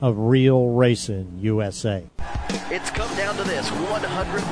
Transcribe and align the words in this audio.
of 0.00 0.16
Real 0.18 0.68
Racing 0.68 1.38
USA. 1.40 2.04
It's 2.72 2.88
come 2.90 3.08
down 3.16 3.36
to 3.36 3.44
this 3.44 3.68
100 3.72 4.04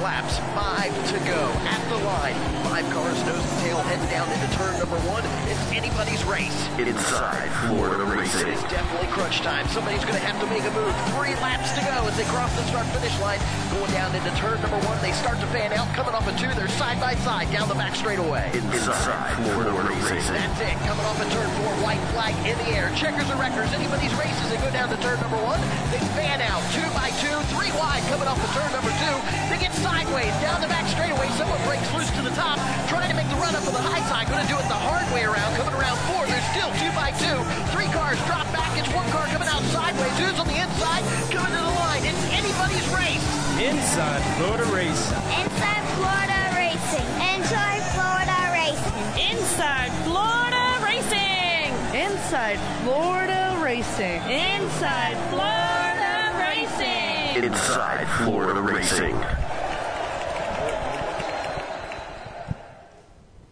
laps, 0.04 0.36
five 0.52 0.92
to 1.12 1.18
go. 1.24 1.48
At 1.64 1.80
the 1.88 2.00
line, 2.04 2.36
five 2.68 2.84
cars 2.92 3.16
nose 3.24 3.40
to 3.40 3.56
tail 3.64 3.80
heading 3.88 4.04
down 4.12 4.28
into 4.28 4.48
turn 4.56 4.76
number 4.76 5.00
one. 5.08 5.24
It's 5.48 5.64
anybody's 5.72 6.20
race. 6.28 6.56
Inside 6.76 7.48
Florida 7.64 8.04
Racing. 8.04 8.52
It's 8.52 8.64
definitely 8.68 9.08
crunch 9.08 9.40
time. 9.40 9.64
Somebody's 9.72 10.04
going 10.04 10.16
to 10.20 10.24
have 10.28 10.36
to 10.44 10.48
make 10.52 10.64
a 10.68 10.72
move. 10.76 10.92
Three 11.16 11.32
laps 11.40 11.72
to 11.72 11.80
go 11.88 12.04
as 12.04 12.16
they 12.20 12.28
cross 12.28 12.52
the 12.56 12.64
start 12.68 12.84
finish 12.92 13.16
line. 13.20 13.40
Going 13.72 13.92
down 13.96 14.12
into 14.12 14.32
turn 14.36 14.60
number 14.60 14.80
one, 14.84 15.00
they 15.00 15.16
start 15.16 15.40
to 15.40 15.48
fan 15.48 15.72
out. 15.72 15.88
Coming 15.96 16.12
off 16.12 16.28
a 16.28 16.36
two, 16.36 16.52
they're 16.52 16.68
side 16.76 17.00
by 17.00 17.16
side 17.24 17.48
down 17.48 17.64
the 17.68 17.76
back 17.80 17.96
straightaway. 17.96 18.52
Inside 18.52 19.40
Florida 19.40 19.72
Racing. 19.72 20.36
That's 20.36 20.60
it. 20.60 20.76
Coming 20.84 21.04
off 21.08 21.16
a 21.16 21.28
turn 21.32 21.48
four, 21.64 21.72
white 21.80 22.02
flag 22.12 22.36
in 22.44 22.60
the 22.60 22.76
air. 22.76 22.92
Checkers 22.92 23.28
or 23.32 23.40
wreckers, 23.40 23.72
anybody's 23.72 24.12
race 24.20 24.36
as 24.44 24.52
they 24.52 24.60
go 24.60 24.68
down 24.68 24.92
to 24.92 25.00
turn 25.00 25.16
number 25.24 25.40
one. 25.40 25.60
They 25.88 26.00
fan 26.12 26.44
out 26.44 26.60
two 26.76 26.84
by 26.92 27.08
two, 27.24 27.36
three 27.56 27.72
wide 27.72 27.85
coming 28.10 28.28
off 28.28 28.38
the 28.40 28.50
turn 28.54 28.70
number 28.72 28.92
two. 28.98 29.16
They 29.50 29.58
get 29.58 29.72
sideways 29.78 30.34
down 30.42 30.60
the 30.60 30.68
back 30.68 30.86
straightaway. 30.90 31.28
Someone 31.38 31.60
breaks 31.64 31.86
loose 31.94 32.10
to 32.18 32.22
the 32.22 32.34
top, 32.34 32.58
trying 32.88 33.10
to 33.10 33.16
make 33.16 33.28
the 33.30 33.38
run 33.38 33.54
up 33.54 33.66
on 33.66 33.74
the 33.74 33.84
high 33.84 34.02
side. 34.10 34.26
Going 34.26 34.42
to 34.42 34.50
do 34.50 34.58
it 34.58 34.66
the 34.68 34.78
hard 34.78 35.06
way 35.14 35.24
around. 35.24 35.54
Coming 35.56 35.74
around 35.74 35.98
four. 36.10 36.26
They're 36.26 36.48
still 36.52 36.70
two 36.80 36.90
by 36.96 37.10
two. 37.16 37.38
Three 37.72 37.90
cars 37.94 38.18
drop 38.26 38.46
back. 38.52 38.70
It's 38.78 38.90
one 38.92 39.06
car 39.14 39.26
coming 39.30 39.48
out 39.48 39.62
sideways. 39.70 40.14
Who's 40.18 40.38
on 40.38 40.48
the 40.50 40.58
inside? 40.58 41.02
Coming 41.30 41.54
to 41.54 41.62
the 41.62 41.74
line. 41.78 42.04
It's 42.04 42.24
anybody's 42.34 42.86
race. 42.92 43.24
Inside 43.56 44.22
Florida 44.36 44.66
Racing. 44.74 45.22
Inside 45.40 45.84
Florida 45.96 46.40
Racing. 46.58 47.08
Inside 47.34 47.82
Florida 47.94 48.38
Racing. 48.52 49.06
Inside 49.16 49.90
Florida 50.04 50.62
Racing. 50.84 51.72
Inside 51.94 52.58
Florida 52.84 53.40
Racing. 53.62 54.20
Inside 54.28 55.16
Florida 55.30 56.36
Racing. 56.36 57.05
Inside 57.44 58.06
Florida 58.24 58.62
Racing. 58.62 59.14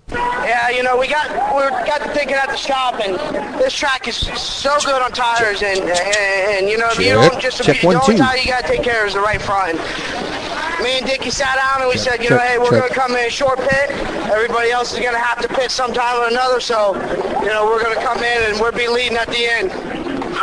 Yeah, 0.08 0.70
you 0.70 0.82
know, 0.82 0.96
we 0.96 1.06
got 1.06 1.28
we 1.54 1.62
got 1.86 2.02
to 2.02 2.08
thinking 2.10 2.36
at 2.36 2.48
the 2.48 2.56
shop, 2.56 3.00
and 3.04 3.14
this 3.58 3.74
track 3.74 4.08
is 4.08 4.16
so 4.16 4.76
good 4.84 5.02
on 5.02 5.10
tires, 5.12 5.62
and 5.62 5.80
and, 5.80 5.90
and 5.90 6.68
you 6.68 6.78
know, 6.78 6.88
if 6.90 6.98
you 6.98 7.12
don't 7.12 7.40
just 7.40 7.62
Check 7.62 7.82
the 7.82 7.86
one, 7.86 7.96
only 7.96 8.16
two. 8.16 8.18
tire 8.22 8.38
you 8.38 8.46
got 8.46 8.62
to 8.62 8.68
take 8.68 8.82
care 8.82 9.02
of 9.02 9.08
is 9.08 9.14
the 9.14 9.20
right 9.20 9.40
front. 9.40 9.78
And 9.78 10.84
me 10.84 10.98
and 10.98 11.06
Dickie 11.06 11.30
sat 11.30 11.56
down 11.56 11.82
and 11.82 11.88
we 11.90 11.98
said, 11.98 12.22
you 12.22 12.30
know, 12.30 12.38
hey, 12.38 12.58
we're 12.58 12.70
check. 12.70 12.80
going 12.80 12.88
to 12.88 12.94
come 12.94 13.16
in 13.16 13.30
short 13.30 13.58
pit. 13.58 13.90
Everybody 14.32 14.70
else 14.70 14.92
is 14.92 14.98
going 14.98 15.12
to 15.12 15.18
have 15.18 15.40
to 15.42 15.48
pit 15.48 15.70
sometime 15.70 16.20
or 16.20 16.28
another, 16.28 16.60
so 16.60 16.94
you 17.40 17.48
know, 17.48 17.66
we're 17.66 17.82
going 17.82 17.96
to 17.96 18.02
come 18.04 18.18
in 18.18 18.50
and 18.50 18.60
we'll 18.60 18.72
be 18.72 18.88
leading 18.88 19.18
at 19.18 19.28
the 19.28 19.46
end. 19.46 19.70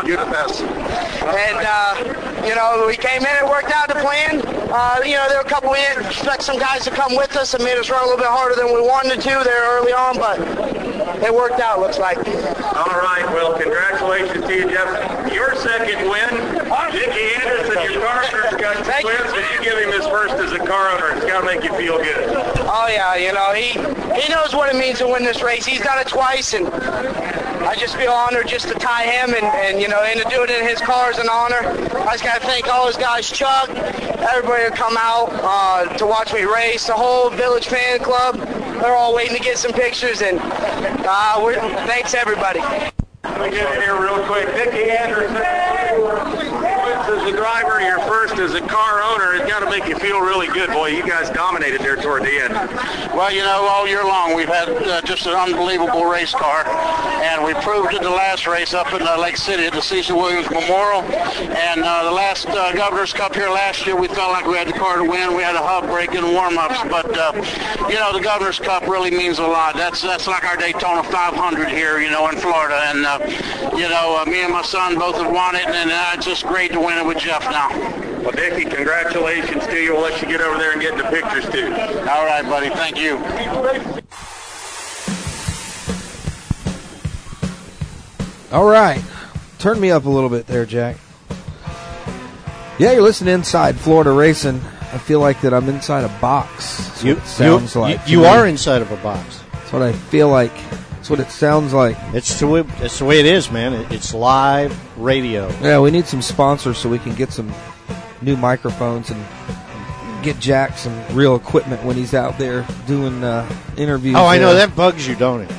You're 0.07 0.23
the 0.23 0.31
best. 0.31 0.61
And, 0.61 1.57
uh, 1.67 2.30
you 2.45 2.55
know, 2.55 2.85
we 2.87 2.97
came 2.97 3.21
in, 3.21 3.35
it 3.37 3.45
worked 3.45 3.71
out 3.71 3.87
the 3.87 3.95
plan. 3.95 4.41
Uh, 4.71 5.01
you 5.03 5.15
know, 5.15 5.27
there 5.29 5.37
were 5.37 5.45
a 5.45 5.49
couple, 5.49 5.71
we 5.71 5.77
didn't 5.77 6.05
expect 6.05 6.43
some 6.43 6.57
guys 6.57 6.83
to 6.83 6.91
come 6.91 7.15
with 7.15 7.35
us 7.35 7.53
and 7.53 7.63
made 7.63 7.77
us 7.77 7.89
run 7.89 8.01
a 8.01 8.05
little 8.05 8.17
bit 8.17 8.27
harder 8.27 8.55
than 8.55 8.67
we 8.73 8.81
wanted 8.81 9.21
to 9.21 9.41
there 9.43 9.77
early 9.77 9.93
on, 9.93 10.17
but 10.17 10.39
it 11.23 11.33
worked 11.33 11.59
out, 11.59 11.79
looks 11.79 11.99
like. 11.99 12.17
All 12.17 12.97
right, 13.01 13.25
well, 13.33 13.57
congratulations 13.59 14.45
to 14.45 14.53
you, 14.53 14.69
Jeff. 14.69 15.33
Your 15.33 15.55
second 15.55 16.09
win. 16.09 16.61
Dickie 16.91 17.40
Anderson, 17.77 17.93
your 17.93 18.01
car 18.01 18.57
got 18.57 18.85
Thank 18.85 19.03
you. 19.03 19.09
wins, 19.09 19.31
but 19.31 19.53
you 19.53 19.63
give 19.63 19.77
him 19.77 19.91
his 19.91 20.05
first 20.07 20.33
as 20.35 20.51
a 20.51 20.59
car 20.59 20.89
owner. 20.91 21.15
It's 21.15 21.25
got 21.25 21.41
to 21.41 21.45
make 21.45 21.63
you 21.63 21.73
feel 21.75 21.97
good. 21.97 22.29
Oh 22.73 22.87
yeah, 22.89 23.15
you 23.15 23.33
know 23.33 23.53
he 23.53 23.71
he 24.19 24.31
knows 24.31 24.53
what 24.53 24.73
it 24.73 24.77
means 24.77 24.99
to 24.99 25.07
win 25.07 25.23
this 25.23 25.41
race. 25.41 25.65
He's 25.65 25.81
done 25.81 25.99
it 25.99 26.07
twice, 26.07 26.53
and 26.53 26.67
I 26.67 27.75
just 27.75 27.95
feel 27.95 28.11
honored 28.11 28.47
just 28.47 28.67
to 28.69 28.73
tie 28.75 29.05
him 29.05 29.33
and, 29.33 29.45
and 29.45 29.81
you 29.81 29.87
know 29.87 30.01
and 30.03 30.21
to 30.21 30.29
do 30.29 30.43
it 30.43 30.49
in 30.49 30.67
his 30.67 30.79
car 30.79 31.11
is 31.11 31.17
an 31.17 31.29
honor. 31.29 31.61
I 32.07 32.11
just 32.13 32.23
gotta 32.23 32.41
thank 32.41 32.67
all 32.67 32.85
those 32.85 32.97
guys, 32.97 33.29
Chuck, 33.29 33.69
everybody 33.69 34.63
who 34.65 34.71
come 34.71 34.97
out 34.97 35.29
uh, 35.31 35.85
to 35.97 36.05
watch 36.05 36.33
me 36.33 36.43
race, 36.43 36.87
the 36.87 36.93
whole 36.93 37.29
Village 37.29 37.67
fan 37.67 37.99
club. 37.99 38.37
They're 38.81 38.95
all 38.95 39.13
waiting 39.13 39.37
to 39.37 39.43
get 39.43 39.57
some 39.57 39.73
pictures, 39.73 40.21
and 40.21 40.39
uh, 40.41 41.39
we're, 41.43 41.59
thanks 41.85 42.15
everybody. 42.15 42.59
Let 42.59 43.39
me 43.39 43.51
get 43.51 43.75
in 43.75 43.81
here 43.81 44.01
real 44.01 44.25
quick. 44.25 44.47
Dickie 44.55 44.89
Anderson, 44.89 45.35
as 47.11 47.33
a 47.33 47.35
driver, 47.35 47.81
your 47.81 47.99
first 47.99 48.39
as 48.39 48.53
a 48.53 48.61
car 48.61 49.01
owner. 49.01 49.33
It's 49.33 49.49
got 49.49 49.59
to 49.59 49.69
make 49.69 49.87
you 49.87 49.95
feel 49.97 50.21
really 50.21 50.47
good, 50.47 50.69
boy. 50.69 50.87
You 50.87 51.05
guys 51.05 51.29
dominated 51.29 51.81
there 51.81 51.95
toward 51.95 52.23
the 52.23 52.39
end. 52.39 52.53
Well, 53.13 53.31
you 53.31 53.41
know, 53.41 53.67
all 53.69 53.87
year 53.87 54.03
long 54.03 54.35
we've 54.35 54.47
had 54.47 54.69
uh, 54.69 55.01
just 55.01 55.25
an 55.25 55.33
unbelievable 55.33 56.05
race 56.05 56.31
car, 56.31 56.65
and 56.67 57.43
we 57.43 57.53
proved 57.55 57.93
it 57.93 58.01
the 58.01 58.09
last 58.09 58.47
race 58.47 58.73
up 58.73 58.93
in 58.93 59.01
uh, 59.01 59.17
Lake 59.17 59.35
City 59.35 59.65
at 59.65 59.73
the 59.73 59.81
Cecil 59.81 60.17
Williams 60.17 60.49
Memorial. 60.49 61.01
And 61.01 61.83
uh, 61.83 62.03
the 62.05 62.11
last 62.11 62.47
uh, 62.47 62.71
Governor's 62.73 63.13
Cup 63.13 63.35
here 63.35 63.49
last 63.49 63.85
year, 63.85 63.95
we 63.95 64.07
felt 64.07 64.31
like 64.31 64.45
we 64.45 64.55
had 64.55 64.67
the 64.67 64.73
car 64.73 64.97
to 64.97 65.03
win. 65.03 65.35
We 65.35 65.43
had 65.43 65.55
a 65.55 65.61
hub 65.61 65.85
break 65.87 66.13
in 66.13 66.23
warm-ups, 66.23 66.81
but 66.89 67.17
uh, 67.17 67.33
you 67.89 67.95
know, 67.95 68.13
the 68.13 68.21
Governor's 68.21 68.59
Cup 68.59 68.83
really 68.87 69.11
means 69.11 69.39
a 69.39 69.47
lot. 69.47 69.75
That's 69.75 70.01
that's 70.01 70.27
like 70.27 70.45
our 70.45 70.55
Daytona 70.55 71.03
500 71.03 71.69
here, 71.69 71.99
you 71.99 72.09
know, 72.09 72.29
in 72.29 72.37
Florida. 72.37 72.79
And 72.85 73.05
uh, 73.05 73.19
you 73.75 73.89
know, 73.89 74.23
me 74.25 74.43
and 74.43 74.53
my 74.53 74.61
son 74.61 74.97
both 74.97 75.15
have 75.15 75.31
won 75.31 75.55
it, 75.55 75.67
and 75.67 75.91
it's 76.15 76.25
just 76.25 76.45
great 76.45 76.71
to 76.71 76.79
win 76.79 77.00
it 77.01 77.07
with 77.07 77.17
Jeff 77.17 77.43
now. 77.45 77.69
Well, 78.21 78.31
Dickie, 78.31 78.65
congratulations 78.69 79.65
to 79.67 79.75
you. 79.81 79.93
We'll 79.93 80.01
let 80.03 80.21
you 80.21 80.27
get 80.27 80.41
over 80.41 80.57
there 80.57 80.71
and 80.73 80.81
get 80.81 80.95
the 80.97 81.03
pictures, 81.03 81.49
too. 81.49 81.67
All 82.09 82.25
right, 82.25 82.43
buddy. 82.43 82.69
Thank 82.69 82.97
you. 82.97 83.17
All 88.51 88.65
right. 88.65 89.01
Turn 89.59 89.79
me 89.79 89.91
up 89.91 90.05
a 90.05 90.09
little 90.09 90.29
bit 90.29 90.47
there, 90.47 90.65
Jack. 90.65 90.97
Yeah, 92.77 92.91
you're 92.93 93.01
listening 93.01 93.33
inside 93.33 93.75
Florida 93.79 94.11
Racing. 94.11 94.59
I 94.93 94.97
feel 94.97 95.19
like 95.19 95.39
that 95.41 95.53
I'm 95.53 95.69
inside 95.69 96.03
a 96.03 96.19
box. 96.19 96.77
That's 96.77 97.03
You, 97.03 97.13
what 97.15 97.23
it 97.23 97.27
sounds 97.27 97.75
you, 97.75 97.81
like. 97.81 98.05
to 98.05 98.11
you 98.11 98.25
are 98.25 98.47
inside 98.47 98.81
of 98.81 98.91
a 98.91 98.97
box. 98.97 99.41
That's 99.53 99.71
what 99.71 99.81
I 99.81 99.93
feel 99.93 100.29
like. 100.29 100.51
That's 101.01 101.09
what 101.09 101.19
it 101.19 101.31
sounds 101.31 101.73
like. 101.73 101.97
It's 102.13 102.39
the 102.39 102.45
way, 102.45 102.63
it's 102.77 102.99
the 102.99 103.05
way 103.05 103.19
it 103.19 103.25
is, 103.25 103.49
man. 103.49 103.73
It's 103.91 104.13
live 104.13 104.71
radio. 104.99 105.49
Yeah, 105.59 105.79
we 105.79 105.89
need 105.89 106.05
some 106.05 106.21
sponsors 106.21 106.77
so 106.77 106.89
we 106.89 106.99
can 106.99 107.15
get 107.15 107.31
some 107.31 107.51
new 108.21 108.37
microphones 108.37 109.09
and 109.09 109.19
get 110.21 110.37
Jack 110.37 110.77
some 110.77 111.03
real 111.15 111.35
equipment 111.35 111.83
when 111.83 111.95
he's 111.95 112.13
out 112.13 112.37
there 112.37 112.67
doing 112.85 113.23
uh, 113.23 113.51
interviews. 113.77 114.15
Oh, 114.15 114.27
I 114.27 114.37
know 114.37 114.53
there. 114.53 114.67
that 114.67 114.75
bugs 114.75 115.07
you, 115.07 115.15
don't 115.15 115.41
it? 115.41 115.51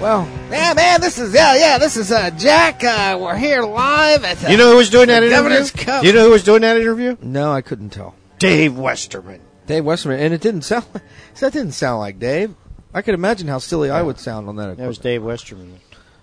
Well, 0.00 0.28
yeah, 0.52 0.72
man, 0.76 1.00
this 1.00 1.18
is 1.18 1.34
yeah, 1.34 1.56
yeah, 1.56 1.78
this 1.78 1.96
is 1.96 2.12
uh, 2.12 2.30
Jack. 2.30 2.84
Uh, 2.84 3.18
we're 3.20 3.36
here 3.36 3.64
live 3.64 4.22
at 4.22 4.38
the, 4.38 4.52
You 4.52 4.56
know 4.56 4.70
who 4.70 4.76
was 4.76 4.88
doing 4.88 5.08
that 5.08 5.24
interview? 5.24 5.36
Governor's 5.36 5.72
Cup. 5.72 6.04
You 6.04 6.12
know 6.12 6.26
who 6.26 6.30
was 6.30 6.44
doing 6.44 6.60
that 6.60 6.76
interview? 6.76 7.16
No, 7.20 7.50
I 7.50 7.60
couldn't 7.60 7.90
tell. 7.90 8.14
Dave 8.38 8.78
Westerman. 8.78 9.40
Dave 9.66 9.84
Westerman, 9.84 10.20
and 10.20 10.32
it 10.32 10.40
didn't 10.40 10.62
sound. 10.62 10.86
That 11.40 11.52
didn't 11.52 11.72
sound 11.72 11.98
like 11.98 12.20
Dave. 12.20 12.54
I 12.96 13.02
could 13.02 13.12
imagine 13.12 13.46
how 13.46 13.58
silly 13.58 13.90
I 13.90 14.00
would 14.00 14.18
sound 14.18 14.48
on 14.48 14.56
that. 14.56 14.78
That 14.78 14.88
was. 14.88 14.96
Dave 14.96 15.22
Westerman. 15.22 15.80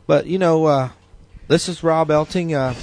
But 0.08 0.26
you 0.26 0.40
know, 0.40 0.66
uh, 0.66 0.90
this 1.48 1.70
is 1.70 1.84
Rob 1.84 2.10
Elting. 2.10 2.56
Uh, 2.56 2.74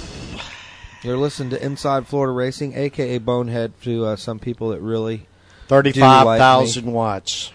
you're 1.03 1.17
listening 1.17 1.49
to 1.49 1.61
Inside 1.61 2.07
Florida 2.07 2.31
Racing, 2.31 2.73
aka 2.73 3.17
Bonehead, 3.17 3.73
to 3.81 4.05
uh, 4.05 4.15
some 4.15 4.39
people 4.39 4.69
that 4.69 4.79
really 4.79 5.27
Thirty-five 5.67 6.37
thousand 6.37 6.89
watts. 6.89 7.51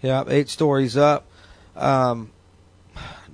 Yeah, 0.00 0.24
eight 0.26 0.48
stories 0.48 0.96
up. 0.96 1.26
Um, 1.76 2.32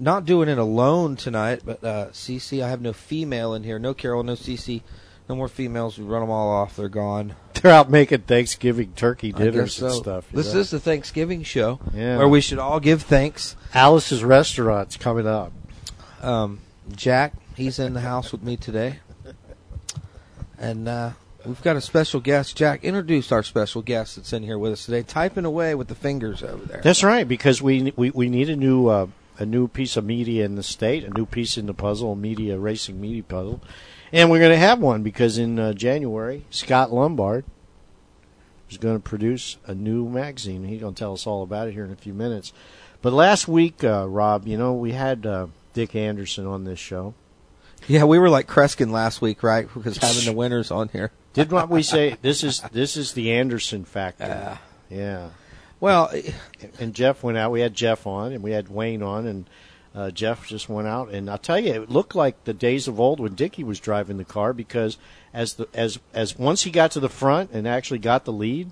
not 0.00 0.24
doing 0.24 0.48
it 0.48 0.58
alone 0.58 1.14
tonight, 1.14 1.60
but 1.64 1.84
uh, 1.84 2.08
CC, 2.08 2.64
I 2.64 2.68
have 2.68 2.80
no 2.80 2.92
female 2.92 3.54
in 3.54 3.62
here. 3.62 3.78
No 3.78 3.94
Carol, 3.94 4.24
no 4.24 4.32
CC, 4.32 4.82
no 5.30 5.36
more 5.36 5.48
females. 5.48 5.96
We 5.96 6.04
run 6.04 6.22
them 6.22 6.30
all 6.30 6.50
off. 6.50 6.76
They're 6.76 6.88
gone. 6.88 7.36
They're 7.54 7.72
out 7.72 7.88
making 7.88 8.22
Thanksgiving 8.22 8.92
turkey 8.94 9.32
dinners 9.32 9.78
guess 9.78 9.82
and 9.82 9.92
stuff. 9.92 10.28
This 10.32 10.52
know? 10.52 10.60
is 10.60 10.70
the 10.70 10.80
Thanksgiving 10.80 11.44
show 11.44 11.78
Yeah. 11.94 12.18
where 12.18 12.28
we 12.28 12.40
should 12.40 12.58
all 12.58 12.80
give 12.80 13.02
thanks. 13.02 13.54
Alice's 13.72 14.24
Restaurant's 14.24 14.96
coming 14.96 15.26
up. 15.26 15.52
Um, 16.20 16.60
Jack, 16.90 17.34
he's 17.56 17.78
in 17.78 17.94
the 17.94 18.00
house 18.00 18.32
with 18.32 18.42
me 18.42 18.56
today, 18.56 18.98
and 20.58 20.88
uh, 20.88 21.10
we've 21.46 21.62
got 21.62 21.76
a 21.76 21.80
special 21.80 22.18
guest. 22.18 22.56
Jack, 22.56 22.82
introduce 22.82 23.30
our 23.30 23.42
special 23.42 23.82
guest 23.82 24.16
that's 24.16 24.32
in 24.32 24.42
here 24.42 24.58
with 24.58 24.72
us 24.72 24.84
today, 24.84 25.02
typing 25.02 25.44
away 25.44 25.74
with 25.76 25.88
the 25.88 25.94
fingers 25.94 26.42
over 26.42 26.64
there. 26.64 26.80
That's 26.82 27.04
right, 27.04 27.26
because 27.26 27.62
we 27.62 27.92
we, 27.96 28.10
we 28.10 28.28
need 28.28 28.50
a 28.50 28.56
new 28.56 28.88
uh, 28.88 29.06
a 29.38 29.46
new 29.46 29.68
piece 29.68 29.96
of 29.96 30.04
media 30.04 30.44
in 30.44 30.56
the 30.56 30.62
state, 30.62 31.04
a 31.04 31.10
new 31.10 31.24
piece 31.24 31.56
in 31.56 31.66
the 31.66 31.74
puzzle, 31.74 32.16
media 32.16 32.58
racing 32.58 33.00
media 33.00 33.22
puzzle, 33.22 33.60
and 34.12 34.30
we're 34.30 34.38
going 34.38 34.50
to 34.50 34.56
have 34.56 34.78
one 34.78 35.02
because 35.02 35.38
in 35.38 35.58
uh, 35.58 35.72
January, 35.72 36.44
Scott 36.50 36.92
Lombard 36.92 37.44
is 38.70 38.78
going 38.78 38.96
to 38.96 39.02
produce 39.02 39.56
a 39.66 39.74
new 39.74 40.08
magazine. 40.08 40.64
He's 40.64 40.80
going 40.80 40.94
to 40.94 40.98
tell 40.98 41.12
us 41.12 41.26
all 41.26 41.42
about 41.42 41.68
it 41.68 41.72
here 41.72 41.84
in 41.84 41.92
a 41.92 41.96
few 41.96 42.14
minutes. 42.14 42.52
But 43.02 43.12
last 43.12 43.48
week, 43.48 43.82
uh, 43.82 44.06
Rob, 44.08 44.46
you 44.46 44.56
know, 44.58 44.74
we 44.74 44.92
had 44.92 45.26
uh, 45.26 45.46
Dick 45.72 45.94
Anderson 45.94 46.46
on 46.46 46.64
this 46.64 46.78
show. 46.78 47.14
Yeah, 47.88 48.04
we 48.04 48.18
were 48.18 48.28
like 48.28 48.46
Kreskin 48.46 48.90
last 48.90 49.22
week, 49.22 49.42
right? 49.42 49.68
Because 49.74 49.96
having 49.96 50.24
the 50.24 50.36
winners 50.36 50.70
on 50.70 50.88
here. 50.88 51.12
Did 51.32 51.50
what 51.52 51.68
we 51.70 51.82
say? 51.82 52.16
This 52.20 52.42
is 52.42 52.60
this 52.72 52.96
is 52.96 53.12
the 53.12 53.32
Anderson 53.32 53.84
factor. 53.84 54.58
yeah. 54.90 55.30
Well, 55.78 56.12
and 56.78 56.92
Jeff 56.92 57.22
went 57.22 57.38
out. 57.38 57.52
We 57.52 57.60
had 57.60 57.72
Jeff 57.72 58.06
on, 58.06 58.32
and 58.32 58.42
we 58.42 58.50
had 58.50 58.68
Wayne 58.68 59.02
on, 59.02 59.26
and 59.26 59.48
uh, 59.94 60.10
Jeff 60.10 60.46
just 60.46 60.68
went 60.68 60.86
out, 60.86 61.10
and 61.10 61.28
I'll 61.28 61.38
tell 61.38 61.58
you, 61.58 61.72
it 61.72 61.90
looked 61.90 62.14
like 62.14 62.44
the 62.44 62.54
days 62.54 62.86
of 62.86 63.00
old 63.00 63.18
when 63.18 63.34
Dickie 63.34 63.64
was 63.64 63.80
driving 63.80 64.18
the 64.18 64.24
car 64.24 64.52
because 64.52 64.98
as 65.34 65.54
the 65.54 65.68
as 65.74 65.98
as 66.12 66.38
once 66.38 66.62
he 66.62 66.70
got 66.70 66.92
to 66.92 67.00
the 67.00 67.08
front 67.08 67.50
and 67.52 67.66
actually 67.66 67.98
got 67.98 68.24
the 68.24 68.32
lead, 68.32 68.70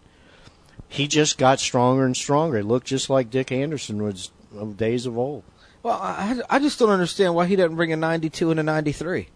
he 0.89 1.09
just 1.09 1.37
got 1.37 1.59
stronger 1.59 2.07
and 2.07 2.17
stronger. 2.17 2.59
It 2.59 2.65
looked 2.65 2.87
just 2.87 3.11
like 3.11 3.31
Dick 3.31 3.51
Anderson 3.51 4.03
was 4.03 4.31
of 4.57 4.77
days 4.77 5.07
of 5.07 5.19
old. 5.19 5.43
Well, 5.83 5.99
I, 6.01 6.41
I 6.49 6.59
just 6.59 6.79
don't 6.79 6.91
understand 6.91 7.35
why 7.35 7.47
he 7.47 7.57
doesn't 7.57 7.77
bring 7.77 7.93
a 7.93 7.97
92 7.97 8.51
and 8.51 8.61
a 8.61 8.63
93. 8.63 9.29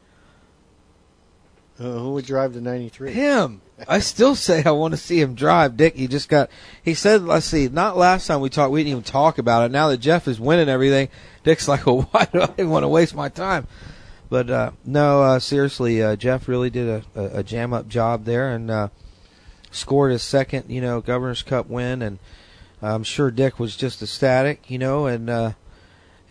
Uh, 1.79 1.83
who 1.99 2.13
would 2.13 2.27
drive 2.27 2.53
the 2.53 2.61
'93? 2.61 3.13
Him. 3.13 3.61
I 3.89 4.01
still 4.01 4.35
say 4.35 4.63
I 4.65 4.71
want 4.71 4.93
to 4.93 4.99
see 4.99 5.21
him 5.21 5.35
drive. 5.35 5.77
Dick, 5.77 5.97
he 5.97 6.07
just 6.07 6.29
got. 6.29 6.51
He 6.83 6.95
said, 6.95 7.23
"Let's 7.23 7.47
see." 7.47 7.69
Not 7.69 7.97
last 7.97 8.27
time 8.27 8.41
we 8.41 8.49
talked, 8.49 8.73
we 8.73 8.81
didn't 8.81 8.93
even 8.93 9.03
talk 9.03 9.39
about 9.39 9.65
it. 9.65 9.73
Now 9.73 9.89
that 9.89 9.99
Jeff 9.99 10.29
is 10.29 10.41
winning 10.41 10.69
everything, 10.69 11.09
Dick's 11.45 11.69
like, 11.69 11.87
"Well, 11.87 12.09
why 12.11 12.27
do 12.33 12.43
I 12.43 12.63
want 12.65 12.85
to 12.85 12.89
waste 12.89 13.15
my 13.15 13.29
time?" 13.29 13.67
But 14.33 14.49
uh, 14.49 14.71
no, 14.87 15.23
uh, 15.23 15.39
seriously, 15.41 16.03
uh, 16.03 16.17
Jeff 16.17 16.49
really 16.49 16.71
did 16.71 16.89
a, 16.89 17.03
a, 17.15 17.39
a 17.41 17.43
jam 17.43 17.75
up 17.75 17.87
job 17.87 18.25
there 18.25 18.51
and 18.51 18.71
uh, 18.71 18.89
scored 19.71 20.11
his 20.11 20.23
second, 20.23 20.71
you 20.71 20.81
know, 20.81 21.03
Governor's 21.03 21.43
Cup 21.43 21.69
win. 21.69 22.01
And 22.01 22.19
I'm 22.81 23.05
sure 23.05 23.31
Dick 23.31 23.59
was 23.59 23.77
just 23.77 24.03
ecstatic, 24.03 24.71
you 24.71 24.79
know, 24.79 25.05
and 25.05 25.29
uh, 25.29 25.53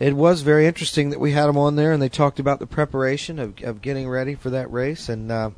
it 0.00 0.16
was 0.16 0.42
very 0.42 0.66
interesting 0.66 1.10
that 1.10 1.20
we 1.20 1.30
had 1.30 1.48
him 1.48 1.56
on 1.56 1.76
there 1.76 1.92
and 1.92 2.02
they 2.02 2.08
talked 2.08 2.40
about 2.40 2.58
the 2.58 2.66
preparation 2.66 3.38
of, 3.38 3.62
of 3.62 3.82
getting 3.82 4.08
ready 4.08 4.34
for 4.34 4.50
that 4.50 4.72
race. 4.72 5.08
And 5.08 5.30
uh, 5.30 5.50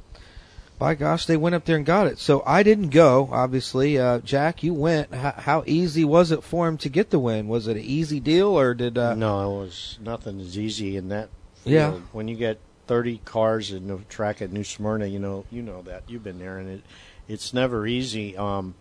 by 0.85 0.95
gosh, 0.95 1.25
they 1.25 1.39
went 1.39 1.55
up 1.55 1.65
there 1.65 1.77
and 1.77 1.87
got 1.87 2.09
it. 2.09 2.19
So 2.19 2.43
I 2.45 2.63
didn't 2.63 2.91
go, 2.91 3.31
obviously. 3.33 3.99
Uh, 3.99 4.19
Jack, 4.19 4.63
you 4.63 4.75
went. 4.75 5.15
How, 5.15 5.33
how 5.33 5.65
easy 5.67 6.05
was 6.05 6.31
it 6.31 6.45
for 6.45 6.69
him 6.69 6.77
to 6.79 6.91
get 6.91 7.09
the 7.09 7.19
win? 7.19 7.49
Was 7.49 7.69
it 7.69 7.79
an 7.79 7.83
easy 7.83 8.21
deal 8.21 8.49
or 8.49 8.75
did. 8.75 8.99
Uh, 8.99 9.15
no, 9.15 9.57
it 9.57 9.65
was 9.65 9.99
nothing 10.03 10.39
as 10.43 10.59
easy 10.59 10.99
in 10.99 11.09
that. 11.09 11.31
Field. 11.55 11.75
Yeah. 11.75 11.91
When 12.13 12.29
you 12.29 12.37
get 12.37 12.59
30 12.87 13.23
cars 13.25 13.73
in 13.73 13.89
the 13.89 13.97
track 14.11 14.43
at 14.43 14.53
New 14.53 14.63
Smyrna, 14.63 15.07
you 15.07 15.19
know, 15.19 15.47
you 15.51 15.63
know 15.63 15.81
that 15.83 16.03
you've 16.07 16.23
been 16.23 16.39
there, 16.39 16.59
and 16.59 16.69
it, 16.69 16.83
it's 17.29 17.55
never 17.55 17.87
easy. 17.87 18.37
Um, 18.37 18.75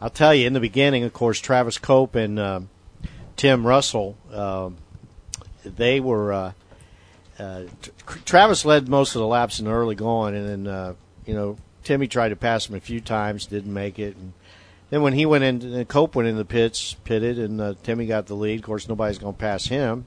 I'll 0.00 0.10
tell 0.10 0.32
you, 0.32 0.46
in 0.46 0.52
the 0.52 0.60
beginning, 0.60 1.02
of 1.02 1.12
course, 1.12 1.40
Travis 1.40 1.76
Cope 1.76 2.14
and 2.14 2.38
uh, 2.38 2.60
Tim 3.34 3.66
Russell, 3.66 4.16
um, 4.32 4.76
they 5.64 5.98
were. 5.98 6.32
Uh, 6.32 6.52
uh, 7.36 7.62
Travis 8.24 8.64
led 8.64 8.88
most 8.88 9.16
of 9.16 9.20
the 9.20 9.26
laps 9.26 9.58
in 9.58 9.64
the 9.64 9.72
early 9.72 9.96
going, 9.96 10.36
and 10.36 10.48
then 10.48 10.72
uh, 10.72 10.94
you 11.26 11.34
know 11.34 11.56
Timmy 11.84 12.06
tried 12.08 12.30
to 12.30 12.36
pass 12.36 12.68
him 12.68 12.74
a 12.76 12.80
few 12.80 13.00
times, 13.00 13.46
didn't 13.46 13.72
make 13.72 13.98
it, 13.98 14.16
and 14.16 14.32
then 14.90 15.02
when 15.02 15.12
he 15.14 15.24
went 15.26 15.44
in, 15.44 15.62
and 15.74 15.88
Cope 15.88 16.14
went 16.14 16.28
in 16.28 16.36
the 16.36 16.44
pits, 16.44 16.94
pitted, 17.04 17.38
and 17.38 17.60
uh, 17.60 17.74
Timmy 17.82 18.06
got 18.06 18.26
the 18.26 18.34
lead. 18.34 18.60
Of 18.60 18.64
course, 18.66 18.88
nobody's 18.88 19.18
going 19.18 19.34
to 19.34 19.38
pass 19.40 19.66
him. 19.66 20.04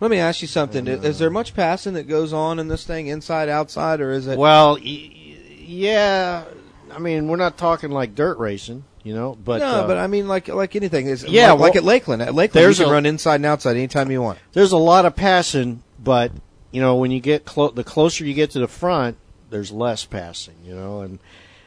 Let 0.00 0.10
me 0.10 0.16
ask 0.18 0.40
you 0.40 0.48
something. 0.48 0.86
Is 0.86 1.18
there 1.18 1.28
much 1.28 1.54
passing 1.54 1.92
that 1.94 2.04
goes 2.08 2.32
on 2.32 2.58
in 2.58 2.68
this 2.68 2.84
thing, 2.84 3.08
inside, 3.08 3.50
outside, 3.50 4.00
or 4.00 4.10
is 4.12 4.26
it? 4.26 4.38
Well, 4.38 4.76
y- 4.76 5.36
yeah. 5.58 6.44
I 6.90 6.98
mean, 6.98 7.28
we're 7.28 7.36
not 7.36 7.58
talking 7.58 7.90
like 7.90 8.14
dirt 8.14 8.38
racing, 8.38 8.82
you 9.04 9.14
know, 9.14 9.36
but 9.44 9.58
no, 9.60 9.66
uh, 9.66 9.86
but 9.86 9.98
I 9.98 10.06
mean, 10.06 10.26
like 10.26 10.48
like 10.48 10.74
anything. 10.74 11.06
Is 11.06 11.22
Yeah, 11.22 11.52
like, 11.52 11.60
like 11.60 11.76
at 11.76 11.84
Lakeland. 11.84 12.22
At 12.22 12.34
Lakeland, 12.34 12.64
there's 12.64 12.78
you 12.78 12.86
can 12.86 12.90
a- 12.92 12.94
run 12.94 13.06
inside 13.06 13.36
and 13.36 13.46
outside 13.46 13.76
anytime 13.76 14.10
you 14.10 14.22
want. 14.22 14.38
there's 14.54 14.72
a 14.72 14.78
lot 14.78 15.04
of 15.04 15.14
passing, 15.14 15.82
but 16.02 16.32
you 16.72 16.80
know, 16.80 16.96
when 16.96 17.10
you 17.10 17.20
get 17.20 17.44
clo- 17.44 17.70
the 17.70 17.84
closer 17.84 18.24
you 18.24 18.32
get 18.34 18.50
to 18.52 18.58
the 18.58 18.66
front, 18.68 19.18
there's 19.50 19.72
less 19.72 20.04
passing, 20.04 20.56
you 20.64 20.74
know. 20.74 21.02
And 21.02 21.18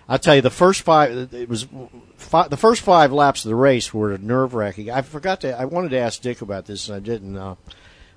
I'll 0.08 0.20
tell 0.20 0.36
you, 0.36 0.42
the 0.42 0.50
first 0.50 0.82
five, 0.82 1.34
it 1.34 1.48
was 1.48 1.68
fi- 2.18 2.48
the 2.48 2.58
first 2.58 2.82
five 2.82 3.12
laps 3.12 3.46
of 3.46 3.50
the 3.50 3.56
race 3.56 3.94
were 3.94 4.18
nerve 4.18 4.54
wracking. 4.54 4.90
I 4.92 5.02
forgot 5.02 5.42
to, 5.42 5.58
I 5.58 5.66
wanted 5.66 5.90
to 5.90 6.00
ask 6.00 6.22
Dick 6.22 6.42
about 6.42 6.66
this, 6.66 6.88
and 6.88 6.96
I 6.96 7.00
didn't, 7.00 7.38
uh, 7.38 7.56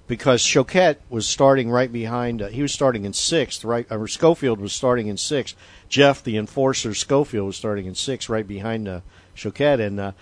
because 0.08 0.42
Choquette 0.42 0.96
was 1.10 1.26
starting 1.26 1.70
right 1.70 1.92
behind. 1.92 2.42
Uh, 2.42 2.48
he 2.48 2.62
was 2.62 2.72
starting 2.72 3.04
in 3.04 3.12
sixth, 3.12 3.64
right? 3.64 3.86
Or 3.90 4.06
Schofield 4.06 4.60
was 4.60 4.72
starting 4.72 5.08
in 5.08 5.16
sixth. 5.16 5.56
Jeff, 5.88 6.22
the 6.22 6.36
enforcer, 6.36 6.94
Schofield 6.94 7.46
was 7.46 7.56
starting 7.56 7.86
in 7.86 7.94
sixth, 7.94 8.28
right 8.28 8.46
behind 8.46 8.88
uh, 8.88 9.00
Choquette, 9.36 9.80
and 9.80 10.00
uh, 10.00 10.12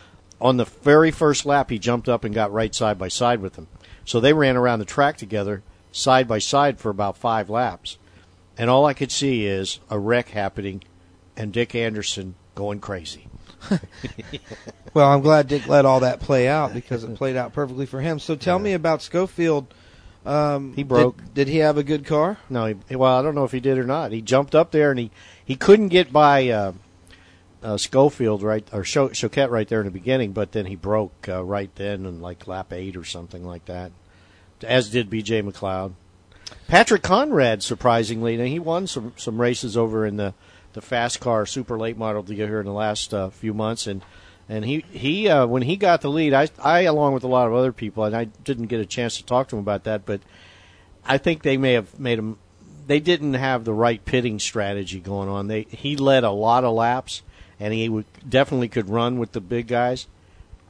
on 0.41 0.57
the 0.57 0.65
very 0.65 1.11
first 1.11 1.47
lap, 1.47 1.71
he 1.71 1.79
jumped 1.79 2.09
up 2.09 2.25
and 2.25 2.35
got 2.35 2.53
right 2.53 2.75
side 2.75 2.99
by 2.99 3.09
side 3.09 3.41
with 3.41 3.57
him. 3.57 3.69
So 4.05 4.21
they 4.21 4.33
ran 4.33 4.57
around 4.57 4.81
the 4.81 4.85
track 4.85 5.17
together, 5.17 5.63
side 5.93 6.29
by 6.29 6.39
side, 6.39 6.79
for 6.79 6.91
about 6.91 7.17
five 7.17 7.49
laps. 7.49 7.97
And 8.57 8.71
all 8.71 8.87
I 8.87 8.95
could 8.95 9.11
see 9.11 9.47
is 9.47 9.81
a 9.91 9.99
wreck 9.99 10.29
happening 10.29 10.83
and 11.37 11.53
Dick 11.53 11.75
Anderson 11.75 12.35
going 12.55 12.81
crazy. 12.81 13.29
Well, 14.95 15.11
I'm 15.11 15.23
glad 15.23 15.49
Dick 15.49 15.67
let 15.67 15.85
all 15.85 16.01
that 16.01 16.21
play 16.21 16.47
out 16.47 16.73
because 16.73 17.03
it 17.03 17.17
played 17.17 17.35
out 17.35 17.53
perfectly 17.53 17.85
for 17.85 18.01
him. 18.01 18.21
So 18.21 18.37
tell 18.37 18.61
me 18.61 18.75
about 18.75 19.03
Schofield. 19.03 19.75
Um, 20.25 20.73
He 20.75 20.85
broke. 20.85 21.17
Did, 21.17 21.35
did 21.35 21.49
he 21.49 21.57
have 21.59 21.77
a 21.77 21.83
good 21.83 22.07
car? 22.07 22.39
No, 22.49 22.67
he, 22.67 22.95
well, 22.95 23.19
I 23.19 23.23
don't 23.23 23.35
know 23.35 23.43
if 23.43 23.51
he 23.51 23.59
did 23.59 23.77
or 23.77 23.83
not. 23.85 24.13
He 24.13 24.23
jumped 24.23 24.55
up 24.55 24.71
there 24.71 24.91
and 24.93 25.01
he, 25.01 25.11
he 25.45 25.57
couldn't 25.57 25.89
get 25.89 26.13
by 26.13 26.49
uh, 26.49 26.73
uh, 27.61 27.77
Schofield 27.77 28.45
right 28.45 28.65
or 28.73 28.85
Cho- 28.85 29.09
Choquette 29.09 29.51
right 29.51 29.67
there 29.67 29.81
in 29.81 29.87
the 29.87 29.91
beginning, 29.91 30.31
but 30.31 30.53
then 30.53 30.67
he 30.67 30.77
broke 30.77 31.29
uh, 31.29 31.43
right 31.43 31.75
then 31.75 32.07
in 32.07 32.21
like 32.21 32.47
lap 32.47 32.73
eight 32.73 32.97
or 32.97 33.05
something 33.05 33.45
like 33.45 33.65
that. 33.65 33.91
As 34.63 34.91
did 34.91 35.11
B.J. 35.11 35.43
McLeod. 35.43 35.95
Patrick 36.67 37.03
Conrad, 37.03 37.63
surprisingly, 37.63 38.37
now 38.37 38.45
he 38.45 38.59
won 38.59 38.87
some 38.87 39.13
some 39.17 39.41
races 39.41 39.77
over 39.77 40.07
in 40.07 40.17
the 40.17 40.35
the 40.73 40.83
fast 40.83 41.21
car 41.21 41.47
super 41.47 41.79
late 41.79 41.97
model 41.97 42.23
to 42.23 42.35
deal 42.35 42.47
here 42.47 42.61
in 42.61 42.67
the 42.67 42.73
last 42.73 43.15
uh, 43.15 43.31
few 43.31 43.55
months, 43.55 43.87
and 43.87 44.03
and 44.49 44.65
he 44.65 44.85
he 44.91 45.29
uh, 45.29 45.47
when 45.47 45.63
he 45.63 45.77
got 45.77 46.01
the 46.01 46.11
lead, 46.11 46.35
I 46.35 46.49
I 46.59 46.83
along 46.83 47.15
with 47.15 47.25
a 47.25 47.29
lot 47.29 47.47
of 47.47 47.55
other 47.55 47.73
people, 47.73 48.05
and 48.05 48.15
I 48.15 48.25
didn't 48.25 48.67
get 48.67 48.81
a 48.81 48.87
chance 48.87 49.17
to 49.17 49.25
talk 49.25 49.49
to 49.49 49.57
him 49.57 49.61
about 49.61 49.85
that, 49.85 50.05
but 50.05 50.21
I 51.07 51.19
think 51.19 51.43
they 51.43 51.57
may 51.57 51.73
have 51.73 51.99
made 51.99 52.19
him. 52.19 52.39
They 52.87 53.01
didn't 53.01 53.35
have 53.35 53.65
the 53.65 53.73
right 53.73 54.05
pitting 54.05 54.39
strategy 54.39 55.01
going 55.01 55.29
on. 55.29 55.47
They 55.47 55.63
he 55.63 55.97
led 55.97 56.25
a 56.25 56.31
lot 56.31 56.65
of 56.65 56.75
laps, 56.75 57.23
and 57.59 57.73
he 57.73 57.89
would, 57.89 58.05
definitely 58.29 58.69
could 58.69 58.91
run 58.91 59.19
with 59.19 59.33
the 59.33 59.41
big 59.41 59.69
guys, 59.69 60.07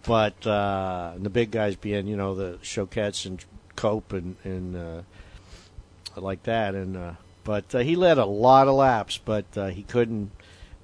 but 0.07 0.47
uh, 0.47 1.15
the 1.19 1.31
big 1.31 1.51
guys 1.51 1.77
being 1.77 2.07
you 2.07 2.17
know 2.17 2.35
the 2.35 2.59
Choquettes 2.63 3.27
and 3.27 3.45
Cope 3.75 4.13
and 4.13 4.37
and 4.45 4.77
uh, 4.77 5.03
like 6.16 6.43
that, 6.44 6.75
and 6.75 6.96
uh, 6.96 7.12
but 7.44 7.75
uh, 7.75 7.78
he 7.78 7.96
led 7.96 8.19
a 8.19 8.25
lot 8.25 8.69
of 8.69 8.75
laps, 8.75 9.19
but 9.19 9.44
uh, 9.56 9.66
he 9.69 9.82
couldn't. 9.82 10.31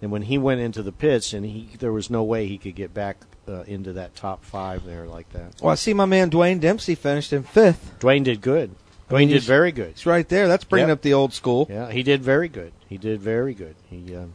And 0.02 0.10
when 0.10 0.22
he 0.22 0.38
went 0.38 0.60
into 0.60 0.82
the 0.82 0.92
pits, 0.92 1.32
and 1.32 1.44
he 1.44 1.70
there 1.78 1.92
was 1.92 2.08
no 2.10 2.22
way 2.22 2.46
he 2.46 2.58
could 2.58 2.74
get 2.74 2.94
back 2.94 3.18
uh, 3.48 3.62
into 3.66 3.92
that 3.94 4.14
top 4.14 4.44
five 4.44 4.84
there 4.84 5.06
like 5.06 5.30
that. 5.32 5.60
Well, 5.60 5.72
I 5.72 5.74
see 5.74 5.92
my 5.94 6.06
man 6.06 6.30
Dwayne 6.30 6.60
Dempsey 6.60 6.94
finished 6.94 7.32
in 7.32 7.42
fifth. 7.42 7.98
Dwayne 8.00 8.24
did 8.24 8.40
good. 8.40 8.74
I 9.10 9.14
mean, 9.14 9.28
Dwayne 9.28 9.32
did 9.32 9.42
very 9.42 9.72
good. 9.72 9.90
He's 9.94 10.06
right 10.06 10.28
there. 10.28 10.46
That's 10.48 10.64
bringing 10.64 10.88
Yep. 10.88 10.98
up 10.98 11.02
the 11.02 11.14
old 11.14 11.32
school. 11.34 11.66
Yeah, 11.68 11.90
he 11.90 12.02
did 12.02 12.22
very 12.22 12.48
good. 12.48 12.72
He 12.88 12.96
did 12.96 13.20
very 13.20 13.54
good. 13.54 13.74
He. 13.88 14.14
Uh, 14.14 14.26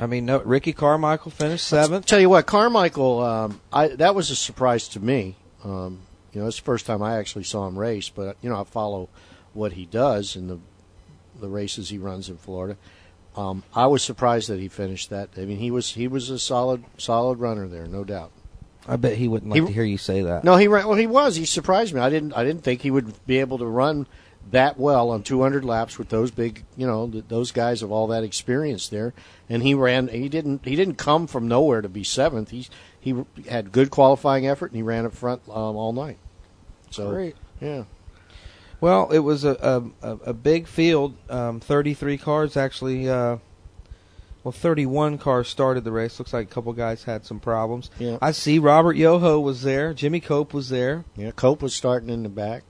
I 0.00 0.06
mean, 0.06 0.26
no, 0.26 0.40
Ricky 0.40 0.72
Carmichael 0.72 1.30
finished 1.32 1.66
seventh. 1.66 2.06
Tell 2.06 2.20
you 2.20 2.30
what, 2.30 2.46
Carmichael, 2.46 3.20
um, 3.20 3.60
I 3.72 3.88
that 3.88 4.14
was 4.14 4.30
a 4.30 4.36
surprise 4.36 4.88
to 4.88 5.00
me. 5.00 5.36
Um, 5.64 6.00
you 6.32 6.40
know, 6.40 6.46
it's 6.46 6.58
the 6.58 6.64
first 6.64 6.86
time 6.86 7.02
I 7.02 7.18
actually 7.18 7.44
saw 7.44 7.66
him 7.66 7.78
race, 7.78 8.08
but 8.08 8.36
you 8.40 8.48
know, 8.48 8.60
I 8.60 8.64
follow 8.64 9.08
what 9.54 9.72
he 9.72 9.86
does 9.86 10.36
in 10.36 10.48
the 10.48 10.58
the 11.40 11.48
races 11.48 11.88
he 11.90 11.98
runs 11.98 12.28
in 12.28 12.36
Florida. 12.36 12.76
Um, 13.36 13.62
I 13.74 13.86
was 13.86 14.02
surprised 14.02 14.48
that 14.48 14.58
he 14.58 14.66
finished 14.68 15.10
that. 15.10 15.28
I 15.36 15.44
mean, 15.44 15.58
he 15.58 15.70
was 15.70 15.92
he 15.92 16.08
was 16.08 16.30
a 16.30 16.38
solid 16.38 16.84
solid 16.96 17.38
runner 17.38 17.68
there, 17.68 17.86
no 17.86 18.02
doubt. 18.04 18.32
I 18.86 18.96
bet 18.96 19.16
he 19.16 19.28
wouldn't 19.28 19.50
like 19.52 19.60
He- 19.60 19.66
to 19.66 19.72
hear 19.72 19.84
you 19.84 19.98
say 19.98 20.22
that. 20.22 20.44
No, 20.44 20.56
he 20.56 20.66
ran. 20.66 20.88
Well, 20.88 20.96
he 20.96 21.06
was. 21.06 21.36
He 21.36 21.44
surprised 21.44 21.94
me. 21.94 22.00
I 22.00 22.10
didn't. 22.10 22.32
I 22.32 22.42
didn't 22.44 22.62
think 22.64 22.80
he 22.82 22.90
would 22.90 23.24
be 23.26 23.38
able 23.38 23.58
to 23.58 23.66
run 23.66 24.06
that 24.50 24.78
well 24.78 25.10
on 25.10 25.22
200 25.22 25.62
laps 25.62 25.98
with 25.98 26.08
those 26.08 26.30
big, 26.30 26.64
you 26.74 26.86
know, 26.86 27.06
th- 27.06 27.24
those 27.28 27.52
guys 27.52 27.82
of 27.82 27.92
all 27.92 28.06
that 28.06 28.24
experience 28.24 28.88
there. 28.88 29.12
And 29.50 29.62
he 29.62 29.74
ran. 29.74 30.08
He 30.08 30.28
didn't. 30.30 30.64
He 30.64 30.74
didn't 30.74 30.94
come 30.96 31.26
from 31.26 31.46
nowhere 31.48 31.82
to 31.82 31.88
be 31.88 32.02
seventh. 32.02 32.50
He 32.50 32.66
he 32.98 33.14
had 33.48 33.70
good 33.72 33.90
qualifying 33.90 34.46
effort 34.48 34.70
and 34.72 34.76
he 34.76 34.82
ran 34.82 35.04
up 35.04 35.12
front 35.14 35.42
um, 35.48 35.76
all 35.76 35.92
night. 35.92 36.18
So 36.90 37.10
Great. 37.10 37.36
yeah. 37.60 37.84
Well, 38.80 39.10
it 39.10 39.18
was 39.20 39.44
a 39.44 39.90
a, 40.02 40.30
a- 40.30 40.34
big 40.34 40.66
field. 40.68 41.16
Um, 41.28 41.60
Thirty-three 41.60 42.18
cars 42.18 42.56
actually. 42.56 43.08
Uh, 43.08 43.38
well, 44.44 44.52
thirty-one 44.52 45.18
cars 45.18 45.48
started 45.48 45.84
the 45.84 45.90
race. 45.92 46.18
Looks 46.18 46.32
like 46.32 46.46
a 46.50 46.54
couple 46.54 46.72
guys 46.72 47.04
had 47.04 47.26
some 47.26 47.40
problems. 47.40 47.90
Yeah. 47.98 48.18
I 48.22 48.30
see 48.30 48.58
Robert 48.58 48.96
Yoho 48.96 49.40
was 49.40 49.62
there. 49.62 49.92
Jimmy 49.92 50.20
Cope 50.20 50.54
was 50.54 50.68
there. 50.68 51.04
Yeah. 51.16 51.32
Cope 51.32 51.60
was 51.60 51.74
starting 51.74 52.08
in 52.08 52.22
the 52.22 52.28
back. 52.28 52.62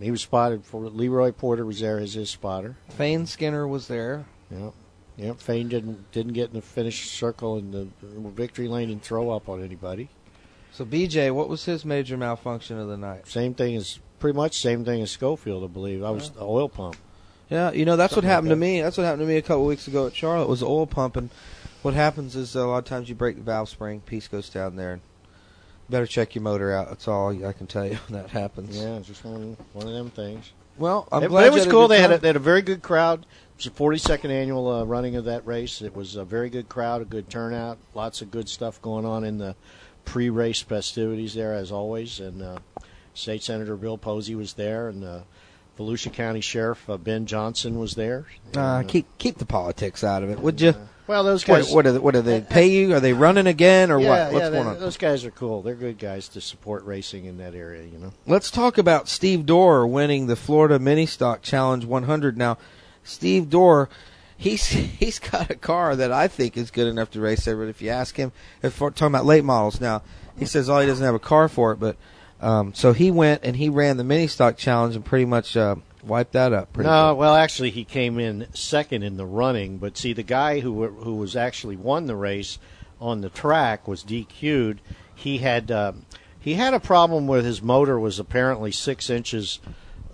He 0.00 0.10
was 0.10 0.20
spotted 0.22 0.64
for 0.64 0.82
Leroy 0.88 1.32
Porter 1.32 1.64
was 1.64 1.80
there 1.80 1.98
as 1.98 2.14
his 2.14 2.30
spotter. 2.30 2.76
Fain 2.90 3.26
Skinner 3.26 3.66
was 3.66 3.88
there. 3.88 4.26
Yeah. 4.50 4.70
Yeah, 5.16 5.32
Fain 5.32 5.68
didn't 5.68 6.12
didn't 6.12 6.34
get 6.34 6.48
in 6.50 6.54
the 6.56 6.62
finish 6.62 7.10
circle 7.10 7.56
in 7.56 7.70
the 7.70 7.88
victory 8.02 8.68
lane 8.68 8.90
and 8.90 9.02
throw 9.02 9.30
up 9.30 9.48
on 9.48 9.64
anybody. 9.64 10.10
So 10.72 10.84
BJ, 10.84 11.32
what 11.34 11.48
was 11.48 11.64
his 11.64 11.86
major 11.86 12.18
malfunction 12.18 12.78
of 12.78 12.88
the 12.88 12.98
night? 12.98 13.26
Same 13.26 13.54
thing 13.54 13.74
as 13.76 13.98
pretty 14.18 14.36
much 14.36 14.58
same 14.58 14.84
thing 14.84 15.02
as 15.02 15.10
Schofield, 15.10 15.64
I 15.64 15.68
believe. 15.68 16.02
I 16.02 16.10
was 16.10 16.30
the 16.30 16.42
oil 16.42 16.68
pump. 16.68 16.96
Yeah, 17.50 17.70
you 17.70 17.84
know 17.84 17.96
that's 17.96 18.14
Something 18.14 18.28
what 18.28 18.32
happened 18.32 18.48
like 18.50 18.56
to 18.56 18.60
me. 18.60 18.80
That's 18.80 18.96
what 18.96 19.04
happened 19.04 19.22
to 19.22 19.26
me 19.26 19.36
a 19.36 19.42
couple 19.42 19.66
weeks 19.66 19.86
ago 19.86 20.06
at 20.06 20.16
Charlotte. 20.16 20.48
Was 20.48 20.60
the 20.60 20.66
oil 20.66 20.86
pump, 20.86 21.16
and 21.16 21.30
what 21.82 21.94
happens 21.94 22.34
is 22.34 22.56
a 22.56 22.66
lot 22.66 22.78
of 22.78 22.84
times 22.84 23.08
you 23.08 23.14
break 23.14 23.36
the 23.36 23.42
valve 23.42 23.68
spring, 23.68 24.00
piece 24.00 24.26
goes 24.26 24.48
down 24.48 24.76
there, 24.76 24.94
and 24.94 25.02
Better 25.88 26.06
check 26.06 26.34
your 26.34 26.42
motor 26.42 26.72
out. 26.72 26.88
That's 26.88 27.06
all 27.06 27.46
I 27.46 27.52
can 27.52 27.66
tell 27.66 27.86
you 27.86 27.94
when 28.08 28.20
that 28.20 28.30
happens. 28.30 28.76
Yeah, 28.76 28.98
just 29.00 29.24
one 29.24 29.56
one 29.72 29.86
of 29.86 29.94
them 29.94 30.10
things. 30.10 30.52
Well, 30.78 31.08
I'm 31.10 31.22
it, 31.22 31.28
glad 31.28 31.42
but 31.42 31.46
it 31.46 31.54
was 31.54 31.66
cool. 31.66 31.88
They 31.88 32.00
had 32.00 32.12
a, 32.12 32.18
they 32.18 32.28
had 32.28 32.36
a 32.36 32.40
very 32.40 32.60
good 32.60 32.82
crowd. 32.82 33.20
It 33.58 33.64
was 33.64 33.64
the 33.64 33.70
42nd 33.70 34.30
annual 34.30 34.68
uh, 34.68 34.84
running 34.84 35.16
of 35.16 35.24
that 35.24 35.46
race. 35.46 35.80
It 35.80 35.96
was 35.96 36.16
a 36.16 36.24
very 36.24 36.50
good 36.50 36.68
crowd, 36.68 37.00
a 37.00 37.06
good 37.06 37.30
turnout, 37.30 37.78
lots 37.94 38.20
of 38.20 38.30
good 38.30 38.48
stuff 38.48 38.82
going 38.82 39.06
on 39.06 39.24
in 39.24 39.38
the 39.38 39.56
pre-race 40.04 40.60
festivities 40.60 41.32
there, 41.32 41.54
as 41.54 41.72
always. 41.72 42.20
And 42.20 42.42
uh, 42.42 42.58
State 43.16 43.42
Senator 43.42 43.76
Bill 43.76 43.98
Posey 43.98 44.34
was 44.34 44.52
there, 44.54 44.88
and 44.88 45.02
uh, 45.04 45.20
Volusia 45.78 46.12
County 46.12 46.40
Sheriff 46.40 46.88
uh, 46.88 46.96
Ben 46.96 47.26
Johnson 47.26 47.78
was 47.78 47.94
there. 47.94 48.26
Uh, 48.28 48.46
And, 48.46 48.56
uh, 48.58 48.82
keep 48.88 49.06
keep 49.18 49.38
the 49.38 49.46
politics 49.46 50.04
out 50.04 50.22
of 50.22 50.30
it, 50.30 50.38
would 50.40 50.60
you? 50.60 50.74
well, 51.06 51.24
those 51.24 51.44
guys. 51.44 51.72
what, 51.72 51.86
are 51.86 51.92
they, 51.92 51.98
what 51.98 52.14
do 52.14 52.22
they 52.22 52.40
pay 52.40 52.68
you? 52.68 52.94
Are 52.94 53.00
they 53.00 53.12
running 53.12 53.46
again 53.46 53.90
or 53.90 54.00
yeah, 54.00 54.08
what? 54.08 54.32
What's 54.34 54.44
yeah, 54.44 54.50
going 54.50 54.64
they- 54.64 54.70
on? 54.72 54.80
Those 54.80 54.96
guys 54.96 55.24
are 55.24 55.30
cool. 55.30 55.62
They're 55.62 55.74
good 55.74 55.98
guys 55.98 56.28
to 56.28 56.40
support 56.40 56.84
racing 56.84 57.24
in 57.24 57.38
that 57.38 57.54
area. 57.54 57.84
You 57.84 57.98
know. 57.98 58.12
Let's 58.26 58.50
talk 58.50 58.78
about 58.78 59.08
Steve 59.08 59.46
Dorr 59.46 59.86
winning 59.86 60.26
the 60.26 60.36
Florida 60.36 60.78
Mini 60.78 61.06
Stock 61.06 61.42
Challenge 61.42 61.84
100. 61.84 62.36
Now, 62.36 62.58
Steve 63.04 63.48
Dorr, 63.50 63.88
he's 64.36 64.66
he's 64.66 65.18
got 65.18 65.50
a 65.50 65.54
car 65.56 65.96
that 65.96 66.12
I 66.12 66.28
think 66.28 66.56
is 66.56 66.70
good 66.70 66.86
enough 66.86 67.10
to 67.12 67.20
race 67.20 67.44
there. 67.44 67.56
But 67.56 67.68
If 67.68 67.80
you 67.80 67.90
ask 67.90 68.16
him, 68.16 68.32
if 68.62 68.80
we're 68.80 68.90
talking 68.90 69.14
about 69.14 69.24
late 69.26 69.44
models 69.44 69.80
now, 69.80 70.02
he 70.38 70.44
says 70.44 70.68
all 70.68 70.80
he 70.80 70.86
doesn't 70.86 71.04
have 71.04 71.14
a 71.14 71.18
car 71.18 71.48
for 71.48 71.72
it. 71.72 71.80
But 71.80 71.96
um, 72.40 72.74
so 72.74 72.92
he 72.92 73.10
went 73.10 73.44
and 73.44 73.56
he 73.56 73.68
ran 73.68 73.96
the 73.96 74.04
Mini 74.04 74.26
Stock 74.26 74.56
Challenge 74.56 74.96
and 74.96 75.04
pretty 75.04 75.24
much 75.24 75.56
uh, 75.56 75.76
wiped 76.04 76.32
that 76.32 76.52
up. 76.52 76.72
Pretty 76.72 76.88
No, 76.88 77.14
well, 77.14 77.34
actually, 77.34 77.70
he 77.70 77.84
came 77.84 78.18
in 78.18 78.46
second 78.54 79.02
in 79.02 79.16
the 79.16 79.26
running. 79.26 79.78
But 79.78 79.96
see, 79.96 80.12
the 80.12 80.22
guy 80.22 80.60
who 80.60 80.86
who 80.86 81.14
was 81.16 81.36
actually 81.36 81.76
won 81.76 82.06
the 82.06 82.16
race 82.16 82.58
on 83.00 83.20
the 83.20 83.30
track 83.30 83.88
was 83.88 84.04
DQ'd. 84.04 84.80
He 85.14 85.38
had 85.38 85.70
um, 85.70 86.04
he 86.38 86.54
had 86.54 86.74
a 86.74 86.80
problem 86.80 87.26
with 87.26 87.44
his 87.44 87.62
motor 87.62 87.98
was 87.98 88.18
apparently 88.18 88.70
six 88.70 89.10
inches 89.10 89.58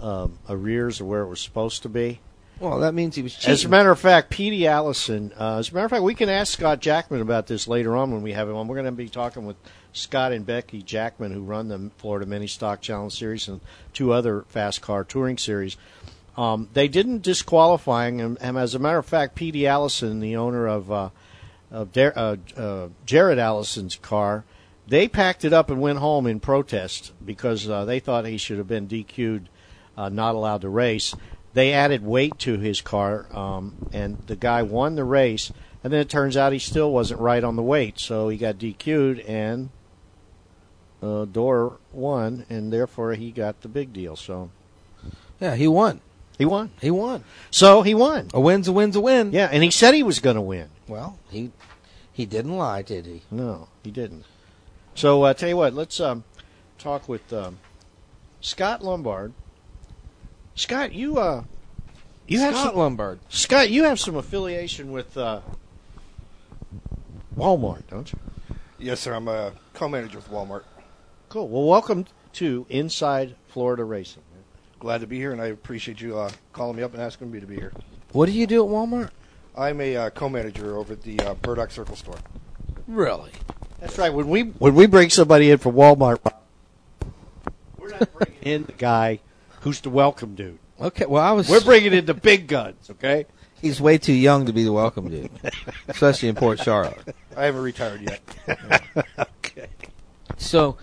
um, 0.00 0.38
arrears 0.48 1.00
of 1.00 1.06
where 1.06 1.22
it 1.22 1.28
was 1.28 1.40
supposed 1.40 1.82
to 1.82 1.88
be. 1.88 2.20
Well, 2.58 2.78
that 2.78 2.94
means 2.94 3.16
he 3.16 3.22
was 3.22 3.34
cheating. 3.34 3.52
As 3.52 3.64
a 3.64 3.68
matter 3.68 3.90
of 3.90 3.98
fact, 3.98 4.30
Petey 4.30 4.68
Allison. 4.68 5.32
Uh, 5.38 5.58
as 5.58 5.70
a 5.70 5.74
matter 5.74 5.86
of 5.86 5.90
fact, 5.90 6.04
we 6.04 6.14
can 6.14 6.28
ask 6.28 6.52
Scott 6.52 6.78
Jackman 6.78 7.20
about 7.20 7.48
this 7.48 7.66
later 7.66 7.96
on 7.96 8.12
when 8.12 8.22
we 8.22 8.32
have 8.32 8.48
him 8.48 8.54
on. 8.54 8.68
We're 8.68 8.76
going 8.76 8.86
to 8.86 8.92
be 8.92 9.08
talking 9.08 9.46
with 9.46 9.56
Scott 9.92 10.32
and 10.32 10.46
Becky 10.46 10.82
Jackman, 10.82 11.32
who 11.32 11.42
run 11.42 11.68
the 11.68 11.90
Florida 11.98 12.26
Mini 12.26 12.46
Stock 12.46 12.80
Challenge 12.80 13.12
Series 13.12 13.48
and 13.48 13.60
two 13.92 14.12
other 14.12 14.42
fast 14.48 14.80
car 14.80 15.04
touring 15.04 15.38
series. 15.38 15.76
Um, 16.36 16.68
they 16.72 16.88
didn't 16.88 17.22
disqualify 17.22 18.10
him, 18.10 18.38
and 18.40 18.56
as 18.56 18.74
a 18.74 18.78
matter 18.78 18.98
of 18.98 19.06
fact, 19.06 19.34
Petey 19.34 19.66
Allison, 19.66 20.20
the 20.20 20.36
owner 20.36 20.66
of, 20.66 20.90
uh, 20.90 21.10
of 21.70 21.92
Dar- 21.92 22.14
uh, 22.16 22.36
uh, 22.56 22.88
Jared 23.04 23.38
Allison's 23.38 23.96
car, 23.96 24.44
they 24.86 25.08
packed 25.08 25.44
it 25.44 25.52
up 25.52 25.70
and 25.70 25.80
went 25.80 25.98
home 25.98 26.26
in 26.26 26.40
protest 26.40 27.12
because 27.24 27.68
uh, 27.68 27.84
they 27.84 28.00
thought 28.00 28.26
he 28.26 28.38
should 28.38 28.58
have 28.58 28.68
been 28.68 28.88
DQ'd, 28.88 29.48
uh, 29.96 30.08
not 30.08 30.34
allowed 30.34 30.62
to 30.62 30.68
race. 30.68 31.14
They 31.54 31.72
added 31.72 32.04
weight 32.04 32.38
to 32.40 32.58
his 32.58 32.80
car, 32.80 33.26
um, 33.36 33.88
and 33.92 34.18
the 34.26 34.36
guy 34.36 34.62
won 34.62 34.94
the 34.94 35.04
race. 35.04 35.52
And 35.84 35.92
then 35.92 36.00
it 36.00 36.08
turns 36.08 36.36
out 36.36 36.52
he 36.52 36.58
still 36.58 36.92
wasn't 36.92 37.20
right 37.20 37.44
on 37.44 37.56
the 37.56 37.62
weight, 37.62 37.98
so 37.98 38.28
he 38.28 38.38
got 38.38 38.58
DQ'd, 38.58 39.20
and 39.20 39.68
uh, 41.02 41.24
Dorr 41.24 41.78
won, 41.92 42.46
and 42.48 42.72
therefore 42.72 43.14
he 43.14 43.30
got 43.30 43.60
the 43.60 43.68
big 43.68 43.92
deal. 43.92 44.16
So 44.16 44.50
yeah, 45.40 45.56
he 45.56 45.66
won. 45.66 46.00
he 46.38 46.44
won. 46.44 46.70
He 46.80 46.90
won. 46.90 47.24
So 47.50 47.82
he 47.82 47.94
won. 47.94 48.28
A 48.32 48.40
win's 48.40 48.68
a 48.68 48.72
win's 48.72 48.96
a 48.96 49.00
win. 49.00 49.32
Yeah, 49.32 49.48
and 49.50 49.62
he 49.62 49.70
said 49.70 49.94
he 49.94 50.02
was 50.02 50.20
going 50.20 50.36
to 50.36 50.42
win. 50.42 50.68
Well, 50.86 51.18
he 51.30 51.50
he 52.12 52.26
didn't 52.26 52.56
lie, 52.56 52.82
did 52.82 53.06
he? 53.06 53.22
No, 53.30 53.68
he 53.82 53.90
didn't. 53.90 54.24
So 54.94 55.22
uh, 55.24 55.34
tell 55.34 55.48
you 55.48 55.56
what, 55.56 55.74
let's 55.74 55.98
um, 56.00 56.24
talk 56.78 57.08
with 57.08 57.32
um, 57.32 57.58
Scott 58.40 58.82
Lombard. 58.82 59.32
Scott, 60.54 60.92
you 60.92 61.18
uh, 61.18 61.44
you 62.26 62.38
have 62.38 62.54
Scott 62.54 62.72
some, 62.72 62.76
Lombard. 62.76 63.18
Scott, 63.28 63.70
you 63.70 63.84
have 63.84 63.98
some 63.98 64.16
affiliation 64.16 64.92
with 64.92 65.16
uh, 65.16 65.40
Walmart, 67.36 67.82
don't 67.88 68.12
you? 68.12 68.18
Yes, 68.78 69.00
sir. 69.00 69.14
I'm 69.14 69.28
a 69.28 69.52
co-manager 69.74 70.18
with 70.18 70.30
Walmart. 70.30 70.64
Cool. 71.32 71.48
Well, 71.48 71.64
welcome 71.64 72.04
to 72.34 72.66
Inside 72.68 73.36
Florida 73.48 73.84
Racing. 73.84 74.22
Glad 74.78 75.00
to 75.00 75.06
be 75.06 75.16
here, 75.16 75.32
and 75.32 75.40
I 75.40 75.46
appreciate 75.46 75.98
you 75.98 76.18
uh, 76.18 76.30
calling 76.52 76.76
me 76.76 76.82
up 76.82 76.92
and 76.92 77.02
asking 77.02 77.30
me 77.30 77.40
to 77.40 77.46
be 77.46 77.54
here. 77.54 77.72
What 78.12 78.26
do 78.26 78.32
you 78.32 78.46
do 78.46 78.62
at 78.62 78.70
Walmart? 78.70 79.08
I'm 79.56 79.80
a 79.80 79.96
uh, 79.96 80.10
co-manager 80.10 80.76
over 80.76 80.92
at 80.92 81.00
the 81.00 81.18
uh, 81.20 81.34
Murdock 81.46 81.70
Circle 81.70 81.96
store. 81.96 82.18
Really? 82.86 83.30
That's 83.80 83.96
right. 83.96 84.12
When 84.12 84.28
we 84.28 84.42
when 84.42 84.74
we 84.74 84.84
bring 84.84 85.08
somebody 85.08 85.50
in 85.50 85.56
from 85.56 85.74
Walmart, 85.74 86.18
we're 87.78 87.88
not 87.88 88.12
bringing 88.12 88.42
in 88.42 88.64
the 88.64 88.72
guy 88.72 89.20
who's 89.62 89.80
the 89.80 89.88
welcome 89.88 90.34
dude. 90.34 90.58
Okay. 90.78 91.06
Well, 91.06 91.24
I 91.24 91.32
was. 91.32 91.48
We're 91.48 91.62
bringing 91.62 91.94
in 91.94 92.04
the 92.04 92.12
big 92.12 92.46
guns. 92.46 92.90
Okay. 92.90 93.24
He's 93.58 93.80
way 93.80 93.96
too 93.96 94.12
young 94.12 94.44
to 94.44 94.52
be 94.52 94.64
the 94.64 94.72
welcome 94.72 95.08
dude, 95.08 95.30
especially 95.88 96.28
in 96.28 96.34
Port 96.34 96.60
Charlotte. 96.60 97.16
I 97.34 97.46
haven't 97.46 97.62
retired 97.62 98.02
yet. 98.02 98.20
okay. 99.18 99.68
So, 100.36 100.76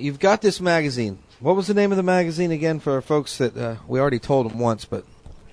you've 0.00 0.18
got 0.18 0.42
this 0.42 0.60
magazine. 0.60 1.18
What 1.40 1.56
was 1.56 1.66
the 1.66 1.74
name 1.74 1.90
of 1.90 1.96
the 1.96 2.02
magazine 2.02 2.50
again 2.50 2.80
for 2.80 3.00
folks 3.00 3.38
that 3.38 3.56
uh, 3.56 3.76
we 3.86 4.00
already 4.00 4.18
told 4.18 4.50
them 4.50 4.58
once, 4.58 4.84
but 4.84 5.04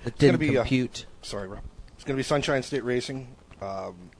it 0.04 0.18
didn't 0.18 0.40
be, 0.40 0.56
uh, 0.56 0.62
compute? 0.62 1.06
Sorry, 1.22 1.48
Rob. 1.48 1.62
It's 1.94 2.04
going 2.04 2.14
to 2.14 2.18
be 2.18 2.22
Sunshine 2.22 2.62
State 2.62 2.84
Racing, 2.84 3.34
um, 3.60 4.10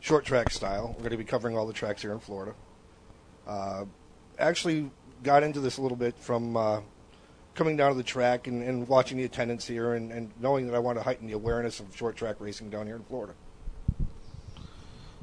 short 0.00 0.24
track 0.24 0.50
style. 0.50 0.88
We're 0.88 1.00
going 1.00 1.10
to 1.10 1.16
be 1.16 1.24
covering 1.24 1.56
all 1.56 1.66
the 1.66 1.72
tracks 1.72 2.02
here 2.02 2.12
in 2.12 2.20
Florida. 2.20 2.54
Uh, 3.46 3.84
actually, 4.38 4.90
got 5.22 5.42
into 5.42 5.60
this 5.60 5.78
a 5.78 5.82
little 5.82 5.96
bit 5.96 6.16
from 6.18 6.56
uh, 6.56 6.80
coming 7.54 7.76
down 7.76 7.90
to 7.90 7.96
the 7.96 8.04
track 8.04 8.46
and, 8.46 8.62
and 8.62 8.88
watching 8.88 9.18
the 9.18 9.24
attendance 9.24 9.66
here, 9.66 9.94
and, 9.94 10.12
and 10.12 10.30
knowing 10.40 10.66
that 10.66 10.74
I 10.74 10.78
want 10.78 10.98
to 10.98 11.02
heighten 11.02 11.26
the 11.26 11.34
awareness 11.34 11.80
of 11.80 11.94
short 11.96 12.16
track 12.16 12.36
racing 12.38 12.70
down 12.70 12.86
here 12.86 12.96
in 12.96 13.04
Florida. 13.04 13.34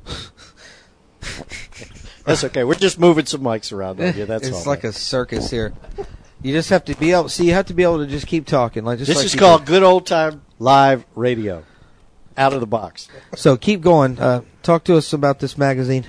That's 2.26 2.44
okay. 2.44 2.64
We're 2.64 2.76
just 2.76 3.00
moving 3.00 3.26
some 3.26 3.42
mics 3.42 3.72
around 3.72 4.02
on 4.02 4.16
you. 4.18 4.26
That's 4.26 4.50
all. 4.50 4.58
it's 4.58 4.68
all. 4.68 4.74
like 4.74 4.84
a 4.84 4.92
circus 4.92 5.50
here. 5.50 5.74
You 6.42 6.54
just 6.54 6.70
have 6.70 6.86
to 6.86 6.96
be 6.96 7.12
able. 7.12 7.30
See, 7.30 7.46
you 7.46 7.54
have 7.54 7.68
to 7.68 7.74
be 7.74 7.84
able 7.84 8.00
to 8.00 8.08
just 8.08 8.28
keep 8.28 8.46
talking. 8.46 8.84
Like 8.84 9.00
just 9.00 9.08
this 9.08 9.18
like 9.18 9.26
is 9.26 9.36
called 9.36 9.62
did. 9.62 9.68
good 9.68 9.84
old 9.84 10.06
time 10.06 10.44
live 10.60 11.06
radio, 11.16 11.64
out 12.38 12.54
of 12.54 12.60
the 12.60 12.68
box. 12.68 13.08
So 13.36 13.58
keep 13.58 13.82
going. 13.82 14.20
Uh, 14.20 14.42
talk 14.64 14.84
to 14.86 14.96
us 14.98 15.14
about 15.14 15.40
this 15.40 15.58
magazine. 15.58 16.06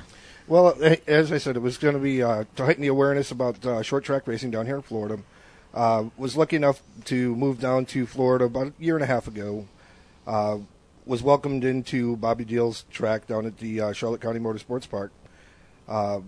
Well, 0.49 0.77
eh, 0.81 0.97
as 1.07 1.33
I 1.33 1.39
said, 1.39 1.57
it 1.57 1.61
was 1.61 1.77
going 1.77 1.95
to 1.95 2.01
be 2.01 2.23
uh, 2.23 2.45
to 2.57 2.65
heighten 2.65 2.83
the 2.83 2.89
awareness 2.89 3.31
about 3.31 3.65
uh, 3.67 3.83
short 3.83 4.05
track 4.05 4.27
racing 4.27 4.51
down 4.51 4.67
here 4.67 4.77
in 4.77 4.83
Florida. 4.83 5.19
Uh, 5.75 6.05
was 6.17 6.37
lucky 6.37 6.57
enough 6.57 6.83
to 7.05 7.35
move 7.37 7.61
down 7.61 7.85
to 7.85 8.07
Florida 8.07 8.47
about 8.47 8.69
a 8.69 8.73
year 8.79 8.95
and 8.95 9.03
a 9.03 9.07
half 9.07 9.27
ago. 9.29 9.67
Uh, 10.27 10.59
was 11.05 11.23
welcomed 11.23 11.65
into 11.65 12.17
Bobby 12.17 12.45
Deal's 12.45 12.85
track 12.91 13.27
down 13.27 13.47
at 13.47 13.59
the 13.59 13.81
uh, 13.81 13.93
Charlotte 13.93 14.21
County 14.21 14.41
Motorsports 14.41 14.89
Park. 14.89 15.13
Uh, 15.89 16.21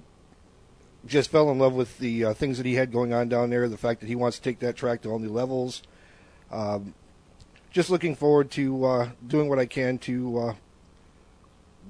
just 1.07 1.31
fell 1.31 1.50
in 1.50 1.59
love 1.59 1.75
with 1.75 1.99
the 1.99 2.27
uh, 2.27 2.35
things 2.35 2.57
that 2.59 2.67
he 2.67 2.75
had 2.75 2.93
going 2.93 3.12
on 3.12 3.29
down 3.29 3.50
there. 3.50 3.69
The 3.69 3.77
fact 3.77 4.00
that 4.00 4.07
he 4.07 4.15
wants 4.15 4.38
to 4.38 4.43
take 4.43 4.59
that 4.61 4.77
track 4.77 5.03
to 5.03 5.11
all 5.11 5.19
new 5.19 5.31
levels. 5.31 5.83
Um, 6.50 6.95
just 7.71 7.91
looking 7.91 8.15
forward 8.15 8.50
to 8.53 8.85
uh, 8.85 9.09
doing 9.27 9.49
what 9.49 9.59
I 9.59 9.67
can 9.67 9.99
to 9.99 10.38
uh, 10.38 10.55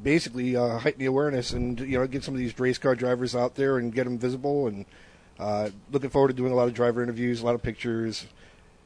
basically 0.02 0.56
uh, 0.56 0.78
heighten 0.78 1.00
the 1.00 1.06
awareness 1.06 1.52
and 1.52 1.78
you 1.80 1.98
know 1.98 2.06
get 2.06 2.24
some 2.24 2.34
of 2.34 2.38
these 2.38 2.58
race 2.58 2.78
car 2.78 2.94
drivers 2.94 3.34
out 3.34 3.54
there 3.54 3.78
and 3.78 3.94
get 3.94 4.04
them 4.04 4.18
visible. 4.18 4.66
And 4.66 4.84
uh, 5.38 5.70
looking 5.90 6.10
forward 6.10 6.28
to 6.28 6.34
doing 6.34 6.52
a 6.52 6.56
lot 6.56 6.68
of 6.68 6.74
driver 6.74 7.02
interviews, 7.02 7.40
a 7.40 7.46
lot 7.46 7.54
of 7.54 7.62
pictures. 7.62 8.26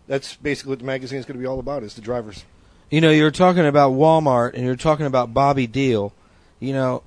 That's 0.07 0.37
basically 0.37 0.71
what 0.71 0.79
the 0.81 0.85
magazine 0.85 1.19
is 1.19 1.25
going 1.25 1.37
to 1.37 1.41
be 1.41 1.47
all 1.47 1.61
about: 1.61 1.83
is 1.83 1.95
the 1.95 2.01
drivers. 2.01 2.45
You 2.91 3.01
know, 3.01 3.11
you're 3.11 3.31
talking 3.31 3.67
about 3.67 3.93
Walmart 3.93 4.53
and 4.55 4.65
you're 4.65 4.77
talking 4.77 5.07
about 5.07 5.33
Bobby 5.33 5.67
Deal. 5.67 6.13
You 6.61 6.75
know, 6.75 7.03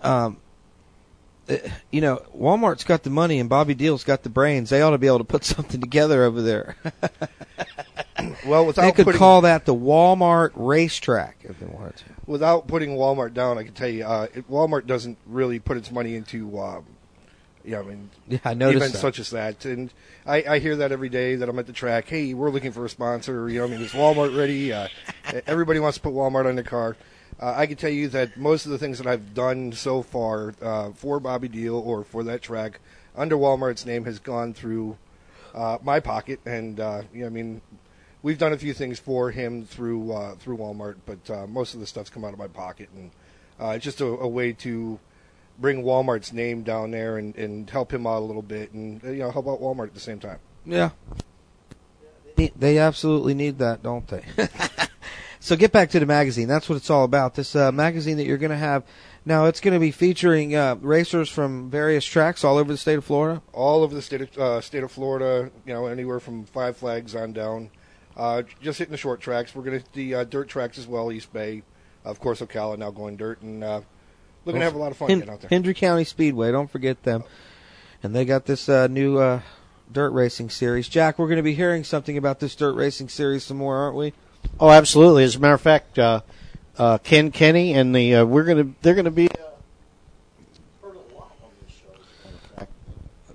um, 0.00 0.38
you 1.90 2.00
know, 2.00 2.22
Walmart's 2.36 2.84
got 2.84 3.02
the 3.02 3.10
money 3.10 3.38
and 3.40 3.48
Bobby 3.48 3.74
Deal's 3.74 4.04
got 4.04 4.22
the 4.22 4.28
brains. 4.28 4.70
They 4.70 4.82
ought 4.82 4.90
to 4.90 4.98
be 4.98 5.06
able 5.06 5.18
to 5.18 5.24
put 5.24 5.44
something 5.56 5.80
together 5.80 6.24
over 6.24 6.42
there. 6.42 6.76
Well, 8.44 8.66
without 8.66 8.82
they 8.82 8.92
could 8.92 9.04
putting, 9.04 9.18
call 9.18 9.42
that 9.42 9.64
the 9.64 9.74
Walmart 9.74 10.50
racetrack 10.56 11.36
if 11.44 11.60
they 11.60 11.66
wanted 11.66 11.98
to. 11.98 12.04
without 12.26 12.66
putting 12.66 12.90
Walmart 12.96 13.32
down, 13.32 13.58
I 13.58 13.62
can 13.62 13.74
tell 13.74 13.88
you, 13.88 14.04
uh, 14.04 14.26
it, 14.34 14.50
Walmart 14.50 14.86
doesn't 14.86 15.18
really 15.26 15.60
put 15.60 15.76
its 15.76 15.92
money 15.92 16.16
into, 16.16 16.58
um, 16.58 16.84
yeah, 17.64 17.78
I 17.78 17.82
mean, 17.82 18.10
Yeah, 18.28 18.38
I 18.44 18.52
events 18.52 18.92
that. 18.92 18.98
such 18.98 19.20
as 19.20 19.30
that. 19.30 19.64
And 19.64 19.92
I, 20.26 20.42
I 20.42 20.58
hear 20.58 20.74
that 20.76 20.90
every 20.90 21.08
day 21.08 21.36
that 21.36 21.48
I'm 21.48 21.58
at 21.60 21.66
the 21.68 21.72
track. 21.72 22.08
Hey, 22.08 22.34
we're 22.34 22.50
looking 22.50 22.72
for 22.72 22.84
a 22.84 22.88
sponsor. 22.88 23.48
You 23.48 23.60
know, 23.60 23.66
I 23.66 23.68
mean, 23.68 23.80
is 23.82 23.92
Walmart 23.92 24.36
ready? 24.36 24.72
Uh, 24.72 24.88
everybody 25.46 25.78
wants 25.78 25.98
to 25.98 26.02
put 26.02 26.12
Walmart 26.12 26.46
on 26.46 26.56
their 26.56 26.64
car. 26.64 26.96
Uh, 27.40 27.54
I 27.56 27.66
can 27.66 27.76
tell 27.76 27.90
you 27.90 28.08
that 28.08 28.36
most 28.36 28.64
of 28.66 28.72
the 28.72 28.78
things 28.78 28.98
that 28.98 29.06
I've 29.06 29.32
done 29.34 29.72
so 29.72 30.02
far 30.02 30.54
uh, 30.60 30.90
for 30.92 31.20
Bobby 31.20 31.48
Deal 31.48 31.76
or 31.76 32.02
for 32.04 32.24
that 32.24 32.42
track 32.42 32.80
under 33.16 33.36
Walmart's 33.36 33.86
name 33.86 34.04
has 34.06 34.18
gone 34.18 34.54
through 34.54 34.96
uh, 35.54 35.78
my 35.82 36.00
pocket, 36.00 36.40
and 36.44 36.78
uh, 36.80 37.02
you 37.12 37.20
know, 37.20 37.26
I 37.26 37.30
mean, 37.30 37.60
we've 38.22 38.38
done 38.38 38.52
a 38.52 38.58
few 38.58 38.74
things 38.74 38.98
for 38.98 39.30
him 39.30 39.64
through 39.64 40.12
uh, 40.12 40.34
through 40.36 40.58
Walmart, 40.58 40.96
but 41.06 41.30
uh, 41.30 41.46
most 41.46 41.74
of 41.74 41.80
the 41.80 41.86
stuff's 41.86 42.10
come 42.10 42.24
out 42.24 42.32
of 42.32 42.38
my 42.38 42.48
pocket, 42.48 42.88
and 42.94 43.10
uh, 43.60 43.68
it's 43.70 43.84
just 43.84 44.00
a, 44.00 44.06
a 44.06 44.26
way 44.28 44.52
to 44.54 44.98
bring 45.60 45.82
Walmart's 45.84 46.32
name 46.32 46.62
down 46.62 46.90
there 46.92 47.18
and, 47.18 47.34
and 47.36 47.68
help 47.70 47.92
him 47.92 48.06
out 48.06 48.18
a 48.18 48.24
little 48.24 48.42
bit, 48.42 48.72
and 48.72 49.02
uh, 49.04 49.10
you 49.10 49.18
know 49.20 49.30
help 49.30 49.46
out 49.48 49.60
Walmart 49.60 49.86
at 49.88 49.94
the 49.94 50.00
same 50.00 50.18
time. 50.18 50.38
Yeah. 50.66 50.90
They- 52.36 52.52
They 52.56 52.78
absolutely 52.78 53.34
need 53.34 53.58
that, 53.58 53.82
don't 53.82 54.06
they? 54.08 54.22
so 55.48 55.56
get 55.56 55.72
back 55.72 55.88
to 55.90 55.98
the 55.98 56.04
magazine. 56.04 56.46
That's 56.46 56.68
what 56.68 56.76
it's 56.76 56.90
all 56.90 57.04
about. 57.04 57.34
This 57.34 57.56
uh, 57.56 57.72
magazine 57.72 58.18
that 58.18 58.26
you're 58.26 58.36
going 58.36 58.50
to 58.50 58.56
have 58.56 58.84
now, 59.24 59.46
it's 59.46 59.60
going 59.60 59.72
to 59.72 59.80
be 59.80 59.90
featuring 59.90 60.54
uh, 60.54 60.76
racers 60.80 61.30
from 61.30 61.70
various 61.70 62.04
tracks 62.04 62.44
all 62.44 62.58
over 62.58 62.70
the 62.70 62.76
state 62.76 62.98
of 62.98 63.04
Florida. 63.04 63.42
all 63.52 63.82
over 63.82 63.94
the 63.94 64.02
state 64.02 64.20
of 64.20 64.38
uh, 64.38 64.60
state 64.60 64.82
of 64.82 64.92
Florida. 64.92 65.50
You 65.64 65.72
know, 65.72 65.86
anywhere 65.86 66.20
from 66.20 66.44
Five 66.44 66.76
Flags 66.76 67.14
on 67.14 67.32
down. 67.32 67.70
Uh, 68.14 68.42
just 68.60 68.78
hitting 68.78 68.92
the 68.92 68.98
short 68.98 69.20
tracks. 69.20 69.54
We're 69.54 69.62
going 69.62 69.80
to 69.80 69.92
the 69.94 70.14
uh, 70.16 70.24
dirt 70.24 70.48
tracks 70.48 70.76
as 70.76 70.86
well. 70.86 71.10
East 71.10 71.32
Bay, 71.32 71.62
of 72.04 72.20
course, 72.20 72.40
Ocala 72.40 72.76
now 72.76 72.90
going 72.90 73.16
dirt, 73.16 73.40
and 73.40 73.64
uh, 73.64 73.80
looking 74.44 74.60
to 74.60 74.64
have 74.66 74.74
a 74.74 74.78
lot 74.78 74.90
of 74.90 74.98
fun 74.98 75.08
Hen- 75.08 75.20
getting 75.20 75.32
out 75.32 75.40
there. 75.40 75.48
Hendry 75.48 75.74
County 75.74 76.04
Speedway, 76.04 76.52
don't 76.52 76.70
forget 76.70 77.04
them. 77.04 77.24
And 78.02 78.14
they 78.14 78.26
got 78.26 78.44
this 78.44 78.68
uh, 78.68 78.86
new 78.86 79.18
uh, 79.18 79.40
dirt 79.90 80.10
racing 80.10 80.50
series. 80.50 80.88
Jack, 80.88 81.18
we're 81.18 81.26
going 81.26 81.38
to 81.38 81.42
be 81.42 81.54
hearing 81.54 81.84
something 81.84 82.18
about 82.18 82.38
this 82.38 82.54
dirt 82.54 82.74
racing 82.74 83.08
series 83.08 83.44
some 83.44 83.56
more, 83.56 83.76
aren't 83.76 83.96
we? 83.96 84.12
Oh, 84.60 84.70
absolutely. 84.70 85.24
As 85.24 85.36
a 85.36 85.38
matter 85.38 85.54
of 85.54 85.60
fact, 85.60 85.98
uh, 85.98 86.20
uh, 86.76 86.98
Ken 86.98 87.30
Kenny 87.30 87.74
and 87.74 87.94
the 87.94 88.16
uh, 88.16 88.24
we're 88.24 88.44
gonna 88.44 88.68
they're 88.82 88.94
gonna 88.94 89.10
be. 89.10 89.28
Uh, 89.28 89.48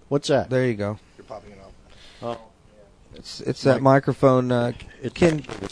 What's 0.09 0.27
that? 0.27 0.49
There 0.49 0.67
you 0.67 0.75
go. 0.75 0.99
You're 1.17 1.25
popping 1.25 1.53
it 1.53 1.59
out. 1.59 1.71
Oh, 2.21 2.37
It's 3.15 3.41
it's 3.41 3.63
that 3.63 3.81
microphone. 3.81 4.51
Uh, 4.51 4.73
It 5.01 5.15
Ken, 5.15 5.41
can, 5.41 5.69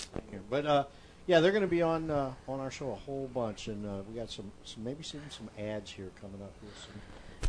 but 0.50 0.65
uh, 0.65 0.85
yeah, 1.27 1.39
they're 1.41 1.51
going 1.51 1.61
to 1.61 1.67
be 1.67 1.83
on 1.83 2.09
uh, 2.09 2.33
on 2.47 2.59
our 2.59 2.71
show 2.71 2.91
a 2.91 2.95
whole 2.95 3.29
bunch, 3.33 3.67
and 3.67 3.85
uh, 3.85 4.01
we 4.09 4.19
got 4.19 4.31
some, 4.31 4.51
some 4.65 4.83
maybe 4.83 5.03
some 5.03 5.21
some 5.29 5.47
ads 5.59 5.91
here 5.91 6.09
coming 6.19 6.41
up. 6.41 6.51
Here 6.59 6.71
soon. 6.83 7.01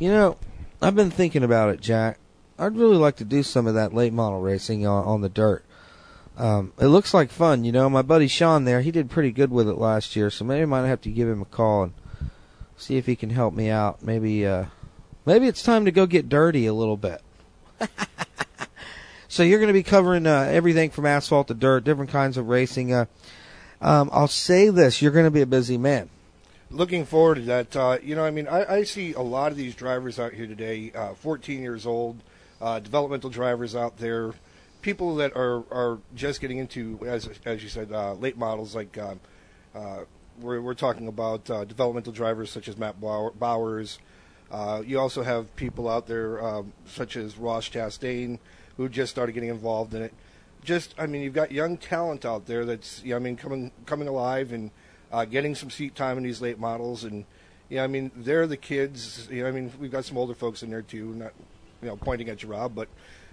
You 0.07 0.13
know, 0.13 0.37
I've 0.83 0.95
been 0.95 1.11
thinking 1.11 1.43
about 1.43 1.71
it, 1.71 1.81
Jack. 1.81 2.19
I'd 2.59 2.77
really 2.77 2.97
like 2.97 3.17
to 3.17 3.25
do 3.25 3.43
some 3.43 3.67
of 3.67 3.75
that 3.75 3.95
late 3.95 4.13
model 4.13 4.41
racing 4.41 4.87
on, 4.87 5.05
on 5.05 5.21
the 5.23 5.29
dirt. 5.29 5.65
Um, 6.37 6.73
it 6.79 6.87
looks 6.87 7.13
like 7.13 7.31
fun, 7.31 7.65
you 7.65 7.73
know. 7.73 7.91
My 7.91 8.03
buddy 8.03 8.27
Sean 8.27 8.65
there, 8.65 8.81
he 8.81 8.91
did 8.91 9.11
pretty 9.11 9.33
good 9.33 9.51
with 9.51 9.69
it 9.69 9.77
last 9.77 10.17
year, 10.17 10.31
so 10.31 10.45
maybe 10.45 10.63
I 10.63 10.67
might 10.67 10.87
have 10.87 11.03
to 11.03 11.11
give 11.11 11.29
him 11.29 11.43
a 11.43 11.47
call 11.47 11.85
and 11.85 11.93
see 12.77 12.97
if 12.97 13.07
he 13.07 13.17
can 13.17 13.31
help 13.31 13.55
me 13.55 13.69
out. 13.69 14.03
Maybe, 14.03 14.47
uh, 14.47 14.67
maybe 15.27 15.47
it's 15.47 15.63
time 15.63 15.85
to 15.85 15.91
go 15.91 16.07
get 16.07 16.29
dirty 16.29 16.67
a 16.67 16.75
little 16.75 16.97
bit. 16.97 17.21
so 19.29 19.43
you're 19.43 19.59
going 19.59 19.69
to 19.69 19.75
be 19.75 19.83
covering 19.83 20.27
uh, 20.27 20.49
everything 20.51 20.91
from 20.91 21.07
asphalt 21.07 21.49
to 21.49 21.55
dirt, 21.55 21.85
different 21.85 22.11
kinds 22.11 22.39
of 22.39 22.49
racing. 22.49 22.93
Uh, 22.93 23.05
um, 23.83 24.09
I'll 24.13 24.29
say 24.29 24.71
this: 24.71 25.03
you're 25.03 25.13
going 25.13 25.27
to 25.27 25.31
be 25.31 25.43
a 25.43 25.47
busy 25.47 25.77
man. 25.77 26.09
Looking 26.71 27.05
forward 27.05 27.35
to 27.35 27.43
that. 27.43 27.77
Uh, 27.77 27.99
you 28.03 28.15
know, 28.15 28.25
I 28.25 28.31
mean, 28.31 28.49
I, 28.49 28.77
I 28.77 28.85
see 28.85 29.13
a 29.13 29.21
lot 29.21 29.53
of 29.53 29.59
these 29.59 29.75
drivers 29.75 30.19
out 30.19 30.33
here 30.33 30.47
today, 30.47 30.91
uh, 30.95 31.13
14 31.13 31.61
years 31.61 31.85
old, 31.85 32.23
uh, 32.63 32.79
developmental 32.79 33.29
drivers 33.29 33.77
out 33.77 33.99
there, 33.99 34.33
people 34.83 35.17
that 35.17 35.35
are, 35.35 35.65
are 35.73 35.99
just 36.15 36.41
getting 36.41 36.59
into, 36.59 36.99
as 37.07 37.29
as 37.45 37.63
you 37.63 37.69
said, 37.69 37.91
uh, 37.93 38.15
late 38.15 38.37
models 38.37 38.75
like. 38.75 38.99
Um, 38.99 39.21
uh, 39.75 40.01
we're, 40.41 40.61
we're 40.61 40.75
talking 40.75 41.09
about 41.09 41.49
uh, 41.51 41.65
developmental 41.65 42.13
drivers 42.13 42.51
such 42.51 42.69
as 42.69 42.77
Matt 42.77 43.01
Bowers. 43.01 43.99
Uh, 44.51 44.83
you 44.85 44.99
also 44.99 45.23
have 45.23 45.55
people 45.57 45.89
out 45.89 46.07
there 46.07 46.45
um, 46.45 46.73
such 46.87 47.17
as 47.17 47.39
Ross 47.39 47.69
Chastain, 47.69 48.39
who 48.77 48.89
just 48.89 49.11
started 49.11 49.33
getting 49.33 49.49
involved 49.49 49.95
in 49.95 50.03
it. 50.03 50.13
Just, 50.65 50.95
I 50.99 51.07
mean, 51.07 51.23
you've 51.23 51.35
got 51.35 51.53
young 51.53 51.77
talent 51.77 52.25
out 52.25 52.47
there 52.47 52.65
that's, 52.65 53.03
know, 53.11 53.17
I 53.17 53.19
mean, 53.19 53.37
coming 53.37 53.73
coming 53.87 54.09
alive 54.09 54.53
and 54.53 54.71
uh, 55.11 55.25
getting 55.25 55.55
some 55.55 55.71
seat 55.71 55.95
time 55.95 56.19
in 56.19 56.25
these 56.25 56.41
late 56.41 56.59
models, 56.59 57.05
and 57.05 57.25
yeah, 57.69 57.83
I 57.83 57.87
mean, 57.87 58.11
they're 58.15 58.47
the 58.47 58.57
kids. 58.57 59.29
You 59.31 59.43
know, 59.43 59.49
I 59.49 59.53
mean, 59.53 59.73
we've 59.81 59.91
got 59.91 60.05
some 60.05 60.17
older 60.19 60.35
folks 60.35 60.63
in 60.63 60.71
there 60.71 60.83
too. 60.83 61.15
Not, 61.15 61.33
you 61.83 61.89
know, 61.89 61.97
pointing 61.97 62.29
at 62.29 62.43
you, 62.43 62.49
Rob, 62.49 62.75
but 62.75 62.89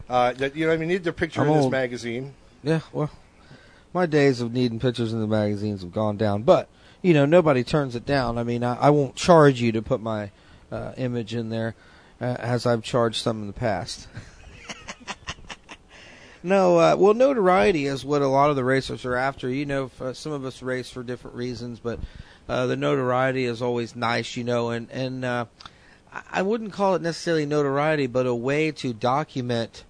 uh, 0.08 0.34
that 0.34 0.56
you 0.56 0.68
know, 0.68 0.74
I 0.74 0.78
mean, 0.78 0.90
need 0.90 1.04
their 1.04 1.14
picture 1.14 1.42
I'm 1.42 1.48
in 1.48 1.54
this 1.54 1.64
old. 1.64 1.72
magazine. 1.72 2.34
Yeah, 2.64 2.82
well, 2.92 3.10
my 3.94 4.06
days 4.06 4.42
of 4.42 4.54
needing 4.54 4.80
pictures 4.80 5.14
in 5.14 5.20
the 5.20 5.28
magazines 5.28 5.82
have 5.82 5.94
gone 5.94 6.18
down, 6.18 6.44
but 6.44 6.68
you 7.02 7.14
know 7.14 7.26
nobody 7.26 7.64
turns 7.64 7.96
it 7.96 8.06
down. 8.06 8.38
I 8.38 8.44
mean, 8.44 8.64
I, 8.64 8.76
I 8.76 8.90
won't 8.90 9.16
charge 9.16 9.62
you 9.62 9.72
to 9.72 9.82
put 9.82 10.02
my 10.02 10.32
uh, 10.72 10.94
image 10.98 11.34
in 11.34 11.50
there, 11.50 11.76
uh, 12.22 12.36
as 12.40 12.66
I've 12.66 12.84
charged 12.84 13.22
some 13.22 13.42
in 13.42 13.48
the 13.48 13.54
past. 13.54 14.08
no, 16.44 16.78
uh, 16.78 16.96
well, 16.98 17.14
notoriety 17.14 17.86
is 17.86 18.06
what 18.06 18.22
a 18.22 18.28
lot 18.28 18.50
of 18.50 18.56
the 18.56 18.64
racers 18.64 19.06
are 19.06 19.16
after. 19.16 19.50
You 19.50 19.66
know, 19.66 19.86
f- 19.86 20.02
uh, 20.02 20.14
some 20.14 20.32
of 20.32 20.46
us 20.46 20.62
race 20.62 20.90
for 20.90 21.04
different 21.04 21.36
reasons, 21.36 21.80
but 21.80 22.00
uh, 22.48 22.66
the 22.66 22.76
notoriety 22.76 23.46
is 23.46 23.62
always 23.62 23.96
nice, 23.96 24.36
you 24.36 24.44
know, 24.44 24.70
and 24.70 24.90
and 24.92 25.26
uh, 25.26 25.46
I 26.32 26.42
wouldn't 26.42 26.74
call 26.74 26.96
it 26.96 27.02
necessarily 27.02 27.46
notoriety, 27.46 28.08
but 28.08 28.26
a 28.26 28.36
way 28.36 28.72
to 28.74 28.94
document 28.94 29.84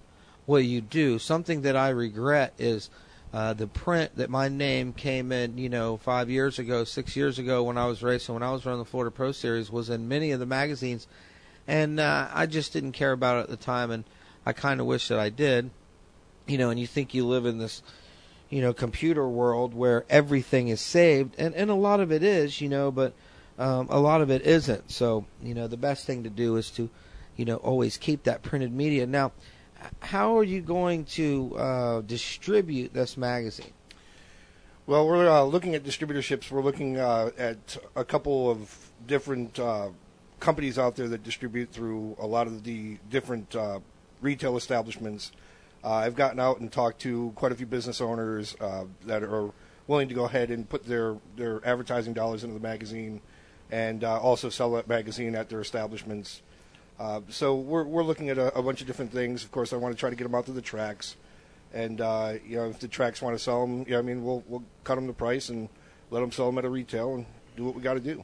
what 0.50 0.64
you 0.64 0.80
do. 0.80 1.20
Something 1.20 1.62
that 1.62 1.76
I 1.76 1.90
regret 1.90 2.54
is 2.58 2.90
uh, 3.32 3.52
the 3.52 3.68
print 3.68 4.16
that 4.16 4.28
my 4.28 4.48
name 4.48 4.92
came 4.92 5.30
in, 5.30 5.56
you 5.56 5.68
know, 5.68 5.96
five 5.96 6.28
years 6.28 6.58
ago, 6.58 6.82
six 6.82 7.14
years 7.14 7.38
ago 7.38 7.62
when 7.62 7.78
I 7.78 7.86
was 7.86 8.02
racing, 8.02 8.34
when 8.34 8.42
I 8.42 8.50
was 8.50 8.66
running 8.66 8.80
the 8.80 8.84
Florida 8.84 9.12
Pro 9.12 9.30
Series, 9.30 9.70
was 9.70 9.90
in 9.90 10.08
many 10.08 10.32
of 10.32 10.40
the 10.40 10.46
magazines, 10.46 11.06
and 11.68 12.00
uh, 12.00 12.26
I 12.34 12.46
just 12.46 12.72
didn't 12.72 12.92
care 12.92 13.12
about 13.12 13.36
it 13.36 13.40
at 13.44 13.48
the 13.50 13.64
time, 13.64 13.92
and 13.92 14.02
I 14.44 14.52
kind 14.52 14.80
of 14.80 14.86
wish 14.86 15.06
that 15.06 15.20
I 15.20 15.28
did. 15.28 15.70
You 16.48 16.58
know, 16.58 16.70
and 16.70 16.80
you 16.80 16.86
think 16.88 17.14
you 17.14 17.28
live 17.28 17.46
in 17.46 17.58
this, 17.58 17.80
you 18.48 18.60
know, 18.60 18.72
computer 18.72 19.28
world 19.28 19.72
where 19.72 20.04
everything 20.10 20.66
is 20.66 20.80
saved, 20.80 21.36
and 21.38 21.54
and 21.54 21.70
a 21.70 21.74
lot 21.74 22.00
of 22.00 22.10
it 22.10 22.24
is, 22.24 22.60
you 22.60 22.68
know, 22.68 22.90
but 22.90 23.12
um, 23.56 23.86
a 23.88 24.00
lot 24.00 24.20
of 24.20 24.32
it 24.32 24.42
isn't. 24.42 24.90
So, 24.90 25.26
you 25.40 25.54
know, 25.54 25.68
the 25.68 25.76
best 25.76 26.06
thing 26.06 26.24
to 26.24 26.30
do 26.30 26.56
is 26.56 26.70
to, 26.72 26.90
you 27.36 27.44
know, 27.44 27.56
always 27.56 27.96
keep 27.96 28.24
that 28.24 28.42
printed 28.42 28.72
media. 28.72 29.06
Now, 29.06 29.30
how 30.00 30.36
are 30.36 30.44
you 30.44 30.60
going 30.60 31.04
to 31.04 31.56
uh, 31.56 32.00
distribute 32.02 32.92
this 32.92 33.16
magazine? 33.16 33.72
Well, 34.86 35.06
we're 35.06 35.28
uh, 35.28 35.42
looking 35.42 35.74
at 35.74 35.84
distributorships. 35.84 36.50
We're 36.50 36.62
looking 36.62 36.98
uh, 36.98 37.30
at 37.38 37.76
a 37.94 38.04
couple 38.04 38.50
of 38.50 38.90
different 39.06 39.58
uh, 39.58 39.90
companies 40.40 40.78
out 40.78 40.96
there 40.96 41.06
that 41.08 41.22
distribute 41.22 41.70
through 41.70 42.16
a 42.18 42.26
lot 42.26 42.46
of 42.46 42.64
the 42.64 42.98
different 43.08 43.54
uh, 43.54 43.80
retail 44.20 44.56
establishments. 44.56 45.32
Uh, 45.84 45.92
I've 45.92 46.16
gotten 46.16 46.40
out 46.40 46.58
and 46.60 46.72
talked 46.72 47.00
to 47.02 47.30
quite 47.36 47.52
a 47.52 47.54
few 47.54 47.66
business 47.66 48.00
owners 48.00 48.56
that 49.06 49.22
are 49.22 49.52
willing 49.86 50.08
to 50.08 50.14
go 50.14 50.24
ahead 50.24 50.50
and 50.50 50.68
put 50.68 50.84
their, 50.84 51.16
their 51.36 51.64
advertising 51.64 52.12
dollars 52.12 52.42
into 52.42 52.54
the 52.54 52.60
magazine 52.60 53.20
and 53.70 54.02
also 54.02 54.48
sell 54.48 54.72
that 54.72 54.88
magazine 54.88 55.34
at 55.36 55.48
their 55.48 55.60
establishments. 55.60 56.42
Uh, 57.00 57.22
so 57.30 57.56
we're, 57.56 57.84
we're 57.84 58.02
looking 58.02 58.28
at 58.28 58.36
a, 58.36 58.54
a 58.54 58.62
bunch 58.62 58.82
of 58.82 58.86
different 58.86 59.10
things. 59.10 59.42
Of 59.42 59.50
course, 59.50 59.72
I 59.72 59.76
want 59.76 59.94
to 59.94 59.98
try 59.98 60.10
to 60.10 60.16
get 60.16 60.24
them 60.24 60.34
out 60.34 60.44
to 60.46 60.52
the 60.52 60.60
tracks. 60.60 61.16
And 61.72 61.98
uh, 61.98 62.34
you 62.46 62.56
know, 62.56 62.66
if 62.66 62.78
the 62.78 62.88
tracks 62.88 63.22
want 63.22 63.34
to 63.34 63.42
sell 63.42 63.66
them, 63.66 63.86
yeah, 63.88 63.98
I 63.98 64.02
mean, 64.02 64.22
we'll 64.22 64.44
we'll 64.46 64.64
cut 64.84 64.96
them 64.96 65.06
the 65.06 65.14
price 65.14 65.48
and 65.48 65.70
let 66.10 66.20
them 66.20 66.30
sell 66.30 66.46
them 66.46 66.58
at 66.58 66.66
a 66.66 66.68
retail 66.68 67.14
and 67.14 67.26
do 67.56 67.64
what 67.64 67.74
we 67.74 67.80
got 67.80 67.94
to 67.94 68.00
do. 68.00 68.22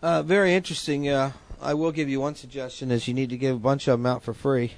Uh, 0.00 0.22
very 0.22 0.54
interesting. 0.54 1.10
Uh, 1.10 1.32
I 1.60 1.74
will 1.74 1.92
give 1.92 2.08
you 2.08 2.20
one 2.20 2.36
suggestion: 2.36 2.90
is 2.90 3.06
you 3.06 3.12
need 3.12 3.28
to 3.30 3.36
give 3.36 3.56
a 3.56 3.60
bunch 3.60 3.86
of 3.86 3.98
them 3.98 4.06
out 4.06 4.22
for 4.22 4.32
free. 4.32 4.72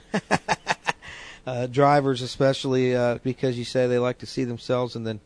uh, 1.47 1.69
drivers, 1.69 2.23
especially, 2.23 2.95
because 3.19 3.57
you 3.57 3.65
say 3.65 3.87
they 3.87 3.99
like 3.99 4.19
to 4.19 4.27
see 4.27 4.43
themselves, 4.43 4.97
and 4.97 5.07
then 5.07 5.21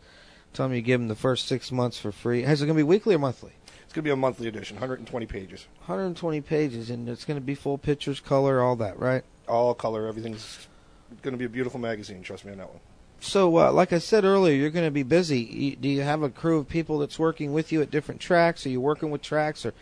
tell 0.52 0.66
them 0.66 0.76
you 0.76 0.82
give 0.82 1.00
them 1.00 1.08
the 1.08 1.14
first 1.14 1.46
six 1.48 1.72
months 1.72 1.98
for 1.98 2.12
free. 2.12 2.42
Is 2.42 2.60
it 2.60 2.66
going 2.66 2.76
to 2.76 2.80
be 2.80 2.86
weekly 2.86 3.14
or 3.14 3.20
monthly? 3.20 3.52
Going 3.98 4.04
to 4.04 4.10
be 4.10 4.12
a 4.12 4.16
monthly 4.16 4.46
edition, 4.46 4.76
120 4.76 5.26
pages, 5.26 5.66
120 5.78 6.40
pages, 6.42 6.88
and 6.88 7.08
it's 7.08 7.24
going 7.24 7.36
to 7.36 7.44
be 7.44 7.56
full 7.56 7.78
pictures, 7.78 8.20
color, 8.20 8.62
all 8.62 8.76
that, 8.76 8.96
right? 8.96 9.24
all 9.48 9.74
color. 9.74 10.06
Everything's 10.06 10.68
going 11.22 11.32
to 11.32 11.38
be 11.38 11.46
a 11.46 11.48
beautiful 11.48 11.80
magazine. 11.80 12.22
Trust 12.22 12.44
me 12.44 12.52
on 12.52 12.58
that 12.58 12.68
one. 12.68 12.78
So, 13.18 13.58
uh, 13.58 13.72
like 13.72 13.92
I 13.92 13.98
said 13.98 14.24
earlier, 14.24 14.54
you're 14.54 14.70
going 14.70 14.86
to 14.86 14.92
be 14.92 15.02
busy. 15.02 15.40
You, 15.40 15.74
do 15.74 15.88
you 15.88 16.02
have 16.02 16.22
a 16.22 16.30
crew 16.30 16.58
of 16.58 16.68
people 16.68 17.00
that's 17.00 17.18
working 17.18 17.52
with 17.52 17.72
you 17.72 17.82
at 17.82 17.90
different 17.90 18.20
tracks? 18.20 18.64
Are 18.66 18.68
you 18.68 18.80
working 18.80 19.10
with 19.10 19.20
tracks, 19.20 19.66
or 19.66 19.74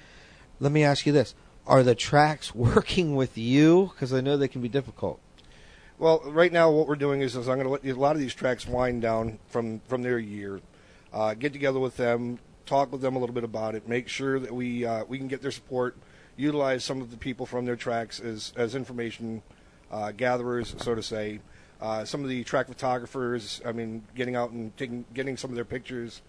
let 0.61 0.72
me 0.72 0.83
ask 0.83 1.05
you 1.05 1.12
this: 1.12 1.35
Are 1.66 1.83
the 1.83 1.94
tracks 1.94 2.55
working 2.55 3.16
with 3.16 3.37
you? 3.37 3.90
Because 3.92 4.14
I 4.14 4.22
know 4.22 4.38
they 4.38 4.48
can 4.48 4.62
be 4.62 4.70
difficult. 4.70 5.20
Well, 5.98 6.22
right 6.24 6.52
now 6.52 6.70
what 6.70 6.88
we're 6.88 6.96
doing 6.96 7.20
is, 7.20 7.37
is 7.37 7.48
I'm 7.48 7.59
going 7.59 7.66
to 7.66 7.70
let 7.70 7.85
a 7.85 8.00
lot 8.00 8.16
of 8.16 8.20
these 8.20 8.35
tracks 8.35 8.66
wind 8.66 9.02
down 9.02 9.38
from 9.48 9.81
from 9.81 10.02
their 10.02 10.18
year, 10.18 10.61
uh, 11.12 11.35
get 11.35 11.52
together 11.52 11.79
with 11.79 11.98
them, 11.98 12.38
talk 12.66 12.92
with 12.92 13.00
them 13.00 13.16
a 13.16 13.18
little 13.18 13.35
bit 13.35 13.44
about 13.44 13.74
it, 13.74 13.88
make 13.88 14.09
sure 14.09 14.38
that 14.38 14.52
we 14.52 14.85
uh, 14.85 15.05
we 15.05 15.18
can 15.18 15.29
get 15.29 15.40
their 15.40 15.50
support, 15.50 15.96
utilize 16.37 16.85
some 16.85 17.00
of 17.00 17.11
the 17.11 17.16
people 17.16 17.46
from 17.46 17.64
their 17.64 17.76
tracks 17.76 18.20
as 18.20 18.52
as 18.57 18.74
information 18.74 19.42
uh, 19.90 20.12
gatherers, 20.12 20.74
so 20.79 20.94
to 20.94 21.02
say. 21.02 21.40
Uh, 21.81 22.05
some 22.05 22.22
of 22.22 22.29
the 22.29 22.42
track 22.44 22.68
photographers, 22.68 23.61
I 23.64 23.72
mean, 23.72 24.02
getting 24.14 24.35
out 24.35 24.50
and 24.50 24.76
taking 24.76 25.05
getting 25.14 25.37
some 25.37 25.50
of 25.50 25.57
their 25.57 25.64
pictures. 25.64 26.22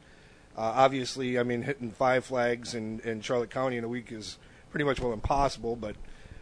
Uh, 0.57 0.73
obviously, 0.75 1.37
I 1.37 1.43
mean, 1.43 1.61
hitting 1.61 1.91
five 1.91 2.25
flags 2.25 2.73
in, 2.73 2.99
in 3.01 3.21
Charlotte 3.21 3.51
County 3.51 3.77
in 3.77 3.83
a 3.83 3.87
week 3.87 4.11
is 4.11 4.37
pretty 4.71 4.85
much 4.85 4.99
well 4.99 5.13
impossible, 5.13 5.75
but 5.75 5.95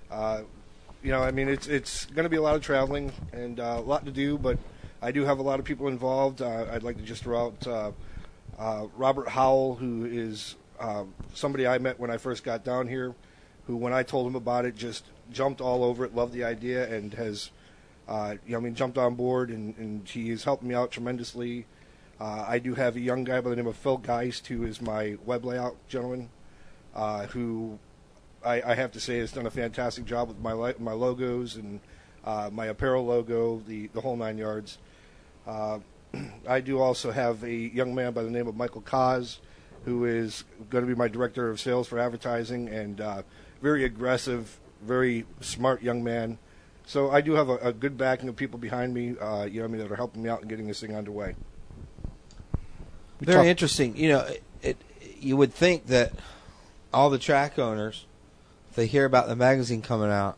uh, 0.09 0.41
you 1.03 1.11
know, 1.11 1.21
I 1.21 1.31
mean, 1.31 1.49
it's 1.49 1.67
it's 1.67 2.05
going 2.05 2.23
to 2.23 2.29
be 2.29 2.37
a 2.37 2.41
lot 2.41 2.55
of 2.55 2.61
traveling 2.61 3.11
and 3.31 3.59
uh, 3.59 3.75
a 3.77 3.81
lot 3.81 4.05
to 4.05 4.11
do, 4.11 4.37
but 4.37 4.57
I 5.01 5.11
do 5.11 5.23
have 5.23 5.39
a 5.39 5.43
lot 5.43 5.59
of 5.59 5.65
people 5.65 5.87
involved. 5.87 6.41
I'd 6.41 6.83
like 6.83 6.97
to 6.97 7.03
just 7.03 7.23
throw 7.23 7.45
out 7.45 7.93
uh, 8.57 8.61
uh, 8.61 8.87
Robert 8.95 9.29
Howell, 9.29 9.75
who 9.75 10.05
is 10.05 10.55
uh, 10.79 11.03
somebody 11.33 11.67
I 11.67 11.77
met 11.77 11.99
when 11.99 12.11
I 12.11 12.17
first 12.17 12.43
got 12.43 12.63
down 12.63 12.87
here. 12.87 13.15
who, 13.67 13.75
when 13.75 13.93
I 13.93 14.03
told 14.03 14.27
him 14.27 14.35
about 14.35 14.65
it, 14.65 14.75
just 14.75 15.05
jumped 15.31 15.61
all 15.61 15.83
over 15.83 16.05
it, 16.05 16.15
loved 16.15 16.33
the 16.33 16.43
idea, 16.43 16.93
and 16.93 17.13
has, 17.15 17.49
uh, 18.07 18.35
you 18.45 18.51
know, 18.51 18.59
I 18.59 18.61
mean, 18.61 18.75
jumped 18.75 18.97
on 18.97 19.15
board, 19.15 19.49
and, 19.49 19.75
and 19.77 20.07
he 20.07 20.29
has 20.29 20.43
helped 20.43 20.63
me 20.63 20.75
out 20.75 20.91
tremendously. 20.91 21.65
Uh, 22.19 22.45
I 22.47 22.59
do 22.59 22.75
have 22.75 22.95
a 22.95 22.99
young 22.99 23.23
guy 23.23 23.41
by 23.41 23.49
the 23.49 23.55
name 23.55 23.67
of 23.67 23.75
Phil 23.75 23.97
Geist, 23.97 24.47
who 24.47 24.65
is 24.65 24.81
my 24.81 25.17
web 25.25 25.43
layout 25.45 25.75
gentleman, 25.89 26.29
uh, 26.95 27.25
who 27.27 27.79
I, 28.45 28.61
I 28.61 28.75
have 28.75 28.91
to 28.93 28.99
say 28.99 29.17
has 29.17 29.31
done 29.31 29.47
a 29.47 29.51
fantastic 29.51 30.05
job 30.05 30.29
with 30.29 30.39
my 30.39 30.75
my 30.79 30.93
logos 30.93 31.55
and 31.55 31.81
uh, 32.23 32.49
my 32.53 32.67
apparel 32.67 33.05
logo, 33.05 33.61
the 33.67 33.87
the 33.87 33.99
whole 33.99 34.15
nine 34.15 34.37
yards. 34.37 34.77
I 36.47 36.61
do 36.61 36.79
also 36.79 37.11
have 37.11 37.43
a 37.43 37.53
young 37.53 37.95
man 37.95 38.13
by 38.13 38.23
the 38.23 38.29
name 38.29 38.47
of 38.47 38.55
Michael 38.55 38.81
Kaz, 38.81 39.37
who 39.85 40.05
is 40.05 40.43
going 40.69 40.83
to 40.83 40.87
be 40.87 40.97
my 40.97 41.07
director 41.07 41.49
of 41.49 41.59
sales 41.59 41.87
for 41.87 41.99
advertising 41.99 42.69
and 42.69 43.01
uh, 43.01 43.21
very 43.61 43.83
aggressive, 43.83 44.59
very 44.81 45.25
smart 45.41 45.81
young 45.81 46.03
man. 46.03 46.37
So 46.85 47.09
I 47.11 47.21
do 47.21 47.33
have 47.33 47.49
a, 47.49 47.57
a 47.57 47.73
good 47.73 47.97
backing 47.97 48.29
of 48.29 48.35
people 48.35 48.59
behind 48.59 48.93
me, 48.93 49.17
uh, 49.17 49.45
you 49.45 49.59
know, 49.59 49.65
I 49.65 49.67
mean, 49.67 49.79
that 49.79 49.91
are 49.91 49.95
helping 49.95 50.23
me 50.23 50.29
out 50.29 50.41
and 50.41 50.49
getting 50.49 50.67
this 50.67 50.79
thing 50.79 50.95
underway. 50.95 51.35
Very 53.19 53.37
talk- 53.37 53.45
interesting. 53.45 53.95
You 53.95 54.09
know, 54.09 54.19
it, 54.19 54.43
it, 54.61 54.77
you 55.19 55.37
would 55.37 55.53
think 55.53 55.87
that 55.87 56.13
all 56.93 57.09
the 57.09 57.17
track 57.17 57.57
owners, 57.57 58.05
if 58.69 58.75
they 58.75 58.87
hear 58.87 59.05
about 59.05 59.27
the 59.27 59.35
magazine 59.35 59.81
coming 59.81 60.11
out, 60.11 60.37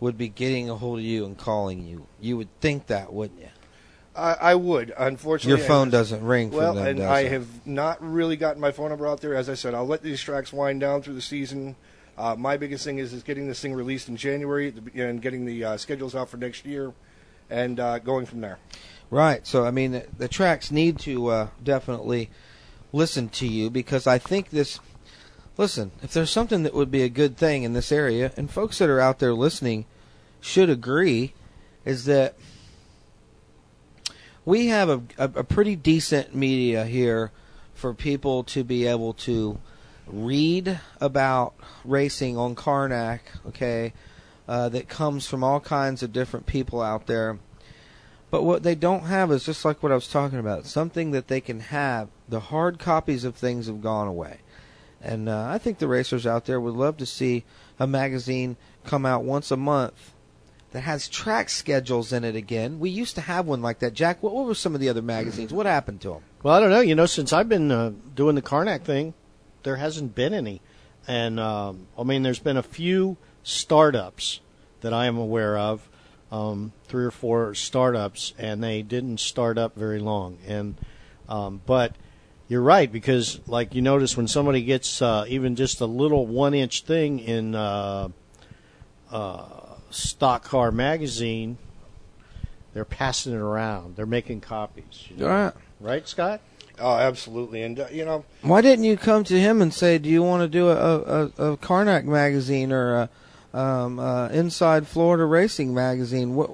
would 0.00 0.16
be 0.16 0.28
getting 0.28 0.70
a 0.70 0.76
hold 0.76 1.00
of 1.00 1.04
you 1.04 1.26
and 1.26 1.36
calling 1.36 1.84
you. 1.84 2.06
You 2.20 2.36
would 2.36 2.48
think 2.60 2.86
that, 2.86 3.12
wouldn't 3.12 3.40
you? 3.40 3.48
I, 4.18 4.32
I 4.50 4.54
would. 4.54 4.92
Unfortunately, 4.98 5.58
Your 5.60 5.66
phone 5.68 5.88
I- 5.88 5.90
doesn't 5.92 6.22
ring 6.24 6.50
Well, 6.50 6.74
them, 6.74 6.86
and 6.86 7.02
I 7.02 7.20
it? 7.20 7.32
have 7.32 7.66
not 7.66 7.98
really 8.02 8.36
gotten 8.36 8.60
my 8.60 8.72
phone 8.72 8.88
number 8.90 9.06
out 9.06 9.20
there. 9.20 9.34
As 9.34 9.48
I 9.48 9.54
said, 9.54 9.74
I'll 9.74 9.86
let 9.86 10.02
these 10.02 10.20
tracks 10.20 10.52
wind 10.52 10.80
down 10.80 11.02
through 11.02 11.14
the 11.14 11.22
season. 11.22 11.76
Uh, 12.16 12.34
my 12.36 12.56
biggest 12.56 12.84
thing 12.84 12.98
is 12.98 13.12
is 13.12 13.22
getting 13.22 13.46
this 13.46 13.60
thing 13.60 13.72
released 13.74 14.08
in 14.08 14.16
January 14.16 14.74
and 14.94 15.22
getting 15.22 15.44
the 15.44 15.64
uh, 15.64 15.76
schedules 15.76 16.14
out 16.16 16.28
for 16.28 16.36
next 16.36 16.66
year, 16.66 16.92
and 17.48 17.78
uh, 17.78 17.98
going 18.00 18.26
from 18.26 18.40
there. 18.40 18.58
Right. 19.10 19.46
So 19.46 19.64
I 19.64 19.70
mean, 19.70 19.92
the, 19.92 20.06
the 20.18 20.28
tracks 20.28 20.70
need 20.72 20.98
to 21.00 21.28
uh, 21.28 21.48
definitely 21.62 22.28
listen 22.92 23.28
to 23.28 23.46
you 23.46 23.70
because 23.70 24.06
I 24.06 24.18
think 24.18 24.50
this. 24.50 24.80
Listen, 25.56 25.90
if 26.02 26.12
there's 26.12 26.30
something 26.30 26.62
that 26.62 26.72
would 26.74 26.90
be 26.90 27.02
a 27.02 27.08
good 27.08 27.36
thing 27.36 27.64
in 27.64 27.72
this 27.72 27.90
area, 27.90 28.32
and 28.36 28.48
folks 28.50 28.78
that 28.78 28.88
are 28.88 29.00
out 29.00 29.18
there 29.18 29.34
listening 29.34 29.86
should 30.40 30.70
agree, 30.70 31.34
is 31.84 32.04
that 32.04 32.36
we 34.48 34.68
have 34.68 34.88
a, 34.88 35.02
a, 35.18 35.24
a 35.40 35.44
pretty 35.44 35.76
decent 35.76 36.34
media 36.34 36.86
here 36.86 37.30
for 37.74 37.92
people 37.92 38.42
to 38.42 38.64
be 38.64 38.86
able 38.86 39.12
to 39.12 39.60
read 40.06 40.80
about 41.02 41.52
racing 41.84 42.38
on 42.38 42.54
Karnak, 42.54 43.20
okay, 43.46 43.92
uh, 44.48 44.70
that 44.70 44.88
comes 44.88 45.26
from 45.26 45.44
all 45.44 45.60
kinds 45.60 46.02
of 46.02 46.14
different 46.14 46.46
people 46.46 46.80
out 46.80 47.06
there. 47.06 47.38
But 48.30 48.42
what 48.42 48.62
they 48.62 48.74
don't 48.74 49.02
have 49.02 49.30
is 49.30 49.44
just 49.44 49.66
like 49.66 49.82
what 49.82 49.92
I 49.92 49.96
was 49.96 50.08
talking 50.08 50.38
about, 50.38 50.64
something 50.64 51.10
that 51.10 51.28
they 51.28 51.42
can 51.42 51.60
have. 51.60 52.08
The 52.26 52.40
hard 52.40 52.78
copies 52.78 53.24
of 53.24 53.36
things 53.36 53.66
have 53.66 53.82
gone 53.82 54.08
away. 54.08 54.38
And 55.02 55.28
uh, 55.28 55.44
I 55.46 55.58
think 55.58 55.76
the 55.76 55.88
racers 55.88 56.26
out 56.26 56.46
there 56.46 56.58
would 56.58 56.74
love 56.74 56.96
to 56.96 57.06
see 57.06 57.44
a 57.78 57.86
magazine 57.86 58.56
come 58.86 59.04
out 59.04 59.24
once 59.24 59.50
a 59.50 59.58
month 59.58 60.14
that 60.72 60.80
has 60.80 61.08
track 61.08 61.48
schedules 61.48 62.12
in 62.12 62.24
it 62.24 62.36
again. 62.36 62.78
We 62.78 62.90
used 62.90 63.14
to 63.14 63.20
have 63.22 63.46
one 63.46 63.62
like 63.62 63.78
that. 63.78 63.94
Jack, 63.94 64.22
what, 64.22 64.34
what 64.34 64.46
were 64.46 64.54
some 64.54 64.74
of 64.74 64.80
the 64.80 64.88
other 64.88 65.02
magazines? 65.02 65.52
What 65.52 65.66
happened 65.66 66.00
to 66.02 66.10
them? 66.10 66.22
Well, 66.42 66.54
I 66.54 66.60
don't 66.60 66.70
know. 66.70 66.80
You 66.80 66.94
know, 66.94 67.06
since 67.06 67.32
I've 67.32 67.48
been 67.48 67.70
uh, 67.70 67.92
doing 68.14 68.34
the 68.34 68.42
Karnak 68.42 68.82
thing, 68.82 69.14
there 69.62 69.76
hasn't 69.76 70.14
been 70.14 70.34
any. 70.34 70.60
And 71.06 71.40
um, 71.40 71.86
I 71.98 72.02
mean, 72.02 72.22
there's 72.22 72.38
been 72.38 72.58
a 72.58 72.62
few 72.62 73.16
startups 73.42 74.40
that 74.82 74.92
I 74.92 75.06
am 75.06 75.16
aware 75.16 75.56
of, 75.56 75.88
um, 76.30 76.72
three 76.84 77.04
or 77.04 77.10
four 77.10 77.54
startups, 77.54 78.34
and 78.38 78.62
they 78.62 78.82
didn't 78.82 79.20
start 79.20 79.56
up 79.56 79.74
very 79.74 79.98
long. 79.98 80.38
And 80.46 80.76
um, 81.28 81.60
but 81.64 81.96
you're 82.46 82.62
right 82.62 82.90
because, 82.90 83.40
like 83.46 83.74
you 83.74 83.82
notice, 83.82 84.16
when 84.16 84.28
somebody 84.28 84.62
gets 84.62 85.02
uh, 85.02 85.24
even 85.28 85.56
just 85.56 85.80
a 85.80 85.86
little 85.86 86.26
one-inch 86.26 86.82
thing 86.82 87.18
in 87.20 87.54
uh, 87.54 88.08
uh, 89.10 89.57
Stock 89.90 90.44
Car 90.44 90.70
magazine, 90.70 91.58
they're 92.74 92.84
passing 92.84 93.32
it 93.32 93.38
around. 93.38 93.96
They're 93.96 94.06
making 94.06 94.40
copies. 94.40 95.06
you 95.08 95.16
know? 95.16 95.28
Right. 95.28 95.52
Right, 95.80 96.08
Scott? 96.08 96.40
Oh, 96.80 96.96
absolutely. 96.96 97.62
And 97.62 97.80
uh, 97.80 97.86
you 97.90 98.04
know, 98.04 98.24
Why 98.42 98.60
didn't 98.60 98.84
you 98.84 98.96
come 98.96 99.24
to 99.24 99.38
him 99.38 99.60
and 99.62 99.72
say, 99.74 99.98
"Do 99.98 100.08
you 100.08 100.22
want 100.22 100.42
to 100.42 100.48
do 100.48 100.68
a, 100.68 100.74
a, 100.74 101.24
a 101.52 101.56
Karnak 101.56 102.04
magazine 102.04 102.72
or 102.72 103.08
a 103.52 103.58
um, 103.58 103.98
uh, 103.98 104.28
Inside 104.28 104.86
Florida 104.86 105.24
Racing 105.24 105.74
magazine?" 105.74 106.34
What 106.36 106.50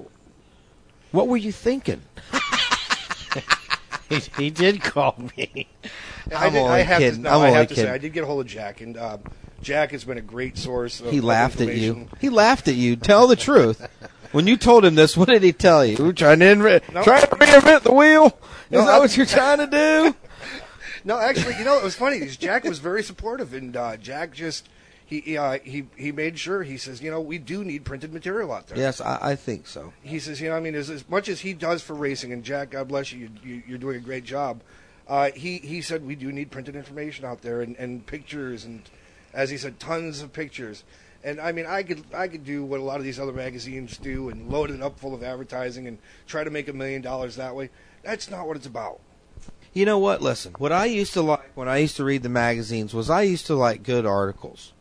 What 1.11 1.27
were 1.27 1.37
you 1.37 1.51
thinking? 1.51 2.01
he, 4.09 4.19
he 4.37 4.49
did 4.49 4.81
call 4.81 5.15
me. 5.37 5.67
I, 6.31 6.47
I'm 6.47 6.53
did, 6.53 6.59
only 6.59 6.73
I 6.73 6.79
have 6.79 6.99
kidding. 6.99 7.15
to, 7.17 7.21
no, 7.21 7.29
I'm 7.29 7.35
I 7.35 7.47
only 7.47 7.53
have 7.53 7.67
to 7.67 7.75
say, 7.75 7.81
kidding. 7.81 7.93
I 7.93 7.97
did 7.99 8.13
get 8.13 8.23
a 8.23 8.25
hold 8.25 8.41
of 8.41 8.47
Jack, 8.47 8.81
and 8.81 8.97
uh, 8.97 9.17
Jack 9.65 9.91
has 9.91 10.03
been 10.03 10.19
a 10.19 10.21
great 10.21 10.57
source. 10.59 11.01
Of, 11.01 11.09
He 11.11 11.19
laughed 11.21 11.59
at 11.59 11.75
you. 11.75 12.07
He 12.21 12.29
laughed 12.29 12.67
at 12.67 12.75
you. 12.75 12.95
Tell 12.95 13.27
the 13.27 13.35
truth. 13.35 13.85
When 14.31 14.47
you 14.47 14.57
told 14.57 14.83
him 14.83 14.95
this, 14.95 15.15
what 15.15 15.29
did 15.29 15.43
he 15.43 15.53
tell 15.53 15.85
you? 15.85 15.95
We're 15.97 16.11
trying 16.11 16.39
to 16.39 16.45
inve- 16.45 16.93
No. 16.93 17.03
trying 17.03 17.21
to 17.21 17.27
reinvent 17.27 17.83
the 17.83 17.93
wheel. 17.93 18.25
Is 18.25 18.71
No, 18.71 18.79
that 18.85 18.95
I- 18.95 18.99
what 18.99 19.15
you're 19.15 19.25
trying 19.39 19.59
to 19.59 19.67
do? 19.67 20.15
No, 21.05 21.17
actually, 21.17 21.55
you 21.57 21.63
know, 21.63 21.77
it 21.77 21.83
was 21.85 21.95
funny. 21.95 22.17
is 22.17 22.35
Jack 22.35 22.65
was 22.65 22.79
very 22.79 23.01
supportive, 23.01 23.53
and 23.53 23.77
uh, 23.77 23.95
Jack 23.95 24.33
just 24.33 24.67
he 25.05 25.21
he, 25.21 25.37
uh, 25.37 25.59
he 25.63 25.85
he 25.95 26.11
made 26.11 26.37
sure. 26.37 26.63
He 26.63 26.75
says, 26.77 27.01
you 27.01 27.11
know, 27.11 27.21
we 27.21 27.37
do 27.37 27.63
need 27.63 27.85
printed 27.85 28.11
material 28.11 28.51
out 28.51 28.67
there. 28.67 28.77
yes, 28.77 28.99
I, 28.99 29.19
I 29.21 29.35
think 29.35 29.67
so. 29.67 29.93
He 30.03 30.19
says, 30.19 30.41
you 30.41 30.49
know, 30.49 30.57
I 30.57 30.59
mean, 30.59 30.75
as, 30.75 30.89
as 30.89 31.07
much 31.07 31.29
as 31.29 31.39
he 31.39 31.53
does 31.53 31.81
for 31.81 31.93
racing, 31.93 32.33
and 32.33 32.43
Jack, 32.43 32.71
God 32.71 32.89
bless 32.89 33.13
you, 33.13 33.29
you 33.41 33.63
you're 33.65 33.77
doing 33.77 33.95
a 33.95 33.99
great 34.01 34.25
job. 34.25 34.59
Uh, 35.07 35.31
he 35.33 35.59
he 35.59 35.81
said 35.81 36.05
we 36.05 36.15
do 36.15 36.29
need 36.33 36.51
printed 36.51 36.75
information 36.75 37.23
out 37.23 37.41
there 37.41 37.61
and, 37.61 37.77
and 37.77 38.05
pictures 38.05 38.65
and, 38.65 38.81
as 39.35 39.49
he 39.49 39.57
said, 39.57 39.79
tons 39.79 40.21
of 40.21 40.33
pictures. 40.33 40.83
And 41.23 41.39
I 41.39 41.51
mean, 41.51 41.65
I 41.65 41.83
could 41.83 42.03
I 42.13 42.27
could 42.27 42.43
do 42.43 42.63
what 42.63 42.79
a 42.79 42.83
lot 42.83 42.97
of 42.97 43.03
these 43.03 43.19
other 43.19 43.33
magazines 43.33 43.97
do 43.97 44.29
and 44.29 44.49
load 44.49 44.71
it 44.71 44.81
up 44.81 44.99
full 44.99 45.13
of 45.13 45.23
advertising 45.23 45.87
and 45.87 45.97
try 46.25 46.43
to 46.43 46.49
make 46.49 46.67
a 46.67 46.73
million 46.73 47.01
dollars 47.01 47.35
that 47.35 47.55
way. 47.55 47.69
That's 48.03 48.29
not 48.29 48.47
what 48.47 48.57
it's 48.57 48.67
about. 48.67 48.99
You 49.73 49.85
know 49.85 49.99
what? 49.99 50.21
Listen, 50.21 50.53
what 50.57 50.71
I 50.71 50.85
used 50.85 51.13
to 51.13 51.21
like 51.21 51.51
when 51.55 51.67
I 51.67 51.77
used 51.77 51.97
to 51.97 52.03
read 52.03 52.23
the 52.23 52.29
magazines 52.29 52.93
was 52.93 53.09
I 53.09 53.23
used 53.23 53.47
to 53.47 53.55
like 53.55 53.83
good 53.83 54.05
articles. 54.05 54.71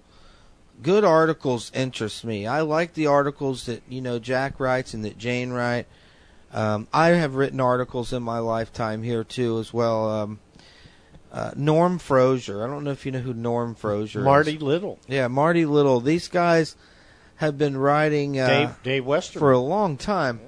Good 0.82 1.04
articles 1.04 1.70
interest 1.74 2.24
me. 2.24 2.46
I 2.46 2.60
like 2.60 2.94
the 2.94 3.06
articles 3.06 3.66
that 3.66 3.82
you 3.88 4.00
know 4.00 4.18
Jack 4.18 4.60
writes 4.60 4.92
and 4.92 5.04
that 5.04 5.18
Jane 5.18 5.50
write. 5.50 5.86
Um, 6.52 6.86
I 6.92 7.08
have 7.08 7.34
written 7.34 7.60
articles 7.60 8.12
in 8.12 8.22
my 8.22 8.38
lifetime 8.38 9.02
here 9.02 9.24
too, 9.24 9.58
as 9.58 9.72
well. 9.72 10.08
Um, 10.10 10.40
uh, 11.34 11.50
Norm 11.56 11.98
Froscher. 11.98 12.64
I 12.64 12.68
don't 12.68 12.84
know 12.84 12.92
if 12.92 13.04
you 13.04 13.10
know 13.10 13.18
who 13.18 13.34
Norm 13.34 13.74
Froscher 13.74 14.20
is. 14.20 14.24
Marty 14.24 14.56
Little. 14.56 15.00
Yeah, 15.08 15.26
Marty 15.26 15.66
Little. 15.66 16.00
These 16.00 16.28
guys 16.28 16.76
have 17.36 17.58
been 17.58 17.76
writing 17.76 18.38
uh, 18.38 18.46
Dave 18.46 18.82
Dave 18.84 19.04
Westerman. 19.04 19.40
for 19.40 19.50
a 19.50 19.58
long 19.58 19.96
time, 19.96 20.40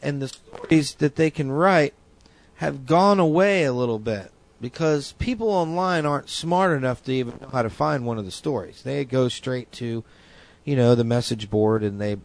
and 0.00 0.22
the 0.22 0.28
stories 0.28 0.94
that 0.94 1.16
they 1.16 1.28
can 1.28 1.50
write 1.50 1.94
have 2.56 2.86
gone 2.86 3.18
away 3.18 3.64
a 3.64 3.72
little 3.72 3.98
bit 3.98 4.30
because 4.60 5.12
people 5.14 5.48
online 5.48 6.06
aren't 6.06 6.28
smart 6.28 6.76
enough 6.76 7.02
to 7.02 7.12
even 7.12 7.36
know 7.40 7.48
how 7.48 7.62
to 7.62 7.70
find 7.70 8.06
one 8.06 8.16
of 8.16 8.24
the 8.24 8.30
stories. 8.30 8.82
They 8.82 9.04
go 9.04 9.26
straight 9.26 9.72
to, 9.72 10.04
you 10.64 10.76
know, 10.76 10.94
the 10.94 11.02
message 11.02 11.50
board 11.50 11.82
and 11.82 12.00
they 12.00 12.18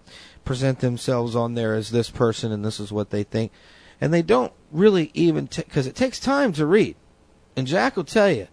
present 0.45 0.81
themselves 0.81 1.35
on 1.35 1.55
there 1.55 1.73
as 1.73 1.89
this 1.89 2.11
person 2.11 2.51
and 2.51 2.63
this 2.63 2.79
is 2.79 2.91
what 2.91 3.09
they 3.09 3.23
think, 3.23 3.51
and 3.99 4.13
they 4.13 4.21
don't 4.21 4.53
really 4.71 5.09
even 5.15 5.49
because 5.55 5.87
it 5.87 5.95
takes 5.95 6.19
time 6.19 6.53
to 6.53 6.67
read. 6.67 6.95
And 7.57 7.67
Jack 7.67 7.97
will 7.97 8.05
tell 8.05 8.31
you 8.31 8.47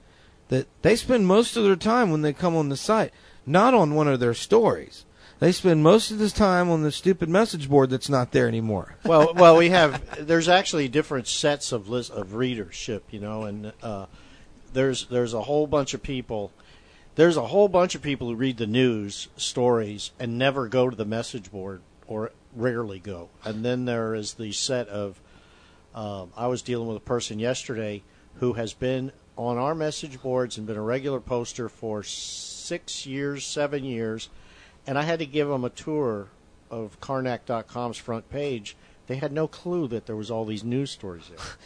that 0.49 0.67
they 0.83 0.97
spend 0.97 1.27
most 1.27 1.57
of 1.57 1.65
their 1.65 1.77
time 1.77 2.11
when 2.11 2.23
they 2.23 2.33
come 2.33 2.57
on 2.57 2.71
the 2.71 2.77
site 2.77 3.13
not 3.47 3.75
on 3.75 3.95
one 3.95 4.09
of 4.09 4.21
their 4.21 4.35
stories. 4.35 5.05
They 5.41 5.53
spend 5.53 5.83
most 5.83 6.11
of 6.11 6.19
this 6.19 6.33
time 6.33 6.71
on 6.71 6.83
the 6.83 6.93
stupid 6.93 7.29
message 7.29 7.69
board 7.69 7.91
that's 7.91 8.09
not 8.09 8.33
there 8.33 8.49
anymore. 8.49 8.97
well, 9.05 9.35
well, 9.35 9.57
we 9.57 9.71
have. 9.71 10.27
There's 10.27 10.49
actually 10.49 10.89
different 10.89 11.27
sets 11.27 11.73
of 11.73 11.89
list 11.89 12.13
of 12.13 12.35
readership, 12.35 13.05
you 13.11 13.21
know, 13.21 13.43
and 13.43 13.73
uh, 13.83 14.07
there's 14.73 15.07
there's 15.07 15.35
a 15.35 15.43
whole 15.43 15.67
bunch 15.67 15.93
of 15.93 16.03
people. 16.03 16.53
There's 17.17 17.37
a 17.37 17.47
whole 17.47 17.69
bunch 17.69 17.95
of 17.95 18.03
people 18.03 18.29
who 18.29 18.35
read 18.35 18.57
the 18.57 18.67
news 18.67 19.29
stories 19.37 20.13
and 20.19 20.39
never 20.39 20.69
go 20.69 20.89
to 20.89 20.97
the 20.97 21.05
message 21.05 21.51
board 21.51 21.83
or 22.07 22.33
rarely 22.55 22.99
go. 22.99 23.29
And 23.45 23.65
then 23.65 23.85
there 23.85 24.15
is 24.15 24.35
the 24.35 24.53
set 24.53 24.89
of. 24.89 25.21
Um, 25.95 26.33
I 26.37 26.49
was 26.49 26.63
dealing 26.63 26.89
with 26.89 26.97
a 26.97 27.01
person 27.01 27.39
yesterday 27.39 28.03
who 28.37 28.55
has 28.55 28.73
been 28.73 29.13
on 29.37 29.59
our 29.59 29.75
message 29.75 30.21
boards 30.23 30.59
and 30.59 30.67
been 30.67 30.77
a 30.77 30.83
regular 30.83 31.21
poster 31.21 31.69
for 31.69 32.03
six 32.03 33.07
years, 33.07 33.45
seven 33.45 33.85
years, 33.85 34.29
and 34.87 34.99
I 34.99 35.03
had 35.03 35.19
to 35.19 35.27
give 35.27 35.49
them 35.49 35.65
a 35.65 35.71
tour 35.71 36.29
of 36.71 37.01
Karnak.com's 37.01 37.99
front 37.99 38.29
page. 38.31 38.77
They 39.07 39.17
had 39.17 39.33
no 39.33 39.47
clue 39.49 39.89
that 39.89 40.07
there 40.07 40.17
was 40.17 40.31
all 40.31 40.45
these 40.45 40.65
news 40.65 40.91
stories 40.91 41.29
there. 41.29 41.39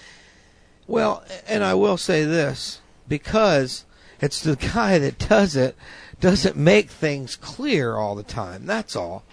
Well, 0.91 1.23
and 1.47 1.63
I 1.63 1.75
will 1.75 1.99
say 1.99 2.25
this 2.25 2.81
because 3.07 3.85
It's 4.21 4.41
the 4.43 4.57
guy 4.57 4.99
that 4.99 5.19
does 5.19 5.55
it 5.55 5.77
doesn't 6.21 6.57
make 6.57 6.91
things 6.91 7.37
clear 7.37 7.97
all 7.97 8.17
the 8.17 8.25
time. 8.25 8.67
That's 8.67 8.97
all. 8.97 9.25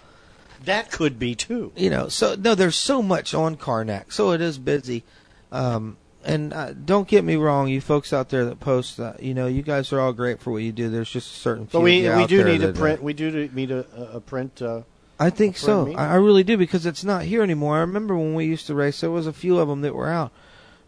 That 0.64 0.92
could 0.92 1.18
be 1.18 1.36
too. 1.36 1.72
You 1.76 1.90
know, 1.90 2.08
so 2.08 2.36
no, 2.36 2.56
there's 2.56 2.76
so 2.76 3.02
much 3.02 3.34
on 3.34 3.58
Karnak, 3.58 4.12
so 4.12 4.32
it 4.32 4.42
is 4.42 4.58
busy. 4.58 5.04
Um, 5.52 5.98
and 6.26 6.54
uh, 6.54 6.74
don't 6.74 7.08
get 7.08 7.24
me 7.24 7.36
wrong, 7.36 7.68
you 7.68 7.80
folks 7.82 8.12
out 8.12 8.30
there 8.30 8.46
that 8.46 8.60
post, 8.60 9.00
uh, 9.00 9.14
you 9.20 9.34
know, 9.34 9.48
you 9.48 9.62
guys 9.62 9.94
are 9.94 10.00
all 10.00 10.14
great 10.14 10.40
for 10.40 10.52
what 10.52 10.64
you 10.64 10.72
do. 10.72 10.90
There's 10.90 11.10
just 11.10 11.32
a 11.32 11.40
certain. 11.40 11.68
But 11.72 11.82
we 11.82 12.02
we 12.02 12.08
out 12.08 12.30
do 12.30 12.44
need 12.44 12.64
a 12.64 12.74
print. 12.74 13.02
We 13.02 13.14
do 13.14 13.50
need 13.50 13.72
a, 13.72 13.86
a 14.14 14.20
print. 14.20 14.62
Uh, 14.62 14.82
I 15.20 15.30
think 15.30 15.58
so. 15.58 15.86
print 15.86 15.98
I, 16.00 16.16
really 16.16 16.44
do 16.44 16.58
because 16.58 16.86
it's 16.86 17.04
not 17.04 17.24
here 17.24 17.42
anymore. 17.42 17.78
I 17.78 17.82
remember 17.82 18.18
when 18.18 18.34
we 18.34 18.46
used 18.46 18.68
to 18.68 18.76
race, 18.76 19.02
there 19.02 19.12
was 19.12 19.28
a 19.28 19.34
few 19.34 19.60
of 19.60 19.68
them 19.68 19.82
that 19.82 19.96
were 19.96 20.10
out, 20.10 20.32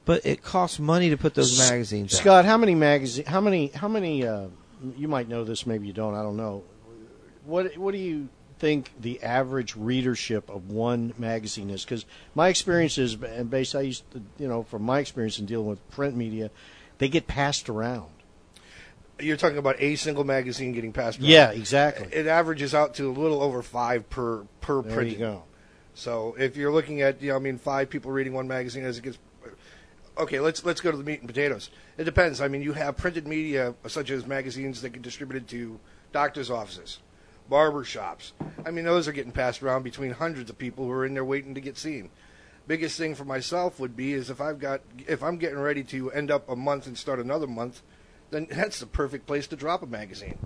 but 0.05 0.25
it 0.25 0.43
costs 0.43 0.79
money 0.79 1.09
to 1.09 1.17
put 1.17 1.33
those 1.35 1.59
S- 1.59 1.69
magazines. 1.69 2.13
out. 2.13 2.19
Scott, 2.19 2.45
how 2.45 2.57
many 2.57 2.75
magazine? 2.75 3.25
How 3.25 3.39
many? 3.39 3.67
How 3.67 3.87
many? 3.87 4.25
Uh, 4.25 4.47
you 4.97 5.07
might 5.07 5.27
know 5.27 5.43
this, 5.43 5.65
maybe 5.65 5.87
you 5.87 5.93
don't. 5.93 6.13
I 6.13 6.21
don't 6.23 6.37
know. 6.37 6.63
What 7.45 7.77
What 7.77 7.93
do 7.93 7.97
you 7.99 8.27
think 8.59 8.91
the 8.99 9.21
average 9.23 9.75
readership 9.75 10.49
of 10.49 10.69
one 10.69 11.13
magazine 11.17 11.69
is? 11.69 11.83
Because 11.83 12.05
my 12.35 12.49
experience 12.49 12.97
is, 12.97 13.15
and 13.15 13.49
based, 13.49 13.75
I 13.75 13.81
used 13.81 14.09
to, 14.11 14.21
you 14.37 14.47
know, 14.47 14.63
from 14.63 14.83
my 14.83 14.99
experience 14.99 15.39
in 15.39 15.45
dealing 15.45 15.67
with 15.67 15.89
print 15.91 16.15
media, 16.15 16.51
they 16.97 17.09
get 17.09 17.27
passed 17.27 17.69
around. 17.69 18.09
You're 19.19 19.37
talking 19.37 19.57
about 19.57 19.77
a 19.79 19.95
single 19.95 20.23
magazine 20.23 20.73
getting 20.73 20.93
passed. 20.93 21.19
around. 21.19 21.29
Yeah, 21.29 21.51
exactly. 21.51 22.07
It 22.11 22.27
averages 22.27 22.75
out 22.75 22.95
to 22.95 23.09
a 23.09 23.13
little 23.13 23.41
over 23.41 23.61
five 23.61 24.09
per 24.09 24.43
per 24.61 24.81
print. 24.81 24.87
There 24.87 24.95
printing. 24.95 25.19
you 25.19 25.25
go. 25.25 25.43
So 25.95 26.35
if 26.37 26.55
you're 26.55 26.71
looking 26.71 27.01
at, 27.01 27.21
you 27.23 27.29
know, 27.29 27.37
I 27.37 27.39
mean, 27.39 27.57
five 27.57 27.89
people 27.89 28.11
reading 28.11 28.33
one 28.33 28.47
magazine 28.47 28.85
as 28.85 28.99
it 28.99 29.03
gets. 29.03 29.17
Okay, 30.17 30.39
let's 30.39 30.63
let's 30.63 30.81
go 30.81 30.91
to 30.91 30.97
the 30.97 31.03
meat 31.03 31.19
and 31.19 31.27
potatoes. 31.27 31.71
It 31.97 32.03
depends. 32.03 32.41
I 32.41 32.47
mean, 32.47 32.61
you 32.61 32.73
have 32.73 32.97
printed 32.97 33.27
media 33.27 33.73
such 33.87 34.11
as 34.11 34.27
magazines 34.27 34.81
that 34.81 34.89
get 34.89 35.01
distributed 35.01 35.47
to 35.49 35.79
doctors' 36.11 36.51
offices, 36.51 36.99
barber 37.49 37.83
shops. 37.83 38.33
I 38.65 38.71
mean, 38.71 38.85
those 38.85 39.07
are 39.07 39.11
getting 39.11 39.31
passed 39.31 39.63
around 39.63 39.83
between 39.83 40.11
hundreds 40.11 40.49
of 40.49 40.57
people 40.57 40.85
who 40.85 40.91
are 40.91 41.05
in 41.05 41.13
there 41.13 41.25
waiting 41.25 41.55
to 41.55 41.61
get 41.61 41.77
seen. 41.77 42.09
Biggest 42.67 42.97
thing 42.97 43.15
for 43.15 43.25
myself 43.25 43.79
would 43.79 43.95
be 43.95 44.13
is 44.13 44.29
if 44.29 44.41
I've 44.41 44.59
got 44.59 44.81
if 45.07 45.23
I'm 45.23 45.37
getting 45.37 45.59
ready 45.59 45.83
to 45.85 46.11
end 46.11 46.29
up 46.29 46.49
a 46.49 46.55
month 46.55 46.85
and 46.85 46.97
start 46.97 47.19
another 47.19 47.47
month, 47.47 47.81
then 48.29 48.47
that's 48.49 48.79
the 48.79 48.85
perfect 48.85 49.25
place 49.25 49.47
to 49.47 49.55
drop 49.55 49.83
a 49.83 49.87
magazine. 49.87 50.37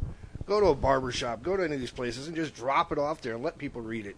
Go 0.46 0.60
to 0.60 0.68
a 0.68 0.76
barber 0.76 1.12
shop, 1.12 1.42
go 1.42 1.58
to 1.58 1.64
any 1.64 1.76
of 1.76 1.80
these 1.80 1.92
places, 1.92 2.28
and 2.28 2.36
just 2.36 2.54
drop 2.54 2.92
it 2.92 2.98
off 3.00 3.22
there 3.22 3.36
and 3.36 3.44
let 3.44 3.58
people 3.58 3.82
read 3.82 4.06
it. 4.06 4.16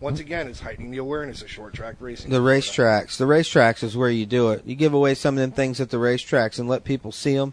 Once 0.00 0.18
again, 0.18 0.48
it's 0.48 0.60
heightening 0.60 0.90
the 0.90 0.98
awareness 0.98 1.42
of 1.42 1.50
short 1.50 1.74
track 1.74 1.96
racing. 2.00 2.30
The 2.30 2.38
racetracks. 2.38 3.16
The 3.16 3.24
racetracks 3.24 3.84
is 3.84 3.96
where 3.96 4.10
you 4.10 4.26
do 4.26 4.50
it. 4.50 4.62
You 4.64 4.74
give 4.74 4.94
away 4.94 5.14
some 5.14 5.36
of 5.36 5.40
them 5.40 5.52
things 5.52 5.80
at 5.80 5.90
the 5.90 5.98
racetracks 5.98 6.58
and 6.58 6.68
let 6.68 6.82
people 6.82 7.12
see 7.12 7.36
them 7.36 7.52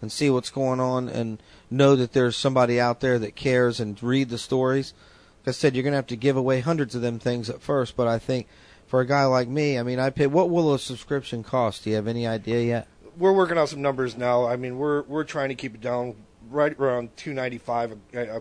and 0.00 0.10
see 0.10 0.30
what's 0.30 0.48
going 0.48 0.80
on 0.80 1.08
and 1.08 1.42
know 1.70 1.96
that 1.96 2.12
there's 2.12 2.36
somebody 2.36 2.80
out 2.80 3.00
there 3.00 3.18
that 3.18 3.36
cares 3.36 3.80
and 3.80 4.00
read 4.02 4.28
the 4.28 4.38
stories. 4.38 4.92
Like 5.40 5.48
I 5.48 5.50
said, 5.52 5.74
you're 5.74 5.82
going 5.82 5.92
to 5.92 5.96
have 5.96 6.06
to 6.08 6.16
give 6.16 6.36
away 6.36 6.60
hundreds 6.60 6.94
of 6.94 7.02
them 7.02 7.18
things 7.18 7.48
at 7.48 7.62
first, 7.62 7.96
but 7.96 8.06
I 8.06 8.18
think 8.18 8.46
for 8.86 9.00
a 9.00 9.06
guy 9.06 9.24
like 9.24 9.48
me, 9.48 9.78
I 9.78 9.84
mean, 9.84 10.00
I 10.00 10.10
pay. 10.10 10.26
What 10.26 10.50
will 10.50 10.74
a 10.74 10.78
subscription 10.78 11.44
cost? 11.44 11.84
Do 11.84 11.90
you 11.90 11.96
have 11.96 12.08
any 12.08 12.26
idea 12.26 12.60
yet? 12.62 12.88
We're 13.16 13.32
working 13.32 13.56
on 13.56 13.66
some 13.68 13.82
numbers 13.82 14.16
now. 14.16 14.46
I 14.46 14.56
mean, 14.56 14.78
we're 14.78 15.02
we're 15.02 15.24
trying 15.24 15.50
to 15.50 15.54
keep 15.54 15.76
it 15.76 15.80
down 15.80 16.16
right 16.50 16.72
around 16.78 17.16
two 17.16 17.32
ninety 17.32 17.58
five 17.58 17.96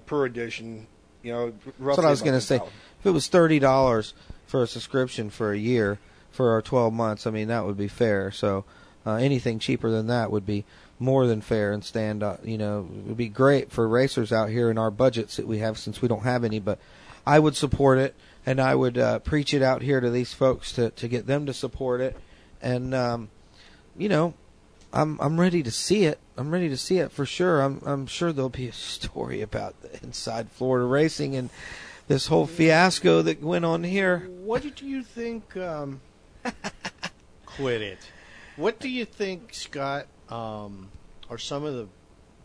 per 0.07 0.25
edition. 0.25 0.87
You 1.21 1.33
know, 1.33 1.53
That's 1.79 1.97
what 1.97 2.05
I 2.05 2.09
was 2.09 2.21
going 2.21 2.33
to 2.33 2.41
say. 2.41 2.55
If 2.55 3.05
it 3.05 3.11
was 3.11 3.27
thirty 3.27 3.59
dollars 3.59 4.15
for 4.47 4.63
a 4.63 4.67
subscription 4.67 5.29
for 5.29 5.51
a 5.53 5.57
year 5.57 5.99
for 6.31 6.51
our 6.51 6.63
twelve 6.63 6.93
months, 6.93 7.27
I 7.27 7.31
mean 7.31 7.47
that 7.49 7.65
would 7.65 7.77
be 7.77 7.87
fair. 7.87 8.31
So 8.31 8.65
uh, 9.05 9.15
anything 9.15 9.59
cheaper 9.59 9.91
than 9.91 10.07
that 10.07 10.31
would 10.31 10.47
be 10.47 10.65
more 10.99 11.25
than 11.25 11.41
fair 11.41 11.71
and 11.71 11.83
stand. 11.83 12.21
Uh, 12.21 12.37
you 12.43 12.57
know, 12.57 12.87
it 12.93 13.07
would 13.07 13.17
be 13.17 13.29
great 13.29 13.71
for 13.71 13.87
racers 13.87 14.31
out 14.31 14.49
here 14.49 14.69
in 14.69 14.77
our 14.77 14.91
budgets 14.91 15.37
that 15.37 15.47
we 15.47 15.59
have 15.59 15.77
since 15.77 16.01
we 16.01 16.07
don't 16.07 16.23
have 16.23 16.43
any. 16.43 16.59
But 16.59 16.79
I 17.25 17.39
would 17.39 17.55
support 17.55 17.97
it, 17.97 18.15
and 18.45 18.59
I 18.59 18.75
would 18.75 18.97
uh, 18.97 19.19
preach 19.19 19.53
it 19.53 19.61
out 19.61 19.81
here 19.81 19.99
to 19.99 20.09
these 20.09 20.33
folks 20.33 20.71
to 20.73 20.91
to 20.91 21.07
get 21.07 21.25
them 21.25 21.45
to 21.45 21.53
support 21.53 22.01
it, 22.01 22.17
and 22.61 22.93
um, 22.93 23.29
you 23.97 24.09
know. 24.09 24.33
I'm 24.91 25.21
I'm 25.21 25.39
ready 25.39 25.61
to 25.61 25.69
see 25.69 26.05
it. 26.05 26.17
I'm 26.35 26.49
ready 26.49 26.67
to 26.69 26.75
see 26.75 26.97
it 26.97 27.11
for 27.11 27.23
sure. 27.23 27.61
I'm 27.61 27.79
I'm 27.85 28.07
sure 28.07 28.33
there'll 28.33 28.49
be 28.49 28.67
a 28.67 28.73
story 28.73 29.39
about 29.39 29.79
the 29.83 30.03
inside 30.03 30.49
Florida 30.49 30.87
racing 30.87 31.35
and 31.35 31.51
this 32.07 32.25
whole 32.25 32.47
fiasco 32.47 33.21
that 33.21 33.41
went 33.41 33.65
on 33.65 33.83
here. 33.83 34.27
What 34.41 34.63
did 34.63 34.81
you 34.81 35.03
think? 35.03 35.55
Um, 35.55 36.01
quit 37.45 37.81
it. 37.81 37.99
What 38.55 38.79
do 38.79 38.89
you 38.89 39.05
think, 39.05 39.53
Scott? 39.53 40.07
Um, 40.29 40.89
are 41.29 41.37
some 41.37 41.63
of 41.63 41.73
the 41.73 41.87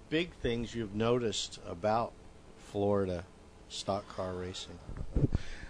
big 0.09 0.33
things 0.33 0.75
you've 0.75 0.94
noticed 0.94 1.61
about 1.66 2.12
Florida 2.70 3.25
stock 3.68 4.09
car 4.09 4.35
racing? 4.35 4.79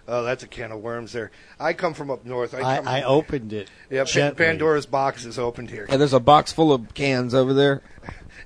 Oh, 0.07 0.23
that's 0.23 0.43
a 0.43 0.47
can 0.47 0.71
of 0.71 0.81
worms 0.81 1.13
there. 1.13 1.31
I 1.59 1.73
come 1.73 1.95
from 1.95 2.11
up 2.11 2.27
north. 2.27 2.53
I, 2.55 2.77
come 2.77 2.89
I 2.89 3.03
opened 3.03 3.53
it. 3.55 3.71
Yeah, 3.89 4.05
gently. 4.05 4.45
Pandora's 4.45 4.85
box 4.85 5.25
is 5.25 5.39
opened 5.39 5.71
here. 5.71 5.87
And 5.89 5.99
there's 5.99 6.13
a 6.13 6.21
box 6.21 6.53
full 6.53 6.73
of 6.73 6.93
cans 6.93 7.35
over 7.35 7.55
there. 7.55 7.83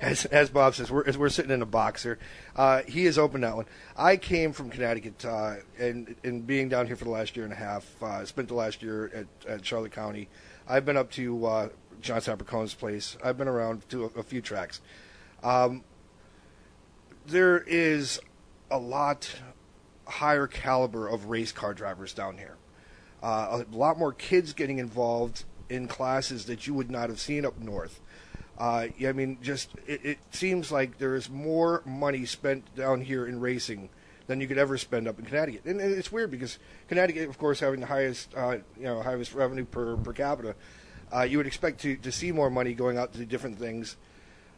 As, 0.01 0.25
as 0.27 0.51
Bob 0.51 0.77
says, 0.77 0.91
we're, 0.91 1.05
as 1.05 1.19
we're 1.19 1.29
sitting 1.29 1.51
in 1.51 1.61
a 1.61 1.67
box 1.67 2.05
here. 2.05 2.19
Uh, 2.55 2.83
he 2.83 3.07
has 3.07 3.19
opened 3.19 3.43
that 3.43 3.57
one. 3.57 3.67
I 3.97 4.17
came 4.17 4.53
from 4.53 4.71
Connecticut, 4.71 5.25
uh, 5.25 5.57
and, 5.79 6.15
and 6.23 6.47
being 6.47 6.69
down 6.69 6.87
here 6.87 6.95
for 6.95 7.05
the 7.05 7.11
last 7.11 7.35
year 7.35 7.45
and 7.45 7.53
a 7.53 7.57
half, 7.57 8.01
uh, 8.01 8.25
spent 8.25 8.47
the 8.47 8.55
last 8.55 8.81
year 8.81 9.11
at, 9.13 9.51
at 9.51 9.67
Charlotte 9.67 9.91
County. 9.91 10.29
I've 10.69 10.85
been 10.85 10.97
up 10.97 11.11
to 11.13 11.47
uh, 11.47 11.69
John 12.01 12.21
Sapercone's 12.21 12.75
place. 12.75 13.17
I've 13.23 13.39
been 13.39 13.49
around 13.49 13.89
to 13.91 14.05
a, 14.05 14.21
a 14.21 14.23
few 14.23 14.41
tracks. 14.41 14.81
Um, 15.43 15.85
there 17.27 17.59
is 17.59 18.21
a 18.71 18.79
lot 18.79 19.35
higher 20.07 20.47
caliber 20.47 21.09
of 21.09 21.27
race 21.27 21.53
car 21.53 21.75
drivers 21.75 22.13
down 22.13 22.39
here. 22.39 22.57
Uh, 23.23 23.63
a 23.73 23.77
lot 23.77 23.99
more 23.99 24.13
kids 24.13 24.53
getting 24.53 24.79
involved 24.79 25.45
in 25.69 25.87
classes 25.89 26.47
that 26.47 26.67
you 26.67 26.75
would 26.75 26.91
not 26.91 27.09
have 27.09 27.21
seen 27.21 27.45
up 27.45 27.59
north. 27.59 28.01
Uh, 28.59 28.89
I 29.07 29.13
mean, 29.13 29.39
just 29.43 29.71
it, 29.87 30.05
it 30.05 30.19
seems 30.31 30.73
like 30.73 30.99
there 30.99 31.15
is 31.15 31.31
more 31.31 31.83
money 31.85 32.25
spent 32.25 32.75
down 32.75 33.03
here 33.03 33.27
in 33.27 33.41
racing 33.41 33.89
than 34.27 34.41
you 34.41 34.49
could 34.49 34.59
ever 34.59 34.77
spend 34.77 35.07
up 35.07 35.19
in 35.19 35.25
Connecticut, 35.25 35.63
and, 35.65 35.81
and 35.81 35.95
it's 35.95 36.11
weird 36.11 36.31
because 36.31 36.59
Connecticut, 36.89 37.29
of 37.29 37.39
course, 37.39 37.61
having 37.61 37.81
the 37.81 37.87
highest, 37.87 38.35
uh, 38.37 38.59
you 38.77 38.85
know, 38.85 39.01
highest 39.01 39.33
revenue 39.33 39.65
per 39.65 39.97
per 39.97 40.13
capita, 40.13 40.55
uh, 41.15 41.23
you 41.23 41.37
would 41.39 41.47
expect 41.47 41.81
to 41.83 41.97
to 41.97 42.13
see 42.13 42.33
more 42.33 42.51
money 42.51 42.75
going 42.75 42.99
out 42.99 43.13
to 43.13 43.19
do 43.19 43.25
different 43.25 43.59
things. 43.59 43.97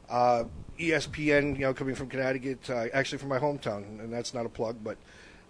Uh, 0.09 0.45
ESPN, 0.79 1.55
you 1.55 1.61
know, 1.61 1.75
coming 1.75 1.95
from 1.95 2.09
Connecticut, 2.09 2.69
uh, 2.71 2.87
actually 2.93 3.19
from 3.19 3.29
my 3.29 3.39
hometown, 3.39 4.01
and 4.01 4.13
that's 4.13 4.33
not 4.35 4.47
a 4.47 4.49
plug, 4.49 4.77
but 4.83 4.97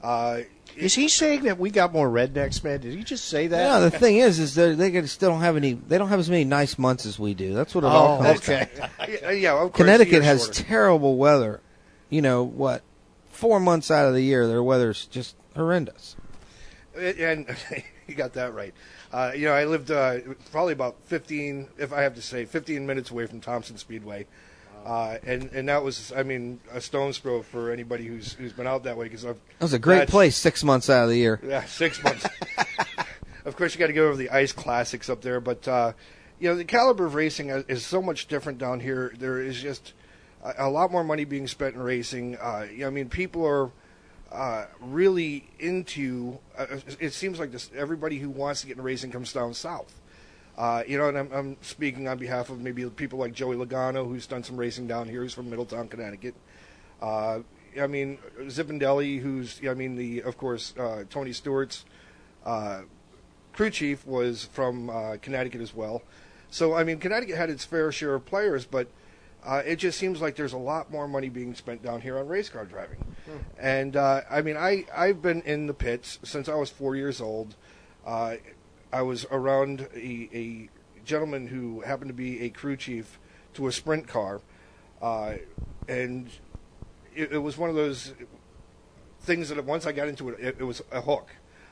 uh, 0.02 0.40
Is 0.76 0.94
he 0.94 1.08
saying 1.08 1.44
that 1.44 1.58
we 1.58 1.70
got 1.70 1.92
more 1.92 2.08
rednecks, 2.08 2.62
man? 2.64 2.80
Did 2.80 2.94
he 2.94 3.04
just 3.04 3.26
say 3.26 3.46
that? 3.46 3.58
Yeah, 3.64 3.78
the 3.80 3.90
thing 3.90 4.16
is, 4.16 4.38
is 4.38 4.54
they 4.54 4.74
they 4.74 5.06
still 5.06 5.30
don't 5.30 5.40
have 5.42 5.56
any. 5.56 5.74
They 5.74 5.98
don't 5.98 6.08
have 6.08 6.18
as 6.18 6.28
many 6.30 6.44
nice 6.44 6.78
months 6.78 7.06
as 7.06 7.18
we 7.18 7.32
do. 7.34 7.54
That's 7.54 7.74
what 7.74 7.84
it 7.84 7.88
Oh, 7.88 7.90
all 7.90 8.22
comes 8.22 8.38
okay. 8.40 8.68
yeah, 9.22 9.30
yeah, 9.30 9.52
of 9.52 9.58
course, 9.58 9.76
Connecticut 9.76 10.22
has 10.22 10.44
shorter. 10.44 10.62
terrible 10.64 11.16
weather. 11.16 11.60
You 12.08 12.22
know 12.22 12.42
what? 12.44 12.82
Four 13.30 13.60
months 13.60 13.90
out 13.90 14.06
of 14.08 14.14
the 14.14 14.22
year, 14.22 14.46
their 14.48 14.62
weather's 14.62 15.06
just 15.06 15.36
horrendous. 15.54 16.16
and 16.98 17.46
you 18.06 18.14
got 18.14 18.32
that 18.34 18.52
right. 18.52 18.74
Uh, 19.12 19.32
you 19.34 19.46
know, 19.46 19.52
I 19.52 19.64
lived 19.64 19.90
uh, 19.90 20.18
probably 20.52 20.72
about 20.72 20.96
15, 21.06 21.68
if 21.78 21.92
I 21.92 22.02
have 22.02 22.14
to 22.14 22.22
say, 22.22 22.44
15 22.44 22.86
minutes 22.86 23.10
away 23.10 23.26
from 23.26 23.40
Thompson 23.40 23.76
Speedway. 23.76 24.26
Uh, 24.86 25.18
and 25.24 25.50
and 25.52 25.68
that 25.68 25.82
was, 25.82 26.10
I 26.16 26.22
mean, 26.22 26.58
a 26.72 26.80
stone's 26.80 27.18
throw 27.18 27.42
for 27.42 27.70
anybody 27.70 28.06
who's 28.06 28.32
who's 28.32 28.54
been 28.54 28.66
out 28.66 28.84
that 28.84 28.96
way 28.96 29.04
because 29.06 29.22
That 29.22 29.36
was 29.60 29.74
a 29.74 29.78
great 29.78 30.08
place 30.08 30.36
six 30.38 30.64
months 30.64 30.88
out 30.88 31.04
of 31.04 31.10
the 31.10 31.18
year. 31.18 31.38
Yeah, 31.46 31.64
six 31.66 32.02
months. 32.02 32.24
of 33.44 33.56
course, 33.56 33.74
you 33.74 33.78
got 33.78 33.88
to 33.88 33.92
go 33.92 34.06
over 34.06 34.16
the 34.16 34.30
ice 34.30 34.52
classics 34.52 35.10
up 35.10 35.20
there, 35.20 35.38
but 35.38 35.68
uh, 35.68 35.92
you 36.38 36.48
know 36.48 36.54
the 36.56 36.64
caliber 36.64 37.04
of 37.04 37.14
racing 37.14 37.50
is- 37.50 37.64
is 37.68 37.84
so 37.84 38.00
much 38.00 38.26
different 38.26 38.56
down 38.56 38.80
here. 38.80 39.12
There 39.18 39.38
is 39.42 39.60
just 39.60 39.92
a, 40.42 40.54
a 40.66 40.70
lot 40.70 40.90
more 40.90 41.04
money 41.04 41.24
being 41.26 41.46
spent 41.46 41.74
in 41.74 41.82
racing. 41.82 42.36
Uh, 42.38 42.66
you 42.72 42.78
know, 42.78 42.86
I 42.86 42.90
mean, 42.90 43.10
people 43.10 43.46
are 43.46 43.70
uh, 44.32 44.66
really 44.80 45.48
into. 45.58 46.38
Uh, 46.56 46.66
it 47.00 47.12
seems 47.12 47.40
like 47.40 47.50
this. 47.50 47.70
Everybody 47.76 48.18
who 48.18 48.30
wants 48.30 48.60
to 48.60 48.66
get 48.66 48.72
into 48.72 48.82
racing 48.82 49.10
comes 49.10 49.32
down 49.32 49.54
south. 49.54 50.00
Uh, 50.56 50.82
you 50.86 50.98
know, 50.98 51.08
and 51.08 51.18
I'm, 51.18 51.32
I'm 51.32 51.56
speaking 51.62 52.06
on 52.06 52.18
behalf 52.18 52.50
of 52.50 52.60
maybe 52.60 52.88
people 52.90 53.18
like 53.18 53.32
Joey 53.32 53.56
Logano, 53.56 54.06
who's 54.06 54.26
done 54.26 54.44
some 54.44 54.56
racing 54.56 54.86
down 54.86 55.08
here. 55.08 55.22
He's 55.22 55.34
from 55.34 55.48
Middletown, 55.48 55.88
Connecticut. 55.88 56.34
Uh, 57.00 57.40
I 57.80 57.86
mean, 57.86 58.18
Zipadelli, 58.42 59.20
who's, 59.20 59.60
I 59.66 59.74
mean, 59.74 59.96
the 59.96 60.22
of 60.22 60.36
course 60.36 60.74
uh, 60.78 61.04
Tony 61.08 61.32
Stewart's 61.32 61.84
crew 63.52 63.70
chief 63.70 64.06
was 64.06 64.44
from 64.44 65.18
Connecticut 65.22 65.60
as 65.60 65.74
well. 65.74 66.02
So 66.50 66.74
I 66.74 66.84
mean, 66.84 66.98
Connecticut 66.98 67.36
had 67.36 67.48
its 67.48 67.64
fair 67.64 67.90
share 67.90 68.14
of 68.14 68.26
players, 68.26 68.64
but 68.64 68.88
it 69.46 69.76
just 69.76 69.98
seems 69.98 70.20
like 70.20 70.36
there's 70.36 70.52
a 70.52 70.58
lot 70.58 70.90
more 70.90 71.08
money 71.08 71.28
being 71.28 71.54
spent 71.54 71.82
down 71.82 72.00
here 72.00 72.18
on 72.18 72.26
race 72.26 72.48
car 72.48 72.64
driving. 72.64 72.98
And 73.58 73.96
uh, 73.96 74.22
I 74.30 74.42
mean, 74.42 74.56
I 74.56 74.86
I've 74.94 75.22
been 75.22 75.42
in 75.42 75.66
the 75.66 75.74
pits 75.74 76.18
since 76.22 76.48
I 76.48 76.54
was 76.54 76.70
four 76.70 76.96
years 76.96 77.20
old. 77.20 77.56
Uh, 78.06 78.36
I 78.92 79.02
was 79.02 79.26
around 79.30 79.88
a, 79.94 80.28
a 80.32 80.68
gentleman 81.04 81.46
who 81.48 81.80
happened 81.82 82.08
to 82.08 82.14
be 82.14 82.42
a 82.42 82.50
crew 82.50 82.76
chief 82.76 83.18
to 83.54 83.66
a 83.66 83.72
sprint 83.72 84.06
car. 84.08 84.40
uh, 85.02 85.34
and 85.88 86.28
it, 87.14 87.32
it 87.32 87.38
was 87.38 87.56
one 87.58 87.70
of 87.70 87.76
those 87.76 88.14
things 89.20 89.48
that 89.48 89.64
once 89.64 89.86
I 89.86 89.92
got 89.92 90.08
into 90.08 90.28
it, 90.30 90.38
it, 90.40 90.56
it 90.60 90.64
was 90.64 90.82
a 90.92 91.00
hook. 91.00 91.28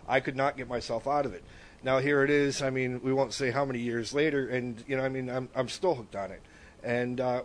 I 0.06 0.20
could 0.20 0.36
not 0.36 0.56
get 0.56 0.68
myself 0.68 1.06
out 1.06 1.26
of 1.26 1.34
it. 1.34 1.44
Now 1.82 1.98
here 1.98 2.24
it 2.24 2.30
is. 2.30 2.62
I 2.62 2.70
mean, 2.70 3.00
we 3.02 3.12
won't 3.12 3.32
say 3.32 3.50
how 3.50 3.64
many 3.64 3.78
years 3.78 4.12
later, 4.12 4.48
and 4.48 4.82
you 4.88 4.96
know, 4.96 5.04
I 5.04 5.08
mean, 5.08 5.30
I'm 5.30 5.48
I'm 5.54 5.68
still 5.68 5.94
hooked 5.94 6.16
on 6.16 6.30
it, 6.32 6.42
and 6.82 7.20
uh, 7.20 7.42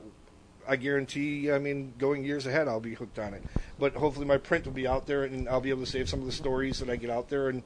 I 0.67 0.75
guarantee. 0.75 1.51
I 1.51 1.59
mean, 1.59 1.93
going 1.97 2.23
years 2.23 2.45
ahead, 2.45 2.67
I'll 2.67 2.79
be 2.79 2.93
hooked 2.93 3.19
on 3.19 3.33
it. 3.33 3.43
But 3.79 3.93
hopefully, 3.95 4.25
my 4.25 4.37
print 4.37 4.65
will 4.65 4.73
be 4.73 4.87
out 4.87 5.07
there, 5.07 5.23
and 5.23 5.47
I'll 5.49 5.61
be 5.61 5.69
able 5.69 5.85
to 5.85 5.89
save 5.89 6.09
some 6.09 6.19
of 6.19 6.25
the 6.25 6.31
stories 6.31 6.79
that 6.79 6.89
I 6.89 6.95
get 6.95 7.09
out 7.09 7.29
there, 7.29 7.49
and 7.49 7.63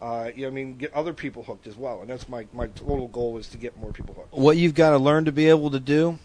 uh, 0.00 0.30
you 0.34 0.42
know, 0.42 0.48
I 0.48 0.50
mean, 0.50 0.76
get 0.76 0.94
other 0.94 1.12
people 1.12 1.42
hooked 1.42 1.66
as 1.66 1.76
well. 1.76 2.00
And 2.00 2.10
that's 2.10 2.28
my 2.28 2.46
my 2.52 2.68
total 2.68 3.08
goal 3.08 3.38
is 3.38 3.48
to 3.48 3.58
get 3.58 3.76
more 3.78 3.92
people 3.92 4.14
hooked. 4.14 4.32
What 4.32 4.56
you've 4.56 4.74
got 4.74 4.90
to 4.90 4.98
learn 4.98 5.24
to 5.24 5.32
be 5.32 5.48
able 5.48 5.70
to 5.70 5.80
do 5.80 6.18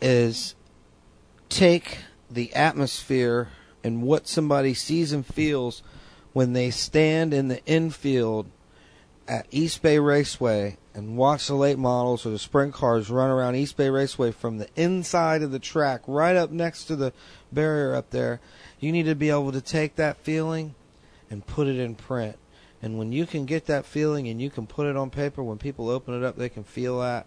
is 0.00 0.54
take 1.48 1.98
the 2.30 2.52
atmosphere 2.54 3.48
and 3.84 4.02
what 4.02 4.26
somebody 4.26 4.74
sees 4.74 5.12
and 5.12 5.24
feels 5.24 5.82
when 6.32 6.52
they 6.52 6.70
stand 6.70 7.34
in 7.34 7.48
the 7.48 7.64
infield 7.66 8.46
at 9.28 9.46
East 9.50 9.82
Bay 9.82 9.98
Raceway 9.98 10.78
and 10.94 11.16
watch 11.16 11.46
the 11.46 11.54
late 11.54 11.78
models 11.78 12.26
or 12.26 12.30
the 12.30 12.38
sprint 12.38 12.74
cars 12.74 13.10
run 13.10 13.30
around 13.30 13.54
East 13.56 13.76
Bay 13.76 13.88
Raceway 13.88 14.30
from 14.30 14.58
the 14.58 14.68
inside 14.76 15.42
of 15.42 15.50
the 15.50 15.58
track 15.58 16.02
right 16.06 16.36
up 16.36 16.50
next 16.50 16.84
to 16.84 16.96
the 16.96 17.12
barrier 17.50 17.94
up 17.94 18.10
there. 18.10 18.40
You 18.80 18.92
need 18.92 19.04
to 19.04 19.14
be 19.14 19.30
able 19.30 19.52
to 19.52 19.60
take 19.60 19.96
that 19.96 20.16
feeling 20.18 20.74
and 21.30 21.46
put 21.46 21.66
it 21.66 21.78
in 21.78 21.94
print. 21.94 22.36
And 22.82 22.98
when 22.98 23.12
you 23.12 23.26
can 23.26 23.46
get 23.46 23.66
that 23.66 23.86
feeling 23.86 24.28
and 24.28 24.42
you 24.42 24.50
can 24.50 24.66
put 24.66 24.86
it 24.86 24.96
on 24.96 25.10
paper, 25.10 25.42
when 25.42 25.58
people 25.58 25.88
open 25.88 26.14
it 26.14 26.24
up, 26.24 26.36
they 26.36 26.48
can 26.48 26.64
feel 26.64 27.00
that. 27.00 27.26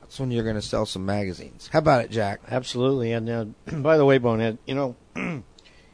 That's 0.00 0.20
when 0.20 0.30
you're 0.30 0.44
going 0.44 0.56
to 0.56 0.62
sell 0.62 0.86
some 0.86 1.04
magazines. 1.04 1.68
How 1.72 1.80
about 1.80 2.04
it, 2.04 2.10
Jack? 2.10 2.40
Absolutely. 2.50 3.12
And 3.12 3.28
uh, 3.28 3.44
by 3.78 3.96
the 3.96 4.04
way, 4.04 4.18
Bonehead, 4.18 4.58
you 4.66 4.74
know, 4.74 4.96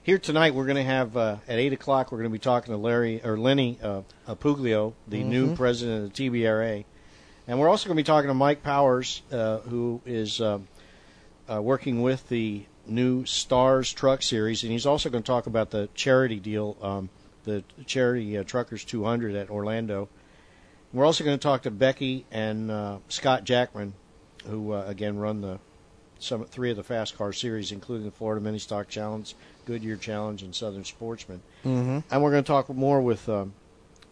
here 0.04 0.18
tonight 0.18 0.54
we're 0.54 0.66
going 0.66 0.76
to 0.76 0.82
have 0.84 1.16
uh, 1.16 1.36
at 1.48 1.58
eight 1.58 1.72
o'clock 1.72 2.12
we're 2.12 2.18
going 2.18 2.30
to 2.30 2.32
be 2.32 2.38
talking 2.38 2.72
to 2.72 2.78
Larry 2.78 3.20
or 3.24 3.36
Lenny 3.38 3.78
uh, 3.82 4.02
Puglio, 4.28 4.92
the 5.08 5.22
new 5.24 5.48
Mhm. 5.50 5.56
president 5.56 6.04
of 6.04 6.12
the 6.12 6.14
TBRA, 6.30 6.84
and 7.48 7.58
we're 7.58 7.68
also 7.68 7.88
going 7.88 7.96
to 7.96 8.02
be 8.02 8.06
talking 8.06 8.28
to 8.28 8.34
Mike 8.34 8.62
Powers, 8.62 9.22
uh, 9.32 9.58
who 9.60 10.00
is 10.06 10.40
um, 10.40 10.68
uh, 11.50 11.60
working 11.60 12.02
with 12.02 12.28
the 12.28 12.64
new 12.86 13.24
Stars 13.24 13.92
Truck 13.92 14.22
Series, 14.22 14.62
and 14.62 14.70
he's 14.72 14.86
also 14.86 15.08
going 15.08 15.22
to 15.22 15.26
talk 15.26 15.46
about 15.46 15.70
the 15.70 15.88
charity 15.94 16.38
deal, 16.38 16.76
um, 16.82 17.08
the 17.44 17.64
charity 17.86 18.36
uh, 18.36 18.44
Truckers 18.44 18.84
200 18.84 19.34
at 19.34 19.48
Orlando. 19.50 20.08
We're 20.92 21.06
also 21.06 21.24
going 21.24 21.36
to 21.38 21.42
talk 21.42 21.62
to 21.62 21.70
Becky 21.70 22.24
and 22.30 22.70
uh, 22.70 22.98
Scott 23.08 23.44
Jackman, 23.44 23.94
who 24.46 24.72
uh, 24.72 24.84
again 24.86 25.16
run 25.16 25.40
the 25.40 25.58
some 26.20 26.44
three 26.44 26.70
of 26.70 26.76
the 26.76 26.82
fast 26.84 27.18
car 27.18 27.32
series, 27.32 27.72
including 27.72 28.04
the 28.06 28.12
Florida 28.12 28.40
Mini 28.42 28.58
Stock 28.58 28.88
Challenge, 28.88 29.34
Goodyear 29.64 29.96
Challenge, 29.96 30.42
and 30.42 30.54
Southern 30.54 30.84
Sportsman. 30.84 31.42
Mhm. 31.64 32.04
And 32.10 32.22
we're 32.22 32.30
going 32.30 32.44
to 32.44 32.46
talk 32.46 32.68
more 32.68 33.00
with 33.00 33.28
um, 33.28 33.54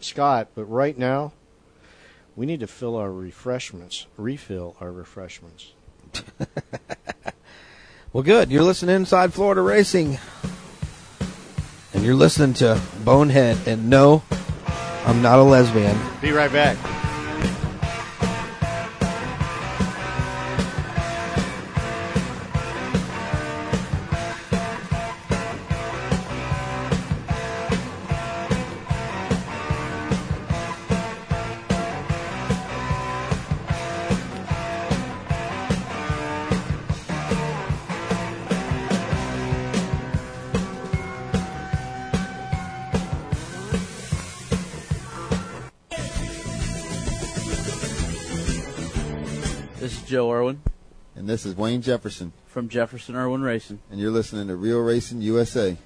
Scott. 0.01 0.49
But 0.55 0.65
right 0.65 0.97
now, 0.97 1.33
we 2.37 2.47
need 2.47 2.61
to 2.61 2.67
fill 2.67 2.97
our 2.97 3.12
refreshments, 3.12 4.07
refill 4.17 4.77
our 4.81 4.91
refreshments. 4.93 5.73
Well, 8.12 8.23
good. 8.23 8.51
You're 8.51 8.62
listening 8.62 8.95
Inside 8.95 9.33
Florida 9.33 9.62
Racing. 9.62 10.19
And 11.95 12.05
you're 12.05 12.15
listening 12.15 12.53
to 12.57 12.79
Bonehead. 13.05 13.57
And 13.67 13.88
no, 13.88 14.23
I'm 15.07 15.23
not 15.23 15.38
a 15.38 15.43
lesbian. 15.43 15.99
Be 16.21 16.31
right 16.33 16.53
back. 16.53 16.77
This 51.33 51.47
is 51.47 51.57
Wayne 51.57 51.81
Jefferson. 51.81 52.31
From 52.47 52.68
Jefferson 52.68 53.16
Irwin 53.16 53.40
Racing. 53.40 53.81
And 53.90 53.99
you're 53.99 54.11
listening 54.11 54.49
to 54.49 54.57
Real 54.57 54.81
Racing 54.81 55.23
USA. 55.23 55.79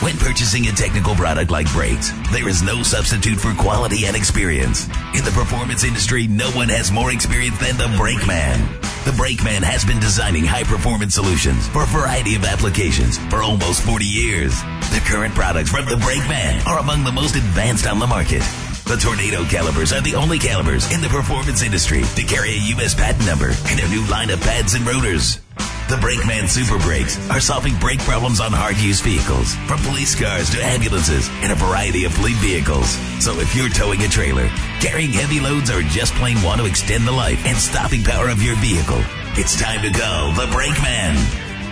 When 0.00 0.16
purchasing 0.18 0.66
a 0.66 0.72
technical 0.72 1.14
product 1.14 1.50
like 1.50 1.72
brakes, 1.72 2.12
there 2.30 2.46
is 2.46 2.62
no 2.62 2.82
substitute 2.82 3.40
for 3.40 3.54
quality 3.54 4.04
and 4.04 4.14
experience. 4.14 4.84
In 5.14 5.24
the 5.24 5.32
performance 5.32 5.84
industry, 5.84 6.26
no 6.26 6.50
one 6.50 6.68
has 6.68 6.92
more 6.92 7.10
experience 7.10 7.58
than 7.58 7.78
the 7.78 7.92
Brake 7.96 8.26
Man. 8.26 8.60
The 9.06 9.14
Brake 9.16 9.42
Man 9.42 9.62
has 9.62 9.86
been 9.86 9.98
designing 9.98 10.44
high 10.44 10.64
performance 10.64 11.14
solutions 11.14 11.66
for 11.68 11.82
a 11.82 11.86
variety 11.86 12.36
of 12.36 12.44
applications 12.44 13.16
for 13.32 13.42
almost 13.42 13.82
40 13.82 14.04
years. 14.04 14.52
The 14.92 15.02
current 15.06 15.34
products 15.34 15.70
from 15.70 15.86
the 15.86 15.96
Brake 15.96 16.28
Man 16.28 16.62
are 16.66 16.78
among 16.78 17.04
the 17.04 17.12
most 17.12 17.36
advanced 17.36 17.86
on 17.86 17.98
the 17.98 18.06
market. 18.06 18.42
The 18.92 18.98
Tornado 18.98 19.42
calipers 19.46 19.90
are 19.94 20.02
the 20.02 20.16
only 20.16 20.38
calipers 20.38 20.92
in 20.92 21.00
the 21.00 21.08
performance 21.08 21.62
industry 21.62 22.02
to 22.14 22.24
carry 22.24 22.50
a 22.50 22.64
U.S. 22.76 22.94
patent 22.94 23.24
number 23.24 23.48
in 23.70 23.78
their 23.78 23.88
new 23.88 24.04
line 24.04 24.28
of 24.28 24.38
pads 24.42 24.74
and 24.74 24.86
rotors. 24.86 25.40
The 25.88 25.96
Brakeman 25.98 26.46
Super 26.46 26.78
Brakes 26.78 27.16
are 27.30 27.40
solving 27.40 27.74
brake 27.78 28.00
problems 28.00 28.38
on 28.38 28.52
hard-use 28.52 29.00
vehicles, 29.00 29.54
from 29.64 29.80
police 29.80 30.14
cars 30.14 30.50
to 30.50 30.62
ambulances 30.62 31.30
and 31.40 31.50
a 31.50 31.54
variety 31.54 32.04
of 32.04 32.12
fleet 32.12 32.36
vehicles. 32.36 32.86
So 33.18 33.40
if 33.40 33.56
you're 33.56 33.70
towing 33.70 34.02
a 34.02 34.08
trailer, 34.08 34.48
carrying 34.78 35.12
heavy 35.12 35.40
loads, 35.40 35.70
or 35.70 35.80
just 35.80 36.12
plain 36.16 36.42
want 36.42 36.60
to 36.60 36.66
extend 36.66 37.08
the 37.08 37.12
life 37.12 37.42
and 37.46 37.56
stopping 37.56 38.04
power 38.04 38.28
of 38.28 38.42
your 38.42 38.56
vehicle, 38.56 39.00
it's 39.40 39.58
time 39.58 39.80
to 39.80 39.98
call 39.98 40.32
the 40.32 40.52
Brakeman. 40.52 41.16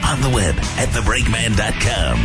On 0.08 0.22
the 0.22 0.30
web 0.32 0.56
at 0.80 0.88
thebrakeman.com. 0.88 2.16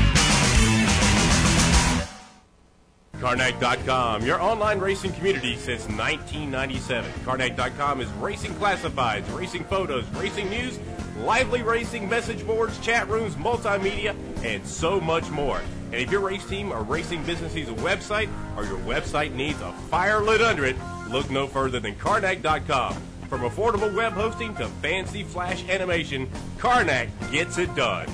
Carnac.com, 3.19 4.25
your 4.25 4.41
online 4.41 4.79
racing 4.79 5.11
community 5.13 5.55
since 5.55 5.83
1997. 5.87 7.11
Carnac.com 7.23 8.01
is 8.01 8.09
racing 8.13 8.51
classifieds, 8.53 9.33
racing 9.35 9.63
photos, 9.65 10.07
racing 10.11 10.49
news, 10.49 10.79
lively 11.19 11.61
racing 11.61 12.09
message 12.09 12.45
boards, 12.45 12.77
chat 12.79 13.07
rooms, 13.07 13.35
multimedia, 13.35 14.15
and 14.43 14.65
so 14.65 14.99
much 14.99 15.29
more. 15.29 15.61
And 15.91 15.95
if 15.95 16.11
your 16.11 16.21
race 16.21 16.45
team 16.45 16.71
or 16.71 16.83
racing 16.83 17.23
business 17.23 17.55
needs 17.55 17.69
a 17.69 17.73
website 17.73 18.29
or 18.57 18.65
your 18.65 18.79
website 18.79 19.33
needs 19.33 19.61
a 19.61 19.71
fire 19.89 20.21
lit 20.21 20.41
under 20.41 20.65
it, 20.65 20.75
look 21.09 21.29
no 21.29 21.47
further 21.47 21.79
than 21.79 21.95
Carnac.com. 21.95 22.93
From 23.29 23.41
affordable 23.41 23.93
web 23.95 24.13
hosting 24.13 24.53
to 24.55 24.67
fancy 24.67 25.23
flash 25.23 25.67
animation, 25.67 26.29
Carnac 26.57 27.09
gets 27.31 27.57
it 27.57 27.73
done. 27.75 28.07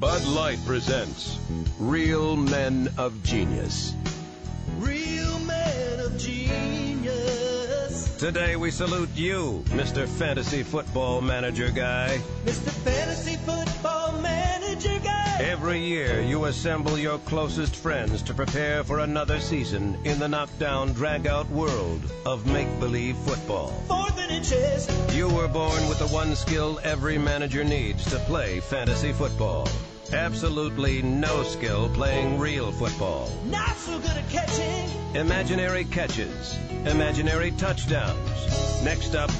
Bud 0.00 0.24
Light 0.28 0.58
presents 0.64 1.38
Real 1.78 2.34
Men 2.34 2.88
of 2.96 3.22
Genius. 3.22 3.94
Real 4.78 5.38
men 5.40 6.00
of 6.00 6.16
genius. 6.16 8.16
Today 8.16 8.56
we 8.56 8.70
salute 8.70 9.10
you, 9.14 9.62
Mr. 9.66 10.08
Fantasy 10.08 10.62
Football 10.62 11.20
Manager 11.20 11.70
Guy. 11.70 12.18
Mr. 12.46 12.70
Fantasy 12.82 13.36
Football 13.36 14.22
Manager 14.22 14.98
Guy. 15.00 15.36
Every 15.38 15.80
year 15.80 16.22
you 16.22 16.46
assemble 16.46 16.96
your 16.96 17.18
closest 17.18 17.76
friends 17.76 18.22
to 18.22 18.32
prepare 18.32 18.82
for 18.82 19.00
another 19.00 19.38
season 19.38 19.98
in 20.04 20.18
the 20.18 20.28
knockdown, 20.28 20.94
drag-out 20.94 21.50
world 21.50 22.00
of 22.24 22.46
make-believe 22.46 23.18
football. 23.18 23.68
Fourth 23.86 24.18
and 24.18 24.30
inches. 24.30 24.88
You 25.14 25.28
were 25.28 25.48
born 25.48 25.86
with 25.90 25.98
the 25.98 26.08
one 26.08 26.34
skill 26.36 26.80
every 26.82 27.18
manager 27.18 27.64
needs 27.64 28.02
to 28.06 28.16
play 28.20 28.60
fantasy 28.60 29.12
football. 29.12 29.68
Absolutely 30.12 31.02
no 31.02 31.44
skill 31.44 31.88
playing 31.90 32.38
real 32.38 32.72
football. 32.72 33.30
Not 33.44 33.76
so 33.76 33.96
good 34.00 34.10
at 34.10 34.28
catching. 34.28 35.14
Imaginary 35.14 35.84
catches, 35.84 36.58
imaginary 36.84 37.52
touchdowns. 37.52 38.82
Next 38.82 39.14
up, 39.14 39.30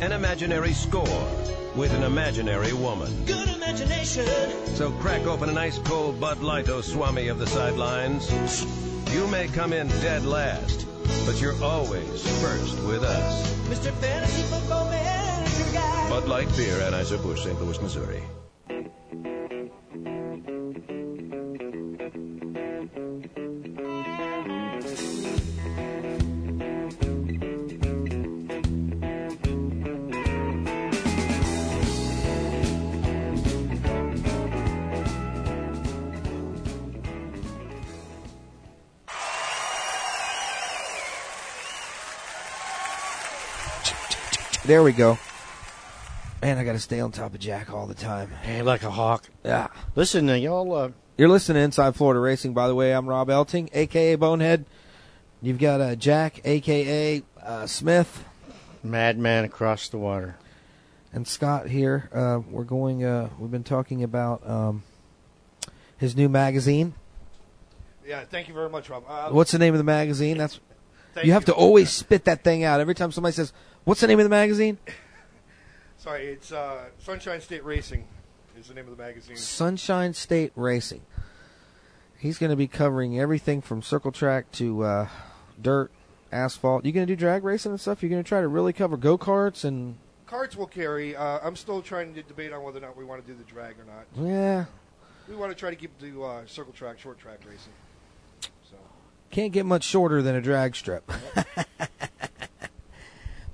an 0.00 0.12
imaginary 0.12 0.74
score 0.74 1.28
with 1.74 1.94
an 1.94 2.02
imaginary 2.02 2.74
woman. 2.74 3.24
Good 3.24 3.48
imagination. 3.48 4.26
So 4.74 4.92
crack 4.92 5.26
open 5.26 5.48
an 5.48 5.56
ice 5.56 5.78
cold 5.78 6.20
Bud 6.20 6.40
Light, 6.40 6.68
O 6.68 6.82
Swami 6.82 7.28
of 7.28 7.38
the 7.38 7.46
sidelines. 7.46 8.30
You 9.14 9.26
may 9.28 9.48
come 9.48 9.72
in 9.72 9.88
dead 9.88 10.26
last, 10.26 10.86
but 11.24 11.40
you're 11.40 11.60
always 11.62 12.42
first 12.42 12.78
with 12.82 13.02
us. 13.02 13.52
Mr. 13.68 13.92
Fantasy 13.94 14.42
Football 14.42 14.90
Manager 14.90 15.72
Guy. 15.72 16.08
Bud 16.10 16.28
Light 16.28 16.54
Beer, 16.54 16.76
Anheuser-Busch, 16.80 17.44
St. 17.44 17.58
Louis, 17.62 17.80
Missouri. 17.80 18.22
There 44.68 44.82
we 44.82 44.92
go. 44.92 45.18
Man, 46.42 46.58
I 46.58 46.64
got 46.64 46.72
to 46.74 46.78
stay 46.78 47.00
on 47.00 47.10
top 47.10 47.32
of 47.32 47.40
Jack 47.40 47.72
all 47.72 47.86
the 47.86 47.94
time. 47.94 48.28
Hey, 48.42 48.60
like 48.60 48.82
a 48.82 48.90
hawk. 48.90 49.24
Yeah. 49.42 49.68
Listen, 49.96 50.28
uh, 50.28 50.34
y'all. 50.34 50.70
Uh, 50.74 50.90
You're 51.16 51.30
listening 51.30 51.54
to 51.56 51.64
Inside 51.64 51.96
Florida 51.96 52.20
Racing, 52.20 52.52
by 52.52 52.68
the 52.68 52.74
way. 52.74 52.92
I'm 52.92 53.08
Rob 53.08 53.28
Elting, 53.30 53.70
aka 53.72 54.14
Bonehead. 54.16 54.66
You've 55.40 55.58
got 55.58 55.80
uh, 55.80 55.94
Jack, 55.96 56.42
aka 56.44 57.22
uh, 57.42 57.66
Smith, 57.66 58.24
madman 58.82 59.44
across 59.46 59.88
the 59.88 59.96
water. 59.96 60.36
and 61.14 61.26
Scott 61.26 61.68
here. 61.68 62.10
Uh, 62.12 62.40
we're 62.50 62.64
going. 62.64 63.02
Uh, 63.02 63.30
we've 63.38 63.50
been 63.50 63.64
talking 63.64 64.02
about 64.04 64.46
um, 64.46 64.82
his 65.96 66.14
new 66.14 66.28
magazine. 66.28 66.92
Yeah, 68.06 68.22
thank 68.24 68.48
you 68.48 68.54
very 68.54 68.68
much, 68.68 68.90
Rob. 68.90 69.04
Uh, 69.08 69.30
What's 69.30 69.50
the 69.52 69.58
name 69.58 69.72
of 69.72 69.78
the 69.78 69.84
magazine? 69.84 70.36
That's 70.36 70.60
Thank 71.14 71.26
you 71.26 71.32
have 71.32 71.42
you. 71.42 71.46
to 71.46 71.54
always 71.54 71.88
spit 71.90 72.26
that 72.26 72.44
thing 72.44 72.64
out 72.64 72.80
every 72.80 72.94
time 72.94 73.10
somebody 73.12 73.32
says, 73.32 73.52
"What's 73.88 74.02
the 74.02 74.06
name 74.06 74.18
of 74.18 74.24
the 74.24 74.30
magazine?" 74.30 74.76
Sorry, 75.96 76.26
it's 76.26 76.52
uh, 76.52 76.90
Sunshine 76.98 77.40
State 77.40 77.64
Racing 77.64 78.06
is 78.58 78.68
the 78.68 78.74
name 78.74 78.86
of 78.86 78.96
the 78.96 79.02
magazine. 79.02 79.36
Sunshine 79.36 80.12
State 80.12 80.52
Racing. 80.54 81.02
He's 82.18 82.38
going 82.38 82.50
to 82.50 82.56
be 82.56 82.66
covering 82.66 83.18
everything 83.18 83.62
from 83.62 83.80
circle 83.80 84.12
track 84.12 84.50
to 84.52 84.82
uh, 84.82 85.08
dirt, 85.60 85.90
asphalt. 86.30 86.84
You 86.84 86.92
going 86.92 87.06
to 87.06 87.12
do 87.12 87.16
drag 87.16 87.44
racing 87.44 87.72
and 87.72 87.80
stuff? 87.80 88.02
You're 88.02 88.10
going 88.10 88.22
to 88.22 88.28
try 88.28 88.40
to 88.40 88.48
really 88.48 88.72
cover 88.72 88.96
go 88.96 89.16
karts 89.16 89.64
and 89.64 89.96
Cards 90.26 90.54
will 90.56 90.66
carry. 90.66 91.16
Uh, 91.16 91.38
I'm 91.42 91.56
still 91.56 91.80
trying 91.80 92.12
to 92.14 92.22
debate 92.22 92.52
on 92.52 92.62
whether 92.62 92.76
or 92.78 92.82
not 92.82 92.96
we 92.96 93.04
want 93.04 93.24
to 93.24 93.32
do 93.32 93.38
the 93.38 93.44
drag 93.44 93.76
or 93.78 93.84
not. 93.84 94.28
yeah, 94.28 94.66
We 95.26 95.34
want 95.36 95.50
to 95.50 95.56
try 95.56 95.70
to 95.70 95.76
keep 95.76 95.98
the 95.98 96.20
uh, 96.20 96.42
circle 96.44 96.74
track, 96.74 96.98
short 96.98 97.18
track 97.18 97.38
racing. 97.46 97.72
So 98.70 98.76
can't 99.30 99.52
get 99.52 99.64
much 99.64 99.84
shorter 99.84 100.20
than 100.20 100.34
a 100.34 100.42
drag 100.42 100.76
strip. 100.76 101.10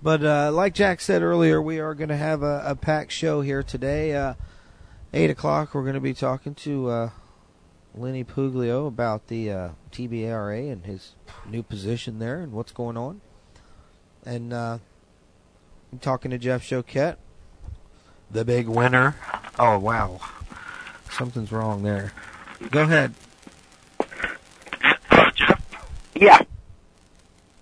but 0.05 0.24
uh, 0.24 0.52
like 0.52 0.74
Jack 0.74 1.00
said 1.00 1.22
earlier, 1.22 1.61
we 1.61 1.80
are 1.80 1.94
going 1.94 2.11
to 2.11 2.16
have 2.16 2.44
a, 2.44 2.62
a 2.64 2.76
packed 2.76 3.11
show 3.11 3.40
here 3.40 3.64
today. 3.64 4.14
Uh, 4.14 4.34
Eight 5.16 5.30
o'clock, 5.30 5.74
we're 5.74 5.82
going 5.82 5.94
to 5.94 6.00
be 6.00 6.12
talking 6.12 6.57
to 6.57 6.88
uh, 6.88 7.11
Lenny 7.94 8.24
Puglio 8.24 8.88
about 8.88 9.28
the 9.28 9.48
uh, 9.48 9.68
TBARA 9.92 10.72
and 10.72 10.84
his 10.84 11.14
new 11.46 11.62
position 11.62 12.18
there 12.18 12.40
and 12.40 12.50
what's 12.50 12.72
going 12.72 12.96
on. 12.96 13.20
And 14.26 14.52
uh, 14.52 14.78
I'm 15.92 15.98
talking 16.00 16.32
to 16.32 16.38
Jeff 16.38 16.64
Choquette, 16.64 17.14
the 18.28 18.44
big 18.44 18.66
winner. 18.66 19.14
Oh 19.57 19.78
wow, 19.78 20.18
something's 21.12 21.52
wrong 21.52 21.84
there. 21.84 22.12
Go 22.72 22.82
ahead. 22.82 23.14
Yeah. 26.16 26.40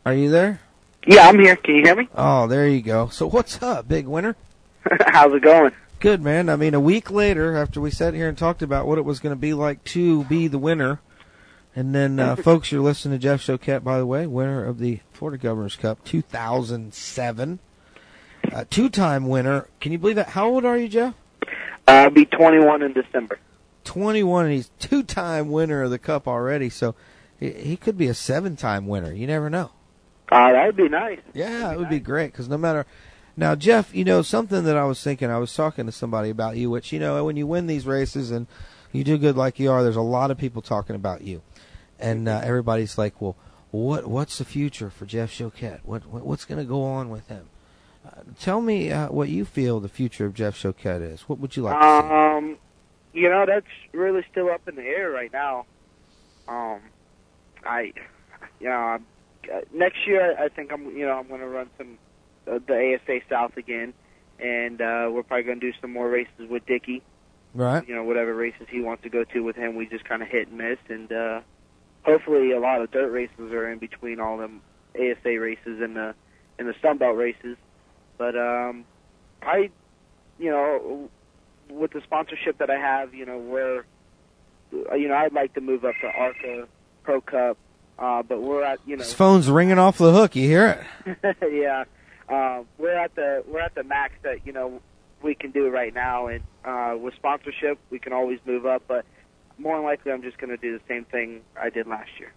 Are 0.07 0.14
you 0.14 0.30
there? 0.30 0.61
Yeah, 1.07 1.28
I'm 1.28 1.38
here. 1.38 1.57
Can 1.57 1.74
you 1.76 1.82
hear 1.82 1.96
me? 1.96 2.09
Oh, 2.14 2.46
there 2.46 2.68
you 2.68 2.80
go. 2.80 3.09
So 3.09 3.26
what's 3.26 3.62
up, 3.62 3.88
big 3.88 4.07
winner? 4.07 4.36
How's 5.09 5.34
it 5.34 5.42
going? 5.42 5.72
Good, 5.98 6.22
man. 6.22 6.48
I 6.48 6.57
mean, 6.57 6.74
a 6.74 6.80
week 6.80 7.11
later, 7.11 7.57
after 7.57 7.80
we 7.80 7.90
sat 7.90 8.14
here 8.14 8.28
and 8.28 8.36
talked 8.36 8.62
about 8.62 8.86
what 8.86 8.98
it 8.98 9.05
was 9.05 9.20
going 9.20 9.34
to 9.34 9.40
be 9.40 9.55
like 9.55 9.82
to 9.84 10.24
be 10.24 10.48
the 10.48 10.59
winner, 10.59 11.00
and 11.74 11.94
then, 11.94 12.18
uh, 12.20 12.36
folks, 12.36 12.70
you're 12.70 12.82
listening 12.82 13.18
to 13.18 13.22
Jeff 13.22 13.42
Choquette, 13.42 13.82
by 13.82 13.98
the 13.98 14.07
way, 14.07 14.26
winner 14.26 14.64
of 14.64 14.78
the 14.78 15.00
Florida 15.12 15.42
Governor's 15.42 15.76
Cup 15.76 16.05
2007, 16.05 17.59
uh, 18.53 18.64
two-time 18.70 19.28
winner. 19.28 19.68
Can 19.80 19.92
you 19.92 19.98
believe 19.98 20.16
that? 20.16 20.30
How 20.30 20.48
old 20.48 20.64
are 20.64 20.76
you, 20.76 20.88
Jeff? 20.88 21.14
Uh, 21.88 21.92
I'll 21.92 22.11
be 22.11 22.26
21 22.26 22.82
in 22.82 22.92
December. 22.92 23.38
21, 23.84 24.46
and 24.46 24.55
he's 24.55 24.70
two-time 24.78 25.50
winner 25.50 25.82
of 25.82 25.90
the 25.90 25.98
Cup 25.98 26.28
already. 26.28 26.68
So 26.68 26.94
he, 27.38 27.50
he 27.50 27.76
could 27.76 27.98
be 27.98 28.07
a 28.07 28.14
seven-time 28.14 28.86
winner. 28.86 29.12
You 29.12 29.26
never 29.26 29.50
know. 29.50 29.72
Uh, 30.31 30.53
that 30.53 30.66
would 30.66 30.77
be 30.77 30.89
nice. 30.89 31.20
Yeah, 31.35 31.73
it 31.73 31.79
would 31.79 31.91
be 31.91 32.01
great 32.01 32.33
because 32.33 32.49
no 32.49 32.59
matter. 32.59 32.87
Now, 33.35 33.55
Jeff, 33.55 33.95
you 33.95 34.05
know 34.05 34.20
something 34.20 34.64
that 34.64 34.77
I 34.77 34.85
was 34.85 35.03
thinking. 35.03 35.31
I 35.31 35.39
was 35.39 35.55
talking 35.55 35.87
to 35.87 35.93
somebody 35.93 36.29
about 36.29 36.57
you, 36.57 36.68
which 36.68 36.93
you 36.93 36.99
know, 36.99 37.25
when 37.25 37.37
you 37.37 37.47
win 37.47 37.66
these 37.66 37.87
races 37.87 38.31
and 38.31 38.47
you 38.93 39.05
do 39.05 39.16
good 39.16 39.37
like 39.37 39.59
you 39.59 39.70
are, 39.70 39.83
there's 39.83 39.97
a 39.97 40.03
lot 40.03 40.31
of 40.31 40.37
people 40.37 40.61
talking 40.61 40.95
about 40.95 41.23
you, 41.23 41.41
and 41.99 42.29
uh, 42.29 42.43
everybody's 42.45 42.99
like, 42.99 43.23
"Well, 43.23 43.37
what 43.70 44.07
what's 44.07 44.37
the 44.37 44.45
future 44.45 44.91
for 44.91 45.07
Jeff 45.07 45.33
Choquette? 45.33 45.81
What, 45.83 46.07
what 46.07 46.27
what's 46.27 46.45
going 46.45 46.59
to 46.59 46.66
go 46.66 46.85
on 46.85 47.09
with 47.09 47.29
him?" 47.29 47.49
Uh, 48.07 48.23
tell 48.39 48.61
me 48.61 48.91
uh, 48.91 49.09
what 49.09 49.29
you 49.29 49.45
feel 49.45 49.81
the 49.81 49.89
future 49.89 50.27
of 50.27 50.35
Jeff 50.35 50.61
Choquette 50.61 51.03
is. 51.03 51.23
What 51.23 51.39
would 51.39 51.57
you 51.57 51.62
like 51.62 51.79
to 51.79 51.81
see? 51.81 52.14
Um, 52.14 52.59
you 53.12 53.29
know, 53.29 53.47
that's 53.47 53.66
really 53.93 54.25
still 54.31 54.51
up 54.51 54.66
in 54.68 54.75
the 54.75 54.83
air 54.83 55.11
right 55.11 55.33
now. 55.33 55.66
Um, 56.49 56.81
I, 57.64 57.93
you 58.61 58.68
know, 58.68 58.73
I'm, 58.73 59.07
uh, 59.53 59.61
next 59.72 60.07
year 60.07 60.36
I 60.38 60.49
think 60.49 60.72
I'm, 60.72 60.97
you 60.97 61.07
know, 61.07 61.12
I'm 61.12 61.28
going 61.28 61.40
to 61.40 61.49
run 61.49 61.70
some 61.78 61.99
uh, 62.47 62.59
the 62.66 62.97
ASA 62.97 63.20
South 63.30 63.57
again, 63.57 63.95
and 64.38 64.80
uh, 64.80 65.09
we're 65.11 65.22
probably 65.22 65.45
going 65.45 65.61
to 65.61 65.72
do 65.72 65.78
some 65.80 65.93
more 65.93 66.09
races 66.09 66.49
with 66.49 66.66
Dicky. 66.66 67.03
Right. 67.55 67.86
You 67.86 67.95
know, 67.95 68.05
whatever 68.05 68.34
races 68.34 68.66
he 68.70 68.80
wants 68.80 69.03
to 69.03 69.11
go 69.11 69.24
to 69.24 69.40
with 69.40 69.57
him, 69.57 69.76
we 69.76 69.86
just 69.86 70.05
kind 70.05 70.22
of 70.22 70.28
hit 70.28 70.49
and 70.49 70.59
miss, 70.59 70.78
and 70.88 71.12
uh, 71.12 71.40
hopefully 72.03 72.53
a 72.53 72.61
lot 72.61 72.80
of 72.80 72.90
dirt 72.90 73.11
races 73.11 73.53
are 73.53 73.70
in 73.70 73.78
between 73.78 74.20
all 74.20 74.38
them 74.38 74.62
ASA 74.95 75.38
races 75.38 75.80
and 75.80 75.97
the 75.97 76.14
and 76.59 76.68
the 76.68 76.74
Sunbelt 76.82 77.16
races. 77.16 77.57
But 78.18 78.36
um, 78.36 78.84
I, 79.43 79.70
you 80.38 80.51
know, 80.51 81.11
with 81.68 81.93
the 81.93 82.01
sponsorship 82.03 82.59
that 82.59 82.70
I 82.70 82.78
have, 82.78 83.14
you 83.14 83.26
know, 83.26 83.38
where, 83.38 83.84
uh, 84.90 84.95
you 84.95 85.09
know, 85.09 85.14
I'd 85.14 85.32
like 85.32 85.55
to 85.55 85.61
move 85.61 85.84
up 85.84 85.95
to 86.01 86.07
ARCA 86.07 86.68
Pro 87.03 87.20
Cup, 87.20 87.59
uh, 87.99 88.22
but 88.22 88.40
we're 88.43 88.62
at, 88.64 88.80
you 88.86 88.97
know, 88.97 89.03
His 89.03 89.12
phone's 89.14 89.49
ringing 89.51 89.78
off 89.78 89.99
the 89.99 90.12
hook. 90.12 90.34
You 90.36 90.47
hear 90.49 90.84
it? 91.05 91.36
yeah, 91.53 91.84
uh, 92.28 92.62
we're 92.78 92.97
at 92.99 93.14
the 93.14 93.45
we're 93.47 93.61
at 93.61 93.74
the 93.74 93.84
max 93.84 94.14
that 94.22 94.47
you 94.47 94.53
know 94.53 94.80
we 95.22 95.34
can 95.34 95.51
do 95.51 95.68
right 95.70 95.95
now, 95.95 96.26
and 96.28 96.43
uh, 96.64 96.97
with 96.99 97.14
sponsorship, 97.14 97.78
we 97.90 97.99
can 97.99 98.12
always 98.12 98.38
move 98.45 98.66
up. 98.66 98.82
But 98.88 99.05
more 99.59 99.76
than 99.76 99.84
likely, 99.84 100.12
I'm 100.12 100.22
just 100.22 100.38
going 100.38 100.51
to 100.51 100.57
do 100.57 100.76
the 100.76 100.84
same 100.88 101.05
thing 101.05 101.43
I 101.61 101.70
did 101.70 101.86
last 101.86 102.11
year. 102.18 102.32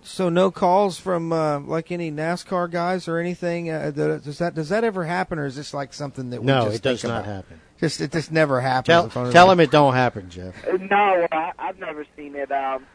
So 0.00 0.28
no 0.28 0.50
calls 0.50 0.98
from 0.98 1.32
uh, 1.32 1.58
like 1.60 1.90
any 1.90 2.10
NASCAR 2.10 2.70
guys 2.70 3.08
or 3.08 3.18
anything. 3.18 3.68
Uh, 3.70 3.90
does 3.90 4.38
that 4.38 4.54
does 4.54 4.68
that 4.70 4.84
ever 4.84 5.04
happen, 5.04 5.38
or 5.38 5.44
is 5.46 5.56
this 5.56 5.74
like 5.74 5.92
something 5.92 6.30
that 6.30 6.40
we 6.40 6.46
No, 6.46 6.64
just 6.66 6.76
it 6.76 6.82
does 6.82 7.02
think 7.02 7.12
not 7.12 7.22
about? 7.24 7.34
happen. 7.34 7.60
Just 7.80 8.00
it 8.00 8.12
just 8.12 8.32
never 8.32 8.60
happens. 8.60 9.12
Tell, 9.12 9.26
in 9.26 9.32
tell 9.32 9.50
him 9.50 9.60
it 9.60 9.70
don't 9.70 9.94
happen, 9.94 10.30
Jeff. 10.30 10.54
Uh, 10.66 10.78
No, 10.78 11.26
I, 11.30 11.52
I've 11.58 11.78
never 11.78 12.06
seen 12.16 12.34
it, 12.36 12.50
um, 12.50 12.86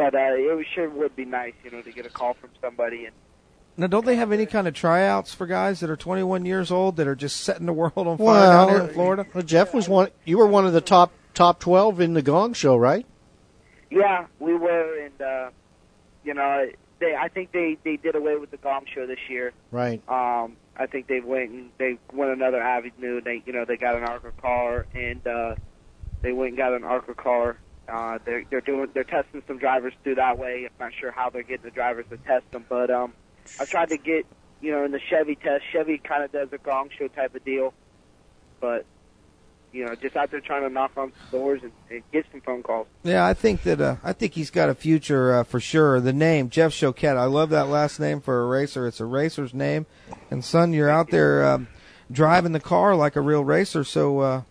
but 0.00 0.14
uh, 0.14 0.32
it 0.34 0.66
sure 0.74 0.88
would 0.88 1.14
be 1.14 1.26
nice, 1.26 1.52
you 1.62 1.70
know, 1.70 1.82
to 1.82 1.92
get 1.92 2.06
a 2.06 2.08
call 2.08 2.32
from 2.32 2.48
somebody 2.62 3.04
and 3.04 3.14
Now, 3.76 3.86
don't 3.86 4.06
they 4.06 4.16
have 4.16 4.32
any 4.32 4.46
kind 4.46 4.66
of 4.66 4.72
tryouts 4.72 5.34
for 5.34 5.46
guys 5.46 5.80
that 5.80 5.90
are 5.90 5.96
21 5.96 6.46
years 6.46 6.70
old 6.70 6.96
that 6.96 7.06
are 7.06 7.14
just 7.14 7.42
setting 7.42 7.66
the 7.66 7.72
world 7.74 7.92
on 7.96 8.16
fire 8.16 8.46
down 8.50 8.68
here 8.70 8.78
in 8.80 8.88
Florida? 8.94 9.26
well, 9.34 9.44
Jeff 9.44 9.74
was 9.74 9.90
one. 9.90 10.08
You 10.24 10.38
were 10.38 10.46
one 10.46 10.66
of 10.66 10.72
the 10.72 10.80
top 10.80 11.12
top 11.34 11.60
twelve 11.60 12.00
in 12.00 12.14
the 12.14 12.22
Gong 12.22 12.54
Show, 12.54 12.76
right? 12.76 13.04
Yeah, 13.90 14.26
we 14.38 14.54
were, 14.54 15.04
and 15.04 15.20
uh, 15.20 15.50
you 16.24 16.32
know, 16.32 16.66
they. 16.98 17.14
I 17.14 17.28
think 17.28 17.52
they 17.52 17.76
they 17.84 17.96
did 17.96 18.14
away 18.14 18.36
with 18.36 18.50
the 18.50 18.56
Gong 18.56 18.86
Show 18.94 19.06
this 19.06 19.18
year. 19.28 19.52
Right. 19.70 20.00
Um, 20.08 20.56
I 20.76 20.86
think 20.86 21.08
they 21.08 21.20
went 21.20 21.50
and 21.50 21.70
they 21.76 21.98
went 22.12 22.32
another 22.32 22.62
avenue. 22.62 23.20
They, 23.20 23.42
you 23.44 23.52
know, 23.52 23.66
they 23.66 23.76
got 23.76 23.96
an 23.96 24.04
ARCA 24.04 24.32
car, 24.40 24.86
and 24.94 25.26
uh, 25.26 25.56
they 26.22 26.32
went 26.32 26.50
and 26.50 26.56
got 26.56 26.72
an 26.72 26.84
ARCA 26.84 27.14
car. 27.14 27.58
Uh, 27.90 28.18
they're 28.24 28.44
they're 28.50 28.60
doing 28.60 28.88
they're 28.94 29.04
testing 29.04 29.42
some 29.46 29.58
drivers 29.58 29.92
through 30.02 30.16
that 30.16 30.38
way. 30.38 30.66
I'm 30.66 30.86
not 30.86 30.92
sure 30.98 31.10
how 31.10 31.30
they're 31.30 31.42
getting 31.42 31.64
the 31.64 31.70
drivers 31.70 32.06
to 32.10 32.16
test 32.18 32.50
them, 32.52 32.64
but 32.68 32.90
um, 32.90 33.12
I 33.58 33.64
tried 33.64 33.88
to 33.90 33.96
get 33.96 34.26
you 34.60 34.72
know 34.72 34.84
in 34.84 34.92
the 34.92 35.00
Chevy 35.10 35.36
test. 35.36 35.64
Chevy 35.72 35.98
kind 35.98 36.22
of 36.22 36.32
does 36.32 36.48
a 36.52 36.58
Gong 36.58 36.90
Show 36.96 37.08
type 37.08 37.34
of 37.34 37.44
deal, 37.44 37.74
but 38.60 38.84
you 39.72 39.84
know, 39.84 39.94
just 39.94 40.16
out 40.16 40.30
there 40.30 40.40
trying 40.40 40.62
to 40.62 40.70
knock 40.70 40.92
on 40.96 41.12
some 41.12 41.40
doors 41.40 41.60
and, 41.62 41.72
and 41.90 42.02
get 42.12 42.26
some 42.32 42.40
phone 42.40 42.62
calls. 42.62 42.86
Yeah, 43.02 43.24
I 43.24 43.34
think 43.34 43.62
that 43.62 43.80
uh, 43.80 43.96
I 44.02 44.12
think 44.12 44.34
he's 44.34 44.50
got 44.50 44.68
a 44.68 44.74
future 44.74 45.34
uh, 45.34 45.44
for 45.44 45.60
sure. 45.60 46.00
The 46.00 46.12
name 46.12 46.50
Jeff 46.50 46.72
Choquette, 46.72 47.16
I 47.16 47.26
love 47.26 47.50
that 47.50 47.68
last 47.68 48.00
name 48.00 48.20
for 48.20 48.42
a 48.42 48.46
racer. 48.46 48.86
It's 48.86 49.00
a 49.00 49.04
racer's 49.04 49.54
name, 49.54 49.86
and 50.30 50.44
son, 50.44 50.72
you're 50.72 50.90
out 50.90 51.10
there 51.10 51.44
um, 51.44 51.68
driving 52.10 52.52
the 52.52 52.60
car 52.60 52.96
like 52.96 53.16
a 53.16 53.20
real 53.20 53.44
racer. 53.44 53.84
So 53.84 54.20
uh, 54.20 54.42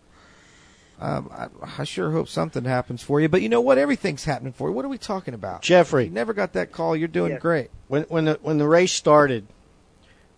um, 1.00 1.30
I, 1.32 1.48
I 1.82 1.84
sure 1.86 2.12
hope 2.12 2.28
something 2.28 2.66
happens 2.66 3.02
for 3.02 3.22
you. 3.22 3.30
But 3.30 3.42
you 3.42 3.50
know 3.50 3.62
what? 3.62 3.78
Everything's 3.78 4.26
happening 4.26 4.54
for 4.54 4.70
you. 4.70 4.76
What 4.76 4.86
are 4.86 4.90
we 4.90 4.98
talking 4.98 5.34
about, 5.34 5.62
Jeffrey? 5.62 6.06
You 6.06 6.12
never 6.12 6.34
got 6.34 6.54
that 6.54 6.72
call. 6.72 6.96
You're 6.96 7.08
doing 7.08 7.38
great. 7.38 7.70
When 7.88 8.04
when 8.04 8.26
the 8.26 8.40
when 8.42 8.58
the 8.58 8.68
race 8.68 8.92
started, 8.92 9.48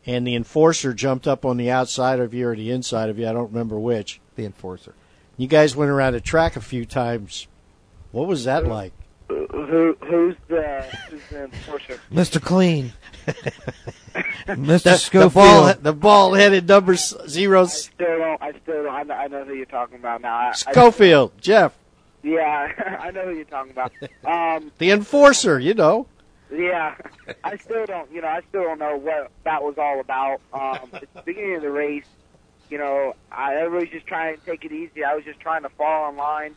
and 0.06 0.26
the 0.26 0.36
enforcer 0.36 0.94
jumped 0.94 1.28
up 1.28 1.46
on 1.46 1.58
the 1.58 1.72
outside 1.72 2.20
of 2.20 2.34
you 2.34 2.48
or 2.48 2.56
the 2.56 2.72
inside 2.72 3.10
of 3.10 3.18
you, 3.18 3.28
I 3.28 3.34
don't 3.34 3.52
remember 3.52 3.80
which. 3.80 4.20
The 4.36 4.46
enforcer. 4.46 4.94
You 5.38 5.48
guys 5.48 5.76
went 5.76 5.92
around 5.92 6.14
the 6.14 6.22
track 6.22 6.56
a 6.56 6.62
few 6.62 6.86
times. 6.86 7.48
What 8.12 8.28
was 8.28 8.44
that 8.46 8.66
like? 8.66 8.94
Who 9.52 9.98
who's 10.04 10.36
the 10.48 10.82
who's 11.10 11.22
the 11.30 11.44
enforcer? 11.46 12.00
Mr. 12.12 12.42
Clean, 12.42 12.92
Mr. 13.26 14.56
The, 14.56 14.56
the 14.90 14.98
Schofield. 14.98 15.34
ball, 15.34 15.74
the 15.82 15.94
ball 15.94 16.34
headed 16.34 16.68
number 16.68 16.94
s- 16.94 17.14
zero. 17.28 17.64
s- 17.64 17.84
Still 17.86 18.18
don't. 18.18 18.42
I 18.42 18.52
still 18.64 18.84
don't. 18.84 18.94
I 18.94 19.04
know, 19.04 19.14
I 19.14 19.28
know 19.28 19.44
who 19.46 19.54
you're 19.54 19.66
talking 19.66 19.96
about 19.98 20.22
now. 20.22 20.36
I, 20.36 20.50
I- 20.50 20.52
Schofield, 20.54 21.32
Jeff, 21.40 21.74
yeah, 22.24 22.98
I 23.02 23.12
know 23.12 23.24
who 23.26 23.32
you're 23.36 23.46
talking 23.46 23.72
about. 23.72 23.92
Um, 24.26 24.72
the 24.80 24.92
enforcer. 24.92 25.60
You 25.60 25.74
know. 25.74 26.08
Yeah, 26.54 26.96
I 27.46 27.56
still 27.58 27.86
don't. 27.86 28.12
You 28.12 28.22
know, 28.22 28.28
I 28.28 28.42
still 28.50 28.64
don't 28.64 28.80
know 28.80 28.98
what 28.98 29.32
that 29.46 29.64
was 29.64 29.76
all 29.78 30.00
about. 30.02 30.42
Um, 30.54 30.90
at 30.94 31.14
the 31.14 31.22
beginning 31.24 31.56
of 31.56 31.62
the 31.62 31.72
race, 31.72 32.06
you 32.70 32.78
know, 32.78 33.16
I 33.32 33.56
everybody's 33.56 33.94
just 33.94 34.08
trying 34.08 34.38
to 34.38 34.46
take 34.46 34.66
it 34.66 34.74
easy. 34.74 35.06
I 35.06 35.16
was 35.16 35.24
just 35.24 35.40
trying 35.40 35.62
to 35.64 35.70
fall 35.70 36.10
in 36.10 36.18
line, 36.18 36.56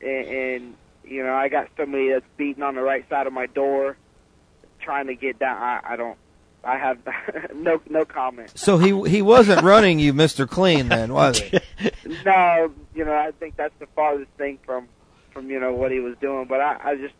and, 0.00 0.26
and 0.28 0.74
you 1.12 1.22
know, 1.22 1.34
I 1.34 1.48
got 1.48 1.68
somebody 1.76 2.10
that's 2.10 2.24
beating 2.36 2.62
on 2.62 2.74
the 2.74 2.82
right 2.82 3.08
side 3.08 3.26
of 3.26 3.32
my 3.32 3.46
door, 3.46 3.96
trying 4.80 5.06
to 5.08 5.14
get 5.14 5.38
down. 5.38 5.56
I, 5.60 5.80
I 5.84 5.96
don't. 5.96 6.18
I 6.64 6.78
have 6.78 6.98
no 7.54 7.80
no 7.88 8.04
comment. 8.04 8.52
So 8.56 8.78
he 8.78 9.08
he 9.08 9.20
wasn't 9.20 9.62
running 9.64 9.98
you, 9.98 10.12
Mister 10.12 10.46
Clean, 10.46 10.88
then 10.88 11.12
was 11.12 11.40
he? 11.40 11.58
No, 12.24 12.72
you 12.94 13.04
know, 13.04 13.14
I 13.14 13.32
think 13.32 13.56
that's 13.56 13.74
the 13.78 13.86
farthest 13.96 14.30
thing 14.38 14.58
from 14.64 14.88
from 15.32 15.50
you 15.50 15.58
know 15.58 15.72
what 15.72 15.90
he 15.90 15.98
was 16.00 16.16
doing. 16.20 16.46
But 16.46 16.60
I, 16.60 16.78
I 16.82 16.96
just 16.96 17.14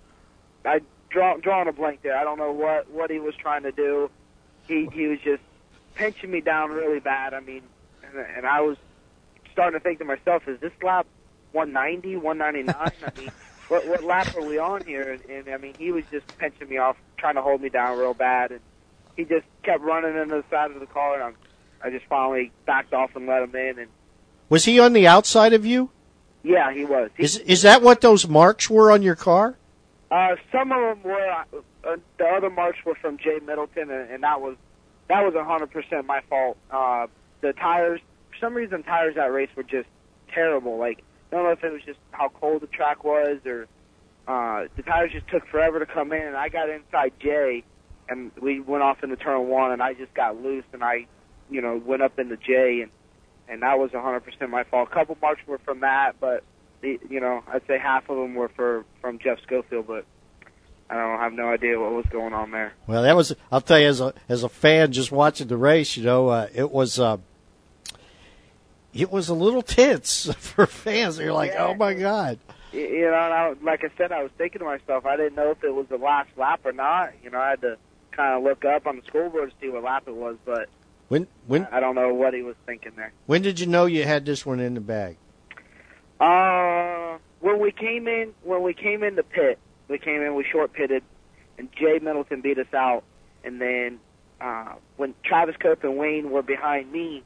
I 0.64 0.80
draw 1.10 1.36
drawing 1.38 1.68
a 1.68 1.72
blank 1.72 2.02
there. 2.02 2.16
I 2.16 2.24
don't 2.24 2.38
know 2.38 2.52
what 2.52 2.90
what 2.90 3.10
he 3.10 3.18
was 3.18 3.34
trying 3.34 3.64
to 3.64 3.72
do. 3.72 4.10
He 4.68 4.88
he 4.92 5.06
was 5.06 5.18
just 5.20 5.42
pinching 5.94 6.30
me 6.30 6.40
down 6.40 6.70
really 6.70 7.00
bad. 7.00 7.34
I 7.34 7.40
mean, 7.40 7.62
and, 8.04 8.24
and 8.36 8.46
I 8.46 8.60
was 8.60 8.76
starting 9.52 9.78
to 9.78 9.82
think 9.82 9.98
to 9.98 10.04
myself, 10.04 10.46
is 10.48 10.60
this 10.60 10.72
lap 10.82 11.06
190, 11.52 12.16
199? 12.16 12.74
I 12.76 13.20
mean, 13.20 13.30
what 13.72 13.86
what 13.88 14.04
lap 14.04 14.34
are 14.36 14.44
we 14.44 14.58
on 14.58 14.84
here? 14.84 15.12
And, 15.12 15.24
and 15.30 15.48
I 15.48 15.56
mean, 15.56 15.74
he 15.78 15.92
was 15.92 16.04
just 16.10 16.26
pinching 16.36 16.68
me 16.68 16.76
off, 16.76 16.96
trying 17.16 17.36
to 17.36 17.42
hold 17.42 17.62
me 17.62 17.70
down 17.70 17.98
real 17.98 18.12
bad, 18.12 18.50
and 18.50 18.60
he 19.16 19.24
just 19.24 19.46
kept 19.62 19.80
running 19.82 20.14
into 20.14 20.36
the 20.36 20.44
side 20.50 20.70
of 20.72 20.78
the 20.80 20.86
car, 20.86 21.14
and 21.14 21.22
I'm, 21.22 21.34
I 21.82 21.88
just 21.88 22.04
finally 22.06 22.52
backed 22.66 22.92
off 22.92 23.16
and 23.16 23.26
let 23.26 23.42
him 23.42 23.54
in, 23.56 23.78
and 23.78 23.88
Was 24.50 24.66
he 24.66 24.78
on 24.78 24.92
the 24.92 25.06
outside 25.06 25.54
of 25.54 25.64
you? 25.64 25.90
yeah, 26.42 26.70
he 26.72 26.84
was. 26.84 27.10
He, 27.16 27.22
Is 27.24 27.38
is 27.38 27.62
that 27.62 27.80
what 27.80 28.02
those 28.02 28.28
marks 28.28 28.68
were 28.68 28.92
on 28.92 29.00
your 29.00 29.16
car? 29.16 29.56
Uh, 30.10 30.36
some 30.50 30.70
of 30.70 30.80
them 30.80 31.02
were. 31.02 31.30
Uh, 31.30 31.44
uh, 31.84 31.96
the 32.18 32.26
other 32.26 32.50
marks 32.50 32.78
were 32.84 32.94
from 32.96 33.16
Jay 33.16 33.38
Middleton, 33.44 33.90
and, 33.90 34.10
and 34.10 34.22
that 34.22 34.40
was 34.42 34.56
that 35.08 35.24
was 35.24 35.34
a 35.34 35.44
hundred 35.44 35.70
percent 35.70 36.06
my 36.06 36.20
fault. 36.28 36.58
Uh, 36.70 37.06
the 37.40 37.54
tires, 37.54 38.00
for 38.30 38.36
some 38.38 38.54
reason, 38.54 38.82
tires 38.82 39.14
that 39.14 39.32
race 39.32 39.48
were 39.56 39.62
just 39.62 39.88
terrible. 40.28 40.76
Like 40.76 41.02
I 41.32 41.36
don't 41.36 41.44
know 41.44 41.50
if 41.52 41.64
it 41.64 41.72
was 41.72 41.82
just 41.82 41.98
how 42.10 42.28
cold 42.28 42.60
the 42.60 42.66
track 42.66 43.04
was, 43.04 43.38
or 43.46 43.66
uh, 44.28 44.68
the 44.76 44.82
tires 44.82 45.12
just 45.12 45.28
took 45.28 45.46
forever 45.48 45.78
to 45.78 45.86
come 45.86 46.12
in. 46.12 46.22
And 46.22 46.36
I 46.36 46.50
got 46.50 46.68
inside 46.68 47.14
Jay, 47.20 47.64
and 48.08 48.30
we 48.40 48.60
went 48.60 48.82
off 48.82 49.02
into 49.02 49.16
turn 49.16 49.48
one, 49.48 49.72
and 49.72 49.82
I 49.82 49.94
just 49.94 50.12
got 50.12 50.42
loose, 50.42 50.64
and 50.74 50.84
I, 50.84 51.06
you 51.50 51.62
know, 51.62 51.80
went 51.84 52.02
up 52.02 52.18
into 52.18 52.36
Jay, 52.36 52.82
and 52.82 52.90
and 53.48 53.62
that 53.62 53.78
was 53.78 53.92
hundred 53.92 54.20
percent 54.20 54.50
my 54.50 54.64
fault. 54.64 54.88
A 54.90 54.94
couple 54.94 55.16
marks 55.22 55.40
were 55.46 55.58
from 55.58 55.80
that, 55.80 56.16
but 56.20 56.44
the, 56.82 56.98
you 57.08 57.20
know, 57.20 57.42
I'd 57.48 57.66
say 57.66 57.78
half 57.78 58.10
of 58.10 58.16
them 58.16 58.34
were 58.34 58.50
for 58.50 58.84
from 59.00 59.18
Jeff 59.18 59.40
Schofield, 59.42 59.86
but 59.86 60.04
I 60.90 60.94
don't 60.96 61.18
have 61.18 61.32
no 61.32 61.48
idea 61.48 61.80
what 61.80 61.92
was 61.92 62.06
going 62.10 62.34
on 62.34 62.50
there. 62.50 62.74
Well, 62.86 63.02
that 63.04 63.16
was. 63.16 63.34
I'll 63.50 63.62
tell 63.62 63.78
you, 63.78 63.88
as 63.88 64.00
a 64.02 64.12
as 64.28 64.42
a 64.42 64.50
fan, 64.50 64.92
just 64.92 65.10
watching 65.10 65.48
the 65.48 65.56
race, 65.56 65.96
you 65.96 66.04
know, 66.04 66.28
uh, 66.28 66.48
it 66.54 66.70
was. 66.70 67.00
Uh, 67.00 67.16
it 68.94 69.10
was 69.10 69.28
a 69.28 69.34
little 69.34 69.62
tense 69.62 70.32
for 70.38 70.66
fans. 70.66 71.16
They're 71.16 71.32
like, 71.32 71.52
"Oh 71.56 71.74
my 71.74 71.94
god!" 71.94 72.38
You 72.72 73.02
know, 73.02 73.14
and 73.14 73.34
I, 73.34 73.54
like 73.62 73.84
I 73.84 73.90
said, 73.98 74.12
I 74.12 74.22
was 74.22 74.32
thinking 74.38 74.60
to 74.60 74.64
myself, 74.64 75.04
I 75.04 75.16
didn't 75.16 75.34
know 75.34 75.50
if 75.50 75.62
it 75.62 75.74
was 75.74 75.86
the 75.88 75.98
last 75.98 76.30
lap 76.38 76.60
or 76.64 76.72
not. 76.72 77.12
You 77.22 77.30
know, 77.30 77.38
I 77.38 77.50
had 77.50 77.60
to 77.62 77.76
kind 78.12 78.34
of 78.36 78.42
look 78.42 78.64
up 78.64 78.86
on 78.86 78.96
the 78.96 79.02
scoreboard 79.06 79.50
to 79.50 79.56
see 79.60 79.68
what 79.70 79.82
lap 79.82 80.04
it 80.06 80.14
was, 80.14 80.36
but 80.44 80.68
When 81.08 81.26
when 81.46 81.66
I 81.70 81.80
don't 81.80 81.94
know 81.94 82.12
what 82.14 82.32
he 82.34 82.42
was 82.42 82.56
thinking 82.66 82.92
there. 82.96 83.12
when 83.26 83.42
did 83.42 83.60
you 83.60 83.66
know 83.66 83.84
you 83.86 84.04
had 84.04 84.24
this 84.24 84.46
one 84.46 84.60
in 84.60 84.74
the 84.74 84.80
bag? 84.80 85.16
Uh, 86.20 87.18
when 87.40 87.58
we 87.60 87.72
came 87.72 88.06
in, 88.06 88.32
when 88.42 88.62
we 88.62 88.74
came 88.74 89.02
in 89.02 89.16
the 89.16 89.22
pit, 89.22 89.58
we 89.88 89.98
came 89.98 90.22
in, 90.22 90.34
we 90.34 90.44
short 90.50 90.72
pitted, 90.72 91.02
and 91.58 91.68
Jay 91.72 91.98
Middleton 92.00 92.40
beat 92.40 92.58
us 92.58 92.72
out. 92.72 93.02
And 93.44 93.60
then 93.60 93.98
uh, 94.40 94.74
when 94.96 95.14
Travis 95.24 95.56
Cope 95.60 95.82
and 95.84 95.96
Wayne 95.96 96.30
were 96.30 96.42
behind 96.42 96.92
me, 96.92 97.22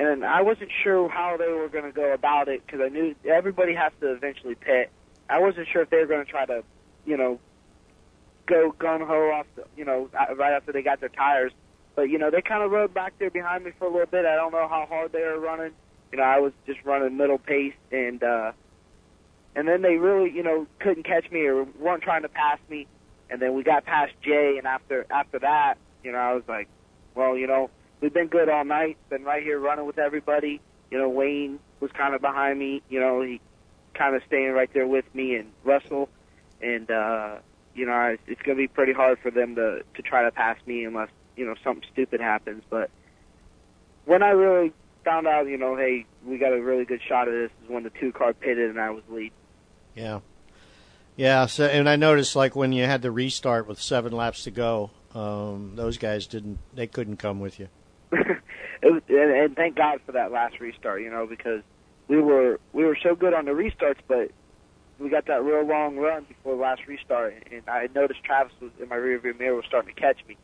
and 0.00 0.24
I 0.24 0.40
wasn't 0.40 0.70
sure 0.82 1.08
how 1.08 1.36
they 1.36 1.48
were 1.48 1.68
going 1.68 1.84
to 1.84 1.92
go 1.92 2.12
about 2.12 2.48
it 2.48 2.64
because 2.64 2.80
I 2.80 2.88
knew 2.88 3.14
everybody 3.24 3.74
has 3.74 3.92
to 4.00 4.12
eventually 4.12 4.54
pit. 4.54 4.90
I 5.28 5.40
wasn't 5.40 5.68
sure 5.70 5.82
if 5.82 5.90
they 5.90 5.98
were 5.98 6.06
going 6.06 6.24
to 6.24 6.30
try 6.30 6.46
to, 6.46 6.64
you 7.04 7.16
know, 7.18 7.38
go 8.46 8.74
gun 8.78 9.02
ho 9.02 9.30
off, 9.30 9.46
the, 9.56 9.64
you 9.76 9.84
know, 9.84 10.08
right 10.36 10.54
after 10.54 10.72
they 10.72 10.82
got 10.82 11.00
their 11.00 11.10
tires. 11.10 11.52
But 11.94 12.08
you 12.08 12.18
know, 12.18 12.30
they 12.30 12.40
kind 12.40 12.62
of 12.62 12.70
rode 12.70 12.94
back 12.94 13.14
there 13.18 13.30
behind 13.30 13.64
me 13.64 13.72
for 13.78 13.86
a 13.86 13.90
little 13.90 14.06
bit. 14.06 14.24
I 14.24 14.36
don't 14.36 14.52
know 14.52 14.68
how 14.68 14.86
hard 14.88 15.12
they 15.12 15.20
were 15.20 15.38
running. 15.38 15.72
You 16.12 16.18
know, 16.18 16.24
I 16.24 16.38
was 16.38 16.52
just 16.66 16.82
running 16.84 17.16
middle 17.16 17.38
pace, 17.38 17.74
and 17.92 18.22
uh, 18.22 18.52
and 19.54 19.68
then 19.68 19.82
they 19.82 19.96
really, 19.96 20.30
you 20.30 20.42
know, 20.42 20.66
couldn't 20.78 21.02
catch 21.02 21.30
me 21.30 21.40
or 21.40 21.64
weren't 21.78 22.02
trying 22.02 22.22
to 22.22 22.28
pass 22.28 22.58
me. 22.70 22.86
And 23.28 23.40
then 23.42 23.54
we 23.54 23.62
got 23.62 23.84
past 23.84 24.12
Jay, 24.22 24.54
and 24.56 24.66
after 24.66 25.04
after 25.10 25.40
that, 25.40 25.74
you 26.02 26.12
know, 26.12 26.18
I 26.18 26.32
was 26.32 26.44
like, 26.48 26.68
well, 27.14 27.36
you 27.36 27.46
know, 27.46 27.70
we've 28.00 28.12
been 28.12 28.28
good 28.28 28.48
all 28.48 28.64
night. 28.64 28.96
Been 29.08 29.24
right 29.24 29.42
here 29.42 29.58
running 29.58 29.86
with 29.86 29.98
everybody. 29.98 30.60
You 30.90 30.98
know, 30.98 31.08
Wayne 31.08 31.58
was 31.80 31.90
kind 31.92 32.14
of 32.14 32.20
behind 32.20 32.58
me. 32.58 32.82
You 32.88 33.00
know, 33.00 33.22
he 33.22 33.40
kind 33.94 34.16
of 34.16 34.22
staying 34.26 34.52
right 34.52 34.72
there 34.72 34.86
with 34.86 35.04
me, 35.14 35.36
and 35.36 35.52
Russell, 35.64 36.08
and 36.60 36.90
uh, 36.90 37.36
you 37.74 37.86
know, 37.86 37.92
I, 37.92 38.18
it's 38.26 38.42
going 38.42 38.56
to 38.56 38.62
be 38.62 38.68
pretty 38.68 38.92
hard 38.92 39.18
for 39.20 39.30
them 39.30 39.54
to 39.56 39.82
to 39.94 40.02
try 40.02 40.24
to 40.24 40.30
pass 40.30 40.56
me 40.66 40.84
unless 40.84 41.10
you 41.36 41.44
know 41.44 41.54
something 41.62 41.88
stupid 41.92 42.20
happens. 42.20 42.62
But 42.68 42.90
when 44.04 44.22
I 44.22 44.30
really 44.30 44.72
found 45.04 45.26
out, 45.26 45.46
you 45.46 45.56
know, 45.56 45.76
hey, 45.76 46.06
we 46.26 46.38
got 46.38 46.52
a 46.52 46.60
really 46.60 46.84
good 46.84 47.00
shot 47.06 47.28
at 47.28 47.32
this 47.32 47.50
is 47.62 47.70
when 47.70 47.84
the 47.84 47.90
two 47.90 48.12
car 48.12 48.32
pitted 48.32 48.70
and 48.70 48.80
I 48.80 48.90
was 48.90 49.02
lead. 49.08 49.32
Yeah, 49.94 50.20
yeah. 51.16 51.46
So, 51.46 51.66
and 51.66 51.88
I 51.88 51.96
noticed 51.96 52.34
like 52.36 52.56
when 52.56 52.72
you 52.72 52.84
had 52.84 53.02
the 53.02 53.10
restart 53.10 53.66
with 53.66 53.80
seven 53.80 54.12
laps 54.12 54.44
to 54.44 54.50
go, 54.50 54.90
um, 55.14 55.72
those 55.76 55.98
guys 55.98 56.26
didn't. 56.26 56.58
They 56.74 56.86
couldn't 56.86 57.18
come 57.18 57.40
with 57.40 57.60
you. 57.60 57.68
It 58.82 58.92
was, 58.92 59.02
and, 59.08 59.30
and 59.30 59.56
thank 59.56 59.76
God 59.76 60.00
for 60.06 60.12
that 60.12 60.32
last 60.32 60.60
restart, 60.60 61.02
you 61.02 61.10
know, 61.10 61.26
because 61.26 61.62
we 62.08 62.20
were 62.20 62.58
we 62.72 62.84
were 62.84 62.98
so 63.02 63.14
good 63.14 63.34
on 63.34 63.44
the 63.44 63.52
restarts, 63.52 64.00
but 64.08 64.30
we 64.98 65.08
got 65.08 65.26
that 65.26 65.42
real 65.42 65.64
long 65.64 65.96
run 65.96 66.24
before 66.24 66.56
the 66.56 66.62
last 66.62 66.86
restart, 66.86 67.34
and 67.50 67.62
I 67.68 67.88
noticed 67.94 68.22
Travis 68.24 68.52
was 68.60 68.70
in 68.80 68.88
my 68.88 68.96
rearview 68.96 69.38
mirror 69.38 69.56
was 69.56 69.64
starting 69.66 69.94
to 69.94 70.00
catch 70.00 70.18
me 70.28 70.36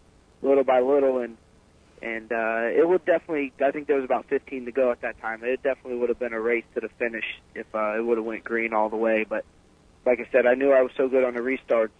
little 0.42 0.64
by 0.64 0.80
little, 0.80 1.18
and 1.18 1.36
and 2.02 2.30
uh, 2.30 2.68
it 2.68 2.86
would 2.86 3.04
definitely. 3.04 3.52
I 3.64 3.70
think 3.70 3.86
there 3.86 3.96
was 3.96 4.04
about 4.04 4.26
15 4.26 4.66
to 4.66 4.72
go 4.72 4.90
at 4.90 5.00
that 5.00 5.20
time. 5.20 5.42
It 5.42 5.62
definitely 5.62 5.98
would 5.98 6.08
have 6.08 6.18
been 6.18 6.34
a 6.34 6.40
race 6.40 6.64
to 6.74 6.80
the 6.80 6.88
finish 6.98 7.24
if 7.54 7.66
uh, 7.74 7.96
it 7.96 8.04
would 8.04 8.18
have 8.18 8.26
went 8.26 8.44
green 8.44 8.74
all 8.74 8.90
the 8.90 8.96
way. 8.96 9.24
But 9.28 9.44
like 10.04 10.20
I 10.20 10.28
said, 10.30 10.46
I 10.46 10.54
knew 10.54 10.72
I 10.72 10.82
was 10.82 10.92
so 10.96 11.08
good 11.08 11.24
on 11.24 11.34
the 11.34 11.40
restarts, 11.40 11.90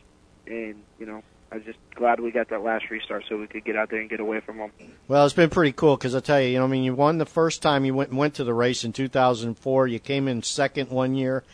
and 0.47 0.82
you 0.99 1.07
know, 1.07 1.22
I 1.53 1.57
was 1.57 1.64
just 1.64 1.78
glad 1.94 2.18
we 2.20 2.30
got 2.32 2.49
that 2.51 2.62
last 2.62 2.90
restart 2.90 3.24
so 3.28 3.38
we 3.38 3.47
could 3.47 3.64
get 3.64 3.76
out 3.76 3.88
there 3.90 4.01
and 4.01 4.11
get 4.11 4.18
away 4.20 4.40
from 4.40 4.59
them. 4.59 4.70
Well, 5.09 5.24
it's 5.24 5.34
been 5.34 5.49
pretty 5.51 5.72
cool 5.72 5.97
because 5.97 6.14
I 6.14 6.20
tell 6.20 6.40
you, 6.40 6.49
you 6.49 6.59
know, 6.59 6.64
I 6.64 6.68
mean, 6.68 6.82
you 6.82 6.94
won 6.94 7.18
the 7.18 7.26
first 7.26 7.62
time 7.62 7.84
you 7.84 7.94
went 7.94 8.12
went 8.12 8.34
to 8.34 8.44
the 8.44 8.53
race 8.55 8.82
in 8.84 8.92
2004. 8.92 9.86
You 9.86 9.99
came 10.01 10.26
in 10.28 10.42
second 10.42 10.90
one 10.90 11.14
year. 11.14 11.44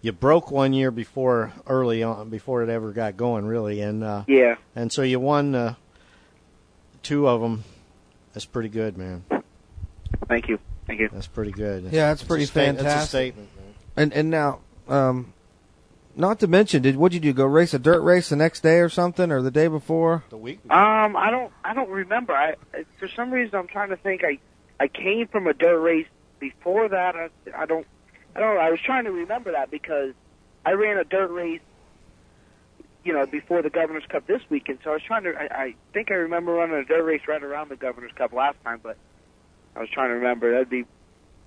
You 0.00 0.12
broke 0.12 0.50
one 0.50 0.72
year 0.72 0.90
before 0.90 1.52
early 1.66 2.02
on 2.02 2.30
before 2.30 2.62
it 2.62 2.68
ever 2.70 2.92
got 2.92 3.16
going, 3.16 3.44
really, 3.46 3.80
and 3.80 4.02
uh, 4.02 4.24
Yeah. 4.26 4.56
and 4.74 4.90
so 4.90 5.02
you 5.02 5.20
won 5.20 5.54
uh, 5.54 5.74
two 7.02 7.28
of 7.28 7.40
them. 7.42 7.64
That's 8.32 8.46
pretty 8.46 8.68
good, 8.70 8.96
man. 8.96 9.24
Thank 10.28 10.48
you. 10.48 10.58
Thank 10.86 11.00
you. 11.00 11.08
That's 11.12 11.26
pretty 11.26 11.52
good. 11.52 11.84
Yeah, 11.84 12.08
that's 12.08 12.22
It's 12.22 12.22
a 12.22 12.26
pretty 12.26 12.46
sta- 12.46 12.54
fantastic. 12.60 12.84
That's 12.86 13.04
a 13.04 13.08
statement. 13.08 13.48
And 13.96 14.12
and 14.14 14.30
now, 14.30 14.60
um, 14.88 15.33
not 16.16 16.40
to 16.40 16.46
mention, 16.46 16.82
did 16.82 16.96
what 16.96 17.12
did 17.12 17.24
you 17.24 17.32
do? 17.32 17.36
Go 17.36 17.44
race 17.46 17.74
a 17.74 17.78
dirt 17.78 18.00
race 18.02 18.28
the 18.28 18.36
next 18.36 18.60
day 18.62 18.78
or 18.80 18.88
something, 18.88 19.30
or 19.32 19.42
the 19.42 19.50
day 19.50 19.68
before? 19.68 20.24
The 20.30 20.36
week. 20.36 20.60
Um, 20.70 21.16
I 21.16 21.30
don't, 21.30 21.52
I 21.64 21.74
don't 21.74 21.90
remember. 21.90 22.32
I, 22.32 22.54
I- 22.72 22.84
for 22.98 23.08
some 23.08 23.30
reason, 23.30 23.54
I'm 23.58 23.66
trying 23.66 23.90
to 23.90 23.96
think. 23.96 24.22
I, 24.24 24.38
I 24.80 24.88
came 24.88 25.28
from 25.28 25.46
a 25.46 25.54
dirt 25.54 25.78
race 25.80 26.06
before 26.40 26.88
that. 26.88 27.14
I, 27.16 27.28
I 27.56 27.66
don't, 27.66 27.86
I 28.36 28.40
don't. 28.40 28.58
I 28.58 28.70
was 28.70 28.80
trying 28.84 29.04
to 29.04 29.12
remember 29.12 29.52
that 29.52 29.70
because 29.70 30.14
I 30.64 30.72
ran 30.72 30.96
a 30.98 31.04
dirt 31.04 31.30
race, 31.30 31.60
you 33.04 33.12
know, 33.12 33.26
before 33.26 33.62
the 33.62 33.70
Governor's 33.70 34.06
Cup 34.08 34.26
this 34.26 34.40
weekend. 34.48 34.78
So 34.84 34.90
I 34.90 34.92
was 34.94 35.02
trying 35.02 35.24
to. 35.24 35.34
I, 35.34 35.62
I 35.62 35.74
think 35.92 36.10
I 36.10 36.14
remember 36.14 36.52
running 36.52 36.76
a 36.76 36.84
dirt 36.84 37.04
race 37.04 37.22
right 37.28 37.42
around 37.42 37.68
the 37.70 37.76
Governor's 37.76 38.12
Cup 38.12 38.32
last 38.32 38.56
time, 38.64 38.80
but 38.82 38.96
I 39.76 39.80
was 39.80 39.88
trying 39.90 40.08
to 40.08 40.14
remember. 40.14 40.52
That'd 40.52 40.70
be, 40.70 40.84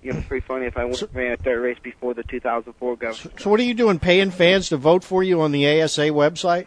you 0.02 0.12
know, 0.12 0.22
pretty 0.22 0.46
funny 0.46 0.66
if 0.66 0.76
I 0.76 0.84
went, 0.84 1.02
ran 1.12 1.32
a 1.32 1.36
third 1.36 1.60
race 1.60 1.78
before 1.82 2.14
the 2.14 2.22
2004 2.22 2.96
Governor. 2.96 3.32
So 3.38 3.50
what 3.50 3.60
are 3.60 3.64
you 3.64 3.74
doing? 3.74 3.98
Paying 3.98 4.30
fans 4.30 4.68
to 4.68 4.76
vote 4.76 5.04
for 5.04 5.22
you 5.22 5.40
on 5.40 5.52
the 5.52 5.82
ASA 5.82 6.08
website? 6.08 6.66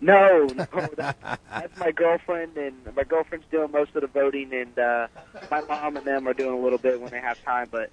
No, 0.00 0.46
no, 0.54 0.66
that, 0.96 1.40
that's 1.50 1.78
my 1.78 1.90
girlfriend, 1.90 2.56
and 2.56 2.76
my 2.94 3.04
girlfriend's 3.04 3.46
doing 3.50 3.70
most 3.72 3.94
of 3.94 4.02
the 4.02 4.08
voting, 4.08 4.52
and 4.52 4.78
uh, 4.78 5.08
my 5.50 5.62
mom 5.62 5.96
and 5.96 6.06
them 6.06 6.28
are 6.28 6.34
doing 6.34 6.52
a 6.52 6.62
little 6.62 6.78
bit 6.78 7.00
when 7.00 7.10
they 7.10 7.20
have 7.20 7.42
time. 7.44 7.68
But 7.70 7.90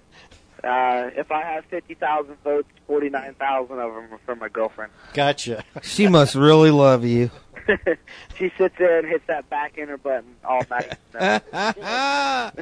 uh, 0.62 1.10
if 1.16 1.32
I 1.32 1.42
have 1.42 1.64
fifty 1.64 1.94
thousand 1.94 2.36
votes, 2.44 2.68
forty 2.86 3.08
nine 3.08 3.34
thousand 3.34 3.78
of 3.78 3.94
them 3.94 4.12
are 4.12 4.18
from 4.26 4.38
my 4.38 4.50
girlfriend. 4.50 4.92
Gotcha. 5.14 5.64
She 5.82 6.06
must 6.06 6.34
really 6.34 6.70
love 6.70 7.04
you. 7.04 7.30
she 8.38 8.50
sits 8.56 8.74
there 8.78 8.98
and 8.98 9.08
hits 9.08 9.24
that 9.26 9.48
back 9.50 9.74
enter 9.78 9.98
button 9.98 10.36
all 10.44 10.62
night. 10.70 10.98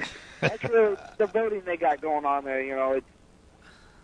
So, 0.42 0.48
that's 0.48 0.64
really 0.64 0.96
the 1.18 1.26
voting 1.26 1.62
they 1.64 1.76
got 1.76 2.00
going 2.00 2.24
on 2.24 2.44
there. 2.44 2.60
You 2.60 2.74
know, 2.74 2.92
it's 2.94 3.06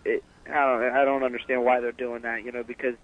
it. 0.05 0.25
I 0.49 0.53
don't. 0.55 0.97
I 0.97 1.05
don't 1.05 1.25
understand 1.25 1.65
why 1.65 1.81
they're 1.81 1.91
doing 1.91 2.23
that. 2.23 2.45
You 2.45 2.53
know, 2.53 2.63
because 2.63 2.95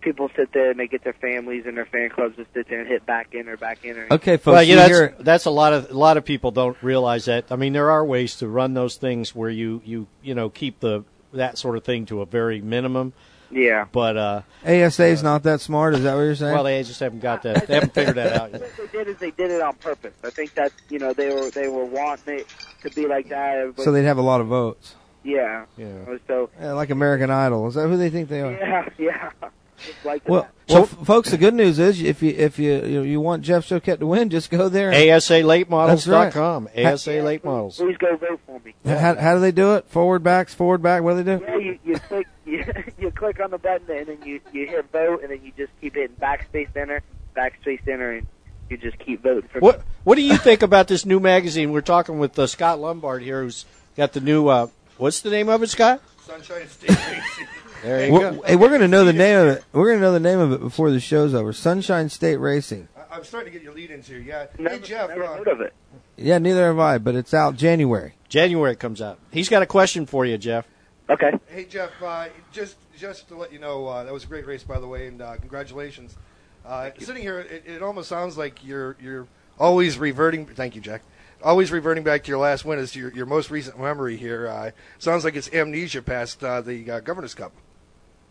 people 0.00 0.28
sit 0.36 0.52
there 0.52 0.70
and 0.70 0.78
they 0.78 0.86
get 0.86 1.02
their 1.04 1.14
families 1.14 1.64
and 1.66 1.76
their 1.76 1.86
fan 1.86 2.10
clubs 2.10 2.36
to 2.36 2.46
sit 2.52 2.68
there 2.68 2.80
and 2.80 2.88
hit 2.88 3.06
back 3.06 3.32
in 3.32 3.48
or 3.48 3.56
back 3.56 3.84
in. 3.84 3.96
Or, 3.96 4.06
Okay, 4.12 4.36
folks, 4.36 4.54
well, 4.54 4.62
you 4.62 4.72
you 4.72 4.76
know, 4.76 4.88
that's, 4.88 5.24
that's 5.24 5.44
a 5.46 5.50
lot 5.50 5.72
of 5.72 5.90
a 5.90 5.94
lot 5.94 6.16
of 6.16 6.24
people 6.24 6.50
don't 6.50 6.76
realize 6.82 7.24
that. 7.26 7.46
I 7.50 7.56
mean, 7.56 7.72
there 7.72 7.90
are 7.90 8.04
ways 8.04 8.36
to 8.36 8.48
run 8.48 8.74
those 8.74 8.96
things 8.96 9.34
where 9.34 9.50
you 9.50 9.80
you 9.84 10.06
you 10.22 10.34
know 10.34 10.50
keep 10.50 10.80
the 10.80 11.04
that 11.32 11.58
sort 11.58 11.76
of 11.76 11.84
thing 11.84 12.06
to 12.06 12.20
a 12.20 12.26
very 12.26 12.60
minimum. 12.60 13.12
Yeah. 13.54 13.86
But 13.92 14.16
uh, 14.16 14.42
ASA's 14.66 15.22
not 15.22 15.44
that 15.44 15.60
smart. 15.60 15.94
Is 15.94 16.02
that 16.02 16.14
what 16.14 16.22
you're 16.22 16.34
saying? 16.34 16.54
well, 16.54 16.64
they 16.64 16.82
just 16.82 16.98
haven't 17.00 17.20
got 17.20 17.42
that. 17.42 17.66
They 17.66 17.74
haven't 17.80 17.94
figured 17.94 18.16
that 18.16 18.32
out 18.32 18.52
yet. 18.52 18.60
What 18.62 18.76
they 18.92 18.98
did 18.98 19.08
is 19.08 19.16
they 19.18 19.30
did 19.30 19.50
it 19.52 19.60
on 19.62 19.74
purpose. 19.76 20.12
I 20.24 20.30
think 20.30 20.54
that 20.54 20.72
you 20.90 20.98
know 20.98 21.12
they 21.12 21.32
were 21.32 21.50
they 21.50 21.68
were 21.68 21.84
wanting 21.84 22.40
it 22.40 22.46
to 22.82 22.90
be 22.90 23.06
like 23.06 23.28
that. 23.28 23.56
Everybody, 23.58 23.84
so 23.84 23.92
they'd 23.92 24.02
have 24.04 24.18
a 24.18 24.22
lot 24.22 24.40
of 24.40 24.48
votes. 24.48 24.96
yeah. 25.22 25.66
Yeah. 25.76 25.86
So 26.26 26.50
Yeah, 26.60 26.72
like 26.72 26.90
American 26.90 27.30
Idol. 27.30 27.68
Is 27.68 27.74
that 27.74 27.88
who 27.88 27.96
they 27.96 28.10
think 28.10 28.28
they 28.28 28.40
are? 28.40 28.52
yeah, 28.52 28.88
yeah. 28.98 29.30
Just 29.78 30.04
like 30.04 30.28
Well, 30.28 30.42
that. 30.42 30.72
well, 30.72 30.82
f- 30.84 31.06
folks, 31.06 31.30
the 31.30 31.36
good 31.38 31.54
news 31.54 31.78
is 31.78 32.00
if 32.02 32.22
you 32.22 32.30
if 32.30 32.58
you 32.58 32.84
you, 32.84 33.02
you 33.02 33.20
want 33.20 33.42
Jeff 33.42 33.66
Choquette 33.66 33.98
to 33.98 34.06
win, 34.06 34.30
just 34.30 34.50
go 34.50 34.68
there. 34.68 34.90
and- 34.92 34.96
ASALateModels.com. 34.96 36.64
That's 36.74 36.76
right. 37.06 37.18
ASA 37.18 37.22
Late 37.22 37.44
Models. 37.44 37.76
Please 37.78 37.96
go 37.98 38.16
vote 38.16 38.40
for 38.46 38.60
me. 38.60 38.74
How, 38.84 39.14
how 39.16 39.34
do 39.34 39.40
they 39.40 39.52
do 39.52 39.74
it? 39.74 39.86
Forward 39.88 40.22
backs, 40.22 40.54
forward 40.54 40.82
back. 40.82 41.02
What 41.02 41.14
do 41.16 41.22
they 41.22 41.36
do? 41.38 41.44
Yeah, 41.44 41.56
you, 41.56 41.78
you 41.84 41.98
click 41.98 42.26
you, 42.46 42.64
you 42.98 43.10
click 43.10 43.40
on 43.40 43.50
the 43.50 43.58
button 43.58 43.90
and 43.96 44.06
then 44.06 44.18
you 44.24 44.40
you 44.52 44.66
hit 44.66 44.90
vote 44.92 45.22
and 45.22 45.30
then 45.30 45.40
you 45.44 45.52
just 45.56 45.72
keep 45.80 45.94
hitting 45.94 46.16
backspace 46.20 46.68
enter, 46.76 47.02
backspace 47.36 47.86
enter, 47.88 48.12
and 48.12 48.26
you 48.70 48.76
just 48.76 48.98
keep 48.98 49.22
voting 49.22 49.48
for. 49.52 49.60
What 49.60 49.82
What 50.04 50.14
do 50.16 50.22
you 50.22 50.36
think 50.36 50.62
about 50.62 50.88
this 50.88 51.04
new 51.04 51.20
magazine? 51.20 51.72
We're 51.72 51.80
talking 51.80 52.18
with 52.18 52.38
uh, 52.38 52.46
Scott 52.46 52.78
Lombard 52.80 53.22
here, 53.22 53.42
who's 53.42 53.64
got 53.96 54.12
the 54.12 54.20
new. 54.20 54.48
Uh, 54.48 54.68
what's 54.98 55.20
the 55.20 55.30
name 55.30 55.48
of 55.48 55.62
it, 55.62 55.68
Scott? 55.68 56.00
Sunshine 56.26 56.66
State 56.68 56.88
Racing. 56.88 57.46
There 57.84 58.06
you 58.06 58.12
We're- 58.12 58.36
go. 58.36 58.42
Hey, 58.42 58.56
we're 58.56 58.70
gonna 58.70 58.88
know 58.88 59.04
the 59.04 59.12
name 59.12 59.38
of 59.38 59.48
it. 59.48 59.64
We're 59.72 59.88
gonna 59.90 60.00
know 60.00 60.12
the 60.12 60.20
name 60.20 60.38
of 60.38 60.52
it 60.52 60.60
before 60.60 60.90
the 60.90 61.00
show's 61.00 61.34
over. 61.34 61.52
Sunshine 61.52 62.08
State 62.08 62.36
Racing. 62.38 62.88
I- 62.96 63.16
I'm 63.16 63.24
starting 63.24 63.52
to 63.52 63.58
get 63.58 63.62
your 63.62 63.74
lead-ins 63.74 64.08
here. 64.08 64.18
yeah. 64.18 64.46
Never, 64.58 64.76
hey 64.76 64.80
Jeff, 64.80 65.08
never 65.10 65.24
uh, 65.24 65.36
heard 65.36 65.48
of 65.48 65.60
it. 65.60 65.74
Yeah, 66.16 66.38
neither 66.38 66.66
have 66.66 66.78
I, 66.78 66.96
but 66.98 67.14
it's 67.14 67.34
out 67.34 67.56
January. 67.56 68.14
January 68.28 68.72
it 68.72 68.78
comes 68.80 69.02
out. 69.02 69.18
He's 69.30 69.48
got 69.50 69.62
a 69.62 69.66
question 69.66 70.06
for 70.06 70.24
you, 70.24 70.38
Jeff. 70.38 70.66
Okay. 71.10 71.32
Hey 71.46 71.64
Jeff, 71.66 71.90
uh, 72.02 72.28
just 72.52 72.76
just 72.98 73.28
to 73.28 73.34
let 73.36 73.52
you 73.52 73.58
know, 73.58 73.86
uh, 73.86 74.04
that 74.04 74.12
was 74.14 74.24
a 74.24 74.28
great 74.28 74.46
race 74.46 74.62
by 74.64 74.80
the 74.80 74.88
way, 74.88 75.06
and 75.08 75.20
uh, 75.20 75.36
congratulations. 75.36 76.16
Uh, 76.64 76.90
sitting 76.98 77.20
here, 77.22 77.40
it, 77.40 77.64
it 77.66 77.82
almost 77.82 78.08
sounds 78.08 78.38
like 78.38 78.64
you're 78.64 78.96
you're 79.02 79.26
always 79.58 79.98
reverting. 79.98 80.46
Thank 80.46 80.74
you, 80.74 80.80
Jack. 80.80 81.02
Always 81.42 81.70
reverting 81.70 82.02
back 82.04 82.24
to 82.24 82.28
your 82.30 82.38
last 82.38 82.64
win 82.64 82.78
as 82.78 82.96
your 82.96 83.12
your 83.12 83.26
most 83.26 83.50
recent 83.50 83.78
memory 83.78 84.16
here. 84.16 84.48
Uh, 84.48 84.70
sounds 84.98 85.24
like 85.24 85.36
it's 85.36 85.52
amnesia 85.52 86.00
past 86.00 86.42
uh, 86.42 86.62
the 86.62 86.90
uh, 86.90 87.00
Governor's 87.00 87.34
Cup. 87.34 87.52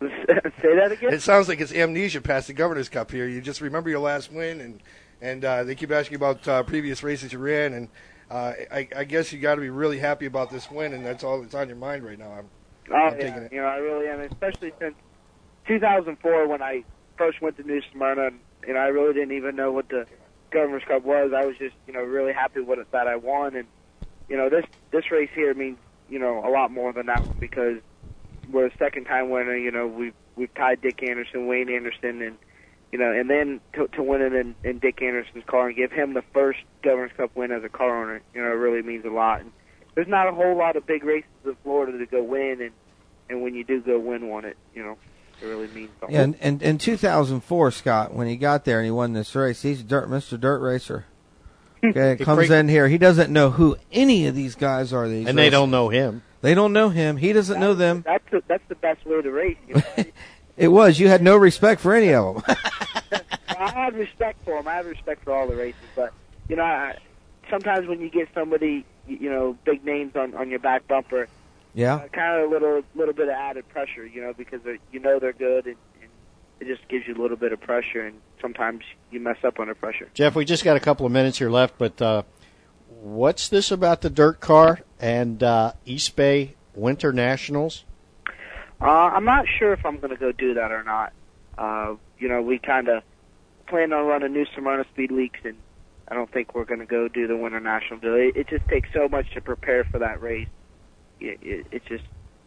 Say 0.00 0.74
that 0.76 0.92
again. 0.92 1.12
It 1.12 1.22
sounds 1.22 1.48
like 1.48 1.60
it's 1.60 1.72
amnesia 1.72 2.20
past 2.20 2.46
the 2.48 2.52
Governor's 2.52 2.88
Cup 2.88 3.10
here. 3.10 3.26
You 3.28 3.40
just 3.40 3.60
remember 3.60 3.90
your 3.90 4.00
last 4.00 4.32
win, 4.32 4.60
and 4.60 4.80
and 5.20 5.44
uh, 5.44 5.64
they 5.64 5.74
keep 5.74 5.90
asking 5.90 6.16
about 6.16 6.46
uh, 6.48 6.62
previous 6.64 7.02
races 7.02 7.32
you 7.32 7.38
ran, 7.38 7.72
and 7.72 7.88
uh, 8.30 8.52
I, 8.70 8.88
I 8.96 9.04
guess 9.04 9.32
you 9.32 9.38
got 9.40 9.54
to 9.54 9.60
be 9.60 9.70
really 9.70 9.98
happy 9.98 10.26
about 10.26 10.50
this 10.50 10.70
win, 10.70 10.92
and 10.92 11.04
that's 11.04 11.24
all 11.24 11.40
that's 11.42 11.54
on 11.54 11.68
your 11.68 11.76
mind 11.76 12.04
right 12.04 12.18
now. 12.18 12.32
I'm, 12.32 12.48
Oh 12.90 12.94
I'm 12.96 13.18
yeah, 13.18 13.22
taking 13.24 13.42
it. 13.44 13.52
you 13.52 13.60
know 13.60 13.66
I 13.66 13.76
really 13.76 14.08
am, 14.08 14.20
especially 14.20 14.72
since 14.78 14.94
2004 15.66 16.46
when 16.48 16.60
I 16.62 16.84
first 17.16 17.40
went 17.40 17.56
to 17.56 17.62
New 17.62 17.80
Smyrna, 17.92 18.26
and 18.26 18.40
you 18.66 18.74
know 18.74 18.80
I 18.80 18.88
really 18.88 19.14
didn't 19.14 19.32
even 19.32 19.56
know 19.56 19.72
what 19.72 19.88
the 19.88 20.06
Governor's 20.50 20.82
Cup 20.84 21.04
was. 21.04 21.32
I 21.34 21.46
was 21.46 21.56
just 21.56 21.74
you 21.86 21.92
know 21.94 22.00
really 22.02 22.32
happy 22.32 22.60
with 22.60 22.78
it 22.78 22.90
that 22.92 23.06
I 23.06 23.16
won, 23.16 23.56
and 23.56 23.66
you 24.28 24.36
know 24.36 24.50
this 24.50 24.64
this 24.90 25.10
race 25.10 25.30
here 25.34 25.54
means 25.54 25.78
you 26.10 26.18
know 26.18 26.46
a 26.46 26.50
lot 26.50 26.70
more 26.70 26.92
than 26.92 27.06
that 27.06 27.24
one 27.26 27.36
because 27.40 27.78
we're 28.50 28.66
a 28.66 28.76
second 28.78 29.04
time 29.04 29.30
winner. 29.30 29.56
You 29.56 29.70
know 29.70 29.86
we've 29.86 30.14
we've 30.36 30.52
tied 30.54 30.80
Dick 30.80 31.02
Anderson, 31.02 31.46
Wayne 31.46 31.68
Anderson, 31.70 32.22
and 32.22 32.36
you 32.92 32.98
know 32.98 33.12
and 33.12 33.28
then 33.28 33.60
to, 33.74 33.88
to 33.88 34.02
win 34.02 34.22
it 34.22 34.32
in, 34.34 34.54
in 34.64 34.78
Dick 34.78 35.02
Anderson's 35.02 35.44
car 35.46 35.68
and 35.68 35.76
give 35.76 35.92
him 35.92 36.14
the 36.14 36.22
first 36.32 36.60
Governor's 36.82 37.12
Cup 37.16 37.34
win 37.34 37.52
as 37.52 37.64
a 37.64 37.68
car 37.68 38.02
owner, 38.02 38.20
you 38.34 38.40
know 38.42 38.48
it 38.48 38.54
really 38.54 38.82
means 38.82 39.04
a 39.04 39.10
lot. 39.10 39.40
And 39.40 39.52
there's 39.94 40.08
not 40.08 40.28
a 40.28 40.32
whole 40.32 40.56
lot 40.56 40.76
of 40.76 40.86
big 40.86 41.04
races 41.04 41.28
in 41.44 41.56
Florida 41.62 41.98
to 41.98 42.06
go 42.06 42.22
win, 42.22 42.60
and 42.60 42.72
and 43.28 43.42
when 43.42 43.54
you 43.54 43.64
do 43.64 43.80
go 43.80 43.98
win 43.98 44.28
one, 44.28 44.44
it 44.44 44.56
you 44.74 44.82
know 44.82 44.96
it 45.42 45.46
really 45.46 45.68
means 45.68 45.90
something. 46.00 46.14
Yeah, 46.14 46.22
and, 46.22 46.36
and 46.40 46.62
in 46.62 46.78
2004, 46.78 47.70
Scott, 47.72 48.14
when 48.14 48.28
he 48.28 48.36
got 48.36 48.64
there 48.64 48.78
and 48.78 48.84
he 48.84 48.90
won 48.90 49.12
this 49.12 49.34
race, 49.34 49.62
he's 49.62 49.82
dirt, 49.82 50.08
Mr. 50.08 50.38
Dirt 50.38 50.60
Racer. 50.60 51.06
Okay, 51.84 52.14
The 52.14 52.24
comes 52.24 52.46
crank- 52.46 52.50
in 52.52 52.68
here. 52.70 52.88
He 52.88 52.96
doesn't 52.96 53.30
know 53.30 53.50
who 53.50 53.76
any 53.92 54.26
of 54.26 54.34
these 54.34 54.54
guys 54.54 54.90
are. 54.94 55.06
These 55.06 55.26
And 55.28 55.36
they 55.36 55.50
don't 55.50 55.70
know 55.70 55.90
him. 55.90 56.22
They 56.44 56.52
don't 56.52 56.74
know 56.74 56.90
him. 56.90 57.16
He 57.16 57.32
doesn't 57.32 57.58
know 57.58 57.72
them. 57.72 58.02
That's 58.04 58.30
the, 58.30 58.42
that's 58.46 58.62
the 58.68 58.74
best 58.74 59.06
way 59.06 59.22
to 59.22 59.30
race. 59.30 59.56
You 59.66 59.76
know? 59.76 60.04
It 60.58 60.68
was 60.68 61.00
you 61.00 61.08
had 61.08 61.22
no 61.22 61.38
respect 61.38 61.80
for 61.80 61.94
any 61.94 62.12
of 62.12 62.34
them. 62.34 62.56
I 63.58 63.70
had 63.70 63.94
respect 63.94 64.44
for 64.44 64.54
them. 64.54 64.68
I 64.68 64.74
have 64.74 64.84
respect 64.84 65.24
for 65.24 65.32
all 65.32 65.48
the 65.48 65.56
races, 65.56 65.80
but 65.96 66.12
you 66.50 66.56
know, 66.56 66.62
I, 66.62 66.98
sometimes 67.48 67.88
when 67.88 67.98
you 68.00 68.10
get 68.10 68.28
somebody, 68.34 68.84
you 69.08 69.16
you 69.22 69.30
know, 69.30 69.56
big 69.64 69.86
names 69.86 70.16
on 70.16 70.34
on 70.34 70.50
your 70.50 70.58
back 70.58 70.86
bumper, 70.86 71.28
yeah. 71.72 71.94
uh, 71.94 72.08
kind 72.08 72.38
of 72.38 72.50
a 72.50 72.52
little 72.52 72.82
little 72.94 73.14
bit 73.14 73.28
of 73.28 73.34
added 73.34 73.66
pressure, 73.70 74.04
you 74.06 74.20
know, 74.20 74.34
because 74.34 74.60
they're, 74.64 74.78
you 74.92 75.00
know 75.00 75.18
they're 75.18 75.32
good, 75.32 75.64
and, 75.64 75.76
and 76.02 76.10
it 76.60 76.66
just 76.66 76.86
gives 76.88 77.08
you 77.08 77.14
a 77.14 77.20
little 77.20 77.38
bit 77.38 77.54
of 77.54 77.60
pressure, 77.62 78.02
and 78.02 78.20
sometimes 78.42 78.82
you 79.10 79.18
mess 79.18 79.38
up 79.44 79.58
under 79.58 79.74
pressure. 79.74 80.10
Jeff, 80.12 80.34
we 80.34 80.44
just 80.44 80.62
got 80.62 80.76
a 80.76 80.80
couple 80.80 81.06
of 81.06 81.10
minutes 81.10 81.38
here 81.38 81.50
left, 81.50 81.78
but 81.78 82.02
uh, 82.02 82.22
what's 82.88 83.48
this 83.48 83.70
about 83.70 84.02
the 84.02 84.10
dirt 84.10 84.40
car 84.40 84.80
and 85.04 85.42
uh, 85.42 85.72
East 85.84 86.16
Bay 86.16 86.54
Winter 86.74 87.12
Nationals? 87.12 87.84
Uh, 88.80 88.84
I'm 88.86 89.24
not 89.26 89.44
sure 89.58 89.74
if 89.74 89.84
I'm 89.84 89.98
going 89.98 90.10
to 90.10 90.16
go 90.16 90.32
do 90.32 90.54
that 90.54 90.72
or 90.72 90.82
not. 90.82 91.12
Uh, 91.58 91.96
you 92.18 92.28
know, 92.28 92.40
we 92.40 92.58
kind 92.58 92.88
of 92.88 93.02
plan 93.68 93.92
on 93.92 94.06
running 94.06 94.32
New 94.32 94.46
Smyrna 94.56 94.84
Speed 94.92 95.12
Weeks, 95.12 95.38
and 95.44 95.56
I 96.08 96.14
don't 96.14 96.30
think 96.32 96.54
we're 96.54 96.64
going 96.64 96.80
to 96.80 96.86
go 96.86 97.08
do 97.08 97.26
the 97.26 97.36
Winter 97.36 97.60
National. 97.60 98.00
It, 98.02 98.34
it 98.36 98.48
just 98.48 98.66
takes 98.68 98.88
so 98.94 99.06
much 99.08 99.30
to 99.34 99.42
prepare 99.42 99.84
for 99.84 99.98
that 99.98 100.22
race. 100.22 100.48
It, 101.20 101.38
it, 101.42 101.66
it 101.70 101.82
just 101.86 102.04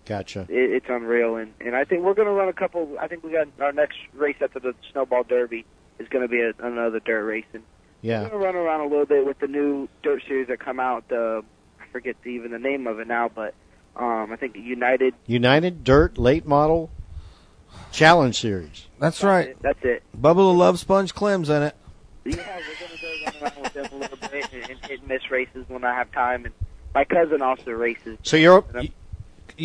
Gotcha. 0.07 0.41
it, 0.49 0.49
it's 0.49 0.87
unreal, 0.89 1.35
and 1.35 1.53
and 1.61 1.75
I 1.75 1.83
think 1.85 2.03
we're 2.03 2.15
going 2.15 2.27
to 2.27 2.33
run 2.33 2.49
a 2.49 2.53
couple. 2.53 2.97
I 2.99 3.07
think 3.07 3.23
we 3.23 3.31
got 3.33 3.47
our 3.61 3.71
next 3.71 3.97
race 4.13 4.35
after 4.41 4.59
the 4.59 4.73
Snowball 4.91 5.23
Derby 5.23 5.63
is 5.99 6.07
going 6.09 6.23
to 6.23 6.27
be 6.27 6.41
a, 6.41 6.53
another 6.65 6.99
dirt 6.99 7.23
race, 7.23 7.45
and 7.53 7.61
Yeah. 8.01 8.23
we're 8.23 8.29
going 8.29 8.41
to 8.41 8.45
run 8.47 8.55
around 8.55 8.79
a 8.81 8.87
little 8.87 9.05
bit 9.05 9.25
with 9.27 9.37
the 9.39 9.47
new 9.47 9.87
dirt 10.01 10.23
series 10.27 10.47
that 10.47 10.59
come 10.59 10.79
out. 10.79 11.07
The 11.07 11.43
I 11.43 11.45
forget 11.91 12.15
the, 12.23 12.29
even 12.29 12.51
the 12.51 12.59
name 12.59 12.87
of 12.87 12.99
it 12.99 13.07
now, 13.07 13.29
but 13.33 13.53
um, 13.95 14.31
I 14.31 14.35
think 14.35 14.55
United. 14.55 15.13
United 15.25 15.83
Dirt 15.83 16.17
Late 16.17 16.45
Model 16.45 16.89
Challenge 17.91 18.37
Series. 18.39 18.87
That's 18.99 19.23
right. 19.23 19.55
That's 19.61 19.79
it. 19.83 20.03
Bubba 20.19 20.35
the 20.35 20.41
Love 20.43 20.79
Sponge 20.79 21.13
Clem's 21.13 21.49
in 21.49 21.63
it. 21.63 21.75
Yeah, 22.25 22.35
we're 22.35 22.87
gonna 22.87 23.01
go 23.01 23.25
run 23.25 23.51
around 23.53 23.63
with 23.63 23.73
them 23.73 23.85
a 23.91 23.95
little 23.95 24.17
bit 24.17 24.53
and, 24.53 24.69
and 24.71 24.85
hit 24.85 24.99
and 24.99 25.07
miss 25.07 25.31
races 25.31 25.65
when 25.67 25.83
I 25.83 25.93
have 25.95 26.11
time. 26.11 26.45
And 26.45 26.53
my 26.93 27.05
cousin 27.05 27.41
also 27.41 27.71
races. 27.71 28.17
So 28.23 28.37
you're 28.37 28.63
And 28.69 28.77
I'm- 28.77 28.85
you, 28.85 28.91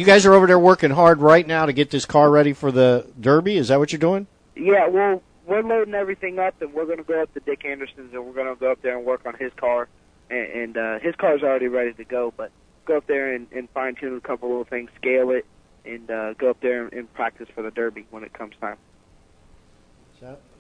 you 0.01 0.05
guys 0.05 0.25
are 0.27 0.33
over 0.33 0.47
there 0.47 0.59
working 0.59 0.91
hard 0.91 1.21
right 1.21 1.47
now 1.47 1.67
to 1.67 1.73
get 1.73 1.91
this 1.91 2.05
car 2.07 2.31
ready 2.31 2.53
for 2.53 2.71
the 2.73 3.07
Derby. 3.21 3.57
Is 3.57 3.69
that 3.69 3.79
what 3.79 3.93
you're 3.93 3.99
doing? 3.99 4.27
Yeah, 4.57 4.87
well, 4.89 5.23
we're 5.47 5.63
loading 5.63 5.95
everything 5.95 6.39
up, 6.39 6.61
and 6.63 6.73
we're 6.73 6.87
gonna 6.87 7.03
go 7.03 7.21
up 7.23 7.35
to 7.35 7.41
Dick 7.41 7.65
Anderson's, 7.65 8.15
and 8.15 8.25
we're 8.25 8.33
gonna 8.33 8.55
go 8.55 8.71
up 8.71 8.81
there 8.83 8.97
and 8.97 9.05
work 9.05 9.23
on 9.27 9.35
his 9.35 9.53
car. 9.55 9.89
And, 10.33 10.77
and 10.77 10.77
uh, 10.77 10.99
his 10.99 11.15
car's 11.15 11.43
already 11.43 11.69
ready 11.69 11.93
to 11.93 12.05
go, 12.05 12.33
but 12.37 12.51
go 12.87 12.97
up 12.97 13.07
there 13.07 13.35
and, 13.35 13.47
and 13.53 13.69
fine 13.71 13.95
tune 13.95 14.17
a 14.17 14.21
couple 14.21 14.49
little 14.49 14.65
things, 14.65 14.91
scale 14.97 15.31
it, 15.31 15.47
and 15.85 16.11
uh, 16.11 16.33
go 16.35 16.51
up 16.51 16.61
there 16.61 16.85
and, 16.85 16.93
and 16.93 17.15
practice 17.15 17.49
for 17.55 17.63
the 17.63 17.71
Derby 17.71 18.07
when 18.11 18.25
it 18.25 18.33
comes 18.33 18.55
time. 18.61 18.77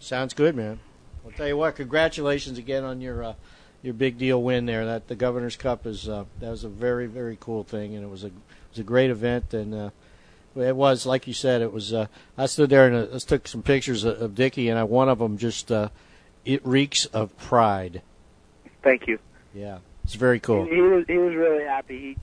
Sounds 0.02 0.34
good, 0.34 0.56
man. 0.56 0.80
I'll 1.24 1.30
tell 1.30 1.46
you 1.46 1.56
what. 1.56 1.76
Congratulations 1.76 2.58
again 2.58 2.82
on 2.82 3.00
your 3.00 3.22
uh, 3.22 3.34
your 3.80 3.94
big 3.94 4.18
deal 4.18 4.42
win 4.42 4.66
there. 4.66 4.84
That 4.84 5.06
the 5.06 5.14
Governor's 5.14 5.54
Cup 5.54 5.86
is 5.86 6.08
uh, 6.08 6.24
that 6.40 6.50
was 6.50 6.64
a 6.64 6.68
very 6.68 7.06
very 7.06 7.38
cool 7.38 7.62
thing, 7.62 7.94
and 7.94 8.02
it 8.02 8.10
was 8.10 8.24
a 8.24 8.28
it 8.28 8.32
was 8.70 8.78
a 8.80 8.82
great 8.82 9.10
event. 9.10 9.54
And 9.54 9.72
uh, 9.72 9.90
it 10.56 10.74
was 10.74 11.06
like 11.06 11.28
you 11.28 11.34
said, 11.34 11.62
it 11.62 11.72
was. 11.72 11.92
Uh, 11.92 12.08
I 12.36 12.46
stood 12.46 12.70
there 12.70 12.88
and 12.88 13.14
uh, 13.14 13.18
took 13.20 13.46
some 13.46 13.62
pictures 13.62 14.02
of, 14.02 14.20
of 14.20 14.34
Dickie, 14.34 14.68
and 14.68 14.76
I, 14.76 14.82
one 14.82 15.08
of 15.08 15.20
them 15.20 15.38
just 15.38 15.70
uh, 15.70 15.90
it 16.44 16.66
reeks 16.66 17.06
of 17.06 17.36
pride. 17.38 18.02
Thank 18.82 19.06
you. 19.06 19.20
Yeah, 19.54 19.78
it's 20.04 20.14
very 20.14 20.40
cool. 20.40 20.64
He, 20.64 20.74
he 20.74 20.80
was 20.80 21.04
he 21.06 21.18
was 21.18 21.34
really 21.34 21.64
happy. 21.64 21.98
He 21.98 22.16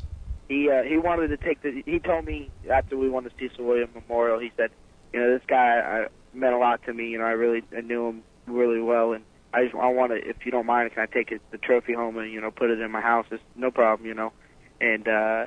he 0.50 0.70
uh, 0.70 0.84
he 0.84 0.98
wanted 0.98 1.28
to 1.28 1.38
take 1.38 1.62
the. 1.62 1.84
He 1.86 2.00
told 2.00 2.26
me 2.26 2.50
after 2.70 2.98
we 2.98 3.10
won 3.10 3.24
the 3.24 3.32
Cecil 3.40 3.64
Williams 3.64 3.94
Memorial, 3.94 4.40
he 4.40 4.52
said, 4.58 4.72
you 5.14 5.20
know, 5.20 5.32
this 5.32 5.46
guy 5.48 5.80
I, 5.80 6.08
meant 6.34 6.54
a 6.54 6.58
lot 6.58 6.84
to 6.86 6.94
me. 6.94 7.10
You 7.10 7.20
know, 7.20 7.26
I 7.26 7.32
really 7.32 7.64
I 7.76 7.82
knew 7.82 8.10
him 8.10 8.24
really 8.48 8.82
well, 8.82 9.14
and 9.14 9.24
I 9.54 9.66
just 9.66 9.76
I 9.76 9.88
want 9.90 10.12
to. 10.12 10.18
If 10.18 10.46
you 10.46 10.52
don't 10.52 10.66
mind, 10.66 10.92
can 10.94 11.04
I 11.04 11.06
take 11.06 11.32
it 11.32 11.42
the 11.52 11.60
trophy 11.60 11.94
home 11.94 12.18
and 12.18 12.32
you 12.32 12.42
know 12.42 12.52
put 12.52 12.72
it 12.72 12.82
in 12.82 12.92
my 12.92 13.02
house? 13.02 13.28
It's 13.32 13.44
no 13.56 13.70
problem, 13.72 14.08
you 14.08 14.16
know. 14.16 14.34
And 14.82 15.08
uh, 15.08 15.46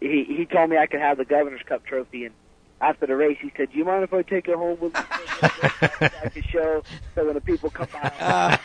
he 0.00 0.24
he 0.24 0.46
told 0.46 0.70
me 0.70 0.76
I 0.76 0.86
could 0.86 1.00
have 1.00 1.16
the 1.16 1.24
Governor's 1.24 1.62
Cup 1.66 1.84
trophy 1.84 2.26
and. 2.26 2.34
After 2.80 3.06
the 3.06 3.16
race, 3.16 3.38
he 3.40 3.50
said, 3.56 3.70
"Do 3.70 3.78
you 3.78 3.84
mind 3.84 4.02
if 4.02 4.12
I 4.12 4.20
take 4.22 4.46
it 4.46 4.56
home 4.56 4.78
with 4.78 4.92
me? 4.92 5.00
I 5.42 6.28
can 6.30 6.42
show 6.42 6.82
so 7.14 7.24
when 7.24 7.34
the 7.34 7.40
people 7.40 7.70
come 7.70 7.86
by." 7.90 8.12
I 8.20 8.58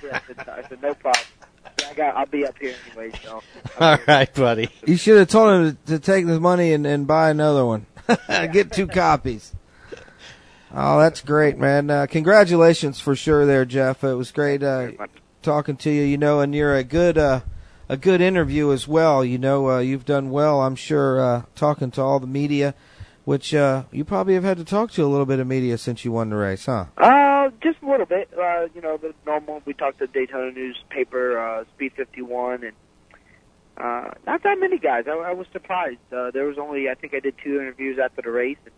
said, 0.00 0.48
I 0.48 0.68
said, 0.68 0.82
"No 0.82 0.94
problem. 0.94 1.22
I 1.90 1.94
got. 1.94 2.16
I'll 2.16 2.26
be 2.26 2.46
up 2.46 2.56
here 2.58 2.74
anyway." 2.90 3.12
So 3.22 3.42
All 3.80 3.98
right, 4.06 4.32
buddy. 4.34 4.68
You 4.86 4.96
should 4.96 5.18
have 5.18 5.28
told 5.28 5.54
him 5.54 5.78
to, 5.86 5.92
to 5.94 5.98
take 5.98 6.26
this 6.26 6.40
money 6.40 6.72
and, 6.72 6.86
and 6.86 7.06
buy 7.06 7.30
another 7.30 7.64
one. 7.64 7.86
Get 8.28 8.72
two 8.72 8.86
copies. 8.86 9.54
Oh, 10.72 10.98
that's 10.98 11.20
great, 11.20 11.58
man. 11.58 11.90
Uh, 11.90 12.06
congratulations 12.06 13.00
for 13.00 13.16
sure, 13.16 13.46
there, 13.46 13.64
Jeff. 13.64 14.04
It 14.04 14.14
was 14.14 14.30
great 14.30 14.62
uh, 14.62 14.90
talking 15.42 15.76
to 15.78 15.90
you. 15.90 16.02
You 16.02 16.18
know, 16.18 16.40
and 16.40 16.54
you're 16.54 16.76
a 16.76 16.84
good 16.84 17.16
uh, 17.16 17.40
a 17.88 17.96
good 17.96 18.20
interview 18.20 18.72
as 18.72 18.86
well. 18.88 19.24
You 19.24 19.38
know, 19.38 19.70
uh, 19.70 19.78
you've 19.78 20.04
done 20.04 20.30
well, 20.30 20.60
I'm 20.60 20.76
sure, 20.76 21.20
uh, 21.20 21.42
talking 21.54 21.90
to 21.92 22.02
all 22.02 22.20
the 22.20 22.26
media, 22.26 22.74
which 23.26 23.52
uh, 23.54 23.82
you 23.92 24.04
probably 24.04 24.34
have 24.34 24.44
had 24.44 24.56
to 24.56 24.64
talk 24.64 24.90
to 24.92 25.04
a 25.04 25.06
little 25.06 25.26
bit 25.26 25.38
of 25.40 25.46
media 25.46 25.76
since 25.76 26.04
you 26.04 26.12
won 26.12 26.30
the 26.30 26.36
race, 26.36 26.64
huh? 26.66 26.86
Uh, 26.96 27.50
just 27.60 27.76
a 27.82 27.90
little 27.90 28.06
bit. 28.06 28.30
Uh, 28.32 28.68
you 28.74 28.80
know, 28.80 28.96
the 28.96 29.12
normal. 29.26 29.60
We 29.66 29.74
talked 29.74 29.98
to 29.98 30.06
Daytona 30.06 30.52
newspaper, 30.52 31.36
uh, 31.38 31.64
Speed 31.74 31.92
51, 31.96 32.62
and 32.64 32.72
uh, 33.76 34.10
not 34.26 34.42
that 34.44 34.58
many 34.60 34.78
guys. 34.78 35.04
I, 35.06 35.10
I 35.12 35.32
was 35.32 35.46
surprised. 35.52 35.98
Uh, 36.12 36.30
there 36.30 36.44
was 36.44 36.56
only, 36.56 36.88
I 36.88 36.94
think, 36.94 37.14
I 37.14 37.20
did 37.20 37.34
two 37.42 37.56
interviews 37.60 37.98
after 38.02 38.22
the 38.22 38.30
race, 38.30 38.56
and 38.64 38.72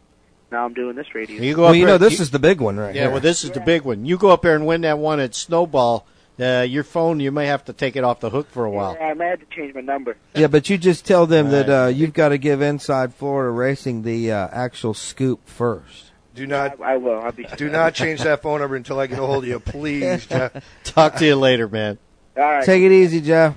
now 0.51 0.65
I'm 0.65 0.75
doing 0.75 0.97
this 0.97 1.15
radio. 1.15 1.41
You 1.43 1.55
go 1.55 1.63
Well, 1.63 1.71
up 1.73 1.77
you 1.77 1.85
there- 1.87 1.95
know, 1.95 1.99
this 1.99 2.19
is 2.19 2.31
the 2.31 2.39
big 2.39 2.61
one 2.61 2.79
right 2.79 2.95
yeah, 2.95 3.03
here. 3.03 3.11
well, 3.11 3.21
this 3.21 3.45
is 3.45 3.51
the 3.51 3.61
big 3.61 3.83
one. 3.83 4.07
You 4.07 4.17
go 4.19 4.31
up 4.31 4.43
there 4.43 4.55
and 4.57 4.67
win 4.67 4.81
that 4.81 4.99
one 4.99 5.21
at 5.21 5.35
Snowball. 5.35 6.07
Uh, 6.41 6.63
your 6.63 6.85
phone, 6.85 7.19
you 7.19 7.33
may 7.33 7.47
have 7.47 7.65
to 7.65 7.73
take 7.73 7.97
it 7.97 8.05
off 8.05 8.21
the 8.21 8.31
hook 8.31 8.49
for 8.51 8.65
a 8.65 8.71
while. 8.71 8.97
Yeah, 8.99 9.07
I 9.07 9.15
may 9.15 9.27
have 9.27 9.41
to 9.41 9.47
change 9.47 9.75
my 9.75 9.81
number. 9.81 10.17
Yeah, 10.35 10.47
but 10.47 10.71
you 10.71 10.79
just 10.79 11.05
tell 11.05 11.27
them 11.27 11.51
that 11.51 11.69
uh, 11.69 11.87
you've 11.89 12.13
got 12.13 12.29
to 12.29 12.39
give 12.39 12.63
Inside 12.63 13.13
Florida 13.13 13.51
Racing 13.51 14.03
the 14.03 14.31
uh, 14.31 14.49
actual 14.53 14.95
scoop 14.95 15.49
first. 15.49 16.13
Do 16.37 16.47
not. 16.47 16.81
I, 16.81 16.95
I 16.95 16.97
will. 16.99 17.19
I'll 17.19 17.33
be. 17.33 17.45
Do 17.57 17.69
not 17.69 17.95
change 17.95 18.21
that 18.23 18.43
phone 18.43 18.61
number 18.61 18.77
until 18.77 19.01
I 19.01 19.09
get 19.09 19.19
a 19.19 19.27
hold 19.27 19.43
of 19.43 19.49
you, 19.49 19.59
please, 19.59 20.27
Jeff. 20.29 20.53
Talk 20.85 21.17
to 21.17 21.27
you 21.27 21.35
later, 21.35 21.69
man. 21.69 21.99
All 22.37 22.43
right. 22.45 22.65
Take 22.65 22.85
it 22.85 22.93
easy, 22.93 23.21
Jeff. 23.21 23.57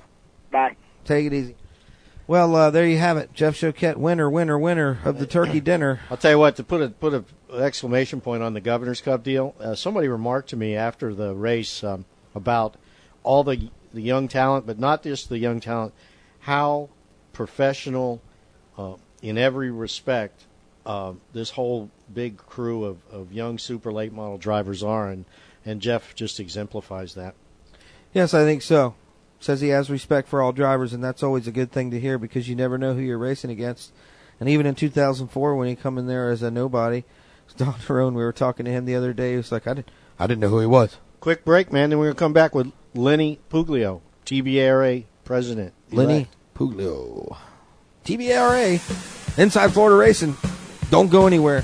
Bye. 0.49 0.75
Take 1.05 1.27
it 1.27 1.33
easy. 1.33 1.55
Well, 2.25 2.55
uh, 2.55 2.71
there 2.71 2.87
you 2.87 2.97
have 2.97 3.17
it. 3.17 3.33
Jeff 3.33 3.55
Choquette, 3.55 3.97
winner, 3.97 4.29
winner, 4.29 4.57
winner 4.57 4.99
of 5.03 5.19
the 5.19 5.27
turkey 5.27 5.59
dinner. 5.59 5.99
I'll 6.09 6.17
tell 6.17 6.31
you 6.31 6.39
what. 6.39 6.55
To 6.55 6.63
put 6.63 6.81
a 6.81 6.89
put 6.89 7.13
a 7.13 7.25
exclamation 7.55 8.21
point 8.21 8.41
on 8.41 8.55
the 8.55 8.61
Governor's 8.61 9.01
Cup 9.01 9.23
deal, 9.23 9.53
uh, 9.59 9.75
somebody 9.75 10.07
remarked 10.07 10.49
to 10.49 10.55
me 10.55 10.75
after 10.75 11.13
the 11.13 11.35
race 11.35 11.83
um, 11.83 12.05
about 12.35 12.75
all 13.23 13.43
the 13.43 13.69
the 13.93 14.01
young 14.01 14.27
talent, 14.27 14.65
but 14.65 14.79
not 14.79 15.03
just 15.03 15.29
the 15.29 15.37
young 15.37 15.59
talent, 15.59 15.93
how 16.39 16.89
professional 17.33 18.21
uh, 18.77 18.93
in 19.21 19.37
every 19.37 19.69
respect 19.69 20.45
uh, 20.85 21.13
this 21.33 21.51
whole 21.51 21.89
big 22.13 22.37
crew 22.37 22.85
of, 22.85 22.97
of 23.11 23.31
young 23.31 23.57
super 23.57 23.91
late 23.91 24.13
model 24.13 24.37
drivers 24.37 24.83
are, 24.83 25.09
and 25.09 25.25
and 25.65 25.81
Jeff 25.81 26.15
just 26.15 26.39
exemplifies 26.39 27.13
that. 27.15 27.35
Yes, 28.13 28.33
I 28.33 28.43
think 28.43 28.61
so. 28.61 28.95
Says 29.39 29.61
he 29.61 29.69
has 29.69 29.89
respect 29.89 30.27
for 30.27 30.41
all 30.41 30.51
drivers, 30.51 30.93
and 30.93 31.03
that's 31.03 31.23
always 31.23 31.47
a 31.47 31.51
good 31.51 31.71
thing 31.71 31.91
to 31.91 31.99
hear 31.99 32.17
because 32.17 32.47
you 32.47 32.55
never 32.55 32.77
know 32.77 32.93
who 32.93 33.01
you're 33.01 33.17
racing 33.17 33.51
against. 33.51 33.91
And 34.39 34.49
even 34.49 34.65
in 34.65 34.75
2004, 34.75 35.55
when 35.55 35.67
he 35.67 35.75
come 35.75 35.97
in 35.97 36.07
there 36.07 36.29
as 36.31 36.41
a 36.41 36.51
nobody, 36.51 37.03
Don 37.57 37.75
Tyrone, 37.79 38.13
we 38.13 38.23
were 38.23 38.33
talking 38.33 38.65
to 38.65 38.71
him 38.71 38.85
the 38.85 38.95
other 38.95 39.13
day. 39.13 39.31
He 39.31 39.37
was 39.37 39.51
like, 39.51 39.67
I 39.67 39.75
didn't, 39.75 39.91
I 40.19 40.27
didn't 40.27 40.41
know 40.41 40.49
who 40.49 40.59
he 40.59 40.65
was. 40.65 40.97
Quick 41.21 41.45
break, 41.45 41.71
man. 41.71 41.91
Then 41.91 41.99
we're 41.99 42.05
gonna 42.05 42.15
come 42.15 42.33
back 42.33 42.55
with 42.55 42.71
Lenny 42.95 43.39
Puglio, 43.51 44.01
TBRA 44.25 45.05
president. 45.23 45.71
Lenny 45.91 46.27
Puglio. 46.55 47.37
TBRA, 48.03 49.37
Inside 49.37 49.71
Florida 49.71 49.95
Racing. 49.97 50.35
Don't 50.89 51.11
go 51.11 51.27
anywhere. 51.27 51.63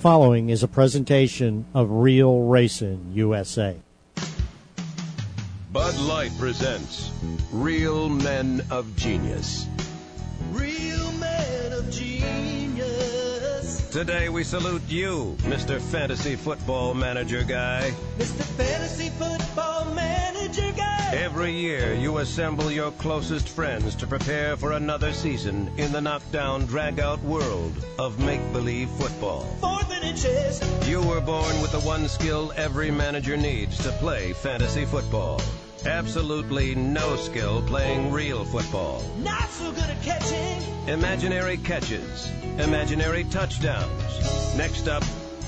Following 0.00 0.48
is 0.48 0.62
a 0.62 0.68
presentation 0.68 1.66
of 1.74 1.90
Real 1.90 2.44
Racing 2.44 3.12
USA. 3.12 3.76
Bud 5.72 5.98
Light 5.98 6.32
presents 6.38 7.10
Real 7.52 8.08
Men 8.08 8.62
of 8.70 8.96
Genius. 8.96 9.66
Real 10.52 11.12
man 11.12 11.19
of 11.19 11.19
genius. 11.19 11.19
Today 13.90 14.28
we 14.28 14.44
salute 14.44 14.82
you, 14.86 15.36
Mr. 15.40 15.80
Fantasy 15.80 16.36
Football 16.36 16.94
Manager 16.94 17.42
Guy. 17.42 17.92
Mr. 18.18 18.44
Fantasy 18.56 19.08
Football 19.08 19.92
Manager 19.96 20.70
Guy. 20.76 21.10
Every 21.12 21.52
year 21.52 21.94
you 21.94 22.18
assemble 22.18 22.70
your 22.70 22.92
closest 22.92 23.48
friends 23.48 23.96
to 23.96 24.06
prepare 24.06 24.56
for 24.56 24.72
another 24.74 25.12
season 25.12 25.72
in 25.76 25.90
the 25.90 26.00
knockdown, 26.00 26.66
drag-out 26.66 27.20
world 27.24 27.84
of 27.98 28.20
make-believe 28.20 28.88
football. 28.90 29.42
Fourth 29.60 29.90
and 29.90 30.04
inches. 30.04 30.62
You 30.88 31.02
were 31.02 31.20
born 31.20 31.60
with 31.60 31.72
the 31.72 31.80
one 31.80 32.06
skill 32.06 32.52
every 32.54 32.92
manager 32.92 33.36
needs 33.36 33.76
to 33.82 33.90
play 33.98 34.32
fantasy 34.34 34.84
football. 34.84 35.40
Absolutely 35.86 36.74
no 36.74 37.16
skill 37.16 37.62
playing 37.62 38.12
real 38.12 38.44
football. 38.44 39.02
Not 39.18 39.48
so 39.48 39.72
good 39.72 39.84
at 39.84 40.02
catching. 40.02 40.88
Imaginary 40.88 41.56
catches, 41.56 42.30
imaginary 42.58 43.24
touchdowns. 43.24 44.56
Next 44.56 44.88
up, 44.88 45.02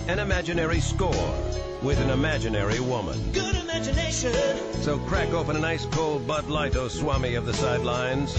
an 0.08 0.18
imaginary 0.18 0.80
score 0.80 1.34
with 1.82 2.00
an 2.00 2.10
imaginary 2.10 2.80
woman. 2.80 3.32
Good 3.32 3.56
imagination. 3.56 4.32
So 4.82 4.98
crack 4.98 5.32
open 5.32 5.56
an 5.56 5.64
ice 5.64 5.84
cold 5.86 6.26
Bud 6.26 6.48
Light, 6.48 6.76
oh 6.76 6.88
Swami 6.88 7.34
of 7.34 7.44
the 7.44 7.54
sidelines. 7.54 8.34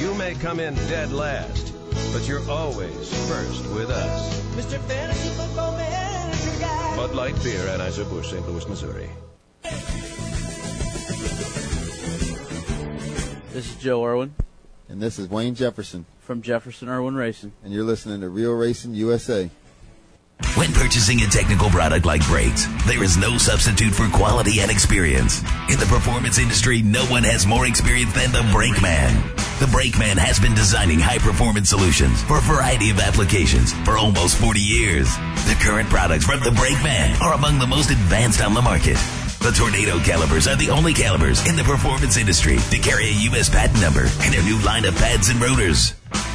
You 0.00 0.14
may 0.14 0.34
come 0.34 0.60
in 0.60 0.74
dead 0.74 1.12
last, 1.12 1.74
but 2.12 2.26
you're 2.26 2.48
always 2.50 3.28
first 3.28 3.66
with 3.74 3.90
us. 3.90 4.40
Mr. 4.54 4.80
Fantasy 4.88 5.28
Football 5.30 5.76
Manager 5.76 6.60
Guy. 6.60 6.96
Bud 6.96 7.14
Light 7.14 7.34
Beer, 7.42 7.60
Anheuser-Busch, 7.66 8.30
St. 8.30 8.48
Louis, 8.48 8.66
Missouri. 8.66 9.10
This 13.52 13.68
is 13.68 13.76
Joe 13.76 14.04
Irwin 14.04 14.34
And 14.88 15.00
this 15.00 15.18
is 15.18 15.28
Wayne 15.28 15.54
Jefferson. 15.54 16.06
from 16.20 16.40
Jefferson 16.40 16.88
Irwin 16.88 17.14
Racing. 17.14 17.52
And 17.62 17.72
you're 17.72 17.84
listening 17.84 18.20
to 18.22 18.28
Real 18.28 18.52
Racing 18.52 18.94
USA. 18.94 19.50
When 20.54 20.72
purchasing 20.72 21.20
a 21.20 21.26
technical 21.26 21.68
product 21.68 22.06
like 22.06 22.24
brakes, 22.26 22.66
there 22.86 23.04
is 23.04 23.16
no 23.16 23.36
substitute 23.38 23.92
for 23.92 24.08
quality 24.08 24.60
and 24.60 24.70
experience. 24.70 25.40
In 25.68 25.78
the 25.78 25.86
performance 25.86 26.38
industry, 26.38 26.82
no 26.82 27.04
one 27.06 27.22
has 27.24 27.46
more 27.46 27.66
experience 27.66 28.12
than 28.12 28.32
the 28.32 28.48
Brake 28.52 28.80
Man. 28.80 29.22
The 29.60 29.68
Brake 29.70 29.98
Man 29.98 30.16
has 30.16 30.40
been 30.40 30.54
designing 30.54 30.98
high 30.98 31.18
performance 31.18 31.68
solutions 31.68 32.22
for 32.24 32.38
a 32.38 32.42
variety 32.42 32.90
of 32.90 33.00
applications 33.00 33.72
for 33.84 33.98
almost 33.98 34.36
40 34.38 34.60
years. 34.60 35.14
The 35.46 35.56
current 35.62 35.88
products 35.88 36.24
from 36.24 36.40
the 36.40 36.52
Brake 36.52 36.82
Man 36.82 37.20
are 37.22 37.34
among 37.34 37.58
the 37.58 37.66
most 37.66 37.90
advanced 37.90 38.40
on 38.42 38.54
the 38.54 38.62
market. 38.62 38.98
The 39.42 39.50
Tornado 39.50 39.98
calipers 39.98 40.46
are 40.46 40.54
the 40.54 40.70
only 40.70 40.94
calipers 40.94 41.44
in 41.48 41.56
the 41.56 41.64
performance 41.64 42.16
industry 42.16 42.58
to 42.70 42.78
carry 42.78 43.06
a 43.06 43.18
U.S. 43.30 43.48
patent 43.48 43.80
number 43.80 44.06
and 44.20 44.32
their 44.32 44.44
new 44.44 44.56
line 44.62 44.84
of 44.84 44.94
pads 44.94 45.30
and 45.30 45.42
rotors. 45.42 45.94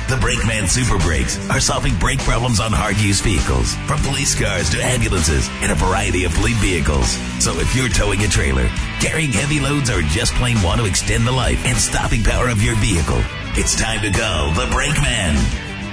The 0.09 0.17
Brakeman 0.19 0.67
Super 0.67 0.97
Brakes 0.97 1.39
are 1.49 1.61
solving 1.61 1.97
brake 1.99 2.19
problems 2.19 2.59
on 2.59 2.73
hard-use 2.73 3.21
vehicles, 3.21 3.75
from 3.87 4.01
police 4.01 4.35
cars 4.35 4.69
to 4.71 4.83
ambulances 4.83 5.47
and 5.63 5.71
a 5.71 5.75
variety 5.75 6.25
of 6.25 6.33
fleet 6.33 6.57
vehicles. 6.57 7.11
So 7.39 7.57
if 7.59 7.73
you're 7.73 7.87
towing 7.87 8.23
a 8.23 8.27
trailer, 8.27 8.67
carrying 8.99 9.31
heavy 9.31 9.61
loads, 9.61 9.89
or 9.89 10.01
just 10.01 10.33
plain 10.33 10.61
want 10.61 10.81
to 10.81 10.85
extend 10.85 11.25
the 11.25 11.31
life 11.31 11.65
and 11.65 11.77
stopping 11.77 12.23
power 12.23 12.49
of 12.49 12.61
your 12.61 12.75
vehicle, 12.75 13.21
it's 13.55 13.79
time 13.79 14.01
to 14.01 14.11
call 14.11 14.51
the 14.51 14.67
Brakeman. 14.69 15.37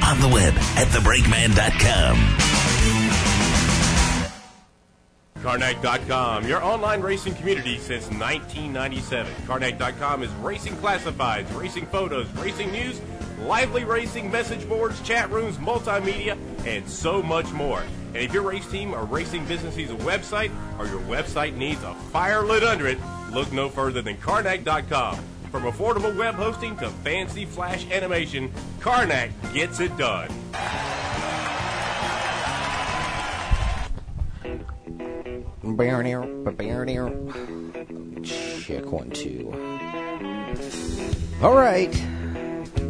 On 0.03 0.19
the 0.19 0.35
web 0.35 0.53
at 0.75 0.89
thebrakeman.com. 0.89 3.04
Carnac.com, 5.45 6.49
your 6.49 6.65
online 6.65 7.03
racing 7.03 7.35
community 7.35 7.77
since 7.77 8.05
1997. 8.05 9.31
Carnac.com 9.47 10.23
is 10.23 10.31
racing 10.37 10.73
classifieds, 10.77 11.55
racing 11.55 11.85
photos, 11.89 12.27
racing 12.37 12.73
news, 12.73 12.99
lively 13.43 13.85
racing 13.85 14.31
message 14.31 14.67
boards, 14.67 15.03
chat 15.03 15.31
rooms, 15.31 15.59
multimedia, 15.59 16.39
and 16.67 16.89
so 16.89 17.23
much 17.23 17.53
more. 17.53 17.83
And 18.15 18.17
if 18.17 18.33
your 18.33 18.43
race 18.43 18.67
team 18.69 18.95
or 18.95 19.05
racing 19.05 19.45
business 19.45 19.77
needs 19.77 19.91
a 19.91 19.97
website 19.97 20.51
or 20.79 20.87
your 20.87 21.01
website 21.03 21.55
needs 21.55 21.83
a 21.83 21.93
fire 22.11 22.43
lit 22.43 22.63
under 22.63 22.87
it, 22.87 22.99
look 23.31 23.53
no 23.53 23.69
further 23.69 24.01
than 24.01 24.17
Carnac.com. 24.17 25.19
From 25.51 25.65
affordable 25.65 26.17
web 26.17 26.37
hosting 26.37 26.75
to 26.79 26.89
fancy 26.89 27.45
flash 27.45 27.87
animation, 27.91 28.51
Carnac 28.81 29.31
gets 29.53 29.79
it 29.79 29.95
done. 29.99 30.31
Check 38.25 38.87
one, 38.87 39.11
two. 39.11 39.53
All 41.43 41.55
right. 41.55 41.93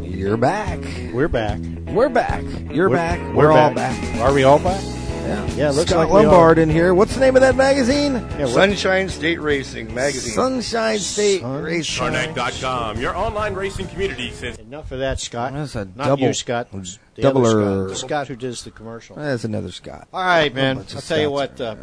You're 0.03 0.37
back. 0.37 0.79
We're 1.13 1.29
back. 1.29 1.59
We're 1.87 2.09
back. 2.09 2.43
You're 2.71 2.89
We're- 2.89 2.99
back. 2.99 3.21
we're 3.35 3.35
We're, 3.49 3.53
all 3.53 3.73
back. 3.75 4.01
back. 4.01 4.21
Are 4.21 4.33
we 4.33 4.45
all 4.45 4.59
back? 4.59 4.83
Yeah. 4.83 5.47
Yeah, 5.57 5.69
it 5.71 5.73
looks 5.75 5.91
Scott 5.91 6.11
like 6.11 6.15
we 6.21 6.27
Lombard 6.27 6.59
in 6.59 6.69
here. 6.69 6.93
What's 6.95 7.15
the 7.15 7.21
name 7.21 7.35
of 7.37 7.41
that 7.43 7.57
magazine? 7.57 8.21
Sunshine 8.47 9.09
State 9.09 9.41
Racing 9.41 9.93
magazine. 9.95 10.33
Sunshine 10.35 10.99
State 10.99 11.43
Racing. 11.43 12.05
Karnak.com, 12.05 13.01
your 13.01 13.17
online 13.17 13.55
racing 13.55 13.87
community 13.89 14.31
since. 14.33 14.59
Enough 14.59 14.93
of 14.93 14.99
that, 14.99 15.21
Scott. 15.21 15.53
That's 15.55 15.75
a 15.77 15.87
Not 15.87 15.97
double- 16.09 16.23
you, 16.27 16.35
Scott. 16.35 16.69
The 16.73 16.99
doubler. 17.23 17.63
other 17.65 17.89
Scott. 17.89 17.89
The 17.89 17.97
Scott 17.97 18.29
who 18.29 18.37
does 18.37 18.63
the 18.65 18.71
commercial. 18.71 19.17
That's 19.17 19.45
another 19.45 19.71
Scott. 19.73 20.07
All 20.13 20.23
right, 20.23 20.53
A 20.53 20.55
man. 20.55 20.77
bunch 20.77 20.91
of 20.91 20.97
I'll 20.97 21.03
tell 21.03 21.19
you 21.19 21.35
Scotts 21.37 21.59
what. 21.59 21.61
Uh, 21.61 21.77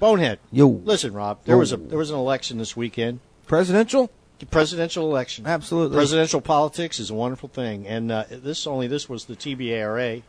Bonehead. 0.00 0.40
Yo. 0.50 0.66
Listen, 0.66 1.12
Rob. 1.12 1.44
There 1.44 1.54
Yo. 1.54 1.58
was 1.60 1.72
a 1.72 1.76
there 1.76 1.98
was 1.98 2.10
an 2.10 2.16
election 2.16 2.58
this 2.58 2.76
weekend. 2.76 3.20
Presidential. 3.46 4.10
Presidential 4.50 5.04
election. 5.08 5.46
Absolutely. 5.46 5.94
Presidential 5.96 6.40
politics 6.40 6.98
is 6.98 7.10
a 7.10 7.14
wonderful 7.14 7.50
thing, 7.50 7.86
and 7.86 8.10
uh, 8.10 8.24
this 8.30 8.66
only 8.66 8.86
this 8.86 9.06
was 9.06 9.26
the 9.26 9.36
TBARA, 9.36 10.22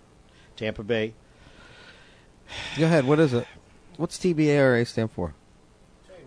Tampa 0.57 0.83
Bay. 0.83 1.13
Go 2.77 2.85
ahead. 2.85 3.05
What 3.05 3.21
is 3.21 3.33
it? 3.33 3.47
What's 3.95 4.17
TBARA 4.17 4.85
stand 4.85 5.11
for? 5.11 5.33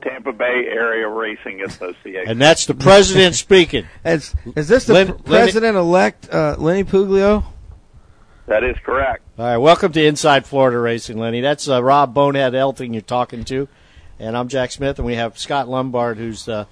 Tampa 0.00 0.32
Bay 0.32 0.66
Area 0.68 1.08
Racing 1.08 1.62
Association. 1.62 2.30
And 2.30 2.40
that's 2.40 2.64
the 2.66 2.74
president 2.74 3.34
speaking. 3.34 3.86
Is, 4.04 4.34
is 4.54 4.68
this 4.68 4.84
the 4.84 4.92
Len- 4.92 5.14
pr- 5.14 5.22
president-elect 5.22 6.32
uh, 6.32 6.56
Lenny 6.58 6.84
Puglio? 6.84 7.44
That 8.46 8.62
is 8.62 8.76
correct. 8.84 9.23
All 9.36 9.44
right, 9.44 9.56
welcome 9.56 9.90
to 9.90 10.00
Inside 10.06 10.46
Florida 10.46 10.78
Racing, 10.78 11.18
Lenny. 11.18 11.40
That's 11.40 11.68
uh, 11.68 11.82
Rob 11.82 12.14
Bonehead 12.14 12.52
Elting 12.52 12.92
you're 12.92 13.02
talking 13.02 13.44
to, 13.46 13.66
and 14.20 14.36
I'm 14.36 14.46
Jack 14.46 14.70
Smith, 14.70 15.00
and 15.00 15.06
we 15.06 15.16
have 15.16 15.36
Scott 15.40 15.68
Lombard, 15.68 16.18
who's 16.18 16.44
the 16.44 16.68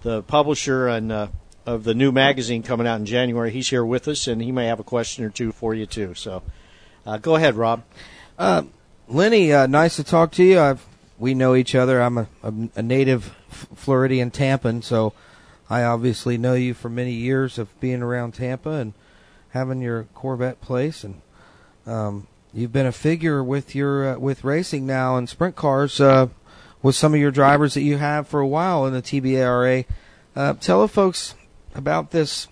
the 0.00 0.22
publisher 0.22 0.88
and 0.88 1.12
uh, 1.12 1.28
of 1.66 1.84
the 1.84 1.92
new 1.92 2.10
magazine 2.10 2.62
coming 2.62 2.86
out 2.86 2.98
in 2.98 3.04
January. 3.04 3.50
He's 3.50 3.68
here 3.68 3.84
with 3.84 4.08
us, 4.08 4.28
and 4.28 4.40
he 4.40 4.50
may 4.50 4.64
have 4.64 4.80
a 4.80 4.82
question 4.82 5.26
or 5.26 5.28
two 5.28 5.52
for 5.52 5.74
you 5.74 5.84
too. 5.84 6.14
So, 6.14 6.42
uh, 7.04 7.18
go 7.18 7.34
ahead, 7.34 7.54
Rob. 7.54 7.84
Uh, 8.38 8.62
Lenny, 9.08 9.52
uh, 9.52 9.66
nice 9.66 9.96
to 9.96 10.04
talk 10.04 10.32
to 10.32 10.42
you. 10.42 10.58
I've, 10.58 10.86
we 11.18 11.34
know 11.34 11.54
each 11.54 11.74
other. 11.74 12.00
I'm 12.00 12.28
a, 12.42 12.82
native 12.82 13.36
Floridian 13.50 14.30
Tampan, 14.30 14.82
so 14.82 15.12
I 15.68 15.82
obviously 15.82 16.38
know 16.38 16.54
you 16.54 16.72
for 16.72 16.88
many 16.88 17.12
years 17.12 17.58
of 17.58 17.78
being 17.78 18.00
around 18.00 18.32
Tampa 18.32 18.70
and 18.70 18.94
having 19.50 19.82
your 19.82 20.04
Corvette 20.14 20.62
place. 20.62 21.04
And 21.04 21.20
um, 21.86 22.26
you've 22.52 22.72
been 22.72 22.86
a 22.86 22.92
figure 22.92 23.42
with 23.42 23.74
your 23.74 24.14
uh, 24.14 24.18
with 24.18 24.44
racing 24.44 24.86
now 24.86 25.16
and 25.16 25.28
sprint 25.28 25.56
cars 25.56 26.00
uh, 26.00 26.28
with 26.82 26.94
some 26.94 27.14
of 27.14 27.20
your 27.20 27.30
drivers 27.30 27.74
that 27.74 27.82
you 27.82 27.98
have 27.98 28.26
for 28.28 28.40
a 28.40 28.46
while 28.46 28.86
in 28.86 28.92
the 28.92 29.02
TBARA. 29.02 29.84
Uh, 30.34 30.52
tell 30.54 30.82
the 30.82 30.88
folks 30.88 31.34
about 31.74 32.10
this 32.10 32.48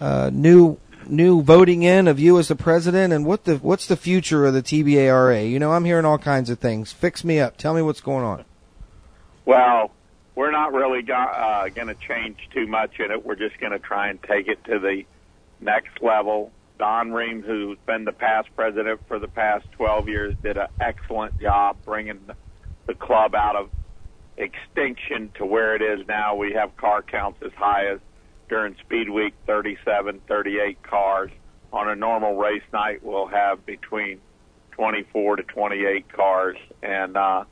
uh, 0.00 0.30
new 0.32 0.78
new 1.06 1.42
voting 1.42 1.82
in 1.82 2.08
of 2.08 2.18
you 2.20 2.38
as 2.38 2.48
the 2.48 2.56
president 2.56 3.12
and 3.12 3.26
what 3.26 3.44
the 3.44 3.56
what's 3.56 3.86
the 3.86 3.96
future 3.96 4.46
of 4.46 4.54
the 4.54 4.62
TBARA? 4.62 5.50
You 5.50 5.58
know, 5.58 5.72
I'm 5.72 5.84
hearing 5.84 6.04
all 6.04 6.18
kinds 6.18 6.50
of 6.50 6.58
things. 6.58 6.92
Fix 6.92 7.24
me 7.24 7.40
up. 7.40 7.56
Tell 7.56 7.74
me 7.74 7.82
what's 7.82 8.00
going 8.00 8.24
on. 8.24 8.44
Well, 9.44 9.90
we're 10.34 10.52
not 10.52 10.72
really 10.72 11.02
go- 11.02 11.14
uh, 11.14 11.68
going 11.68 11.88
to 11.88 11.94
change 11.94 12.48
too 12.52 12.66
much 12.66 13.00
in 13.00 13.10
it. 13.10 13.24
We're 13.24 13.34
just 13.34 13.58
going 13.58 13.72
to 13.72 13.78
try 13.78 14.08
and 14.08 14.22
take 14.22 14.48
it 14.48 14.62
to 14.64 14.78
the 14.78 15.04
next 15.60 16.00
level. 16.02 16.52
Don 16.80 17.12
Ream, 17.12 17.42
who's 17.42 17.76
been 17.86 18.06
the 18.06 18.12
past 18.12 18.48
president 18.56 19.00
for 19.06 19.18
the 19.18 19.28
past 19.28 19.66
12 19.72 20.08
years, 20.08 20.34
did 20.42 20.56
an 20.56 20.68
excellent 20.80 21.38
job 21.38 21.76
bringing 21.84 22.26
the- 22.26 22.36
club 22.94 23.36
out 23.36 23.54
of 23.54 23.70
extinction 24.36 25.30
to 25.34 25.46
where 25.46 25.76
it 25.76 25.82
is 25.82 26.04
now. 26.08 26.34
We 26.34 26.54
have 26.54 26.76
car 26.76 27.02
counts 27.02 27.40
as 27.42 27.52
high 27.52 27.86
as 27.86 28.00
during 28.48 28.74
Speed 28.76 29.10
Week 29.10 29.34
37, 29.46 30.20
38 30.26 30.82
cars. 30.82 31.30
On 31.72 31.88
a 31.88 31.94
normal 31.94 32.36
race 32.36 32.64
night, 32.72 33.02
we'll 33.02 33.28
have 33.28 33.64
between 33.64 34.22
24 34.72 35.36
to 35.36 35.42
28 35.44 36.08
cars, 36.12 36.56
and 36.82 37.16
uh, 37.16 37.44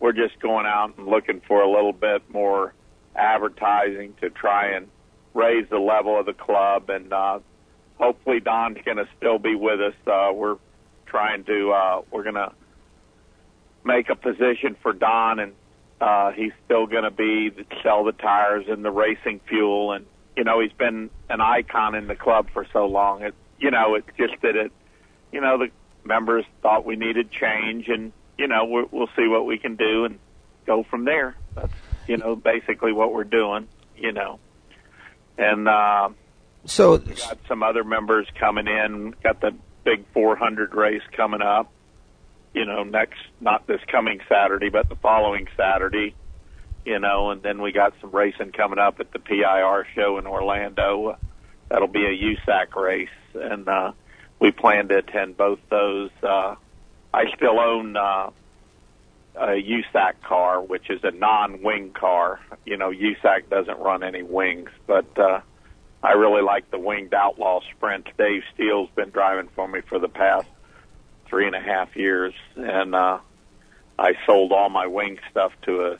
we're 0.00 0.12
just 0.12 0.40
going 0.40 0.66
out 0.66 0.96
and 0.96 1.06
looking 1.06 1.40
for 1.46 1.62
a 1.62 1.70
little 1.70 1.92
bit 1.92 2.22
more 2.28 2.74
advertising 3.14 4.14
to 4.22 4.30
try 4.30 4.70
and 4.74 4.90
raise 5.34 5.68
the 5.68 5.78
level 5.78 6.18
of 6.18 6.26
the 6.26 6.32
club. 6.34 6.90
And 6.90 7.12
uh, 7.12 7.40
hopefully, 8.00 8.40
Don's 8.40 8.78
going 8.84 8.96
to 8.96 9.08
still 9.16 9.38
be 9.38 9.54
with 9.54 9.80
us. 9.80 9.94
Uh, 10.06 10.32
we're 10.32 10.56
trying 11.06 11.44
to 11.44 11.70
uh, 11.70 12.02
we're 12.10 12.22
going 12.22 12.34
to 12.34 12.52
make 13.84 14.08
a 14.08 14.16
position 14.16 14.76
for 14.82 14.92
Don, 14.92 15.38
and 15.38 15.52
uh, 16.00 16.32
he's 16.32 16.52
still 16.64 16.86
going 16.86 17.04
to 17.04 17.10
be 17.10 17.50
the, 17.50 17.64
sell 17.82 18.04
the 18.04 18.12
tires 18.12 18.64
and 18.68 18.84
the 18.84 18.90
racing 18.90 19.40
fuel. 19.48 19.92
And 19.92 20.06
you 20.36 20.44
know, 20.44 20.60
he's 20.60 20.72
been 20.72 21.10
an 21.28 21.40
icon 21.40 21.94
in 21.94 22.06
the 22.06 22.16
club 22.16 22.48
for 22.52 22.66
so 22.72 22.86
long. 22.86 23.22
It 23.22 23.34
you 23.58 23.70
know, 23.70 23.94
it's 23.94 24.08
just 24.16 24.40
that 24.42 24.56
it 24.56 24.72
you 25.30 25.40
know 25.40 25.58
the 25.58 25.68
members 26.04 26.44
thought 26.62 26.84
we 26.84 26.96
needed 26.96 27.30
change, 27.30 27.88
and 27.88 28.12
you 28.38 28.48
know 28.48 28.64
we're, 28.64 28.86
we'll 28.90 29.10
see 29.16 29.28
what 29.28 29.46
we 29.46 29.58
can 29.58 29.76
do 29.76 30.06
and 30.06 30.18
go 30.66 30.84
from 30.84 31.04
there. 31.04 31.36
That's 31.54 31.72
you 32.06 32.16
know 32.16 32.34
basically 32.34 32.92
what 32.92 33.12
we're 33.12 33.24
doing. 33.24 33.68
You 33.96 34.12
know, 34.12 34.40
and 35.36 35.68
uh, 35.68 36.08
So 36.66 36.96
we 36.96 37.14
got 37.14 37.38
some 37.48 37.62
other 37.62 37.84
members 37.84 38.26
coming 38.38 38.66
in. 38.66 39.14
Got 39.22 39.40
the 39.40 39.54
big 39.84 40.04
400 40.12 40.74
race 40.74 41.02
coming 41.16 41.42
up. 41.42 41.72
You 42.52 42.64
know, 42.64 42.82
next 42.82 43.20
not 43.40 43.66
this 43.66 43.80
coming 43.90 44.20
Saturday, 44.28 44.68
but 44.68 44.88
the 44.88 44.96
following 44.96 45.46
Saturday. 45.56 46.14
You 46.84 46.98
know, 46.98 47.30
and 47.30 47.42
then 47.42 47.60
we 47.60 47.72
got 47.72 47.94
some 48.00 48.10
racing 48.10 48.52
coming 48.52 48.78
up 48.78 49.00
at 49.00 49.12
the 49.12 49.18
PIR 49.18 49.86
show 49.94 50.18
in 50.18 50.26
Orlando. 50.26 51.18
That'll 51.68 51.88
be 51.88 52.04
a 52.04 52.36
USAC 52.50 52.74
race, 52.74 53.08
and 53.34 53.68
uh, 53.68 53.92
we 54.40 54.50
plan 54.50 54.88
to 54.88 54.98
attend 54.98 55.36
both 55.36 55.60
those. 55.68 56.10
Uh, 56.22 56.56
I 57.12 57.24
still 57.36 57.60
own 57.60 57.96
uh, 57.96 58.30
a 59.36 59.62
USAC 59.62 60.20
car, 60.22 60.62
which 60.62 60.90
is 60.90 61.00
a 61.04 61.10
non-wing 61.10 61.92
car. 61.92 62.40
You 62.64 62.76
know, 62.76 62.90
USAC 62.90 63.48
doesn't 63.48 63.78
run 63.78 64.02
any 64.02 64.22
wings, 64.22 64.70
but 64.86 65.18
uh, 65.18 65.40
I 66.02 66.12
really 66.12 66.42
like 66.42 66.70
the 66.70 66.78
winged 66.78 67.12
Outlaw 67.12 67.60
Sprint. 67.76 68.08
Dave 68.16 68.42
Steele's 68.54 68.88
been 68.94 69.10
driving 69.10 69.48
for 69.54 69.68
me 69.68 69.80
for 69.82 69.98
the 69.98 70.08
past 70.08 70.48
three 71.26 71.46
and 71.46 71.54
a 71.54 71.60
half 71.60 71.94
years, 71.94 72.34
and 72.56 72.94
uh, 72.94 73.18
I 73.98 74.12
sold 74.26 74.52
all 74.52 74.70
my 74.70 74.86
wing 74.86 75.18
stuff 75.30 75.52
to 75.62 75.92
a 75.92 75.98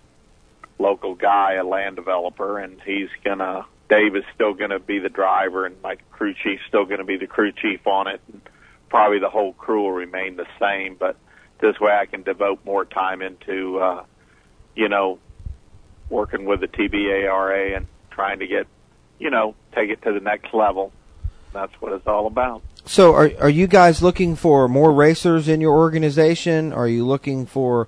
local 0.78 1.14
guy, 1.14 1.54
a 1.54 1.64
land 1.64 1.96
developer, 1.96 2.58
and 2.58 2.80
he's 2.82 3.10
gonna. 3.24 3.66
Dave 3.88 4.14
is 4.14 4.24
still 4.34 4.54
to 4.54 4.78
be 4.78 5.00
the 5.00 5.08
driver, 5.08 5.66
and 5.66 5.80
my 5.82 5.96
crew 6.12 6.32
chief's 6.32 6.62
still 6.68 6.86
to 6.86 7.04
be 7.04 7.16
the 7.16 7.26
crew 7.26 7.52
chief 7.52 7.86
on 7.86 8.06
it. 8.06 8.20
And 8.32 8.40
probably 8.88 9.18
the 9.18 9.28
whole 9.28 9.52
crew 9.52 9.82
will 9.82 9.92
remain 9.92 10.36
the 10.36 10.46
same, 10.60 10.94
but 10.94 11.16
this 11.60 11.78
way 11.80 11.92
I 11.92 12.06
can 12.06 12.22
devote 12.22 12.64
more 12.64 12.84
time 12.84 13.20
into, 13.20 13.78
uh, 13.78 14.04
you 14.74 14.88
know, 14.88 15.18
working 16.08 16.44
with 16.44 16.60
the 16.60 16.68
TBARA 16.68 17.76
and 17.76 17.86
trying 18.10 18.38
to 18.40 18.46
get, 18.46 18.66
you 19.20 19.30
know, 19.30 19.54
take 19.72 19.90
it 19.90 20.02
to 20.02 20.12
the 20.12 20.20
next 20.20 20.52
level. 20.52 20.90
That's 21.52 21.72
what 21.80 21.92
it's 21.92 22.06
all 22.06 22.26
about. 22.26 22.62
So 22.86 23.14
are 23.14 23.30
are 23.38 23.50
you 23.50 23.66
guys 23.66 24.02
looking 24.02 24.34
for 24.34 24.68
more 24.68 24.92
racers 24.92 25.48
in 25.48 25.60
your 25.60 25.76
organization? 25.76 26.72
Are 26.72 26.88
you 26.88 27.06
looking 27.06 27.46
for 27.46 27.86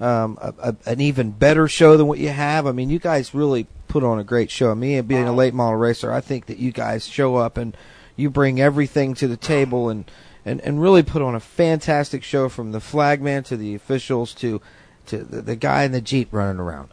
um, 0.00 0.36
a, 0.42 0.52
a, 0.58 0.76
an 0.86 1.00
even 1.00 1.30
better 1.30 1.68
show 1.68 1.96
than 1.96 2.06
what 2.06 2.18
you 2.18 2.30
have? 2.30 2.66
I 2.66 2.72
mean, 2.72 2.90
you 2.90 2.98
guys 2.98 3.34
really 3.34 3.66
put 3.88 4.02
on 4.02 4.18
a 4.18 4.24
great 4.24 4.50
show. 4.50 4.74
Me 4.74 5.00
being 5.02 5.28
a 5.28 5.32
late 5.34 5.54
model 5.54 5.78
racer, 5.78 6.12
I 6.12 6.20
think 6.20 6.46
that 6.46 6.58
you 6.58 6.72
guys 6.72 7.06
show 7.06 7.36
up 7.36 7.56
and 7.56 7.76
you 8.16 8.30
bring 8.30 8.60
everything 8.60 9.14
to 9.14 9.28
the 9.28 9.36
table 9.36 9.88
and, 9.88 10.10
and, 10.44 10.60
and 10.62 10.82
really 10.82 11.02
put 11.02 11.22
on 11.22 11.34
a 11.34 11.40
fantastic 11.40 12.22
show 12.22 12.48
from 12.48 12.72
the 12.72 12.80
flagman 12.80 13.42
to 13.44 13.56
the 13.56 13.74
officials 13.74 14.34
to 14.34 14.60
to 15.04 15.18
the, 15.18 15.42
the 15.42 15.56
guy 15.56 15.82
in 15.82 15.92
the 15.92 16.00
jeep 16.00 16.28
running 16.32 16.60
around. 16.60 16.88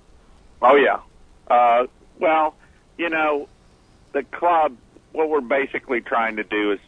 Oh 0.62 0.76
yeah. 0.76 1.00
Uh, 1.48 1.88
well, 2.20 2.56
you 2.98 3.10
know, 3.10 3.48
the 4.14 4.24
club. 4.24 4.76
What 5.12 5.30
we're 5.30 5.41
basically 5.41 6.01
trying 6.01 6.36
to 6.38 6.43
do 6.43 6.72
is 6.74 6.80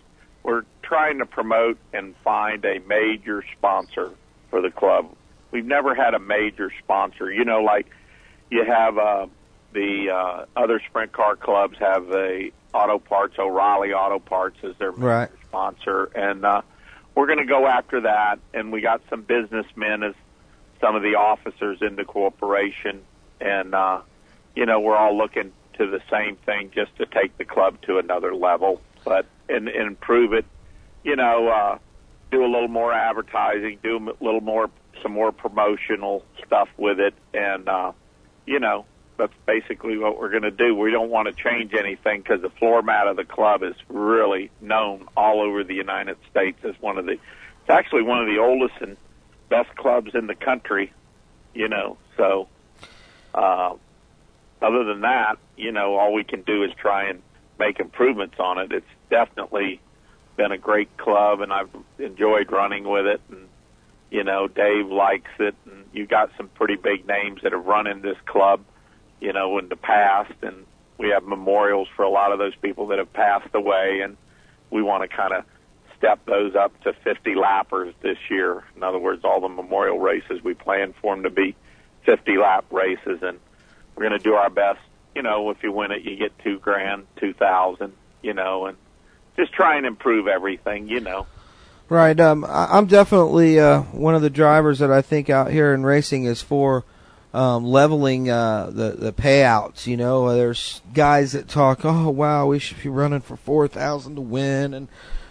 we're 0.44 0.64
trying 0.84 1.20
to 1.20 1.26
promote 1.26 1.78
and 1.94 2.16
find 2.18 2.64
a 2.66 2.80
major 2.88 3.44
sponsor 3.58 4.12
for 4.50 4.62
the 4.62 4.70
club. 4.70 5.16
We've 5.52 5.66
never 5.66 5.96
had 5.96 6.14
a 6.14 6.20
major 6.20 6.72
sponsor. 6.84 7.32
You 7.32 7.46
know, 7.46 7.62
like 7.62 7.88
you 8.50 8.64
have 8.66 8.98
uh, 8.98 9.28
the 9.74 10.10
uh, 10.12 10.46
other 10.56 10.82
sprint 10.88 11.12
car 11.14 11.36
clubs 11.36 11.78
have 11.80 12.10
a 12.12 12.52
auto 12.74 13.00
parts. 13.00 13.38
O'Reilly 13.40 13.92
Auto 13.94 14.20
Parts 14.20 14.58
is 14.64 14.76
their 14.78 14.92
major 14.92 15.06
Right. 15.06 15.30
sponsor, 15.48 16.06
and 16.16 16.46
uh, 16.46 16.62
we're 17.16 17.28
going 17.28 17.40
to 17.40 17.46
go 17.46 17.68
after 17.68 18.02
that. 18.02 18.40
And 18.54 18.72
we 18.72 18.82
got 18.82 19.02
some 19.10 19.24
businessmen 19.24 20.04
as 20.04 20.14
some 20.80 20.96
of 20.96 21.02
the 21.02 21.16
officers 21.16 21.80
in 21.82 21.96
the 21.96 22.06
corporation, 22.06 23.02
and 23.42 23.74
uh, 23.76 24.02
you 24.56 24.66
know 24.66 24.80
we're 24.80 24.96
all 24.98 25.18
looking 25.18 25.52
to 25.78 25.88
the 25.88 26.02
same 26.10 26.36
thing, 26.38 26.72
just 26.74 26.96
to 26.98 27.06
take 27.06 27.38
the 27.38 27.46
club 27.46 27.82
to 27.84 27.98
another 27.98 28.34
level, 28.36 28.82
but 29.04 29.26
and, 29.50 29.68
and 29.68 29.88
improve 29.88 30.34
it. 30.34 30.46
You 31.04 31.16
know, 31.16 31.48
uh, 31.48 31.78
do 32.32 32.44
a 32.44 32.48
little 32.48 32.68
more 32.68 32.94
advertising, 32.94 33.80
do 33.84 33.98
a 33.98 34.24
little 34.24 34.42
more, 34.42 34.70
some 35.02 35.14
more 35.14 35.32
promotional 35.32 36.24
stuff 36.46 36.70
with 36.78 37.00
it, 37.00 37.14
and 37.34 37.68
uh, 37.68 37.92
you 38.46 38.60
know, 38.60 38.86
that's 39.18 39.34
basically 39.46 39.98
what 39.98 40.18
we're 40.18 40.30
going 40.30 40.44
to 40.44 40.52
do. 40.52 40.76
We 40.76 40.92
don't 40.92 41.10
want 41.10 41.28
to 41.28 41.34
change 41.34 41.74
anything 41.74 42.22
because 42.22 42.42
the 42.42 42.50
floor 42.50 42.82
mat 42.82 43.08
of 43.08 43.18
the 43.18 43.26
club 43.26 43.64
is 43.64 43.76
really 43.88 44.50
known 44.62 45.08
all 45.16 45.42
over 45.42 45.64
the 45.64 45.76
United 45.76 46.18
States 46.30 46.58
as 46.64 46.74
one 46.80 46.98
of 46.98 47.06
the. 47.06 47.14
It's 47.14 47.70
actually 47.70 48.04
one 48.04 48.20
of 48.20 48.28
the 48.28 48.40
oldest 48.40 48.74
and 48.82 48.98
best 49.50 49.76
clubs 49.76 50.16
in 50.16 50.28
the 50.28 50.36
country. 50.36 50.92
You 51.54 51.68
know, 51.68 51.98
so 52.18 52.48
uh, 53.34 53.76
other 54.62 54.84
than 54.84 55.02
that, 55.02 55.38
you 55.58 55.72
know, 55.72 55.96
all 55.96 56.14
we 56.14 56.24
can 56.24 56.42
do 56.42 56.64
is 56.64 56.72
try 56.80 57.10
and 57.10 57.22
make 57.60 57.80
improvements 57.80 58.36
on 58.40 58.58
it. 58.58 58.72
It's 58.72 58.86
definitely 59.10 59.80
been 60.38 60.52
a 60.52 60.58
great 60.58 60.96
club, 60.98 61.42
and 61.42 61.52
I've 61.52 61.70
enjoyed 62.00 62.52
running 62.52 62.88
with 62.88 63.06
it. 63.06 63.22
And 63.30 63.48
you 64.12 64.26
know, 64.26 64.48
Dave 64.48 64.88
likes 64.88 65.32
it, 65.40 65.56
and 65.66 65.86
you 65.94 66.06
got 66.06 66.32
some 66.38 66.50
pretty 66.50 66.76
big 66.76 67.08
names 67.08 67.42
that 67.44 67.54
have 67.54 67.66
run 67.66 67.88
in 67.88 68.02
this 68.02 68.18
club, 68.26 68.62
you 69.22 69.32
know, 69.32 69.58
in 69.58 69.70
the 69.70 69.78
past, 69.78 70.34
and 70.42 70.66
we 70.98 71.10
have 71.10 71.24
memorials 71.24 71.88
for 71.96 72.04
a 72.04 72.10
lot 72.10 72.34
of 72.34 72.38
those 72.38 72.56
people 72.62 72.88
that 72.88 73.00
have 73.00 73.12
passed 73.14 73.56
away, 73.56 74.02
and 74.04 74.18
we 74.70 74.84
want 74.84 75.10
to 75.10 75.16
kind 75.16 75.34
of 75.34 75.46
step 75.98 76.20
those 76.26 76.56
up 76.56 76.78
to 76.82 76.94
50 77.04 77.36
lappers 77.36 77.94
this 78.02 78.18
year. 78.30 78.64
In 78.76 78.84
other 78.84 79.00
words, 79.00 79.22
all 79.24 79.40
the 79.40 79.48
memorial 79.48 80.00
races 80.00 80.44
we 80.44 80.54
plan 80.56 80.94
for 81.02 81.16
them 81.16 81.24
to 81.24 81.30
be 81.30 81.56
50 82.06 82.38
lap 82.38 82.66
races, 82.70 83.20
and 83.22 83.40
we're 84.02 84.10
going 84.10 84.20
to 84.20 84.24
do 84.24 84.34
our 84.34 84.50
best. 84.50 84.80
You 85.14 85.22
know, 85.22 85.52
if 85.52 85.62
you 85.62 85.72
win 85.72 85.92
it, 85.92 86.02
you 86.04 86.16
get 86.16 86.38
two 86.40 86.58
grand, 86.60 87.06
two 87.18 87.34
thousand. 87.34 87.94
You 88.22 88.34
know, 88.34 88.66
and 88.66 88.78
just 89.38 89.54
try 89.54 89.78
and 89.78 89.86
improve 89.86 90.28
everything. 90.28 90.88
You 90.88 91.02
know. 91.02 91.28
Right. 91.90 92.18
Um, 92.20 92.46
I'm 92.48 92.86
definitely 92.86 93.60
uh, 93.60 93.82
one 93.82 94.16
of 94.16 94.22
the 94.22 94.30
drivers 94.30 94.80
that 94.80 94.92
I 94.92 95.02
think 95.02 95.30
out 95.30 95.52
here 95.52 95.74
in 95.74 95.84
racing 95.84 96.24
is 96.24 96.42
for 96.42 96.86
um, 97.34 97.66
leveling 97.66 98.30
uh, 98.30 98.72
the 98.72 98.92
the 98.92 99.14
payouts. 99.14 99.86
You 99.86 99.98
know, 99.98 100.34
there's 100.34 100.82
guys 100.94 101.34
that 101.34 101.48
talk, 101.48 101.82
"Oh 101.84 102.10
wow, 102.10 102.48
we 102.48 102.60
should 102.60 102.82
be 102.82 102.90
running 102.90 103.22
for 103.22 103.36
four 103.36 103.68
thousand 103.68 104.16
to 104.16 104.22
win, 104.22 104.74
and 104.74 104.88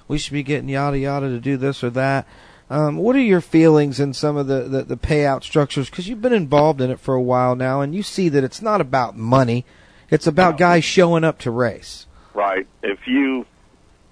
we 0.07 0.19
should 0.19 0.35
be 0.35 0.43
getting 0.43 0.69
yada 0.69 0.99
yada 0.99 1.29
to 1.29 1.41
do 1.41 1.57
this 1.57 1.83
or 1.83 1.91
that." 1.91 2.27
Um, 2.71 2.99
what 2.99 3.17
are 3.17 3.21
your 3.21 3.41
feelings 3.41 3.99
in 3.99 4.15
some 4.15 4.37
of 4.37 4.47
the, 4.47 4.61
the, 4.61 4.83
the 4.85 4.97
payout 4.97 5.43
structures? 5.43 5.91
Because 5.91 6.09
you've 6.09 6.23
been 6.23 6.33
involved 6.33 6.81
in 6.81 6.89
it 6.89 7.01
for 7.01 7.15
a 7.15 7.21
while 7.21 7.57
now, 7.57 7.81
and 7.81 7.93
you 7.93 8.05
see 8.05 8.29
that 8.29 8.45
it's 8.45 8.63
not 8.63 8.81
about 8.81 9.17
money; 9.17 9.67
it's 10.09 10.29
about 10.29 10.57
guys 10.57 10.85
showing 10.85 11.25
up 11.25 11.39
to 11.41 11.51
race. 11.51 12.07
Right. 12.33 12.69
If 12.83 13.09
you 13.09 13.45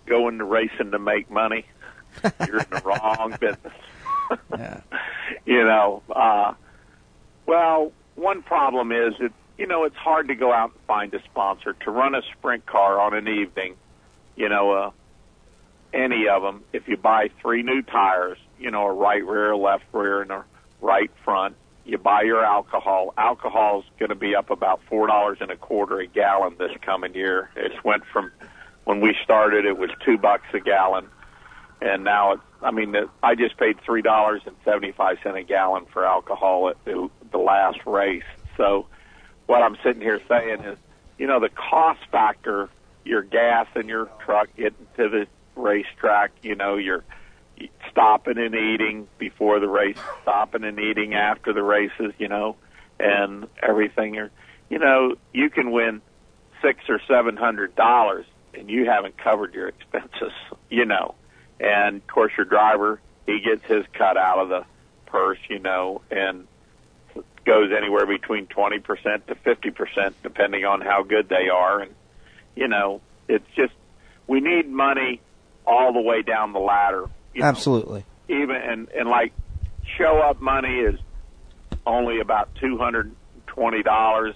go 0.07 0.27
into 0.27 0.45
racing 0.45 0.91
to 0.91 0.99
make 0.99 1.31
money, 1.31 1.67
you're 2.47 2.59
in 2.59 2.67
the 2.71 2.83
wrong 2.85 3.37
business. 3.41 3.73
yeah. 4.51 4.81
You 5.47 5.63
know, 5.63 6.03
uh, 6.11 6.55
well, 7.47 7.93
one 8.17 8.43
problem 8.43 8.91
is 8.91 9.15
that, 9.21 9.33
you 9.57 9.67
know, 9.67 9.85
it's 9.85 9.97
hard 9.97 10.29
to 10.29 10.35
go 10.35 10.53
out 10.53 10.73
and 10.73 10.81
find 10.87 11.15
a 11.15 11.23
sponsor 11.25 11.75
to 11.85 11.91
run 11.91 12.15
a 12.15 12.23
sprint 12.33 12.67
car 12.67 13.01
on 13.01 13.15
an 13.15 13.29
evening, 13.29 13.77
you 14.37 14.49
know, 14.49 14.73
uh, 14.73 14.91
any 15.95 16.27
of 16.29 16.43
them. 16.43 16.65
If 16.73 16.89
you 16.89 16.97
buy 16.97 17.31
three 17.41 17.63
new 17.63 17.83
tires, 17.83 18.39
you 18.59 18.71
know, 18.71 18.87
a 18.87 18.93
right 18.93 19.25
rear, 19.25 19.57
left 19.57 19.85
rear, 19.93 20.23
and 20.23 20.31
a 20.31 20.45
right 20.81 21.11
front, 21.25 21.57
you 21.85 21.99
buy 21.99 22.23
your 22.23 22.45
alcohol. 22.45 23.15
Alcohol's 23.17 23.85
going 23.99 24.11
to 24.11 24.15
be 24.15 24.35
up 24.35 24.51
about 24.51 24.81
four 24.89 25.07
dollars 25.07 25.39
and 25.41 25.51
a 25.51 25.57
quarter 25.57 26.01
a 26.01 26.07
gallon 26.07 26.57
this 26.59 26.73
coming 26.83 27.15
year. 27.15 27.51
It's 27.57 27.83
went 27.83 28.05
from 28.13 28.31
when 28.85 29.01
we 29.01 29.15
started, 29.23 29.67
it 29.67 29.77
was 29.77 29.91
two 30.05 30.17
bucks 30.17 30.47
a 30.55 30.61
gallon, 30.61 31.09
and 31.81 32.05
now 32.05 32.33
it's. 32.33 32.43
I 32.61 32.73
mean, 32.73 32.97
I 33.23 33.37
just 33.37 33.57
paid 33.57 33.81
three 33.83 34.03
dollars 34.03 34.43
and 34.45 34.57
seventy 34.65 34.93
five 34.93 35.19
cent 35.23 35.37
a 35.37 35.43
gallon 35.43 35.87
for 35.93 36.05
alcohol 36.05 36.69
at 36.71 36.85
the, 36.85 37.09
the 37.31 37.39
last 37.39 37.79
race. 37.87 38.25
So, 38.57 38.87
what 39.47 39.63
I'm 39.63 39.77
sitting 39.85 40.03
here 40.03 40.21
saying 40.27 40.61
is, 40.61 40.79
you 41.19 41.27
know, 41.27 41.39
the 41.39 41.51
cost 41.51 42.01
factor, 42.11 42.69
your 43.05 43.23
gas 43.23 43.67
in 43.77 43.89
your 43.89 44.11
truck 44.25 44.49
getting 44.57 44.87
to 44.97 45.09
the 45.09 45.27
racetrack, 45.55 46.33
you 46.43 46.55
know, 46.55 46.77
your 46.77 47.05
stopping 47.91 48.39
and 48.39 48.55
eating 48.55 49.09
before 49.19 49.61
the 49.61 49.69
race, 49.69 49.99
stopping 50.23 50.65
and 50.65 50.79
eating 50.79 51.15
after 51.15 51.53
the 51.53 51.63
races, 51.63 52.13
you 52.19 52.29
know, 52.29 52.57
and 52.99 53.47
everything. 53.63 54.15
You 54.71 54.79
know, 54.79 55.17
you 55.33 55.51
can 55.51 55.71
win 55.71 56.03
six 56.63 56.81
or 56.89 57.01
seven 57.07 57.37
hundred 57.37 57.75
dollars 57.77 58.27
and 58.55 58.69
you 58.69 58.87
haven't 58.87 59.17
covered 59.17 59.55
your 59.55 59.69
expenses, 59.69 60.33
you 60.71 60.85
know. 60.85 61.15
And 61.61 61.97
of 61.97 62.07
course, 62.07 62.33
your 62.37 62.47
driver 62.47 63.01
he 63.27 63.41
gets 63.41 63.65
his 63.67 63.85
cut 63.93 64.17
out 64.17 64.39
of 64.39 64.49
the 64.49 64.65
purse, 65.07 65.39
you 65.51 65.59
know, 65.59 66.01
and 66.11 66.47
goes 67.45 67.71
anywhere 67.77 68.07
between 68.07 68.47
twenty 68.47 68.79
percent 68.79 69.27
to 69.29 69.35
fifty 69.35 69.71
percent, 69.71 70.17
depending 70.23 70.65
on 70.65 70.81
how 70.81 71.03
good 71.03 71.29
they 71.29 71.49
are. 71.49 71.81
And 71.81 71.95
you 72.57 72.69
know, 72.69 73.01
it's 73.29 73.49
just 73.55 73.75
we 74.27 74.41
need 74.41 74.69
money 74.69 75.21
all 75.67 75.93
the 75.93 76.01
way 76.01 76.23
down 76.23 76.53
the 76.53 76.59
ladder. 76.59 77.05
You 77.39 77.45
know, 77.45 77.49
Absolutely. 77.51 78.05
even 78.29 78.57
and 78.57 78.89
and 78.89 79.09
like 79.09 79.33
show 79.97 80.19
up 80.19 80.41
money 80.41 80.81
is 80.81 80.99
only 81.87 82.19
about 82.19 82.49
two 82.61 82.77
hundred 82.77 83.15
twenty 83.47 83.85
dollars, 83.85 84.35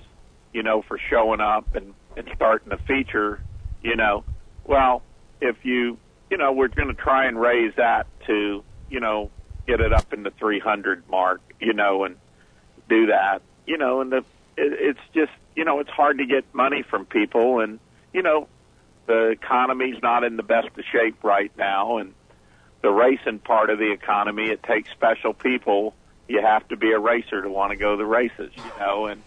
you 0.53 0.63
know, 0.63 0.83
for 0.83 1.01
showing 1.11 1.41
up 1.41 1.75
and 1.75 1.95
and 2.17 2.29
starting 2.37 2.73
a 2.73 2.77
feature, 2.79 3.43
you 3.83 3.97
know. 3.97 4.23
Well, 4.65 5.03
if 5.41 5.57
you 5.65 5.99
you 6.31 6.39
know, 6.39 6.53
we're 6.53 6.69
going 6.69 6.89
to 6.89 6.95
try 6.95 7.27
and 7.27 7.41
raise 7.41 7.75
that 7.77 8.07
to 8.29 8.63
you 8.89 9.01
know 9.01 9.33
get 9.67 9.81
it 9.81 9.93
up 9.93 10.13
in 10.13 10.23
the 10.23 10.31
three 10.31 10.61
hundred 10.61 11.03
mark, 11.11 11.41
you 11.61 11.73
know, 11.73 12.05
and 12.05 12.15
do 12.89 13.07
that, 13.07 13.43
you 13.67 13.79
know, 13.79 14.01
and 14.01 14.13
the 14.13 14.19
it, 14.57 14.73
it's 14.97 15.01
just 15.13 15.33
you 15.57 15.65
know 15.65 15.81
it's 15.81 15.91
hard 15.91 16.19
to 16.19 16.25
get 16.25 16.45
money 16.55 16.85
from 16.89 17.05
people, 17.05 17.59
and 17.59 17.81
you 18.13 18.23
know 18.23 18.47
the 19.07 19.31
economy's 19.31 20.01
not 20.01 20.23
in 20.23 20.37
the 20.37 20.45
best 20.45 20.69
of 20.69 20.85
shape 20.93 21.25
right 21.25 21.51
now, 21.59 21.99
and 21.99 22.15
the 22.83 22.91
racing 22.91 23.39
part 23.39 23.71
of 23.71 23.79
the 23.79 23.93
economy, 23.93 24.49
it 24.49 24.63
takes 24.63 24.91
special 24.91 25.33
people. 25.33 25.95
You 26.29 26.43
have 26.43 26.67
to 26.69 26.77
be 26.77 26.93
a 26.93 26.99
racer 26.99 27.41
to 27.41 27.49
want 27.49 27.71
to 27.71 27.77
go 27.77 27.93
to 27.93 27.97
the 27.97 28.07
races, 28.07 28.53
you 28.57 28.73
know, 28.79 29.07
and 29.07 29.23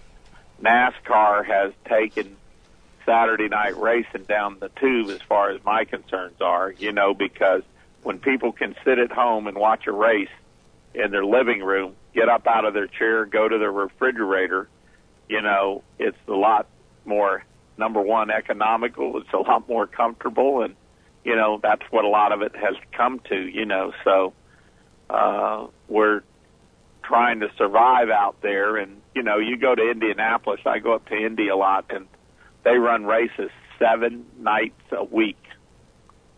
NASCAR 0.62 1.45
has 1.45 1.74
taken 1.86 2.36
Saturday 3.06 3.47
night 3.47 3.78
racing 3.78 4.24
down 4.24 4.58
the 4.60 4.70
tube 4.70 5.10
as 5.10 5.22
far 5.22 5.51
as 5.51 5.64
my 5.64 5.86
concerns 5.86 6.41
are, 6.41 6.72
you 6.72 6.91
know, 6.91 7.14
because 7.14 7.62
when 8.03 8.20
people 8.20 8.51
can 8.51 8.76
sit 8.84 8.99
at 8.99 9.12
home 9.12 9.47
and 9.47 9.58
watch 9.58 9.88
a 9.88 9.91
race 9.91 10.30
in 10.93 11.12
their 11.12 11.26
living 11.26 11.62
room, 11.62 11.95
get 12.14 12.30
up 12.30 12.47
out 12.47 12.66
of 12.66 12.74
their 12.74 12.88
chair, 12.88 13.26
go 13.26 13.47
to 13.47 13.58
their 13.58 13.72
refrigerator, 13.72 14.68
you 15.30 15.41
know, 15.41 15.84
it's 15.99 16.18
a 16.28 16.34
lot 16.34 16.68
more 17.06 17.43
number 17.78 18.01
one 18.01 18.32
economical, 18.32 19.18
it's 19.18 19.34
a 19.34 19.38
lot 19.38 19.68
more 19.68 19.86
comfortable 19.86 20.64
and 20.64 20.76
you 21.26 21.36
know, 21.36 21.60
that's 21.62 21.82
what 21.90 22.06
a 22.06 22.08
lot 22.08 22.32
of 22.32 22.42
it 22.42 22.56
has 22.56 22.76
come 22.96 23.20
to, 23.30 23.36
you 23.36 23.66
know, 23.66 23.92
so 24.04 24.34
uh 25.10 25.68
we're 25.88 26.22
trying 27.04 27.40
to 27.42 27.48
survive 27.58 28.10
out 28.10 28.36
there 28.42 28.78
and 28.78 29.02
you 29.14 29.24
know, 29.24 29.38
you 29.38 29.58
go 29.58 29.76
to 29.76 29.92
Indianapolis, 29.92 30.62
I 30.66 30.80
go 30.80 30.94
up 30.94 31.08
to 31.08 31.16
Indy 31.16 31.48
a 31.50 31.56
lot 31.56 31.86
and 31.90 32.08
they 32.64 32.78
run 32.78 33.06
races 33.06 33.50
seven 33.80 34.26
nights 34.40 34.82
a 34.92 35.04
week. 35.04 35.42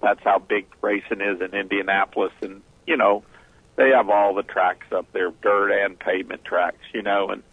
That's 0.01 0.21
how 0.23 0.39
big 0.39 0.65
racing 0.81 1.21
is 1.21 1.41
in 1.41 1.53
Indianapolis 1.53 2.33
and 2.41 2.61
you 2.87 2.97
know, 2.97 3.23
they 3.75 3.89
have 3.89 4.09
all 4.09 4.33
the 4.33 4.43
tracks 4.43 4.87
up 4.91 5.05
there, 5.11 5.31
dirt 5.41 5.71
and 5.71 5.99
pavement 5.99 6.43
tracks, 6.45 6.83
you 6.93 7.01
know, 7.01 7.29
and 7.29 7.43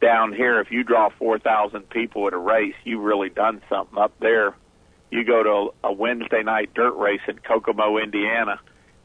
down 0.00 0.32
here 0.32 0.60
if 0.60 0.70
you 0.70 0.84
draw 0.84 1.08
4,000 1.18 1.88
people 1.88 2.26
at 2.26 2.34
a 2.34 2.38
race, 2.38 2.74
you've 2.84 3.02
really 3.02 3.30
done 3.30 3.62
something 3.68 3.98
up 3.98 4.12
there. 4.20 4.54
You 5.10 5.24
go 5.24 5.42
to 5.42 5.74
a, 5.84 5.92
Wednesday 5.92 6.42
night 6.42 6.74
dirt 6.74 6.94
race 6.94 7.20
in 7.28 7.38
Kokomo, 7.38 7.98
Indiana, 7.98 8.60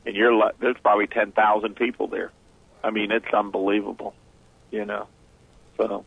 and 0.05 0.15
you're 0.15 0.51
there's 0.59 0.77
probably 0.81 1.07
10,000 1.07 1.75
people 1.75 2.07
there. 2.07 2.31
I 2.83 2.89
mean, 2.89 3.11
it's 3.11 3.31
unbelievable, 3.33 4.15
you 4.71 4.85
know. 4.85 5.07
So, 5.77 6.05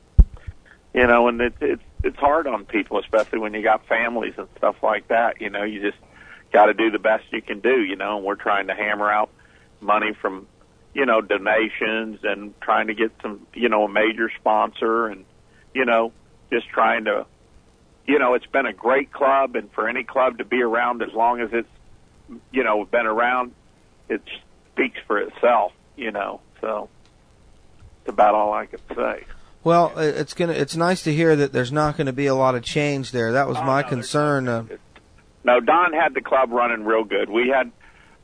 you 0.92 1.06
know, 1.06 1.28
and 1.28 1.40
it's 1.40 1.56
it's 1.60 1.82
it's 2.02 2.16
hard 2.16 2.46
on 2.46 2.64
people, 2.64 2.98
especially 2.98 3.38
when 3.38 3.54
you 3.54 3.62
got 3.62 3.86
families 3.86 4.34
and 4.36 4.48
stuff 4.56 4.76
like 4.82 5.08
that. 5.08 5.40
You 5.40 5.50
know, 5.50 5.62
you 5.62 5.80
just 5.80 6.02
got 6.52 6.66
to 6.66 6.74
do 6.74 6.90
the 6.90 6.98
best 6.98 7.24
you 7.30 7.42
can 7.42 7.60
do. 7.60 7.82
You 7.82 7.96
know, 7.96 8.16
and 8.16 8.26
we're 8.26 8.34
trying 8.34 8.66
to 8.66 8.74
hammer 8.74 9.10
out 9.10 9.30
money 9.80 10.12
from 10.20 10.46
you 10.94 11.06
know 11.06 11.20
donations 11.20 12.20
and 12.22 12.58
trying 12.60 12.86
to 12.86 12.94
get 12.94 13.12
some 13.22 13.46
you 13.54 13.68
know 13.68 13.84
a 13.84 13.88
major 13.88 14.30
sponsor 14.40 15.06
and 15.06 15.24
you 15.74 15.84
know 15.84 16.12
just 16.50 16.68
trying 16.68 17.04
to 17.04 17.26
you 18.06 18.18
know 18.18 18.34
it's 18.34 18.46
been 18.46 18.66
a 18.66 18.72
great 18.72 19.12
club 19.12 19.56
and 19.56 19.70
for 19.72 19.88
any 19.88 20.04
club 20.04 20.38
to 20.38 20.44
be 20.44 20.62
around 20.62 21.02
as 21.02 21.12
long 21.12 21.40
as 21.40 21.50
it's 21.52 21.68
you 22.52 22.64
know 22.64 22.84
been 22.84 23.06
around 23.06 23.52
it 24.08 24.22
speaks 24.72 24.98
for 25.06 25.18
itself 25.18 25.72
you 25.96 26.10
know 26.10 26.40
so 26.60 26.88
it's 28.04 28.10
about 28.10 28.34
all 28.34 28.52
I 28.52 28.66
can 28.66 28.80
say. 28.94 29.24
Well, 29.62 29.92
it's 29.96 30.34
gonna. 30.34 30.52
It's 30.52 30.76
nice 30.76 31.04
to 31.04 31.14
hear 31.14 31.34
that 31.36 31.54
there's 31.54 31.72
not 31.72 31.96
going 31.96 32.06
to 32.06 32.12
be 32.12 32.26
a 32.26 32.34
lot 32.34 32.54
of 32.54 32.62
change 32.62 33.12
there. 33.12 33.32
That 33.32 33.48
was 33.48 33.56
my 33.56 33.82
concern. 33.82 34.46
Uh, 34.46 34.64
No, 35.42 35.60
Don 35.60 35.94
had 35.94 36.12
the 36.12 36.20
club 36.20 36.50
running 36.52 36.84
real 36.84 37.04
good. 37.04 37.30
We 37.30 37.48
had 37.48 37.72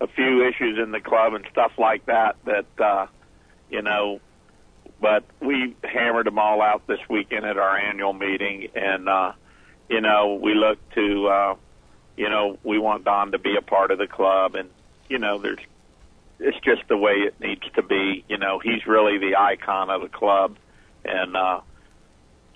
a 0.02 0.06
few 0.06 0.46
issues 0.46 0.78
in 0.78 0.90
the 0.90 1.00
club 1.00 1.32
and 1.32 1.46
stuff 1.50 1.72
like 1.78 2.04
that 2.06 2.36
that 2.44 2.66
uh 2.78 3.06
you 3.70 3.80
know 3.82 4.20
but 5.00 5.24
we 5.40 5.74
hammered 5.82 6.26
them 6.26 6.38
all 6.38 6.60
out 6.60 6.86
this 6.86 7.00
weekend 7.08 7.46
at 7.46 7.56
our 7.56 7.76
annual 7.76 8.12
meeting, 8.12 8.68
and 8.74 9.08
uh, 9.08 9.32
you 9.90 10.00
know 10.00 10.38
we 10.40 10.54
look 10.54 10.78
to 10.94 11.26
uh, 11.26 11.54
you 12.16 12.30
know 12.30 12.58
we 12.62 12.78
want 12.78 13.04
Don 13.04 13.32
to 13.32 13.38
be 13.38 13.56
a 13.58 13.62
part 13.62 13.90
of 13.90 13.98
the 13.98 14.06
club, 14.06 14.54
and 14.54 14.70
you 15.08 15.18
know 15.18 15.38
there's 15.38 15.58
it's 16.38 16.58
just 16.64 16.88
the 16.88 16.96
way 16.96 17.12
it 17.12 17.38
needs 17.40 17.64
to 17.74 17.82
be. 17.82 18.24
You 18.28 18.38
know 18.38 18.60
he's 18.60 18.86
really 18.86 19.18
the 19.18 19.36
icon 19.36 19.90
of 19.90 20.00
the 20.00 20.08
club, 20.08 20.56
and 21.04 21.36
uh, 21.36 21.60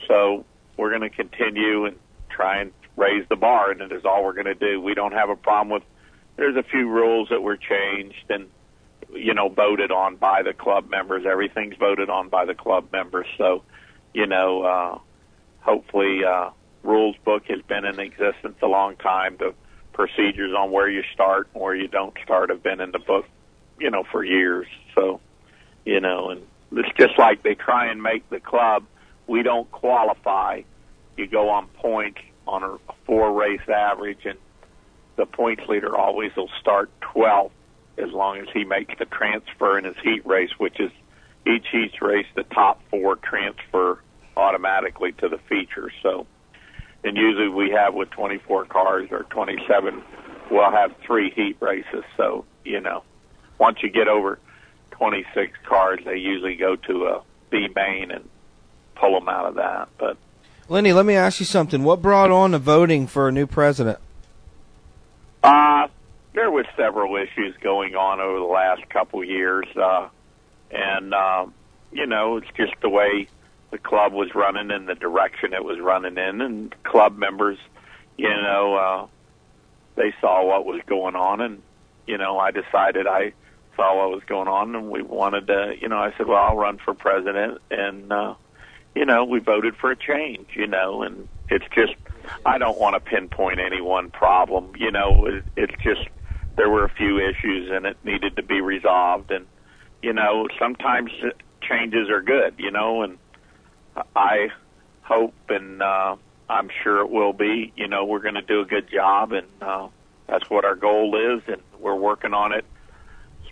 so 0.07 0.45
we're 0.77 0.97
going 0.97 1.09
to 1.09 1.15
continue 1.15 1.85
and 1.87 1.97
try 2.31 2.61
and 2.61 2.73
raise 2.97 3.27
the 3.29 3.37
bar, 3.37 3.73
and 3.73 3.81
it 3.81 3.93
is 3.93 4.05
all 4.05 4.25
we're 4.25 4.33
going 4.33 4.47
to 4.47 4.55
do. 4.55 4.81
We 4.81 4.95
don't 4.95 5.13
have 5.13 5.29
a 5.29 5.37
problem 5.37 5.71
with. 5.71 5.83
There's 6.37 6.57
a 6.57 6.63
few 6.63 6.89
rules 6.89 7.29
that 7.31 7.43
were 7.43 7.57
changed 7.57 8.25
and 8.29 8.49
you 9.13 9.35
know 9.35 9.49
voted 9.49 9.91
on 9.91 10.17
by 10.17 10.43
the 10.43 10.53
club 10.53 10.89
members. 10.89 11.27
Everything's 11.27 11.77
voted 11.77 12.11
on 12.11 12.29
by 12.29 12.45
the 12.45 12.55
club 12.55 12.93
members. 12.93 13.27
So, 13.39 13.65
you 14.13 14.27
know, 14.27 14.63
uh, 14.63 14.99
hopefully, 15.61 16.21
uh, 16.25 16.51
rules 16.85 17.17
book 17.25 17.45
has 17.49 17.61
been 17.63 17.85
in 17.85 17.99
existence 17.99 18.57
a 18.63 18.67
long 18.67 18.97
time. 18.97 19.37
The 19.39 19.55
procedures 19.93 20.53
on 20.57 20.71
where 20.71 20.89
you 20.89 21.03
start 21.13 21.49
and 21.55 21.63
where 21.63 21.75
you 21.75 21.89
don't 21.89 22.15
start 22.23 22.51
have 22.51 22.63
been 22.63 22.81
in 22.81 22.93
the 22.93 22.99
book, 22.99 23.27
you 23.81 23.91
know, 23.91 24.05
for 24.11 24.25
years. 24.25 24.67
So, 24.95 25.21
you 25.85 26.01
know, 26.01 26.31
and 26.31 26.43
it's 26.73 26.97
just 26.99 27.19
like 27.19 27.43
they 27.43 27.55
try 27.55 27.87
and 27.87 28.03
make 28.03 28.29
the 28.31 28.41
club. 28.41 28.85
We 29.27 29.43
don't 29.43 29.71
qualify. 29.71 30.63
You 31.17 31.27
go 31.27 31.49
on 31.49 31.69
points 31.69 32.21
on 32.47 32.63
a 32.63 32.77
four 33.07 33.33
race 33.33 33.67
average, 33.69 34.27
and 34.27 34.39
the 35.17 35.27
points 35.27 35.63
leader 35.69 35.97
always 35.97 36.35
will 36.37 36.51
start 36.61 36.91
12th 37.01 37.53
as 37.97 38.11
long 38.11 38.39
as 38.39 38.49
he 38.53 38.65
makes 38.65 38.95
the 38.99 39.05
transfer 39.07 39.79
in 39.79 39.85
his 39.85 39.97
heat 40.03 40.27
race, 40.27 40.51
which 40.59 40.81
is 40.81 40.91
each 41.47 41.67
heat 41.71 41.93
race, 42.01 42.27
the 42.35 42.43
top 42.43 42.81
four 42.91 43.17
transfer 43.17 44.01
automatically 44.37 45.13
to 45.13 45.29
the 45.29 45.39
feature. 45.49 45.91
So, 46.03 46.27
and 47.05 47.17
usually 47.17 47.49
we 47.49 47.71
have 47.71 47.95
with 47.95 48.11
24 48.11 48.65
cars 48.65 49.09
or 49.11 49.25
27, 49.25 50.03
we'll 50.51 50.71
have 50.71 50.95
three 51.07 51.31
heat 51.31 51.57
races. 51.61 52.03
So, 52.17 52.45
you 52.65 52.81
know, 52.81 53.05
once 53.59 53.83
you 53.83 53.91
get 53.91 54.09
over 54.09 54.39
26 54.93 55.53
cars, 55.65 56.01
they 56.05 56.17
usually 56.17 56.57
go 56.57 56.77
to 56.77 57.07
a 57.07 57.23
B 57.51 57.69
main 57.75 58.11
and 58.11 58.29
pull 58.97 59.19
them 59.19 59.29
out 59.29 59.47
of 59.47 59.55
that. 59.57 59.89
But 59.99 60.17
Lenny, 60.69 60.93
let 60.93 61.05
me 61.05 61.15
ask 61.15 61.41
you 61.41 61.47
something. 61.47 61.85
What 61.85 62.01
brought 62.01 62.31
on 62.31 62.53
the 62.53 62.59
voting 62.59 63.07
for 63.07 63.29
a 63.29 63.33
new 63.33 63.47
president? 63.47 63.99
Uh, 65.43 65.89
there 66.33 66.51
was 66.51 66.65
several 66.75 67.17
issues 67.17 67.55
going 67.61 67.95
on 67.95 68.21
over 68.21 68.39
the 68.39 68.45
last 68.45 68.89
couple 68.89 69.23
years, 69.23 69.67
uh, 69.77 70.09
and 70.71 71.13
uh, 71.13 71.47
you 71.93 72.07
know, 72.07 72.39
it's 72.39 72.51
just 72.57 72.73
the 72.81 72.89
way 72.89 73.29
the 73.75 73.79
club 73.79 74.13
was 74.13 74.37
running 74.37 74.71
and 74.71 74.89
the 74.89 74.95
direction 74.95 75.53
it 75.53 75.65
was 75.65 75.81
running 75.81 76.17
in, 76.17 76.41
and 76.41 76.73
club 76.85 77.19
members, 77.19 77.59
you 78.17 78.29
know, 78.29 78.77
uh, 78.77 79.07
they 79.97 80.15
saw 80.21 80.47
what 80.47 80.65
was 80.65 80.81
going 80.87 81.17
on, 81.17 81.41
and 81.41 81.61
you 82.07 82.17
know, 82.17 82.39
I 82.39 82.53
decided 82.53 83.09
I 83.09 83.33
saw 83.75 83.97
what 83.97 84.15
was 84.15 84.23
going 84.29 84.47
on, 84.47 84.77
and 84.77 84.91
we 84.93 85.03
wanted 85.03 85.49
to, 85.49 85.75
you 85.81 85.89
know, 85.89 85.99
I 85.99 86.15
said, 86.17 86.29
well, 86.29 86.39
I'll 86.39 86.57
run 86.57 86.79
for 86.79 86.95
president, 86.95 87.61
and 87.69 88.13
uh, 88.13 88.35
you 88.95 89.07
know, 89.07 89.25
we 89.25 89.41
voted 89.41 89.75
for 89.75 89.91
a 89.91 89.97
change, 89.97 90.47
you 90.55 90.69
know, 90.69 91.03
and 91.03 91.27
it's 91.49 91.67
just 91.75 91.95
I 92.47 92.59
don't 92.59 92.79
want 92.79 92.95
to 92.95 93.01
pinpoint 93.01 93.59
any 93.59 93.81
one 93.81 94.09
problem. 94.09 94.75
You 94.77 94.93
know, 94.93 95.27
it, 95.27 95.45
it's 95.57 95.83
just 95.83 96.09
there 96.57 96.71
were 96.71 96.85
a 96.85 96.91
few 96.91 97.19
issues 97.19 97.73
and 97.73 97.87
it 97.87 97.97
needed 98.05 98.37
to 98.37 98.45
be 98.45 98.61
resolved. 98.61 99.33
And 99.33 99.47
you 100.01 100.13
know, 100.13 100.47
sometimes 100.61 101.11
changes 101.61 102.09
are 102.09 102.23
good. 102.23 102.55
You 102.59 102.71
know, 102.71 103.03
and 103.03 103.19
I 104.17 104.49
hope 105.03 105.35
and 105.49 105.83
uh, 105.83 106.17
I'm 106.49 106.69
sure 106.83 107.01
it 107.01 107.11
will 107.11 107.33
be. 107.33 107.73
You 107.77 107.89
know, 107.89 108.05
we're 108.05 108.21
going 108.21 108.35
to 108.35 108.43
do 108.43 108.61
a 108.61 108.65
good 108.65 108.89
job, 108.91 109.33
and 109.33 109.47
uh, 109.61 109.89
that's 110.27 110.49
what 110.51 110.65
our 110.65 110.77
goal 110.77 111.37
is, 111.37 111.43
and 111.47 111.63
we're 111.79 111.95
working 111.95 112.35
on 112.35 112.53
it. 112.53 112.65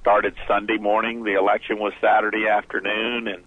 Started 0.01 0.35
Sunday 0.49 0.79
morning. 0.79 1.23
The 1.23 1.39
election 1.39 1.79
was 1.79 1.93
Saturday 2.01 2.49
afternoon, 2.49 3.29
and 3.29 3.45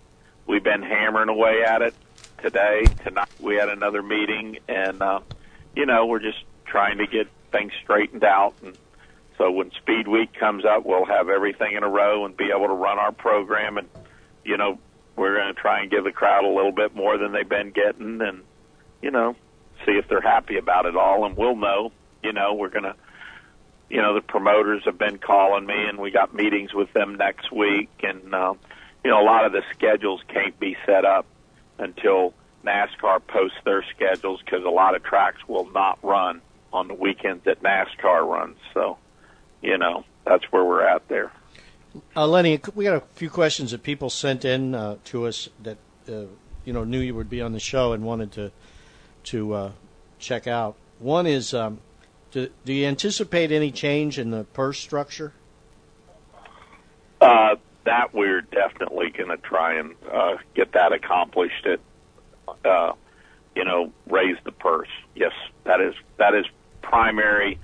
we've 0.48 0.64
been 0.64 0.82
hammering 0.82 1.30
away 1.30 1.64
at 1.68 1.82
it 1.82 1.93
today. 2.41 2.86
Tonight 3.04 3.30
we 3.39 3.56
had 3.56 3.70
another 3.70 4.02
meeting, 4.02 4.60
and 4.68 5.02
uh, 5.02 5.20
you 5.76 5.86
know 5.86 6.06
we're 6.06 6.20
just 6.20 6.43
trying 6.66 7.00
to 7.00 7.08
get 7.08 7.28
things 7.52 7.74
straightened 7.84 8.24
out. 8.24 8.54
And 8.64 8.78
so 9.38 9.52
when 9.52 9.72
Speed 9.72 10.08
Week 10.08 10.34
comes 10.34 10.64
up, 10.64 10.86
we'll 10.86 11.06
have 11.06 11.28
everything 11.28 11.74
in 11.76 11.84
a 11.84 11.89
row 11.89 12.26
and 12.26 12.38
be 12.38 12.52
able 12.56 12.68
to 12.68 12.74
run 12.74 13.00
our 13.00 13.12
program. 13.12 13.78
And 13.78 13.89
you 14.46 14.56
know 14.58 14.80
we're 15.16 15.36
going 15.36 15.53
to 15.53 15.59
try 15.59 15.82
and 15.82 15.91
give 15.91 16.03
the 16.03 16.11
crowd 16.11 16.43
a 16.43 16.49
little 16.49 16.72
bit 16.72 16.95
more 16.95 17.18
than 17.18 17.32
they've 17.32 17.47
been 17.47 17.72
getting, 17.72 18.22
and 18.22 18.43
you 19.01 19.11
know 19.11 19.36
see 19.86 19.93
if 19.93 20.07
they're 20.07 20.22
happy 20.22 20.57
about 20.57 20.86
it 20.86 20.95
all. 20.95 21.26
And 21.26 21.36
we'll 21.38 21.55
know. 21.55 21.91
You 22.24 22.34
know 22.34 22.53
we're 22.53 22.70
going 22.70 22.84
to. 22.84 22.95
You 23.89 24.01
know 24.01 24.16
the 24.16 24.22
promoters 24.22 24.84
have 24.86 24.97
been 24.97 25.20
calling 25.20 25.66
me, 25.66 25.86
and 25.88 25.99
we 25.99 26.11
got 26.11 26.34
meetings 26.34 26.74
with 26.74 26.91
them 26.93 27.16
next 27.16 27.51
week, 27.51 27.89
and. 28.03 28.34
Uh, 28.34 28.53
you 29.05 29.11
know, 29.11 29.22
a 29.22 29.24
lot 29.24 29.45
of 29.45 29.51
the 29.51 29.61
schedules 29.72 30.20
can't 30.28 30.59
be 30.59 30.76
set 30.88 31.05
up 31.05 31.28
until 31.78 32.34
NASCAR 32.66 33.22
posts 33.28 33.57
their 33.63 33.86
schedules 33.95 34.41
because 34.43 34.66
a 34.66 34.70
lot 34.70 34.95
of 34.95 35.03
tracks 35.03 35.47
will 35.47 35.70
not 35.72 35.99
run 36.01 36.41
on 36.74 36.88
the 36.88 36.95
weekends 36.95 37.43
that 37.45 37.61
NASCAR 37.61 38.28
runs. 38.28 38.57
So, 38.74 38.97
you 39.61 39.78
know, 39.78 40.05
that's 40.26 40.43
where 40.45 40.66
we're 40.66 40.82
at 40.82 41.07
there. 41.07 41.32
Uh, 42.16 42.28
Lenny, 42.28 42.60
we 42.74 42.84
got 42.84 42.96
a 42.96 43.02
few 43.16 43.30
questions 43.30 43.72
that 43.72 43.84
people 43.84 44.10
sent 44.10 44.46
in 44.46 44.76
uh, 44.76 44.98
to 45.06 45.26
us 45.26 45.50
that 45.64 45.78
uh, 46.10 46.26
you 46.64 46.74
know 46.74 46.84
knew 46.84 47.00
you 47.00 47.16
would 47.16 47.30
be 47.30 47.41
on 47.41 47.54
the 47.54 47.60
show 47.60 47.93
and 47.93 48.04
wanted 48.04 48.32
to 48.34 48.52
to 49.26 49.54
uh, 49.54 49.72
check 50.20 50.48
out. 50.48 50.76
One 51.00 51.28
is, 51.28 51.54
um, 51.54 51.80
do, 52.32 52.50
do 52.64 52.74
you 52.74 52.86
anticipate 52.86 53.52
any 53.52 53.72
change 53.72 54.18
in 54.18 54.32
the 54.32 54.43
purse 54.43 54.80
structure? 54.80 55.34
Uh, 57.20 57.56
that 57.86 58.14
we're 58.14 58.41
definitely 58.41 59.10
going 59.10 59.30
to 59.30 59.38
try 59.38 59.80
and 59.80 59.96
uh, 60.12 60.38
get 60.54 60.72
that 60.74 60.91
accomplished. 60.91 61.68
Uh, 62.64 62.93
you 63.56 63.64
know, 63.64 63.91
raise 64.10 64.38
the 64.43 64.52
purse. 64.52 64.89
Yes, 65.16 65.32
that 65.64 65.82
is 65.82 65.93
that 66.18 66.36
is 66.36 66.46
primary. 66.82 67.60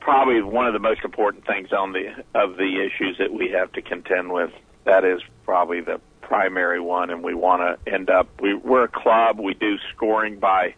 Probably 0.00 0.42
one 0.42 0.66
of 0.66 0.72
the 0.72 0.78
most 0.78 1.04
important 1.04 1.46
things 1.46 1.72
on 1.72 1.92
the 1.92 2.24
of 2.34 2.56
the 2.56 2.84
issues 2.84 3.18
that 3.18 3.32
we 3.32 3.50
have 3.50 3.72
to 3.72 3.82
contend 3.82 4.32
with. 4.32 4.50
That 4.84 5.04
is 5.04 5.20
probably 5.44 5.80
the 5.82 6.00
primary 6.22 6.80
one, 6.80 7.10
and 7.10 7.22
we 7.22 7.34
want 7.34 7.60
to 7.60 7.92
end 7.92 8.08
up. 8.08 8.28
We, 8.40 8.54
we're 8.54 8.84
a 8.84 8.88
club. 8.88 9.38
We 9.38 9.54
do 9.54 9.76
scoring 9.94 10.38
by, 10.38 10.74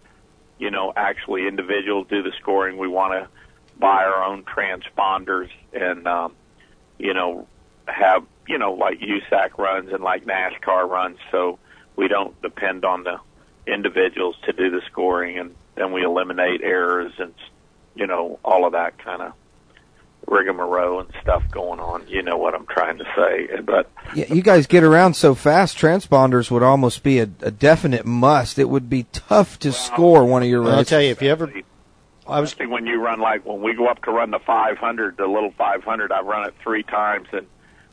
you 0.58 0.70
know, 0.70 0.92
actually 0.96 1.46
individuals 1.46 2.08
do 2.08 2.22
the 2.22 2.32
scoring. 2.40 2.78
We 2.78 2.88
want 2.88 3.12
to 3.12 3.28
buy 3.78 4.04
our 4.04 4.24
own 4.24 4.44
transponders 4.44 5.50
and, 5.72 6.06
um, 6.06 6.34
you 6.98 7.14
know, 7.14 7.46
have 7.86 8.24
you 8.46 8.58
know 8.58 8.72
like 8.72 9.00
USAC 9.00 9.58
runs 9.58 9.92
and 9.92 10.02
like 10.02 10.24
NASCAR 10.24 10.88
runs, 10.88 11.18
so 11.30 11.58
we 11.96 12.08
don't 12.08 12.40
depend 12.42 12.84
on 12.84 13.04
the 13.04 13.18
individuals 13.66 14.36
to 14.44 14.52
do 14.52 14.70
the 14.70 14.80
scoring, 14.90 15.38
and 15.38 15.54
then 15.74 15.92
we 15.92 16.02
eliminate 16.02 16.62
errors 16.62 17.12
and 17.18 17.34
you 17.94 18.06
know 18.06 18.38
all 18.44 18.66
of 18.66 18.72
that 18.72 18.98
kind 18.98 19.22
of 19.22 19.32
rigmarole 20.26 21.00
and 21.00 21.10
stuff 21.20 21.42
going 21.50 21.80
on. 21.80 22.06
You 22.08 22.22
know 22.22 22.36
what 22.36 22.54
I'm 22.54 22.66
trying 22.66 22.98
to 22.98 23.04
say, 23.16 23.60
but 23.60 23.90
Yeah, 24.14 24.32
you 24.32 24.42
guys 24.42 24.66
get 24.66 24.84
around 24.84 25.14
so 25.14 25.34
fast. 25.34 25.76
Transponders 25.76 26.50
would 26.50 26.62
almost 26.62 27.02
be 27.02 27.18
a, 27.18 27.28
a 27.40 27.50
definite 27.50 28.06
must. 28.06 28.58
It 28.58 28.68
would 28.68 28.88
be 28.88 29.04
tough 29.12 29.58
to 29.60 29.72
score 29.72 30.24
one 30.24 30.42
of 30.42 30.48
your 30.48 30.62
races. 30.62 30.78
I'll 30.78 30.84
tell 30.84 31.02
you, 31.02 31.10
if 31.10 31.22
you 31.22 31.30
ever, 31.30 31.52
I 32.26 32.40
was 32.40 32.54
when 32.58 32.86
you 32.86 33.02
run 33.02 33.20
like 33.20 33.44
when 33.44 33.62
we 33.62 33.74
go 33.74 33.88
up 33.88 34.02
to 34.04 34.10
run 34.10 34.30
the 34.30 34.38
500, 34.38 35.16
the 35.16 35.26
little 35.26 35.52
500, 35.52 36.12
I've 36.12 36.26
run 36.26 36.46
it 36.46 36.54
three 36.62 36.82
times, 36.82 37.28
and 37.32 37.46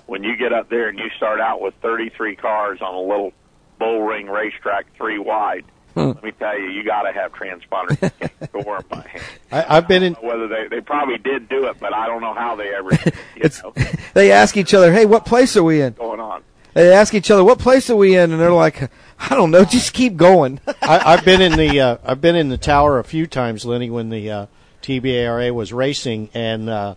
when 0.06 0.24
you 0.24 0.36
get 0.36 0.54
up 0.54 0.70
there 0.70 0.90
and 0.90 0.98
you 0.98 1.10
start 1.18 1.40
out 1.40 1.62
with 1.62 1.74
33 1.82 2.36
cars 2.36 2.80
on 2.82 2.94
a 2.94 3.02
little 3.02 3.34
bull 3.80 4.02
ring 4.04 4.28
racetrack, 4.28 4.86
three 4.96 5.20
wide. 5.20 5.66
Let 5.96 6.24
me 6.24 6.32
tell 6.32 6.58
you, 6.58 6.70
you 6.70 6.84
got 6.84 7.04
to 7.04 7.12
have 7.12 7.34
transponders. 7.34 8.02
You 8.02 8.28
can't 8.28 8.44
score 8.44 8.78
'em 8.78 8.84
by 8.90 9.08
hand. 9.08 9.24
I, 9.52 9.78
I've 9.78 9.88
been 9.88 10.04
in. 10.04 10.16
I 10.16 10.22
don't 10.22 10.24
know 10.24 10.30
Whether 10.30 10.48
they 10.48 10.68
they 10.76 10.82
probably 10.82 11.18
did 11.18 11.50
do 11.50 11.66
it, 11.66 11.78
but 11.80 11.94
I 11.94 12.08
don't 12.08 12.22
know 12.22 12.34
how 12.34 12.56
they 12.56 12.74
ever. 12.74 12.92
It's 13.36 13.64
know, 13.64 13.74
they 14.14 14.32
ask 14.32 14.58
each 14.58 14.74
other, 14.74 14.92
"Hey, 14.92 15.06
what 15.06 15.26
place 15.26 15.56
are 15.58 15.64
we 15.64 15.82
in?" 15.82 15.94
going 15.94 16.20
on. 16.20 16.44
They 16.74 16.94
ask 16.94 17.14
each 17.14 17.32
other, 17.32 17.44
"What 17.44 17.60
place 17.60 17.90
are 17.90 17.96
we 17.96 18.16
in?" 18.16 18.32
And 18.32 18.40
they're 18.40 18.52
like, 18.52 18.90
"I 19.20 19.36
don't 19.36 19.52
know. 19.52 19.66
Just 19.66 19.94
keep 19.94 20.16
going." 20.16 20.60
I, 20.82 21.14
I've 21.14 21.26
been 21.26 21.42
in 21.42 21.54
the 21.54 21.80
uh, 21.80 21.98
I've 22.04 22.22
been 22.22 22.36
in 22.36 22.50
the 22.50 22.58
tower 22.58 23.00
a 23.00 23.04
few 23.04 23.28
times, 23.28 23.66
Lenny, 23.66 23.90
when 23.90 24.10
the 24.10 24.30
uh, 24.30 24.46
TBARA 24.82 25.54
was 25.54 25.74
racing, 25.74 26.30
and 26.34 26.70
uh, 26.70 26.96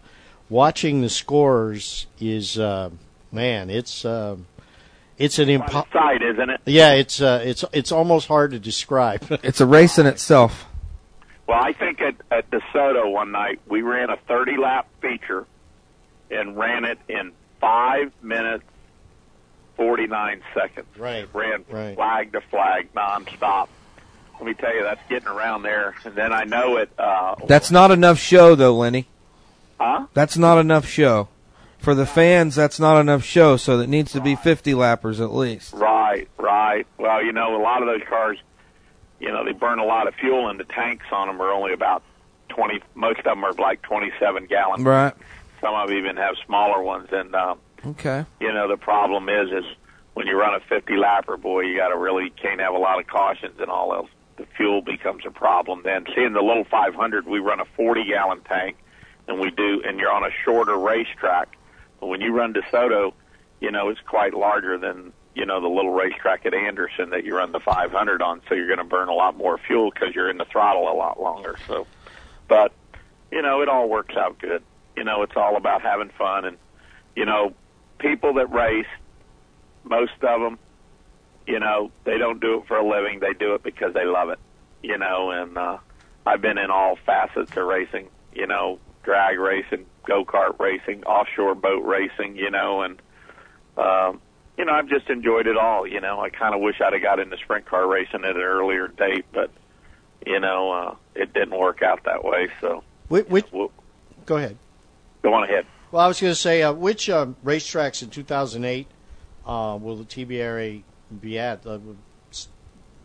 watching 0.48 1.00
the 1.00 1.08
scores 1.08 2.06
is 2.20 2.58
uh, 2.58 2.90
man, 3.30 3.70
it's 3.70 4.04
uh, 4.04 4.36
it's 5.18 5.38
an 5.38 5.48
impo- 5.48 5.90
Side, 5.92 6.22
isn't 6.22 6.50
it? 6.50 6.60
yeah, 6.66 6.92
it's 6.92 7.20
uh, 7.20 7.42
it's 7.44 7.64
it's 7.72 7.92
almost 7.92 8.28
hard 8.28 8.50
to 8.52 8.58
describe. 8.58 9.24
it's 9.42 9.60
a 9.60 9.66
race 9.66 9.98
in 9.98 10.06
itself. 10.06 10.66
Well, 11.46 11.58
I 11.62 11.72
think 11.72 12.00
at, 12.00 12.14
at 12.30 12.50
DeSoto 12.50 13.10
one 13.12 13.32
night 13.32 13.60
we 13.68 13.82
ran 13.82 14.10
a 14.10 14.16
30 14.28 14.56
lap 14.58 14.86
feature 15.00 15.44
and 16.30 16.56
ran 16.56 16.84
it 16.84 16.98
in 17.08 17.32
five 17.60 18.12
minutes 18.22 18.64
49 19.76 20.42
seconds. 20.54 20.86
Right. 20.96 21.28
Ran 21.34 21.64
Right. 21.68 21.94
flag 21.94 22.32
to 22.32 22.40
flag 22.42 22.92
nonstop. 22.94 23.68
Let 24.34 24.44
me 24.46 24.54
tell 24.54 24.74
you, 24.74 24.82
that's 24.82 25.00
getting 25.08 25.28
around 25.28 25.62
there. 25.62 25.94
And 26.04 26.14
then 26.14 26.32
I 26.32 26.44
know 26.44 26.76
it. 26.76 26.90
Uh, 26.98 27.36
That's 27.46 27.70
not 27.70 27.90
enough 27.90 28.18
show, 28.18 28.54
though, 28.54 28.74
Lenny. 28.76 29.06
Huh? 29.80 30.06
That's 30.14 30.36
not 30.36 30.58
enough 30.58 30.86
show. 30.86 31.28
For 31.82 31.96
the 31.96 32.06
fans, 32.06 32.54
that's 32.54 32.78
not 32.78 33.00
enough 33.00 33.24
show, 33.24 33.56
so 33.56 33.80
it 33.80 33.88
needs 33.88 34.12
to 34.12 34.20
be 34.20 34.36
50 34.36 34.72
lappers 34.72 35.20
at 35.20 35.34
least. 35.34 35.74
Right, 35.74 36.28
right. 36.38 36.86
Well, 36.96 37.24
you 37.24 37.32
know, 37.32 37.56
a 37.56 37.62
lot 37.62 37.82
of 37.82 37.88
those 37.88 38.06
cars, 38.08 38.38
you 39.18 39.28
know, 39.32 39.44
they 39.44 39.50
burn 39.50 39.80
a 39.80 39.84
lot 39.84 40.06
of 40.06 40.14
fuel, 40.14 40.48
and 40.48 40.60
the 40.60 40.64
tanks 40.64 41.06
on 41.10 41.26
them 41.26 41.42
are 41.42 41.50
only 41.50 41.72
about 41.72 42.04
20. 42.50 42.80
Most 42.94 43.18
of 43.18 43.24
them 43.24 43.42
are 43.42 43.52
like 43.54 43.82
27 43.82 44.46
gallon. 44.46 44.84
Right. 44.84 45.12
Some 45.60 45.74
of 45.74 45.88
them 45.88 45.98
even 45.98 46.16
have 46.18 46.36
smaller 46.46 46.80
ones, 46.82 47.08
and 47.10 47.34
um, 47.34 47.58
Okay. 47.84 48.24
you 48.40 48.52
know, 48.52 48.68
the 48.68 48.76
problem 48.76 49.28
is, 49.28 49.50
is 49.50 49.64
when 50.14 50.28
you 50.28 50.38
run 50.38 50.54
a 50.54 50.60
50 50.60 50.92
lapper, 50.92 51.36
boy, 51.40 51.62
you 51.62 51.76
got 51.78 51.88
to 51.88 51.98
really 51.98 52.30
can't 52.30 52.60
have 52.60 52.74
a 52.74 52.78
lot 52.78 53.00
of 53.00 53.08
cautions 53.08 53.58
and 53.58 53.68
all 53.68 53.92
else. 53.92 54.08
The 54.36 54.46
fuel 54.56 54.82
becomes 54.82 55.24
a 55.26 55.30
problem. 55.32 55.82
Then 55.82 56.06
seeing 56.14 56.32
the 56.32 56.42
little 56.42 56.64
500, 56.64 57.26
we 57.26 57.40
run 57.40 57.58
a 57.58 57.64
40 57.76 58.04
gallon 58.04 58.40
tank, 58.42 58.76
and 59.26 59.40
we 59.40 59.50
do, 59.50 59.82
and 59.84 59.98
you're 59.98 60.12
on 60.12 60.22
a 60.24 60.30
shorter 60.44 60.76
racetrack. 60.78 61.48
But 62.02 62.08
when 62.08 62.20
you 62.20 62.32
run 62.32 62.52
DeSoto, 62.52 63.12
you 63.60 63.70
know, 63.70 63.88
it's 63.88 64.00
quite 64.00 64.34
larger 64.34 64.76
than 64.76 65.12
you 65.36 65.46
know 65.46 65.60
the 65.60 65.68
little 65.68 65.92
racetrack 65.92 66.44
at 66.44 66.52
Anderson 66.52 67.10
that 67.10 67.24
you 67.24 67.36
run 67.36 67.52
the 67.52 67.60
500 67.60 68.20
on. 68.20 68.42
So 68.48 68.56
you're 68.56 68.66
going 68.66 68.78
to 68.78 68.84
burn 68.84 69.08
a 69.08 69.14
lot 69.14 69.36
more 69.36 69.56
fuel 69.56 69.88
because 69.88 70.12
you're 70.12 70.28
in 70.28 70.36
the 70.36 70.44
throttle 70.44 70.90
a 70.90 70.96
lot 70.96 71.20
longer. 71.20 71.54
So, 71.68 71.86
but 72.48 72.72
you 73.30 73.40
know, 73.40 73.62
it 73.62 73.68
all 73.68 73.88
works 73.88 74.16
out 74.16 74.36
good. 74.40 74.64
You 74.96 75.04
know, 75.04 75.22
it's 75.22 75.36
all 75.36 75.56
about 75.56 75.82
having 75.82 76.10
fun, 76.18 76.44
and 76.44 76.56
you 77.14 77.24
know, 77.24 77.54
people 78.00 78.34
that 78.34 78.50
race, 78.50 78.84
most 79.84 80.20
of 80.22 80.40
them, 80.40 80.58
you 81.46 81.60
know, 81.60 81.92
they 82.02 82.18
don't 82.18 82.40
do 82.40 82.58
it 82.58 82.66
for 82.66 82.78
a 82.78 82.84
living. 82.84 83.20
They 83.20 83.32
do 83.32 83.54
it 83.54 83.62
because 83.62 83.94
they 83.94 84.04
love 84.04 84.30
it. 84.30 84.40
You 84.82 84.98
know, 84.98 85.30
and 85.30 85.56
uh, 85.56 85.78
I've 86.26 86.42
been 86.42 86.58
in 86.58 86.68
all 86.68 86.98
facets 87.06 87.56
of 87.56 87.64
racing. 87.64 88.08
You 88.34 88.48
know, 88.48 88.80
drag 89.02 89.38
racing, 89.38 89.86
go 90.06 90.24
kart 90.24 90.58
racing, 90.58 91.02
offshore 91.04 91.54
boat 91.54 91.84
racing. 91.84 92.36
You 92.36 92.50
know, 92.50 92.82
and 92.82 93.00
um, 93.76 94.20
you 94.58 94.64
know, 94.64 94.72
I've 94.72 94.88
just 94.88 95.08
enjoyed 95.08 95.46
it 95.46 95.56
all. 95.56 95.86
You 95.86 96.00
know, 96.00 96.20
I 96.20 96.30
kind 96.30 96.54
of 96.54 96.60
wish 96.60 96.80
I'd 96.80 96.92
have 96.92 97.02
got 97.02 97.18
into 97.18 97.36
sprint 97.38 97.66
car 97.66 97.86
racing 97.88 98.24
at 98.24 98.36
an 98.36 98.42
earlier 98.42 98.88
date, 98.88 99.24
but 99.32 99.50
you 100.26 100.38
know, 100.40 100.70
uh, 100.70 100.94
it 101.14 101.32
didn't 101.32 101.58
work 101.58 101.82
out 101.82 102.04
that 102.04 102.24
way. 102.24 102.48
So 102.60 102.84
Which, 103.08 103.26
which, 103.28 103.46
Well- 103.52 103.72
go 104.26 104.36
ahead. 104.36 104.56
go 105.22 105.34
on 105.34 105.44
ahead. 105.44 105.66
Well, 105.90 106.02
I 106.02 106.08
was 106.08 106.20
going 106.20 106.30
to 106.30 106.38
say, 106.38 106.62
uh, 106.62 106.72
which 106.72 107.10
um, 107.10 107.36
racetracks 107.44 108.02
in 108.02 108.08
2008 108.08 108.86
uh, 109.44 109.78
will 109.80 109.96
the 109.96 110.04
TBRA 110.04 110.82
be 111.20 111.38
at? 111.38 111.66
Uh, 111.66 111.78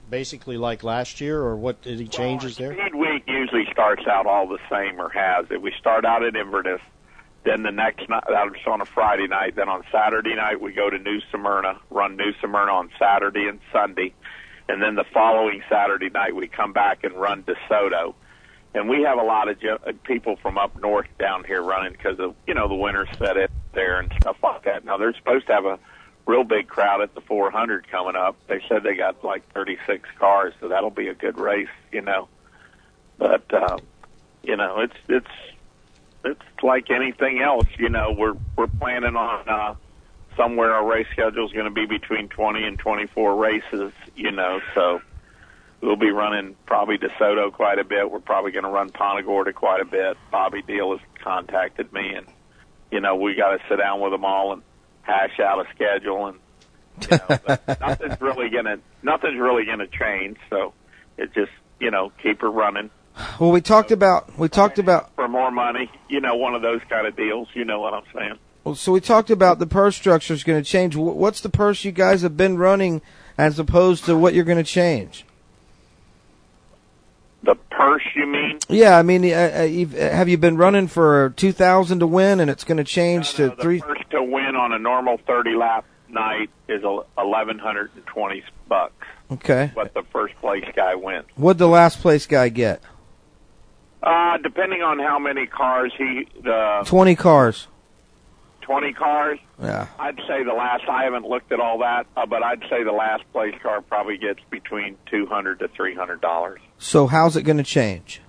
basically 0.09 0.57
like 0.57 0.83
last 0.83 1.19
year, 1.19 1.41
or 1.41 1.55
what? 1.55 1.77
Any 1.85 2.07
changes 2.07 2.55
there? 2.57 2.73
Speed 2.73 2.95
Week 2.95 3.16
usually 3.47 3.71
starts 3.71 4.05
out 4.07 4.25
all 4.25 4.47
the 4.47 4.59
same 4.69 4.99
or 4.99 5.09
has 5.09 5.45
it. 5.51 5.61
We 5.61 5.73
start 5.79 6.05
out 6.05 6.23
at 6.23 6.35
Inverness, 6.35 6.81
then 7.43 7.63
the 7.63 7.71
next 7.71 8.09
night, 8.09 8.23
that's 8.27 8.67
on 8.67 8.81
a 8.81 8.85
Friday 8.85 9.27
night. 9.27 9.55
Then 9.55 9.69
on 9.69 9.83
Saturday 9.91 10.35
night, 10.35 10.59
we 10.59 10.73
go 10.73 10.89
to 10.89 10.97
New 10.97 11.19
Smyrna, 11.31 11.79
run 11.89 12.17
New 12.17 12.33
Smyrna 12.41 12.71
on 12.71 12.89
Saturday 12.99 13.47
and 13.47 13.59
Sunday. 13.71 14.13
And 14.67 14.81
then 14.81 14.95
the 14.95 15.05
following 15.13 15.61
Saturday 15.69 16.09
night, 16.09 16.35
we 16.35 16.47
come 16.47 16.73
back 16.73 17.03
and 17.03 17.13
run 17.15 17.43
DeSoto. 17.43 18.15
And 18.73 18.89
we 18.89 19.03
have 19.03 19.17
a 19.17 19.23
lot 19.23 19.47
of 19.47 20.03
people 20.03 20.35
from 20.41 20.57
up 20.57 20.77
north 20.81 21.07
down 21.17 21.45
here 21.45 21.61
running 21.61 21.93
because 21.93 22.19
of, 22.19 22.35
you 22.45 22.53
know, 22.53 22.67
the 22.67 22.75
winter 22.75 23.07
set 23.17 23.37
it 23.37 23.49
there 23.73 23.99
and 23.99 24.11
stuff 24.19 24.37
like 24.43 24.63
that. 24.65 24.83
Now, 24.83 24.97
they're 24.97 25.15
supposed 25.15 25.47
to 25.47 25.53
have 25.53 25.65
a 25.65 25.79
real 26.25 26.43
big 26.43 26.67
crowd 26.67 27.01
at 27.01 27.15
the 27.15 27.21
400 27.21 27.89
coming 27.89 28.17
up. 28.17 28.35
They 28.47 28.61
said 28.67 28.83
they 28.83 28.95
got 28.95 29.23
like 29.23 29.49
36 29.53 30.09
cars, 30.19 30.53
so 30.59 30.67
that'll 30.67 30.89
be 30.89 31.07
a 31.07 31.13
good 31.13 31.39
race, 31.39 31.69
you 31.93 32.01
know. 32.01 32.27
But 33.17 33.53
uh, 33.53 33.77
you 34.43 34.57
know, 34.57 34.79
it's 34.81 34.95
it's 35.07 35.27
it's 36.23 36.63
like 36.63 36.89
anything 36.89 37.41
else. 37.41 37.67
You 37.77 37.89
know, 37.89 38.15
we're 38.17 38.35
we're 38.55 38.67
planning 38.67 39.15
on 39.15 39.49
uh, 39.49 39.75
somewhere 40.35 40.73
our 40.73 40.85
race 40.85 41.07
schedule 41.11 41.45
is 41.45 41.53
going 41.53 41.65
to 41.65 41.71
be 41.71 41.85
between 41.85 42.29
20 42.29 42.63
and 42.63 42.79
24 42.79 43.35
races. 43.35 43.91
You 44.15 44.31
know, 44.31 44.59
so 44.75 45.01
we'll 45.81 45.95
be 45.95 46.11
running 46.11 46.55
probably 46.65 46.97
DeSoto 46.97 47.51
quite 47.51 47.79
a 47.79 47.83
bit. 47.83 48.09
We're 48.09 48.19
probably 48.19 48.51
going 48.51 48.65
to 48.65 48.69
run 48.69 48.89
Punta 48.89 49.23
Gorda 49.23 49.53
quite 49.53 49.81
a 49.81 49.85
bit. 49.85 50.17
Bobby 50.31 50.61
Deal 50.61 50.91
has 50.91 51.01
contacted 51.23 51.91
me, 51.93 52.13
and 52.15 52.27
you 52.91 52.99
know, 53.01 53.15
we 53.15 53.35
got 53.35 53.51
to 53.51 53.59
sit 53.69 53.77
down 53.77 53.99
with 53.99 54.11
them 54.11 54.25
all 54.25 54.53
and 54.53 54.61
hash 55.01 55.39
out 55.39 55.65
a 55.65 55.69
schedule 55.73 56.27
and 56.27 56.39
you 57.01 57.17
know, 57.17 57.57
nothing's 57.79 58.19
really 58.19 58.49
gonna 58.49 58.79
nothing's 59.03 59.39
really 59.39 59.65
gonna 59.65 59.87
change. 59.87 60.37
So 60.49 60.73
it 61.17 61.33
just 61.33 61.51
you 61.79 61.91
know 61.91 62.11
keep 62.21 62.41
her 62.41 62.49
running 62.49 62.89
Well, 63.39 63.51
we 63.51 63.61
talked 63.61 63.91
about 63.91 64.37
we 64.37 64.49
talked 64.49 64.79
about 64.79 65.13
for 65.15 65.27
more 65.27 65.51
money. 65.51 65.89
You 66.09 66.21
know, 66.21 66.35
one 66.35 66.55
of 66.55 66.61
those 66.61 66.81
kind 66.89 67.07
of 67.07 67.15
deals. 67.15 67.47
You 67.53 67.65
know 67.65 67.79
what 67.79 67.93
I'm 67.93 68.03
saying? 68.13 68.37
well, 68.63 68.75
so 68.75 68.91
we 68.91 68.99
talked 69.01 69.29
about 69.29 69.59
the 69.59 69.67
purse 69.67 69.95
structure 69.95 70.33
is 70.33 70.43
going 70.43 70.61
to 70.61 70.69
change. 70.69 70.95
What's 70.95 71.41
the 71.41 71.49
purse 71.49 71.83
you 71.85 71.91
guys 71.91 72.21
have 72.21 72.35
been 72.35 72.57
running 72.57 73.01
as 73.37 73.57
opposed 73.59 74.05
to 74.05 74.17
what 74.17 74.33
you're 74.33 74.43
going 74.43 74.57
to 74.57 74.63
change? 74.63 75.25
The 77.43 77.55
purse, 77.69 78.03
you 78.15 78.25
mean? 78.25 78.59
Yeah, 78.67 78.97
I 78.97 79.03
mean, 79.03 79.23
uh, 79.23 79.59
uh, 79.59 79.61
you've, 79.63 79.95
uh, 79.95 80.09
have 80.11 80.27
you 80.27 80.37
been 80.37 80.57
running 80.57 80.87
for 80.87 81.33
two 81.37 81.51
thousand 81.53 81.99
to 81.99 82.07
win, 82.07 82.39
and 82.39 82.49
it's 82.49 82.63
going 82.63 82.77
to 82.77 82.83
change 82.83 83.33
to 83.35 83.49
The 83.49 83.55
three? 83.55 83.79
first 83.79 84.09
to 84.11 84.21
win 84.23 84.55
on 84.55 84.73
a 84.73 84.79
normal 84.79 85.17
30 85.25 85.55
lap 85.55 85.85
night 86.09 86.49
is 86.67 86.83
eleven 87.17 87.59
hundred 87.59 87.91
and 87.95 88.05
twenty 88.05 88.43
bucks. 88.67 89.05
Okay. 89.31 89.71
What 89.73 89.93
the 89.93 90.03
first 90.03 90.35
place 90.41 90.63
guy 90.75 90.95
wins. 90.95 91.25
What'd 91.35 91.59
the 91.59 91.67
last 91.67 91.99
place 92.01 92.25
guy 92.25 92.49
get? 92.49 92.81
Uh, 94.07 94.37
depending 94.37 94.81
on 94.81 94.99
how 94.99 95.19
many 95.19 95.45
cars 95.45 95.91
he 95.97 96.29
the 96.41 96.83
Twenty 96.85 97.15
cars. 97.15 97.67
20 98.61 98.93
cars. 98.93 99.39
Yeah. 99.61 99.87
I'd 99.97 100.17
say 100.27 100.43
the 100.43 100.53
last. 100.53 100.83
I 100.89 101.03
haven't 101.05 101.25
looked 101.25 101.51
at 101.53 101.59
all 101.59 101.79
that, 101.79 102.05
uh, 102.17 102.25
but 102.25 102.43
I'd 102.43 102.61
say 102.69 102.83
the 102.83 102.91
last 102.91 103.23
place 103.31 103.55
car 103.63 103.81
probably 103.81 104.17
gets 104.17 104.39
between 104.49 104.97
200 105.09 105.59
to 105.59 105.67
300 105.69 106.21
dollars. 106.21 106.59
So 106.77 107.07
how's 107.07 107.35
it 107.37 107.43
going 107.43 107.57
to 107.57 107.63
change? 107.63 108.21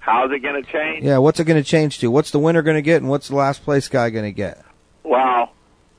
How's 0.00 0.30
it 0.32 0.40
going 0.40 0.62
to 0.62 0.70
change? 0.72 1.04
Yeah, 1.04 1.18
what's 1.18 1.38
it 1.40 1.44
going 1.44 1.62
to 1.62 1.68
change 1.68 1.98
to? 2.00 2.10
What's 2.10 2.30
the 2.30 2.38
winner 2.38 2.62
going 2.62 2.76
to 2.76 2.82
get, 2.82 2.96
and 2.96 3.08
what's 3.08 3.28
the 3.28 3.36
last 3.36 3.62
place 3.64 3.86
guy 3.88 4.10
going 4.10 4.24
to 4.24 4.32
get? 4.32 4.62
Well, 5.04 5.52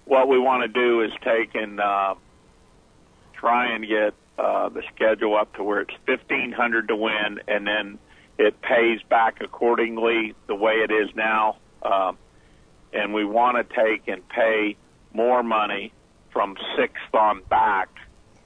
what 0.05 0.27
we 0.27 0.37
want 0.39 0.63
to 0.63 0.67
do 0.67 1.01
is 1.01 1.11
take 1.23 1.55
and 1.55 1.79
uh, 1.79 2.15
try 3.33 3.73
and 3.73 3.85
get 3.87 4.13
uh, 4.37 4.69
the 4.69 4.83
schedule 4.93 5.37
up 5.37 5.53
to 5.55 5.63
where 5.63 5.81
it's 5.81 5.93
fifteen 6.05 6.51
hundred 6.51 6.89
to 6.89 6.95
win, 6.95 7.39
and 7.47 7.65
then 7.67 7.99
it 8.37 8.61
pays 8.61 9.01
back 9.03 9.41
accordingly 9.41 10.33
the 10.47 10.55
way 10.55 10.73
it 10.73 10.91
is 10.91 11.15
now. 11.15 11.57
Um, 11.81 12.17
and 12.93 13.13
we 13.13 13.25
want 13.25 13.57
to 13.57 13.75
take 13.75 14.07
and 14.07 14.27
pay 14.29 14.75
more 15.13 15.43
money 15.43 15.93
from 16.31 16.57
sixth 16.77 17.13
on 17.13 17.41
back. 17.49 17.89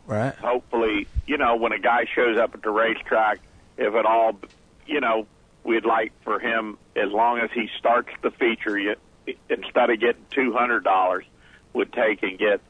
Right. 0.07 0.35
Hopefully, 0.35 1.07
you 1.25 1.37
know, 1.37 1.55
when 1.55 1.71
a 1.71 1.79
guy 1.79 2.05
shows 2.13 2.37
up 2.37 2.53
at 2.53 2.61
the 2.61 2.69
racetrack, 2.69 3.39
if 3.77 3.93
at 3.93 4.05
all, 4.05 4.39
you 4.85 5.01
know, 5.01 5.25
we'd 5.63 5.85
like 5.85 6.11
for 6.23 6.39
him, 6.39 6.77
as 6.95 7.11
long 7.11 7.39
as 7.39 7.49
he 7.51 7.69
starts 7.79 8.09
the 8.21 8.31
feature, 8.31 8.77
you, 8.77 8.95
instead 9.49 9.89
of 9.89 9.99
getting 9.99 10.25
two 10.29 10.53
hundred 10.53 10.83
dollars, 10.83 11.25
would 11.73 11.91
take 11.91 12.21
and 12.21 12.37
get 12.37 12.61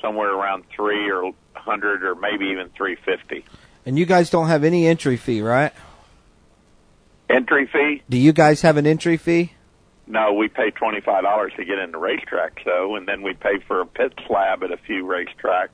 somewhere 0.00 0.32
around 0.32 0.64
three 0.74 1.10
or 1.10 1.32
hundred 1.54 2.02
or 2.04 2.14
maybe 2.14 2.46
even 2.46 2.70
three 2.70 2.96
fifty. 2.96 3.44
And 3.86 3.98
you 3.98 4.06
guys 4.06 4.30
don't 4.30 4.48
have 4.48 4.64
any 4.64 4.86
entry 4.86 5.16
fee, 5.16 5.42
right? 5.42 5.72
Entry 7.30 7.66
fee? 7.72 8.02
Do 8.08 8.16
you 8.18 8.32
guys 8.32 8.62
have 8.62 8.76
an 8.76 8.86
entry 8.86 9.16
fee? 9.16 9.52
No, 10.06 10.32
we 10.32 10.48
pay 10.48 10.70
twenty 10.70 11.00
five 11.00 11.22
dollars 11.22 11.52
to 11.56 11.64
get 11.64 11.78
in 11.78 11.92
the 11.92 11.98
racetrack, 11.98 12.60
so 12.64 12.96
and 12.96 13.06
then 13.06 13.22
we 13.22 13.34
pay 13.34 13.60
for 13.68 13.80
a 13.80 13.86
pit 13.86 14.12
slab 14.26 14.64
at 14.64 14.72
a 14.72 14.76
few 14.76 15.04
racetracks, 15.04 15.68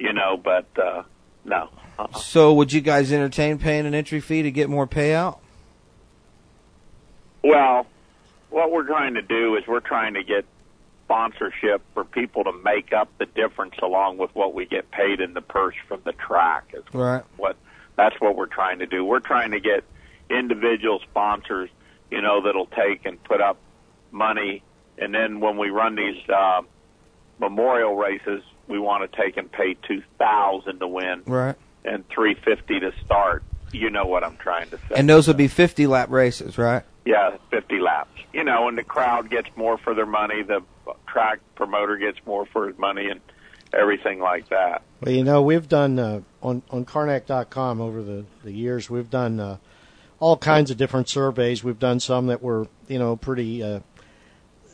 you 0.00 0.12
know. 0.12 0.36
But 0.36 0.66
uh, 0.76 1.04
no, 1.44 1.68
uh-uh. 1.98 2.18
So 2.18 2.52
would 2.54 2.72
you 2.72 2.80
guys 2.80 3.12
entertain 3.12 3.58
paying 3.58 3.86
an 3.86 3.94
entry 3.94 4.18
fee 4.20 4.42
to 4.42 4.50
get 4.50 4.68
more 4.68 4.88
payout? 4.88 5.38
Well, 7.44 7.86
what 8.50 8.72
we're 8.72 8.86
trying 8.86 9.14
to 9.14 9.22
do 9.22 9.56
is 9.56 9.62
we're 9.68 9.80
trying 9.80 10.14
to 10.14 10.24
get 10.24 10.44
sponsorship 11.04 11.82
for 11.94 12.04
people 12.04 12.44
to 12.44 12.52
make 12.64 12.92
up 12.92 13.08
the 13.18 13.26
difference 13.26 13.74
along 13.82 14.18
with 14.18 14.34
what 14.34 14.52
we 14.54 14.66
get 14.66 14.90
paid 14.90 15.20
in 15.20 15.34
the 15.34 15.40
purse 15.40 15.74
from 15.88 16.00
the 16.04 16.12
track. 16.12 16.72
Is 16.74 16.82
Right. 16.92 17.22
what 17.36 17.56
that's 17.96 18.20
what 18.20 18.34
we're 18.36 18.46
trying 18.46 18.80
to 18.80 18.86
do. 18.86 19.04
We're 19.04 19.20
trying 19.20 19.52
to 19.52 19.60
get 19.60 19.84
individual 20.30 21.00
sponsors, 21.10 21.70
you 22.10 22.20
know, 22.22 22.40
that'll 22.42 22.66
take 22.66 23.04
and 23.06 23.22
put 23.24 23.40
up 23.40 23.58
money, 24.12 24.62
and 24.98 25.14
then 25.14 25.40
when 25.40 25.56
we 25.56 25.70
run 25.70 25.94
these 25.96 26.16
uh, 26.28 26.62
memorial 27.38 27.96
races, 27.96 28.42
we 28.68 28.78
want 28.78 29.10
to 29.10 29.16
take 29.20 29.36
and 29.36 29.50
pay 29.50 29.74
two 29.86 30.02
thousand 30.18 30.80
to 30.80 30.86
win 30.88 31.22
Right. 31.26 31.56
and 31.84 32.06
three 32.08 32.34
fifty 32.34 32.80
to 32.80 32.92
start. 33.04 33.42
You 33.72 33.88
know 33.90 34.06
what 34.06 34.24
I'm 34.24 34.36
trying 34.36 34.68
to 34.70 34.76
say. 34.76 34.96
And 34.96 35.08
those 35.08 35.28
would 35.28 35.36
be 35.36 35.46
50 35.46 35.86
lap 35.86 36.10
races, 36.10 36.58
right? 36.58 36.82
Yeah, 37.04 37.36
50 37.52 37.78
laps. 37.78 38.10
You 38.32 38.42
know, 38.42 38.66
and 38.66 38.76
the 38.76 38.82
crowd 38.82 39.30
gets 39.30 39.48
more 39.54 39.78
for 39.78 39.94
their 39.94 40.06
money. 40.06 40.42
The 40.42 40.60
track 41.06 41.38
promoter 41.54 41.96
gets 41.96 42.18
more 42.26 42.46
for 42.46 42.66
his 42.66 42.76
money, 42.78 43.08
and 43.08 43.20
everything 43.72 44.18
like 44.18 44.48
that. 44.48 44.82
Well, 45.00 45.14
you 45.14 45.22
know, 45.22 45.40
we've 45.42 45.68
done 45.68 46.00
uh, 46.00 46.22
on 46.42 46.62
on 46.70 46.84
Karnak.com 46.84 47.80
over 47.80 48.02
the 48.02 48.24
the 48.42 48.50
years. 48.52 48.90
We've 48.90 49.08
done 49.08 49.38
uh, 49.38 49.58
all 50.20 50.36
kinds 50.36 50.70
of 50.70 50.76
different 50.76 51.08
surveys. 51.08 51.64
We've 51.64 51.78
done 51.78 51.98
some 51.98 52.28
that 52.28 52.42
were 52.42 52.68
you 52.86 52.98
know 52.98 53.16
pretty. 53.16 53.62
Uh, 53.62 53.80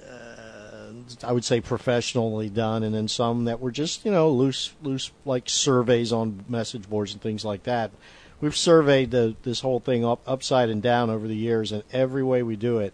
uh, 0.06 0.92
I 1.22 1.32
would 1.32 1.44
say 1.44 1.60
professionally 1.60 2.50
done, 2.50 2.82
and 2.82 2.94
then 2.94 3.08
some 3.08 3.44
that 3.46 3.60
were 3.60 3.70
just 3.70 4.04
you 4.04 4.10
know 4.10 4.28
loose, 4.30 4.74
loose 4.82 5.12
like 5.24 5.48
surveys 5.48 6.12
on 6.12 6.44
message 6.48 6.90
boards 6.90 7.12
and 7.12 7.22
things 7.22 7.44
like 7.44 7.62
that. 7.62 7.92
We've 8.38 8.56
surveyed 8.56 9.12
the, 9.12 9.34
this 9.44 9.60
whole 9.60 9.80
thing 9.80 10.04
up, 10.04 10.20
upside 10.26 10.68
and 10.68 10.82
down 10.82 11.08
over 11.08 11.26
the 11.26 11.36
years, 11.36 11.72
and 11.72 11.82
every 11.90 12.22
way 12.22 12.42
we 12.42 12.54
do 12.54 12.78
it, 12.78 12.92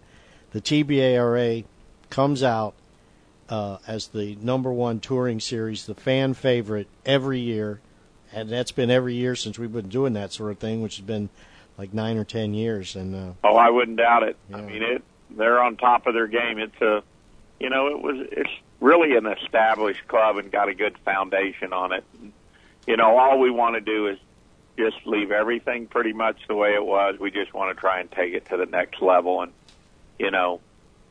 the 0.52 0.60
TBARA 0.60 1.64
comes 2.10 2.44
out 2.44 2.74
uh, 3.48 3.78
as 3.86 4.08
the 4.08 4.36
number 4.36 4.72
one 4.72 5.00
touring 5.00 5.40
series, 5.40 5.86
the 5.86 5.96
fan 5.96 6.34
favorite 6.34 6.86
every 7.04 7.40
year, 7.40 7.80
and 8.32 8.50
that's 8.50 8.70
been 8.70 8.88
every 8.88 9.14
year 9.14 9.34
since 9.34 9.58
we've 9.58 9.72
been 9.72 9.88
doing 9.88 10.12
that 10.12 10.32
sort 10.32 10.52
of 10.52 10.58
thing, 10.58 10.80
which 10.80 10.96
has 10.96 11.04
been 11.04 11.28
like 11.82 11.92
nine 11.92 12.16
or 12.16 12.24
ten 12.24 12.54
years. 12.54 12.94
And 12.94 13.14
uh, 13.14 13.32
Oh, 13.42 13.56
I 13.56 13.68
wouldn't 13.68 13.96
doubt 13.96 14.22
it. 14.22 14.36
I 14.54 14.60
mean, 14.60 14.82
it. 14.82 15.02
They're 15.30 15.60
on 15.60 15.76
top 15.76 16.06
of 16.06 16.14
their 16.14 16.28
game. 16.28 16.58
It's 16.60 16.80
a, 16.80 17.02
you 17.58 17.70
know, 17.70 17.88
it 17.88 18.00
was. 18.00 18.24
It's 18.30 18.50
really 18.80 19.16
an 19.16 19.26
established 19.26 20.06
club 20.06 20.36
and 20.36 20.50
got 20.52 20.68
a 20.68 20.74
good 20.74 20.96
foundation 20.98 21.72
on 21.72 21.92
it. 21.92 22.04
You 22.86 22.96
know, 22.96 23.18
all 23.18 23.40
we 23.40 23.50
want 23.50 23.74
to 23.74 23.80
do 23.80 24.06
is 24.06 24.18
just 24.78 25.04
leave 25.06 25.32
everything 25.32 25.86
pretty 25.88 26.12
much 26.12 26.36
the 26.46 26.54
way 26.54 26.74
it 26.74 26.84
was. 26.84 27.18
We 27.18 27.32
just 27.32 27.52
want 27.52 27.74
to 27.76 27.80
try 27.80 27.98
and 28.00 28.10
take 28.12 28.32
it 28.32 28.46
to 28.50 28.56
the 28.56 28.66
next 28.66 29.02
level 29.02 29.42
and, 29.42 29.52
you 30.20 30.30
know, 30.30 30.60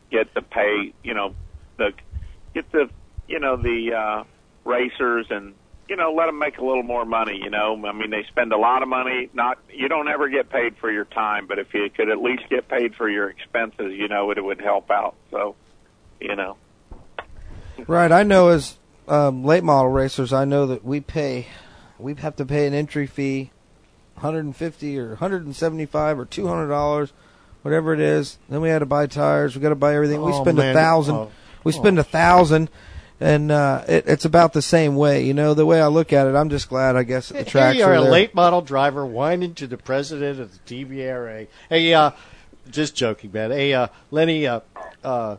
get 0.10 0.34
the 0.34 0.41
pay. 0.41 0.93
You 1.03 1.14
know, 1.14 1.35
the 1.76 1.91
get 2.53 2.72
the 2.72 2.89
you 3.27 3.39
know 3.39 3.57
the 3.57 3.93
uh, 3.93 4.23
racers 4.64 5.27
and 5.30 5.53
you 5.91 5.97
know 5.97 6.13
let 6.13 6.27
them 6.27 6.39
make 6.39 6.57
a 6.57 6.63
little 6.63 6.84
more 6.84 7.03
money. 7.03 7.38
You 7.43 7.49
know, 7.49 7.73
I 7.85 7.91
mean 7.91 8.09
they 8.11 8.23
spend 8.30 8.53
a 8.53 8.57
lot 8.57 8.81
of 8.81 8.88
money. 8.88 9.30
Not 9.34 9.57
you 9.69 9.89
don't 9.89 10.07
ever 10.07 10.30
get 10.30 10.49
paid 10.49 10.77
for 10.77 10.89
your 10.89 11.03
time, 11.03 11.47
but 11.47 11.59
if 11.59 11.73
you 11.73 11.89
could 11.89 12.09
at 12.09 12.19
least 12.22 12.43
get 12.49 12.69
paid 12.69 12.95
for 12.95 13.09
your 13.09 13.30
expenses, 13.30 13.93
you 13.93 14.07
know 14.07 14.31
it 14.31 14.41
would 14.41 14.61
help 14.61 14.89
out. 14.89 15.15
So, 15.31 15.55
you 16.22 16.34
know, 16.35 16.55
Right. 17.88 18.11
I 18.11 18.23
know 18.23 18.49
as 18.49 18.77
um, 19.09 19.43
late 19.43 19.65
model 19.65 19.91
racers, 19.91 20.31
I 20.31 20.45
know 20.45 20.68
that 20.68 20.85
we 20.85 21.01
pay, 21.01 21.47
we 21.99 22.13
have 22.15 22.38
to 22.38 22.45
pay 22.45 22.68
an 22.68 22.73
entry 22.73 23.05
fee, 23.07 23.51
150 24.15 24.97
or 24.97 25.09
175 25.09 26.19
or 26.19 26.26
200 26.26 26.68
dollars, 26.68 27.11
whatever 27.63 27.93
it 27.93 27.99
is. 27.99 28.38
Then 28.47 28.61
we 28.61 28.69
had 28.69 28.80
to 28.80 28.85
buy 28.85 29.07
tires. 29.07 29.55
We 29.55 29.61
got 29.61 29.69
to 29.69 29.76
buy 29.76 29.93
everything. 29.95 30.22
we 30.22 30.31
Oh, 30.31 30.41
spend 30.41 30.57
a 30.57 30.73
thousand. 30.73 31.15
Oh. 31.15 31.31
We 31.65 31.73
spend 31.73 31.99
a 31.99 32.03
thousand. 32.03 32.69
And 33.22 33.52
uh, 33.52 33.84
it, 33.88 34.06
it's 34.07 34.26
about 34.26 34.53
the 34.53 34.64
same 34.64 34.95
way, 34.95 35.23
you 35.23 35.34
know. 35.35 35.53
The 35.53 35.65
way 35.65 35.80
I 35.80 35.88
look 35.88 36.11
at 36.11 36.26
it, 36.26 36.34
I'm 36.35 36.49
just 36.49 36.68
glad, 36.69 36.95
I 36.95 37.03
guess, 37.03 37.30
that 37.30 37.38
the 37.38 37.45
tracks 37.45 37.76
Here 37.77 37.85
you 37.85 37.91
are, 37.91 37.93
are 37.93 37.98
a 37.98 38.02
there. 38.02 38.11
late 38.11 38.34
model 38.34 38.61
driver 38.61 39.06
whining 39.06 39.53
to 39.56 39.68
the 39.68 39.77
president 39.77 40.39
of 40.39 40.52
the 40.52 40.57
TBRA. 40.85 41.48
Hey, 41.69 41.93
uh, 41.93 42.11
just 42.72 42.95
joking, 42.95 43.31
man. 43.31 43.52
Hey, 43.52 43.73
uh, 43.76 43.88
Lenny, 44.10 44.48
uh, 44.48 44.61
uh, 45.03 45.38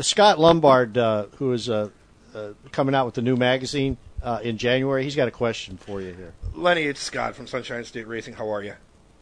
Scott 0.00 0.38
Lombard, 0.38 0.98
uh, 0.98 1.26
who 1.36 1.52
is 1.52 1.70
uh, 1.70 1.88
uh, 2.34 2.48
coming 2.72 2.94
out 2.94 3.06
with 3.06 3.14
the 3.14 3.22
new 3.22 3.36
magazine 3.36 3.96
uh, 4.22 4.40
in 4.42 4.58
January, 4.58 5.02
he's 5.02 5.16
got 5.16 5.26
a 5.28 5.30
question 5.30 5.78
for 5.78 6.02
you 6.02 6.12
here. 6.12 6.34
Lenny, 6.54 6.82
it's 6.82 7.00
Scott 7.00 7.34
from 7.34 7.46
Sunshine 7.46 7.84
State 7.84 8.06
Racing. 8.06 8.34
How 8.34 8.50
are 8.52 8.62
you? 8.62 8.74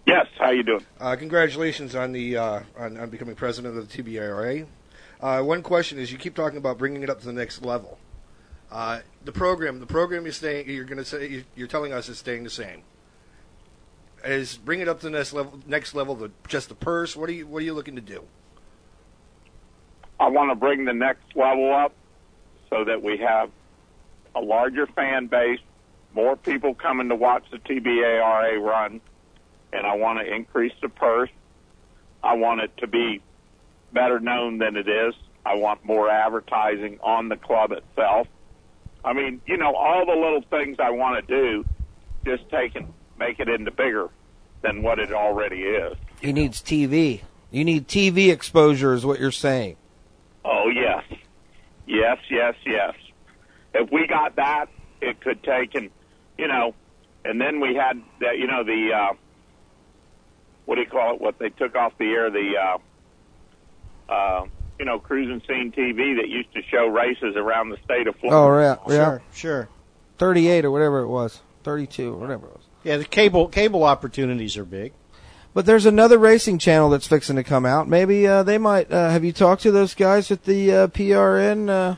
yes. 0.07 0.27
How 0.39 0.51
you 0.51 0.65
doing? 0.65 0.85
Uh, 0.99 1.15
congratulations 1.15 1.95
on 1.95 2.11
the 2.11 2.37
uh, 2.37 2.61
on, 2.77 2.97
on 2.97 3.11
becoming 3.11 3.37
president 3.37 3.79
of 3.79 3.89
the 3.89 4.03
TBRA. 4.03 4.67
Uh, 5.23 5.41
one 5.41 5.63
question 5.63 5.99
is, 5.99 6.11
you 6.11 6.19
keep 6.19 6.35
talking 6.35 6.59
about 6.59 6.79
bringing 6.79 7.03
it 7.03 7.09
up 7.09 7.21
to 7.21 7.27
the 7.27 7.33
next 7.33 7.63
level. 7.65 7.99
Uh, 8.73 9.01
the 9.25 9.31
program, 9.33 9.79
the 9.79 9.87
program 9.87 10.25
you're 10.25 10.33
staying, 10.33 10.69
you're 10.69 10.85
going 10.85 10.99
to 10.99 11.05
say, 11.05 11.29
you- 11.29 11.45
you're 11.55 11.69
telling 11.69 11.93
us 11.93 12.09
is 12.09 12.19
staying 12.19 12.43
the 12.43 12.51
same. 12.51 12.83
Is 14.25 14.57
bring 14.57 14.81
it 14.81 14.89
up 14.89 15.01
to 15.01 15.07
the 15.07 15.11
next 15.11 15.33
level, 15.33 15.61
next 15.67 15.95
level, 15.95 16.15
the, 16.15 16.31
just 16.49 16.69
the 16.69 16.75
purse. 16.75 17.17
What 17.17 17.29
are 17.29 17.33
you, 17.33 17.47
what 17.47 17.59
are 17.63 17.65
you 17.65 17.75
looking 17.75 17.97
to 17.97 18.01
do? 18.03 18.25
I 20.19 20.29
want 20.29 20.51
to 20.51 20.55
bring 20.55 20.85
the 20.85 20.93
next 20.93 21.25
level 21.37 21.73
up 21.75 21.93
so 22.71 22.85
that 22.85 23.03
we 23.03 23.19
have 23.19 23.51
a 24.35 24.41
larger 24.41 24.87
fan 24.87 25.27
base, 25.27 25.59
more 26.15 26.37
people 26.37 26.75
coming 26.75 27.09
to 27.09 27.17
watch 27.17 27.45
the 27.51 27.59
TBARA 27.59 28.61
run, 28.61 29.01
and 29.73 29.87
I 29.87 29.95
want 29.97 30.21
to 30.21 30.33
increase 30.35 30.73
the 30.81 30.89
purse. 30.89 31.31
I 32.23 32.35
want 32.35 32.61
it 32.61 32.77
to 32.79 32.87
be 32.87 33.21
better 33.93 34.21
known 34.21 34.59
than 34.59 34.77
it 34.77 34.89
is. 34.89 35.15
I 35.45 35.55
want 35.55 35.85
more 35.85 36.09
advertising 36.09 36.99
on 37.03 37.29
the 37.29 37.37
club 37.37 37.73
itself. 37.73 38.29
I 39.05 39.13
mean, 39.13 39.41
you 39.47 39.57
know, 39.57 39.75
all 39.75 40.07
the 40.07 40.13
little 40.13 40.43
things 40.43 40.77
I 40.79 40.91
want 40.91 41.27
to 41.27 41.35
do, 41.35 41.65
just 42.25 42.49
take 42.51 42.77
and 42.77 42.93
make 43.19 43.41
it 43.41 43.49
into 43.49 43.71
bigger 43.73 44.09
than 44.63 44.83
what 44.83 44.99
it 44.99 45.13
already 45.13 45.63
is. 45.63 45.97
He 46.21 46.33
needs 46.33 46.63
TV. 46.63 47.23
You 47.51 47.65
need 47.65 47.89
TV 47.89 48.33
exposure, 48.33 48.95
is 48.95 49.05
what 49.05 49.19
you're 49.19 49.31
saying. 49.33 49.77
Oh 50.45 50.69
yes, 50.69 51.05
yes, 51.87 52.19
yes, 52.31 52.55
yes. 52.65 52.95
If 53.75 53.91
we 53.91 54.07
got 54.07 54.37
that, 54.37 54.67
it 55.01 55.21
could 55.21 55.43
take 55.43 55.75
and 55.75 55.91
you 56.39 56.49
know, 56.49 56.75
and 57.25 57.41
then 57.41 57.61
we 57.61 57.75
had 57.75 58.01
that 58.21 58.39
you 58.39 58.47
know 58.47 58.65
the 58.65 58.91
uh, 58.95 59.15
what 60.65 60.77
do 60.77 60.81
you 60.81 60.87
call 60.87 61.15
it? 61.15 61.21
What 61.21 61.39
they 61.39 61.51
took 61.51 61.75
off 61.75 61.93
the 61.99 62.07
air 62.07 62.31
the 62.31 62.53
uh, 62.57 62.79
uh, 64.09 64.45
you 64.79 64.85
know 64.85 64.99
cruising 64.99 65.41
scene 65.47 65.73
TV 65.73 66.17
that 66.21 66.29
used 66.29 66.53
to 66.55 66.63
show 66.71 66.87
races 66.87 67.37
around 67.37 67.71
the 67.71 67.79
state 67.85 68.07
of 68.07 68.17
Florida. 68.17 68.81
Oh, 68.85 68.91
yeah, 68.91 68.97
yeah. 68.97 69.05
Sure, 69.05 69.23
sure. 69.33 69.69
38 70.19 70.65
or 70.65 70.71
whatever 70.71 71.01
it 71.01 71.09
was, 71.09 71.41
32 71.65 72.15
or 72.15 72.17
whatever 72.17 72.47
it 72.47 72.53
was. 72.53 72.63
Yeah, 72.85 72.97
the 72.97 73.05
cable 73.05 73.49
cable 73.49 73.85
opportunities 73.85 74.57
are 74.57 74.65
big. 74.65 74.93
But 75.55 75.67
there's 75.67 75.85
another 75.85 76.17
racing 76.17 76.59
channel 76.59 76.89
that's 76.89 77.07
fixing 77.07 77.37
to 77.37 77.45
come 77.45 77.67
out. 77.67 77.87
Maybe 77.87 78.27
uh, 78.27 78.43
they 78.43 78.57
might. 78.57 78.91
Uh, 78.91 79.11
have 79.11 79.23
you 79.23 79.33
talked 79.33 79.63
to 79.63 79.71
those 79.71 79.95
guys 79.95 80.31
at 80.31 80.45
the 80.45 80.73
uh, 80.73 80.87
PRN? 80.89 81.69
Uh... 81.69 81.97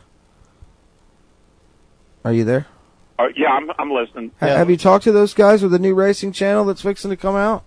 Are 2.25 2.33
you 2.33 2.45
there? 2.45 2.67
Uh, 3.19 3.29
yeah, 3.37 3.51
I'm 3.51 3.71
I'm 3.79 3.93
listening. 3.93 4.33
Ha- 4.41 4.47
Have 4.47 4.71
you 4.71 4.77
talked 4.77 5.05
to 5.05 5.13
those 5.13 5.35
guys 5.35 5.63
with 5.63 5.71
the 5.71 5.79
new 5.79 5.95
racing 5.95 6.33
channel 6.33 6.65
that's 6.65 6.83
fixing 6.83 7.11
to 7.11 7.17
come 7.17 7.37
out? 7.37 7.65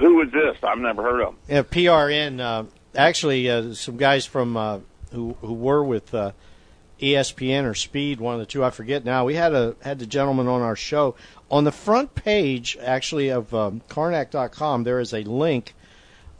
Who 0.00 0.20
is 0.22 0.32
this? 0.32 0.56
I've 0.62 0.78
never 0.78 1.02
heard 1.02 1.20
of. 1.20 1.28
'em. 1.28 1.36
Yeah, 1.48 1.62
PRN. 1.62 2.40
Uh, 2.40 2.64
actually, 2.96 3.48
uh, 3.48 3.74
some 3.74 3.96
guys 3.96 4.26
from 4.26 4.56
uh, 4.56 4.80
who 5.12 5.36
who 5.40 5.52
were 5.54 5.84
with 5.84 6.12
uh, 6.12 6.32
ESPN 7.00 7.64
or 7.64 7.74
Speed, 7.74 8.20
one 8.20 8.34
of 8.34 8.40
the 8.40 8.46
two, 8.46 8.64
I 8.64 8.70
forget 8.70 9.04
now. 9.04 9.24
We 9.24 9.34
had 9.34 9.54
a 9.54 9.76
had 9.82 9.98
the 9.98 10.06
gentleman 10.06 10.48
on 10.48 10.62
our 10.62 10.76
show. 10.76 11.14
On 11.50 11.64
the 11.64 11.72
front 11.72 12.14
page, 12.14 12.76
actually, 12.80 13.28
of 13.28 13.54
um, 13.54 13.82
Karnak.com, 13.88 14.82
there 14.84 14.98
is 14.98 15.12
a 15.12 15.22
link 15.22 15.74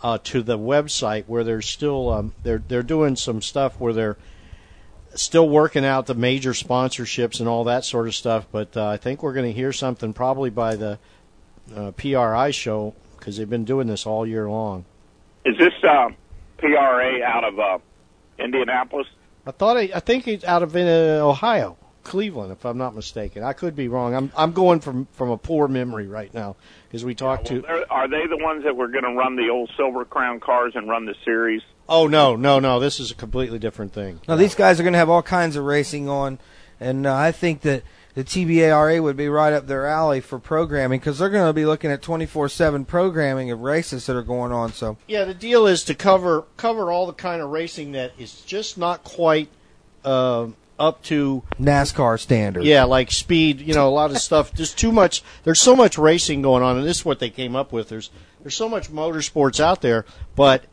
uh, 0.02 0.18
to 0.24 0.42
the 0.42 0.58
website 0.58 1.24
where 1.26 1.44
they're 1.44 1.62
still 1.62 2.10
um, 2.10 2.34
they're 2.42 2.62
they're 2.66 2.82
doing 2.82 3.14
some 3.14 3.40
stuff 3.40 3.78
where 3.78 3.92
they're 3.92 4.16
still 5.14 5.48
working 5.48 5.84
out 5.84 6.06
the 6.06 6.14
major 6.14 6.50
sponsorships 6.50 7.38
and 7.38 7.48
all 7.48 7.62
that 7.62 7.84
sort 7.84 8.08
of 8.08 8.16
stuff. 8.16 8.46
But 8.50 8.76
uh, 8.76 8.88
I 8.88 8.96
think 8.96 9.22
we're 9.22 9.32
going 9.32 9.46
to 9.46 9.52
hear 9.52 9.72
something 9.72 10.12
probably 10.12 10.50
by 10.50 10.74
the 10.74 10.98
PRI 11.96 12.50
show 12.50 12.94
because 13.24 13.38
they've 13.38 13.48
been 13.48 13.64
doing 13.64 13.86
this 13.86 14.04
all 14.04 14.26
year 14.26 14.50
long. 14.50 14.84
Is 15.46 15.56
this 15.56 15.72
uh, 15.82 16.10
PRA 16.58 17.22
out 17.24 17.42
of 17.44 17.58
uh, 17.58 17.78
Indianapolis? 18.38 19.06
I 19.46 19.50
thought 19.50 19.78
I, 19.78 19.90
I 19.94 20.00
think 20.00 20.24
he's 20.24 20.44
out 20.44 20.62
of 20.62 20.76
uh, 20.76 20.78
Ohio, 21.26 21.78
Cleveland, 22.02 22.52
if 22.52 22.66
I'm 22.66 22.76
not 22.76 22.94
mistaken. 22.94 23.42
I 23.42 23.54
could 23.54 23.74
be 23.74 23.88
wrong. 23.88 24.14
I'm 24.14 24.30
I'm 24.36 24.52
going 24.52 24.80
from 24.80 25.06
from 25.12 25.30
a 25.30 25.38
poor 25.38 25.68
memory 25.68 26.06
right 26.06 26.32
now 26.34 26.56
because 26.86 27.02
we 27.02 27.14
talked 27.14 27.46
to. 27.46 27.62
They're- 27.62 27.86
Are 27.88 28.08
they 28.08 28.26
the 28.26 28.36
ones 28.42 28.64
that 28.64 28.76
were 28.76 28.88
going 28.88 29.04
to 29.04 29.14
run 29.14 29.36
the 29.36 29.48
old 29.48 29.70
Silver 29.74 30.04
Crown 30.04 30.38
cars 30.40 30.72
and 30.74 30.86
run 30.88 31.06
the 31.06 31.14
series? 31.24 31.62
Oh 31.88 32.06
no, 32.06 32.36
no, 32.36 32.58
no! 32.58 32.78
This 32.78 33.00
is 33.00 33.10
a 33.10 33.14
completely 33.14 33.58
different 33.58 33.94
thing. 33.94 34.20
Now 34.28 34.36
these 34.36 34.54
guys 34.54 34.78
are 34.80 34.82
going 34.82 34.92
to 34.94 34.98
have 34.98 35.10
all 35.10 35.22
kinds 35.22 35.56
of 35.56 35.64
racing 35.64 36.08
on, 36.10 36.38
and 36.78 37.06
uh, 37.06 37.14
I 37.14 37.32
think 37.32 37.62
that 37.62 37.82
the 38.14 38.24
TBARA 38.24 39.02
would 39.02 39.16
be 39.16 39.28
right 39.28 39.52
up 39.52 39.66
their 39.66 39.86
alley 39.86 40.20
for 40.20 40.38
programming 40.38 41.00
because 41.00 41.18
they're 41.18 41.28
going 41.28 41.48
to 41.48 41.52
be 41.52 41.66
looking 41.66 41.90
at 41.90 42.00
24/7 42.00 42.86
programming 42.86 43.50
of 43.50 43.60
races 43.60 44.06
that 44.06 44.16
are 44.16 44.22
going 44.22 44.52
on. 44.52 44.72
So 44.72 44.96
Yeah, 45.06 45.24
the 45.24 45.34
deal 45.34 45.66
is 45.66 45.84
to 45.84 45.94
cover 45.94 46.44
cover 46.56 46.92
all 46.92 47.06
the 47.06 47.12
kind 47.12 47.42
of 47.42 47.50
racing 47.50 47.92
that 47.92 48.12
is 48.18 48.40
just 48.42 48.78
not 48.78 49.04
quite 49.04 49.48
uh, 50.04 50.48
up 50.78 51.02
to 51.04 51.42
NASCAR 51.60 52.18
standards. 52.18 52.66
Yeah, 52.66 52.84
like 52.84 53.10
speed, 53.10 53.60
you 53.60 53.74
know, 53.74 53.88
a 53.88 53.90
lot 53.90 54.10
of 54.10 54.18
stuff. 54.18 54.52
There's 54.56 54.74
too 54.74 54.92
much. 54.92 55.22
There's 55.42 55.60
so 55.60 55.74
much 55.76 55.98
racing 55.98 56.42
going 56.42 56.62
on, 56.62 56.76
and 56.76 56.86
this 56.86 56.98
is 56.98 57.04
what 57.04 57.18
they 57.18 57.30
came 57.30 57.56
up 57.56 57.72
with. 57.72 57.88
There's 57.88 58.10
there's 58.40 58.56
so 58.56 58.68
much 58.68 58.90
motorsports 58.90 59.58
out 59.58 59.80
there, 59.80 60.04
but 60.36 60.64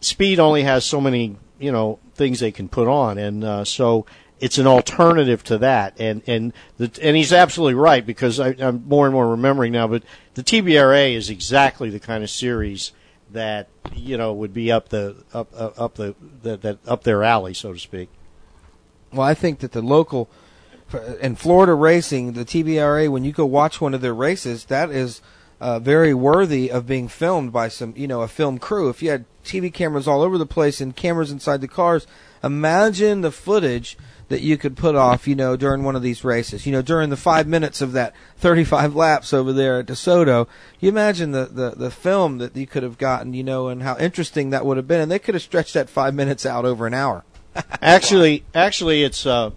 speed 0.00 0.38
only 0.38 0.62
has 0.62 0.84
so 0.84 1.00
many, 1.00 1.36
you 1.58 1.72
know, 1.72 1.98
things 2.14 2.40
they 2.40 2.52
can 2.52 2.68
put 2.68 2.88
on, 2.88 3.18
and 3.18 3.44
uh, 3.44 3.64
so 3.64 4.06
it's 4.40 4.58
an 4.58 4.66
alternative 4.66 5.42
to 5.44 5.58
that. 5.58 5.98
And 6.00 6.22
and 6.26 6.52
the, 6.76 6.90
and 7.02 7.16
he's 7.16 7.32
absolutely 7.32 7.74
right 7.74 8.04
because 8.04 8.40
I, 8.40 8.54
I'm 8.58 8.86
more 8.86 9.06
and 9.06 9.14
more 9.14 9.28
remembering 9.28 9.72
now. 9.72 9.86
But 9.86 10.02
the 10.34 10.42
TBRA 10.42 11.14
is 11.14 11.30
exactly 11.30 11.90
the 11.90 12.00
kind 12.00 12.22
of 12.22 12.30
series 12.30 12.92
that 13.30 13.68
you 13.94 14.16
know 14.16 14.32
would 14.32 14.54
be 14.54 14.72
up 14.72 14.88
the 14.88 15.16
up 15.34 15.48
uh, 15.54 15.70
up 15.76 15.94
the 15.94 16.14
that, 16.42 16.62
that 16.62 16.78
up 16.86 17.04
their 17.04 17.22
alley, 17.22 17.54
so 17.54 17.72
to 17.72 17.78
speak. 17.78 18.08
Well, 19.12 19.26
I 19.26 19.34
think 19.34 19.60
that 19.60 19.72
the 19.72 19.82
local 19.82 20.28
in 21.20 21.36
Florida 21.36 21.74
racing, 21.74 22.32
the 22.32 22.44
TBRA, 22.44 23.10
when 23.10 23.24
you 23.24 23.32
go 23.32 23.44
watch 23.44 23.80
one 23.80 23.94
of 23.94 24.00
their 24.00 24.14
races, 24.14 24.66
that 24.66 24.90
is 24.90 25.20
uh, 25.60 25.78
very 25.78 26.14
worthy 26.14 26.70
of 26.70 26.86
being 26.86 27.08
filmed 27.08 27.52
by 27.52 27.68
some, 27.68 27.92
you 27.96 28.06
know, 28.06 28.22
a 28.22 28.28
film 28.28 28.58
crew. 28.58 28.88
If 28.88 29.02
you 29.02 29.10
had 29.10 29.24
TV 29.44 29.72
cameras 29.72 30.08
all 30.08 30.22
over 30.22 30.38
the 30.38 30.46
place 30.46 30.80
and 30.80 30.94
cameras 30.94 31.30
inside 31.30 31.60
the 31.60 31.68
cars, 31.68 32.06
imagine 32.42 33.20
the 33.20 33.32
footage 33.32 33.98
that 34.28 34.42
you 34.42 34.56
could 34.56 34.76
put 34.76 34.94
off, 34.94 35.26
you 35.26 35.34
know, 35.34 35.56
during 35.56 35.82
one 35.82 35.96
of 35.96 36.02
these 36.02 36.24
races. 36.24 36.66
You 36.66 36.72
know, 36.72 36.82
during 36.82 37.10
the 37.10 37.16
five 37.16 37.46
minutes 37.46 37.80
of 37.80 37.92
that 37.92 38.14
35 38.36 38.94
laps 38.94 39.32
over 39.32 39.52
there 39.52 39.80
at 39.80 39.86
DeSoto, 39.86 40.46
you 40.80 40.88
imagine 40.88 41.32
the, 41.32 41.46
the, 41.46 41.70
the 41.70 41.90
film 41.90 42.38
that 42.38 42.54
you 42.54 42.66
could 42.66 42.82
have 42.82 42.98
gotten, 42.98 43.32
you 43.34 43.42
know, 43.42 43.68
and 43.68 43.82
how 43.82 43.96
interesting 43.98 44.50
that 44.50 44.66
would 44.66 44.76
have 44.76 44.86
been. 44.86 45.00
And 45.00 45.10
they 45.10 45.18
could 45.18 45.34
have 45.34 45.42
stretched 45.42 45.74
that 45.74 45.88
five 45.88 46.14
minutes 46.14 46.44
out 46.44 46.64
over 46.64 46.86
an 46.86 46.94
hour. 46.94 47.24
actually, 47.82 48.44
actually, 48.54 49.02
it's 49.02 49.24
uh, 49.24 49.50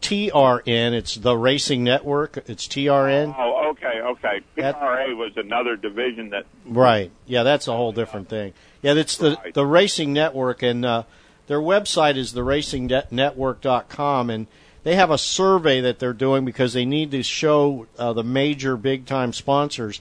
TRN. 0.00 0.92
It's 0.92 1.14
the 1.14 1.36
Racing 1.36 1.84
Network. 1.84 2.36
It's 2.48 2.66
TRN. 2.66 3.34
Oh, 3.38 3.70
okay, 3.70 4.00
okay. 4.00 4.40
PRA 4.56 5.14
was 5.14 5.32
another 5.36 5.76
division 5.76 6.30
that. 6.30 6.46
Right. 6.66 7.10
Yeah, 7.26 7.44
that's 7.44 7.68
a 7.68 7.72
whole 7.72 7.92
different 7.92 8.28
thing. 8.28 8.52
Yeah, 8.82 8.94
that's 8.94 9.16
the 9.16 9.38
the 9.54 9.66
Racing 9.66 10.12
Network, 10.12 10.62
and 10.62 10.84
uh, 10.84 11.02
their 11.48 11.60
website 11.60 12.16
is 12.16 12.32
theracingnetwork.com, 12.32 14.30
and 14.30 14.46
they 14.84 14.94
have 14.94 15.10
a 15.10 15.18
survey 15.18 15.80
that 15.80 15.98
they're 15.98 16.12
doing 16.12 16.44
because 16.44 16.72
they 16.72 16.84
need 16.84 17.10
to 17.10 17.22
show 17.22 17.86
uh, 17.98 18.12
the 18.12 18.22
major 18.22 18.76
big 18.76 19.06
time 19.06 19.32
sponsors 19.32 20.00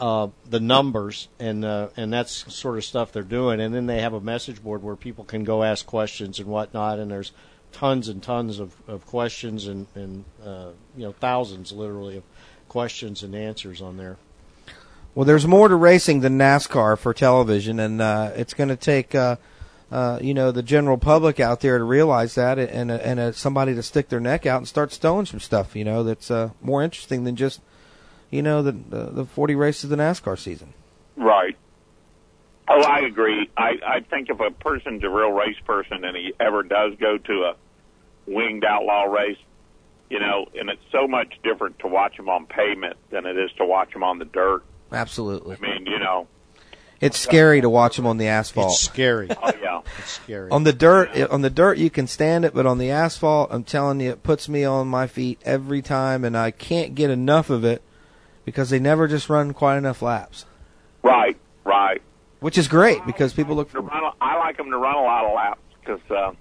uh, 0.00 0.28
the 0.48 0.60
numbers, 0.60 1.28
and 1.38 1.64
uh, 1.64 1.88
and 1.96 2.12
that's 2.12 2.52
sort 2.52 2.76
of 2.76 2.84
stuff 2.84 3.12
they're 3.12 3.22
doing. 3.22 3.60
And 3.60 3.74
then 3.74 3.86
they 3.86 4.00
have 4.00 4.12
a 4.12 4.20
message 4.20 4.62
board 4.62 4.82
where 4.82 4.96
people 4.96 5.24
can 5.24 5.44
go 5.44 5.62
ask 5.62 5.86
questions 5.86 6.38
and 6.38 6.48
whatnot, 6.48 6.98
and 6.98 7.10
there's 7.10 7.32
tons 7.72 8.08
and 8.08 8.22
tons 8.22 8.58
of, 8.58 8.74
of 8.88 9.06
questions 9.06 9.66
and, 9.66 9.86
and 9.94 10.24
uh, 10.44 10.70
you 10.96 11.04
know 11.04 11.12
thousands 11.12 11.72
literally 11.72 12.16
of 12.16 12.24
questions 12.68 13.22
and 13.22 13.34
answers 13.34 13.80
on 13.80 13.96
there. 13.96 14.16
Well, 15.14 15.24
there's 15.24 15.46
more 15.46 15.68
to 15.68 15.76
racing 15.76 16.20
than 16.20 16.38
NASCAR 16.38 16.98
for 16.98 17.14
television, 17.14 17.78
and 17.78 18.02
uh, 18.02 18.32
it's 18.34 18.52
going 18.52 18.70
to 18.70 18.76
take 18.76 19.14
uh, 19.94 20.18
you 20.20 20.34
know 20.34 20.50
the 20.50 20.62
general 20.62 20.98
public 20.98 21.38
out 21.38 21.60
there 21.60 21.78
to 21.78 21.84
realize 21.84 22.34
that, 22.34 22.58
and 22.58 22.90
uh, 22.90 22.94
and 22.94 23.20
uh, 23.20 23.30
somebody 23.30 23.76
to 23.76 23.82
stick 23.82 24.08
their 24.08 24.18
neck 24.18 24.44
out 24.44 24.58
and 24.58 24.66
start 24.66 24.92
stowing 24.92 25.24
some 25.24 25.38
stuff. 25.38 25.76
You 25.76 25.84
know 25.84 26.02
that's 26.02 26.32
uh, 26.32 26.50
more 26.60 26.82
interesting 26.82 27.22
than 27.22 27.36
just 27.36 27.60
you 28.28 28.42
know 28.42 28.60
the 28.60 28.72
the, 28.72 29.04
the 29.12 29.24
40 29.24 29.54
races 29.54 29.84
of 29.84 29.90
the 29.90 29.96
NASCAR 29.96 30.36
season. 30.36 30.74
Right. 31.14 31.56
Oh, 32.66 32.82
I 32.82 33.06
agree. 33.06 33.48
I 33.56 33.74
I 33.86 34.00
think 34.00 34.30
if 34.30 34.40
a 34.40 34.50
person's 34.50 35.04
a 35.04 35.08
real 35.08 35.30
race 35.30 35.60
person 35.64 36.04
and 36.04 36.16
he 36.16 36.34
ever 36.40 36.64
does 36.64 36.94
go 36.98 37.16
to 37.16 37.32
a 37.32 37.56
winged 38.26 38.64
outlaw 38.64 39.04
race, 39.04 39.38
you 40.10 40.18
know, 40.18 40.46
and 40.58 40.70
it's 40.70 40.82
so 40.90 41.06
much 41.06 41.34
different 41.44 41.78
to 41.78 41.86
watch 41.86 42.16
them 42.16 42.28
on 42.28 42.46
pavement 42.46 42.96
than 43.10 43.26
it 43.26 43.38
is 43.38 43.52
to 43.58 43.64
watch 43.64 43.92
them 43.92 44.02
on 44.02 44.18
the 44.18 44.24
dirt. 44.24 44.64
Absolutely. 44.90 45.56
I 45.56 45.60
mean, 45.60 45.86
you 45.86 46.00
know, 46.00 46.26
It's 47.00 47.18
scary 47.18 47.60
to 47.60 47.68
watch 47.68 47.96
them 47.96 48.06
on 48.06 48.18
the 48.18 48.28
asphalt. 48.28 48.72
It's 48.72 48.80
scary. 48.80 49.28
oh 49.30 49.52
yeah, 49.60 49.82
it's 49.98 50.12
scary. 50.12 50.50
On 50.50 50.64
the 50.64 50.72
dirt, 50.72 51.16
on 51.30 51.42
the 51.42 51.50
dirt 51.50 51.78
you 51.78 51.90
can 51.90 52.06
stand 52.06 52.44
it, 52.44 52.54
but 52.54 52.66
on 52.66 52.78
the 52.78 52.90
asphalt, 52.90 53.48
I'm 53.52 53.64
telling 53.64 54.00
you, 54.00 54.10
it 54.10 54.22
puts 54.22 54.48
me 54.48 54.64
on 54.64 54.88
my 54.88 55.06
feet 55.06 55.40
every 55.44 55.82
time, 55.82 56.24
and 56.24 56.36
I 56.36 56.50
can't 56.50 56.94
get 56.94 57.10
enough 57.10 57.50
of 57.50 57.64
it 57.64 57.82
because 58.44 58.70
they 58.70 58.78
never 58.78 59.08
just 59.08 59.28
run 59.28 59.52
quite 59.52 59.76
enough 59.76 60.02
laps, 60.02 60.44
right, 61.02 61.36
right. 61.64 62.02
which 62.40 62.58
is 62.58 62.68
great 62.68 63.04
because 63.06 63.32
people 63.32 63.56
look 63.56 63.70
for. 63.70 63.80
run, 63.80 64.12
I 64.20 64.38
like 64.38 64.56
them 64.56 64.70
to 64.70 64.78
run 64.78 64.96
a 64.96 65.02
lot 65.02 65.24
of 65.24 65.34
laps 65.34 65.60
because, 65.80 66.10
uh, 66.10 66.32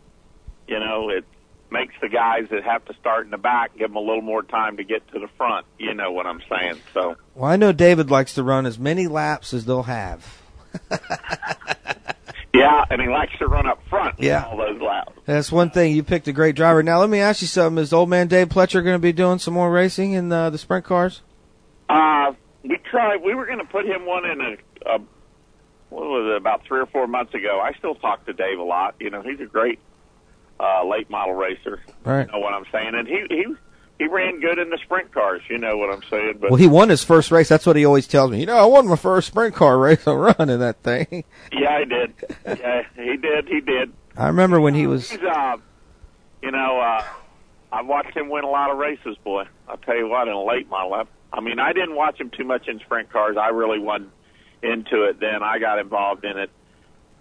you 0.67 0.79
know, 0.79 1.09
it 1.09 1.25
makes 1.71 1.95
the 2.01 2.07
guys 2.09 2.45
that 2.51 2.63
have 2.63 2.85
to 2.85 2.93
start 2.95 3.25
in 3.25 3.31
the 3.31 3.37
back 3.37 3.75
give 3.77 3.89
them 3.89 3.95
a 3.95 3.99
little 3.99 4.21
more 4.21 4.43
time 4.43 4.77
to 4.77 4.83
get 4.83 5.05
to 5.11 5.19
the 5.19 5.27
front. 5.37 5.65
You 5.79 5.93
know 5.93 6.11
what 6.11 6.27
I'm 6.27 6.41
saying? 6.49 6.79
So, 6.93 7.15
Well, 7.35 7.49
I 7.49 7.55
know 7.55 7.71
David 7.71 8.11
likes 8.11 8.35
to 8.35 8.43
run 8.43 8.65
as 8.65 8.77
many 8.77 9.07
laps 9.07 9.53
as 9.53 9.65
they'll 9.65 9.83
have. 9.83 10.42
yeah, 12.53 12.85
and 12.89 13.01
he 13.01 13.07
likes 13.07 13.37
to 13.39 13.47
run 13.47 13.67
up 13.67 13.81
front. 13.89 14.15
Yeah. 14.19 14.45
all 14.45 14.57
those 14.57 14.81
laps. 14.81 15.11
That's 15.25 15.51
one 15.51 15.69
thing. 15.69 15.95
You 15.95 16.03
picked 16.03 16.27
a 16.27 16.33
great 16.33 16.55
driver. 16.55 16.83
Now 16.83 16.99
let 16.99 17.09
me 17.09 17.19
ask 17.19 17.41
you 17.41 17.47
something: 17.47 17.81
Is 17.81 17.93
old 17.93 18.09
man 18.09 18.27
Dave 18.27 18.49
Pletcher 18.49 18.83
going 18.83 18.95
to 18.95 18.99
be 18.99 19.13
doing 19.13 19.39
some 19.39 19.53
more 19.53 19.71
racing 19.71 20.13
in 20.13 20.31
uh, 20.31 20.49
the 20.49 20.57
sprint 20.57 20.85
cars? 20.85 21.21
Uh, 21.89 22.33
we 22.63 22.77
tried. 22.89 23.23
We 23.23 23.35
were 23.35 23.45
going 23.45 23.59
to 23.59 23.65
put 23.65 23.85
him 23.85 24.05
one 24.05 24.25
in 24.25 24.41
a, 24.41 24.95
a 24.95 24.99
what 25.89 26.05
was 26.05 26.31
it 26.31 26.37
about 26.37 26.63
three 26.65 26.79
or 26.79 26.85
four 26.87 27.07
months 27.07 27.33
ago. 27.33 27.61
I 27.61 27.73
still 27.77 27.95
talk 27.95 28.25
to 28.25 28.33
Dave 28.33 28.59
a 28.59 28.63
lot. 28.63 28.95
You 28.99 29.09
know, 29.09 29.21
he's 29.21 29.39
a 29.39 29.45
great 29.45 29.79
uh, 30.59 30.85
late 30.85 31.09
model 31.09 31.35
racer. 31.35 31.81
Right. 32.03 32.25
You 32.25 32.31
know 32.31 32.39
what 32.39 32.53
I'm 32.53 32.65
saying? 32.71 32.95
And 32.95 33.07
he 33.07 33.25
he 33.29 33.45
he 33.99 34.07
ran 34.07 34.39
good 34.39 34.59
in 34.59 34.69
the 34.69 34.77
sprint 34.83 35.11
cars. 35.13 35.41
You 35.49 35.57
know 35.57 35.77
what 35.77 35.93
I'm 35.93 36.03
saying? 36.09 36.37
But 36.39 36.51
Well, 36.51 36.59
he 36.59 36.67
won 36.67 36.89
his 36.89 37.03
first 37.03 37.31
race. 37.31 37.49
That's 37.49 37.65
what 37.65 37.75
he 37.75 37.85
always 37.85 38.07
tells 38.07 38.31
me. 38.31 38.39
You 38.39 38.45
know, 38.45 38.57
I 38.57 38.65
won 38.65 38.87
my 38.87 38.95
first 38.95 39.27
sprint 39.27 39.55
car 39.55 39.77
race. 39.77 40.03
I'm 40.07 40.17
running 40.17 40.59
that 40.59 40.81
thing. 40.83 41.23
yeah, 41.51 41.71
I 41.71 41.83
did. 41.85 42.13
Yeah, 42.45 42.83
he 42.95 43.17
did. 43.17 43.47
He 43.47 43.61
did. 43.61 43.93
I 44.17 44.27
remember 44.27 44.59
when 44.59 44.73
he 44.73 44.87
was. 44.87 45.09
He's 45.09 45.19
uh, 45.21 45.57
you 46.41 46.51
know, 46.51 46.79
uh, 46.79 47.03
I've 47.71 47.87
watched 47.87 48.15
him 48.15 48.29
win 48.29 48.43
a 48.43 48.49
lot 48.49 48.69
of 48.69 48.77
races, 48.77 49.17
boy. 49.23 49.45
I'll 49.67 49.77
tell 49.77 49.95
you 49.95 50.07
what, 50.07 50.27
in 50.27 50.33
a 50.33 50.43
late 50.43 50.69
model. 50.69 50.93
I, 50.93 51.03
I 51.31 51.39
mean, 51.39 51.59
I 51.59 51.73
didn't 51.73 51.95
watch 51.95 52.19
him 52.19 52.29
too 52.29 52.43
much 52.43 52.67
in 52.67 52.79
sprint 52.79 53.11
cars. 53.11 53.37
I 53.39 53.49
really 53.49 53.79
wasn't 53.79 54.11
into 54.61 55.03
it 55.05 55.19
then. 55.19 55.41
I 55.41 55.59
got 55.59 55.79
involved 55.79 56.25
in 56.25 56.37
it 56.37 56.49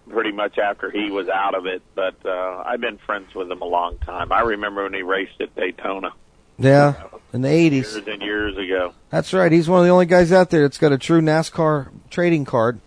pretty 0.09 0.31
much 0.31 0.57
after 0.57 0.91
he 0.91 1.09
was 1.09 1.29
out 1.29 1.55
of 1.55 1.65
it. 1.65 1.81
But 1.95 2.15
uh, 2.25 2.63
I've 2.65 2.81
been 2.81 2.97
friends 3.05 3.33
with 3.33 3.49
him 3.49 3.61
a 3.61 3.65
long 3.65 3.97
time. 3.99 4.31
I 4.31 4.41
remember 4.41 4.83
when 4.83 4.93
he 4.93 5.01
raced 5.01 5.39
at 5.39 5.55
Daytona 5.55 6.13
Yeah, 6.57 7.03
in 7.33 7.41
the 7.41 7.49
80s. 7.49 7.71
years 7.71 7.95
and 7.95 8.21
years 8.21 8.57
ago. 8.57 8.93
That's 9.09 9.33
right. 9.33 9.51
He's 9.51 9.67
one 9.67 9.79
of 9.79 9.85
the 9.85 9.91
only 9.91 10.05
guys 10.05 10.31
out 10.31 10.49
there 10.49 10.61
that's 10.61 10.77
got 10.77 10.91
a 10.91 10.97
true 10.97 11.21
NASCAR 11.21 11.89
trading 12.09 12.45
card. 12.45 12.79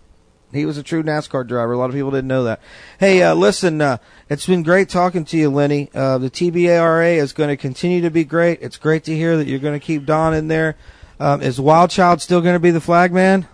He 0.53 0.65
was 0.65 0.77
a 0.77 0.83
true 0.83 1.03
NASCAR 1.03 1.45
driver. 1.45 1.73
A 1.73 1.77
lot 1.77 1.89
of 1.89 1.95
people 1.95 2.11
didn't 2.11 2.29
know 2.29 2.45
that. 2.45 2.61
Hey, 2.99 3.21
uh, 3.21 3.35
listen, 3.35 3.81
uh, 3.81 3.97
it's 4.29 4.45
been 4.45 4.63
great 4.63 4.87
talking 4.87 5.25
to 5.25 5.37
you, 5.37 5.49
Lenny. 5.49 5.89
Uh, 5.93 6.17
the 6.17 6.29
TBARA 6.29 7.17
is 7.17 7.33
going 7.33 7.49
to 7.49 7.57
continue 7.57 8.01
to 8.01 8.09
be 8.09 8.23
great. 8.23 8.59
It's 8.61 8.77
great 8.77 9.03
to 9.05 9.15
hear 9.15 9.35
that 9.37 9.47
you're 9.47 9.59
going 9.59 9.77
to 9.77 9.85
keep 9.85 10.05
Don 10.05 10.33
in 10.33 10.47
there. 10.47 10.77
Um, 11.19 11.41
is 11.41 11.59
Wild 11.59 11.89
Child 11.89 12.21
still 12.21 12.41
going 12.41 12.53
to 12.53 12.59
be 12.59 12.71
the 12.71 12.81
flag 12.81 13.11
man? 13.11 13.47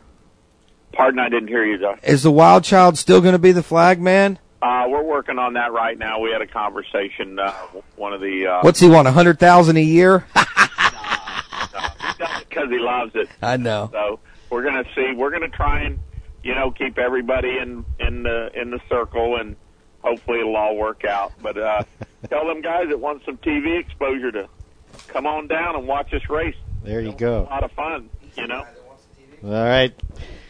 Pardon, 0.91 1.19
I 1.19 1.30
didn't 1.30 1.48
hear 1.48 1.65
you, 1.65 1.80
Josh. 1.80 1.99
Is 2.03 2.22
the 2.22 2.31
Wild 2.31 2.64
Child 2.64 2.99
still 2.99 3.22
going 3.22 3.34
to 3.34 3.40
be 3.40 3.52
the 3.52 3.64
flag 3.64 3.99
man? 3.99 4.38
Uh, 4.64 4.88
we're 4.88 5.03
working 5.03 5.38
on 5.40 5.53
that 5.56 5.73
right 5.73 5.98
now. 5.98 6.22
We 6.22 6.31
had 6.31 6.41
a 6.41 6.48
conversation. 6.48 7.38
Uh, 7.38 7.52
one 7.98 8.14
of 8.14 8.22
the 8.22 8.48
uh, 8.48 8.61
What's 8.61 8.80
he 8.80 8.88
want? 8.88 9.10
A 9.10 9.11
hundred 9.11 9.38
thousand 9.38 9.76
a 9.76 9.81
year? 9.81 10.26
because 12.48 12.69
he 12.69 12.80
loves 12.80 13.11
it. 13.14 13.27
I 13.41 13.57
know. 13.57 13.90
So 13.91 14.22
we're 14.49 14.64
gonna 14.64 14.85
see. 14.95 15.11
We're 15.14 15.31
gonna 15.31 15.49
try 15.49 15.81
and 15.81 15.99
you 16.44 16.56
know 16.56 16.72
keep 16.72 16.98
everybody 16.98 17.57
in 17.57 17.84
in 17.99 18.23
the 18.23 18.52
in 18.53 18.72
the 18.72 18.80
circle, 18.88 19.35
and 19.35 19.57
hopefully 19.99 20.40
it'll 20.40 20.56
all 20.56 20.77
work 20.77 21.03
out. 21.03 21.34
But 21.41 21.57
uh, 21.57 21.84
tell 22.30 22.48
them 22.48 22.61
guys 22.61 22.88
that 22.88 23.02
want 23.02 23.26
some 23.26 23.35
TV 23.40 23.77
exposure 23.77 24.31
to 24.31 24.48
come 25.10 25.27
on 25.27 25.48
down 25.48 25.76
and 25.76 25.85
watch 25.90 26.14
us 26.14 26.30
race. 26.30 26.56
There 26.84 27.02
you 27.02 27.11
go. 27.11 27.41
A 27.41 27.52
lot 27.52 27.65
of 27.65 27.72
fun, 27.73 28.10
you 28.38 28.48
know. 28.48 28.65
All 29.44 29.49
right. 29.49 29.94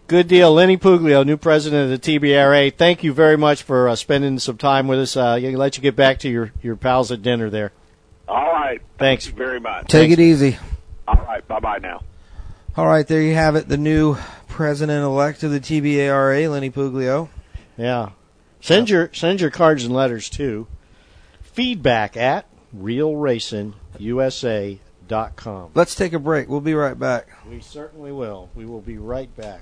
Good 0.08 0.28
deal. 0.28 0.54
Lenny 0.54 0.78
Puglio, 0.78 1.26
new 1.26 1.38
president 1.38 1.92
of 1.92 2.02
the 2.02 2.20
TBRA. 2.20 2.76
Thank 2.76 3.04
you 3.04 3.14
very 3.14 3.38
much 3.38 3.64
for 3.64 3.88
uh, 3.88 3.96
spending 3.96 4.38
some 4.38 4.58
time 4.58 4.88
with 4.88 5.00
us. 5.00 5.16
Uh, 5.16 5.36
I'll 5.36 5.52
let 5.54 5.78
you 5.78 5.82
get 5.82 5.96
back 5.96 6.20
to 6.20 6.30
your, 6.30 6.52
your 6.62 6.76
pals 6.76 7.12
at 7.12 7.22
dinner 7.22 7.50
there. 7.50 7.72
All 8.28 8.52
right. 8.52 8.82
Thanks. 8.98 9.26
Thank 9.26 9.38
you 9.38 9.46
very 9.46 9.60
much. 9.60 9.88
Take 9.88 10.12
it 10.12 10.20
easy. 10.20 10.58
All 11.08 11.24
right. 11.26 11.48
Bye 11.48 11.60
bye 11.60 11.78
now. 11.78 12.02
All 12.76 12.88
right, 12.88 13.08
there 13.08 13.22
you 13.22 13.36
have 13.36 13.56
it. 13.56 13.70
The 13.70 13.78
new 13.78 14.18
president-elect 14.48 15.44
of 15.44 15.52
the 15.52 15.60
TBARA, 15.60 16.50
Lenny 16.50 16.72
Puglio. 16.72 17.30
Yeah. 17.78 18.14
Send 18.62 18.90
your 18.90 19.12
send 19.14 19.42
your 19.42 19.52
cards 19.52 19.84
and 19.84 19.94
letters 19.94 20.28
to 20.32 20.66
feedback 21.42 22.18
at 22.18 22.48
realracingusa.com. 22.76 24.80
Let's 25.74 25.96
take 25.96 26.14
a 26.14 26.20
break. 26.20 26.50
We'll 26.50 26.62
be 26.62 26.74
right 26.74 26.98
back. 26.98 27.28
We 27.50 27.60
certainly 27.60 28.12
will. 28.12 28.50
We 28.56 28.66
will 28.66 28.82
be 28.82 28.98
right 28.98 29.30
back. 29.36 29.62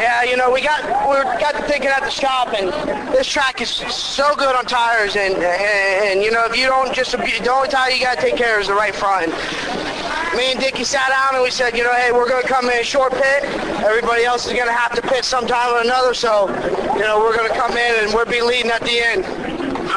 Yeah, 0.00 0.22
you 0.22 0.34
know, 0.38 0.50
we 0.50 0.62
got 0.62 0.80
we 0.82 1.16
got 1.38 1.54
to 1.56 1.62
thinking 1.68 1.90
at 1.90 2.00
the 2.00 2.10
shop, 2.10 2.54
and 2.54 2.68
this 3.12 3.26
track 3.26 3.60
is 3.60 3.68
so 3.68 4.34
good 4.34 4.56
on 4.56 4.64
tires, 4.64 5.14
and 5.14 5.34
and, 5.34 5.44
and 5.44 6.22
you 6.22 6.30
know, 6.30 6.46
if 6.46 6.56
you 6.56 6.66
don't 6.66 6.94
just 6.94 7.12
the 7.12 7.50
only 7.52 7.68
tire 7.68 7.90
you 7.90 8.00
got 8.00 8.16
to 8.16 8.22
take 8.22 8.36
care 8.36 8.56
of 8.56 8.62
is 8.62 8.68
the 8.68 8.74
right 8.74 8.94
front. 8.94 9.30
And 9.30 10.38
me 10.38 10.52
and 10.52 10.58
Dickie 10.58 10.84
sat 10.84 11.10
down 11.10 11.34
and 11.34 11.42
we 11.42 11.50
said, 11.50 11.76
you 11.76 11.84
know, 11.84 11.92
hey, 11.92 12.12
we're 12.12 12.28
going 12.28 12.40
to 12.40 12.48
come 12.48 12.70
in 12.70 12.82
short 12.82 13.12
pit. 13.12 13.44
Everybody 13.84 14.24
else 14.24 14.46
is 14.46 14.54
going 14.54 14.68
to 14.68 14.72
have 14.72 14.94
to 14.94 15.02
pit 15.02 15.22
sometime 15.22 15.74
or 15.74 15.82
another. 15.82 16.14
So 16.14 16.48
you 16.94 17.00
know, 17.00 17.20
we're 17.20 17.36
going 17.36 17.50
to 17.50 17.56
come 17.58 17.72
in 17.72 18.04
and 18.04 18.14
we'll 18.14 18.24
be 18.24 18.40
leading 18.40 18.70
at 18.70 18.80
the 18.80 19.00
end. 19.04 19.24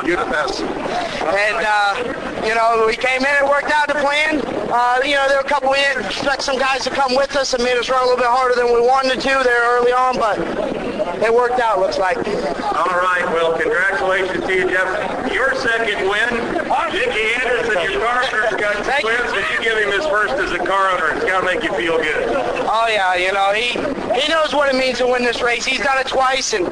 You're 0.05 0.17
the 0.17 0.29
best. 0.29 0.59
And, 0.61 1.65
uh, 1.65 2.43
you 2.45 2.53
know, 2.55 2.83
we 2.85 2.97
came 2.97 3.21
in 3.21 3.35
and 3.39 3.47
worked 3.47 3.71
out 3.71 3.87
the 3.87 3.93
plan. 3.95 4.52
Uh, 4.73 4.99
you 5.05 5.13
know, 5.13 5.27
there 5.27 5.37
were 5.37 5.45
a 5.45 5.47
couple, 5.47 5.69
we 5.69 5.77
didn't 5.77 6.03
expect 6.03 6.41
some 6.41 6.57
guys 6.57 6.83
to 6.83 6.89
come 6.89 7.15
with 7.15 7.35
us 7.35 7.53
and 7.53 7.63
made 7.63 7.77
us 7.77 7.89
run 7.89 8.01
a 8.01 8.05
little 8.05 8.17
bit 8.17 8.25
harder 8.25 8.55
than 8.55 8.73
we 8.73 8.81
wanted 8.81 9.21
to 9.21 9.41
there 9.43 9.77
early 9.77 9.93
on, 9.93 10.17
but 10.17 10.39
it 11.21 11.31
worked 11.31 11.59
out, 11.59 11.77
looks 11.77 11.99
like. 11.99 12.17
All 12.17 12.97
right. 12.97 13.21
Well, 13.37 13.53
congratulations 13.53 14.43
to 14.43 14.51
you, 14.51 14.67
Jeff. 14.67 15.31
Your 15.31 15.53
second 15.53 16.09
win. 16.09 16.63
Dickie 16.89 17.33
Anderson, 17.37 17.91
your 17.91 18.01
car 18.01 18.23
owner's 18.23 18.59
got 18.59 19.01
you. 19.03 19.09
wins, 19.09 19.31
but 19.31 19.45
you 19.53 19.61
give 19.61 19.77
him 19.77 19.91
his 19.91 20.07
first 20.07 20.33
as 20.33 20.51
a 20.51 20.57
car 20.57 20.89
owner. 20.89 21.17
It's 21.17 21.25
got 21.25 21.41
to 21.41 21.45
make 21.45 21.63
you 21.63 21.73
feel 21.73 21.97
good. 21.97 22.29
Oh 22.29 22.87
yeah, 22.89 23.13
you 23.15 23.31
know 23.31 23.53
he 23.53 23.77
he 24.19 24.27
knows 24.27 24.53
what 24.53 24.73
it 24.73 24.77
means 24.77 24.97
to 24.99 25.07
win 25.07 25.23
this 25.23 25.41
race. 25.41 25.65
He's 25.65 25.79
done 25.79 25.99
it 25.99 26.07
twice, 26.07 26.53
and 26.53 26.65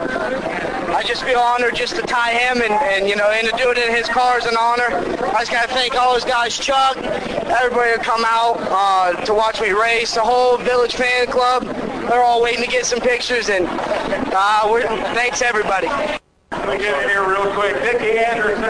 I 0.91 1.03
just 1.03 1.23
feel 1.23 1.39
honored 1.39 1.75
just 1.75 1.95
to 1.95 2.01
tie 2.01 2.33
him 2.33 2.61
and, 2.61 2.73
and 2.73 3.07
you 3.07 3.15
know 3.15 3.29
and 3.31 3.47
to 3.47 3.55
do 3.55 3.71
it 3.71 3.77
in 3.77 3.95
his 3.95 4.07
car 4.07 4.37
is 4.37 4.45
an 4.45 4.57
honor. 4.57 4.87
I 5.33 5.39
just 5.39 5.51
got 5.51 5.69
to 5.69 5.73
thank 5.73 5.95
all 5.95 6.13
those 6.13 6.25
guys, 6.25 6.57
Chuck, 6.57 6.97
everybody 6.97 7.91
who 7.91 7.97
come 7.99 8.23
out 8.25 8.57
uh, 8.59 9.13
to 9.25 9.33
watch 9.33 9.61
me 9.61 9.71
race, 9.71 10.15
the 10.15 10.21
whole 10.21 10.57
Village 10.57 10.95
fan 10.95 11.27
club. 11.27 11.63
They're 11.63 12.23
all 12.23 12.41
waiting 12.41 12.63
to 12.63 12.69
get 12.69 12.85
some 12.85 12.99
pictures, 12.99 13.49
and 13.49 13.67
uh, 13.69 14.67
we're, 14.69 14.85
thanks 15.15 15.41
everybody. 15.41 15.87
Let 15.87 16.67
me 16.67 16.77
get 16.77 17.03
in 17.03 17.09
here 17.09 17.27
real 17.27 17.53
quick. 17.53 17.75
Dickie 17.81 18.17
Anderson, 18.17 18.61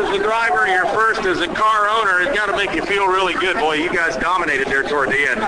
wins 0.00 0.09
a 0.12 0.18
driver, 0.18 0.66
your 0.66 0.86
first 0.86 1.24
as 1.24 1.40
a 1.40 1.46
car 1.46 1.88
owner. 1.88 2.20
It's 2.20 2.36
got 2.36 2.46
to 2.46 2.56
make 2.56 2.74
you 2.74 2.82
feel 2.82 3.06
really 3.06 3.34
good, 3.34 3.56
boy. 3.56 3.74
You 3.74 3.92
guys 3.92 4.16
dominated 4.16 4.66
there 4.66 4.82
toward 4.82 5.10
the 5.10 5.30
end. 5.30 5.40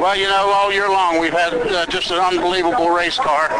Well, 0.00 0.16
you 0.16 0.26
know, 0.28 0.50
all 0.50 0.72
year 0.72 0.88
long 0.88 1.20
we've 1.20 1.32
had 1.32 1.52
uh, 1.52 1.86
just 1.86 2.10
an 2.10 2.18
unbelievable 2.18 2.90
race 2.90 3.16
car, 3.16 3.50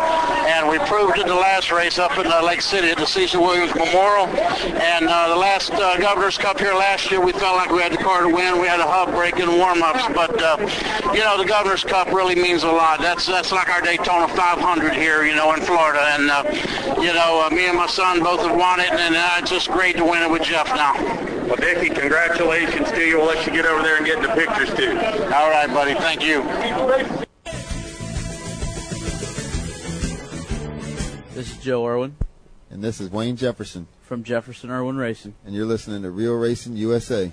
and 0.48 0.68
we 0.68 0.78
proved 0.86 1.18
it 1.18 1.26
the 1.26 1.34
last 1.34 1.70
race 1.70 1.98
up 1.98 2.16
in 2.18 2.26
uh, 2.26 2.42
Lake 2.42 2.62
City 2.62 2.88
at 2.88 2.96
the 2.96 3.06
Cecil 3.06 3.42
Williams 3.42 3.74
Memorial. 3.74 4.26
And 4.26 5.08
uh, 5.08 5.28
the 5.28 5.36
last 5.36 5.72
uh, 5.72 5.98
Governor's 5.98 6.38
Cup 6.38 6.58
here 6.58 6.74
last 6.74 7.10
year, 7.10 7.20
we 7.20 7.32
felt 7.32 7.56
like 7.56 7.70
we 7.70 7.82
had 7.82 7.92
the 7.92 7.98
car 7.98 8.22
to 8.22 8.28
win. 8.28 8.60
We 8.60 8.68
had 8.68 8.80
a 8.80 8.86
hub 8.86 9.10
break 9.10 9.38
in 9.38 9.58
warm-ups, 9.58 10.04
but 10.14 10.40
uh, 10.40 10.56
you 11.12 11.20
know, 11.20 11.36
the 11.36 11.46
Governor's 11.46 11.84
Cup 11.84 12.08
really 12.08 12.34
means 12.34 12.62
a 12.62 12.72
lot. 12.72 13.00
That's 13.00 13.26
that's 13.26 13.52
like 13.52 13.68
our 13.68 13.82
Daytona 13.82 14.28
500 14.28 14.94
here, 14.94 15.24
you 15.24 15.34
know, 15.34 15.52
in 15.52 15.60
Florida. 15.60 16.00
And 16.18 16.30
uh, 16.30 16.44
you 17.02 17.12
know, 17.12 17.48
me 17.50 17.66
and 17.66 17.76
my 17.76 17.86
son 17.86 18.20
both 18.22 18.40
have 18.40 18.56
won 18.56 18.80
it, 18.80 18.92
and 18.92 19.14
it's 19.42 19.50
just 19.50 19.70
great 19.70 19.96
to 19.96 20.04
win 20.04 20.22
it 20.22 20.37
with 20.38 20.48
Jeff 20.48 20.68
now. 20.68 20.94
Well, 21.46 21.56
Dickie, 21.56 21.90
congratulations 21.90 22.90
to 22.92 23.00
you. 23.04 23.18
We'll 23.18 23.26
let 23.26 23.46
you 23.46 23.52
get 23.52 23.66
over 23.66 23.82
there 23.82 23.96
and 23.96 24.06
get 24.06 24.16
in 24.18 24.22
the 24.22 24.28
pictures, 24.28 24.74
too. 24.74 24.90
All 25.34 25.50
right, 25.50 25.66
buddy. 25.68 25.94
Thank 25.94 26.22
you. 26.22 26.42
This 31.34 31.52
is 31.52 31.58
Joe 31.58 31.86
Irwin 31.86 32.16
And 32.70 32.82
this 32.82 33.00
is 33.00 33.10
Wayne 33.10 33.36
Jefferson. 33.36 33.86
from 34.02 34.24
Jefferson 34.24 34.70
Irwin 34.70 34.96
Racing. 34.96 35.34
And 35.44 35.54
you're 35.54 35.66
listening 35.66 36.02
to 36.02 36.10
Real 36.10 36.34
Racing 36.34 36.76
USA. 36.76 37.32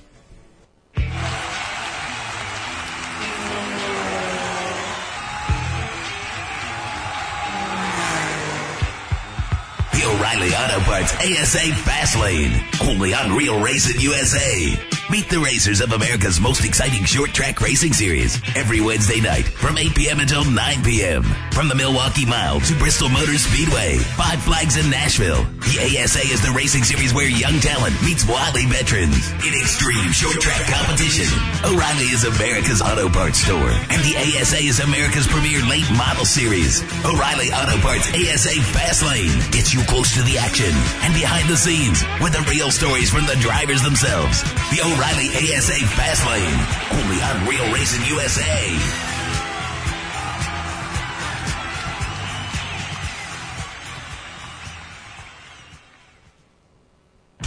O'Reilly 10.06 10.54
Auto 10.56 10.80
Parts 10.82 11.14
ASA 11.16 11.74
Fast 11.84 12.18
Lane. 12.18 12.52
Only 12.82 13.14
on 13.14 13.36
Real 13.36 13.60
Racing 13.60 14.00
USA. 14.02 14.95
Meet 15.12 15.30
the 15.30 15.38
racers 15.38 15.82
of 15.82 15.94
America's 15.94 16.42
most 16.42 16.66
exciting 16.66 17.06
short 17.06 17.30
track 17.30 17.62
racing 17.62 17.94
series 17.94 18.42
every 18.56 18.82
Wednesday 18.82 19.22
night 19.22 19.46
from 19.46 19.78
8 19.78 19.94
p.m. 19.94 20.20
until 20.20 20.44
9 20.44 20.84
p.m. 20.84 21.22
From 21.54 21.70
the 21.70 21.76
Milwaukee 21.76 22.26
Mile 22.26 22.60
to 22.62 22.74
Bristol 22.82 23.10
Motor 23.10 23.38
Speedway, 23.38 24.02
Five 24.18 24.42
Flags 24.42 24.82
in 24.82 24.90
Nashville. 24.90 25.46
The 25.62 25.78
ASA 25.78 26.26
is 26.26 26.42
the 26.42 26.50
racing 26.58 26.82
series 26.82 27.14
where 27.14 27.30
young 27.30 27.62
talent 27.62 27.94
meets 28.02 28.26
wily 28.26 28.66
veterans. 28.66 29.30
In 29.46 29.54
extreme 29.54 30.10
short 30.10 30.42
track 30.42 30.66
competition, 30.74 31.30
O'Reilly 31.62 32.10
is 32.10 32.26
America's 32.26 32.82
auto 32.82 33.06
parts 33.08 33.46
store, 33.46 33.70
and 33.94 34.02
the 34.02 34.18
ASA 34.18 34.58
is 34.58 34.82
America's 34.82 35.30
premier 35.30 35.62
late 35.70 35.86
model 35.94 36.26
series. 36.26 36.82
O'Reilly 37.06 37.54
Auto 37.54 37.78
Parts 37.78 38.10
ASA 38.10 38.58
Fast 38.74 39.06
Lane 39.06 39.38
gets 39.54 39.70
you 39.70 39.86
close 39.86 40.18
to 40.18 40.26
the 40.26 40.42
action 40.42 40.74
and 41.06 41.14
behind 41.14 41.46
the 41.46 41.58
scenes 41.58 42.02
with 42.26 42.34
the 42.34 42.42
real 42.50 42.74
stories 42.74 43.14
from 43.14 43.30
the 43.30 43.38
drivers 43.38 43.86
themselves. 43.86 44.42
The 44.74 44.82
O'Reilly 44.96 45.28
ASA 45.28 45.74
Fast 45.98 46.26
Lane, 46.26 47.04
only 47.04 47.22
on 47.22 47.46
Real 47.48 47.74
Racing 47.74 48.06
USA. 48.06 49.15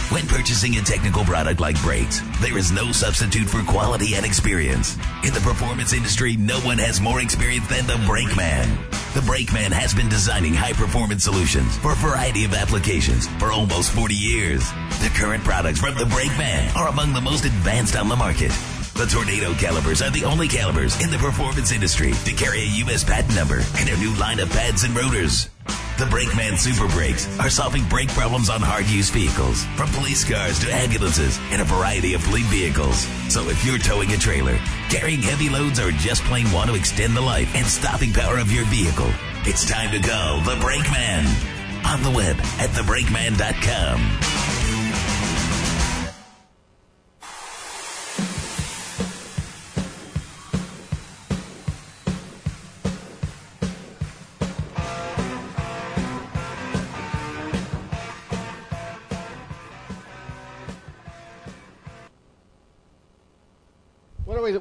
When 0.09 0.25
purchasing 0.25 0.75
a 0.77 0.81
technical 0.81 1.23
product 1.23 1.59
like 1.59 1.79
brakes, 1.83 2.21
there 2.41 2.57
is 2.57 2.71
no 2.71 2.91
substitute 2.91 3.47
for 3.47 3.61
quality 3.61 4.15
and 4.15 4.25
experience. 4.25 4.97
In 5.23 5.35
the 5.35 5.39
performance 5.39 5.93
industry, 5.93 6.35
no 6.35 6.57
one 6.61 6.79
has 6.79 6.99
more 6.99 7.21
experience 7.21 7.67
than 7.67 7.85
the 7.85 8.03
Brake 8.07 8.35
Man. 8.35 8.67
The 9.13 9.21
Brake 9.21 9.53
Man 9.53 9.71
has 9.71 9.93
been 9.93 10.09
designing 10.09 10.55
high 10.55 10.73
performance 10.73 11.25
solutions 11.25 11.77
for 11.77 11.91
a 11.91 11.95
variety 11.97 12.43
of 12.43 12.55
applications 12.55 13.27
for 13.37 13.51
almost 13.51 13.91
40 13.91 14.15
years. 14.15 14.67
The 14.99 15.11
current 15.13 15.43
products 15.43 15.79
from 15.79 15.93
the 15.93 16.07
Brake 16.07 16.35
Man 16.39 16.75
are 16.75 16.87
among 16.87 17.13
the 17.13 17.21
most 17.21 17.45
advanced 17.45 17.95
on 17.95 18.09
the 18.09 18.15
market. 18.15 18.51
The 18.99 19.05
Tornado 19.05 19.53
calipers 19.53 20.01
are 20.01 20.09
the 20.09 20.25
only 20.25 20.49
calipers 20.49 21.01
in 21.01 21.09
the 21.09 21.17
performance 21.17 21.71
industry 21.71 22.11
to 22.11 22.33
carry 22.33 22.59
a 22.59 22.75
U.S. 22.83 23.01
patent 23.01 23.33
number 23.33 23.61
and 23.77 23.87
a 23.87 23.95
new 23.95 24.13
line 24.15 24.41
of 24.41 24.49
pads 24.49 24.83
and 24.83 24.93
rotors. 24.93 25.47
The 25.97 26.05
Brakeman 26.09 26.57
Super 26.57 26.89
Brakes 26.89 27.25
are 27.39 27.49
solving 27.49 27.87
brake 27.87 28.09
problems 28.09 28.49
on 28.49 28.59
hard 28.59 28.87
use 28.87 29.09
vehicles, 29.09 29.63
from 29.77 29.89
police 29.91 30.29
cars 30.29 30.59
to 30.59 30.73
ambulances 30.73 31.39
and 31.43 31.61
a 31.61 31.63
variety 31.63 32.13
of 32.13 32.21
fleet 32.23 32.43
vehicles. 32.47 33.07
So 33.29 33.47
if 33.47 33.65
you're 33.65 33.79
towing 33.79 34.11
a 34.11 34.17
trailer, 34.17 34.57
carrying 34.89 35.21
heavy 35.21 35.47
loads, 35.47 35.79
or 35.79 35.91
just 35.91 36.21
plain 36.23 36.51
want 36.51 36.69
to 36.69 36.75
extend 36.75 37.15
the 37.15 37.21
life 37.21 37.55
and 37.55 37.65
stopping 37.65 38.11
power 38.11 38.37
of 38.37 38.51
your 38.51 38.65
vehicle, 38.65 39.13
it's 39.45 39.65
time 39.65 39.91
to 39.91 40.05
call 40.05 40.41
the 40.41 40.57
Brakeman. 40.59 41.25
On 41.85 42.03
the 42.03 42.11
web 42.11 42.35
at 42.59 42.69
thebrakeman.com. 42.71 44.58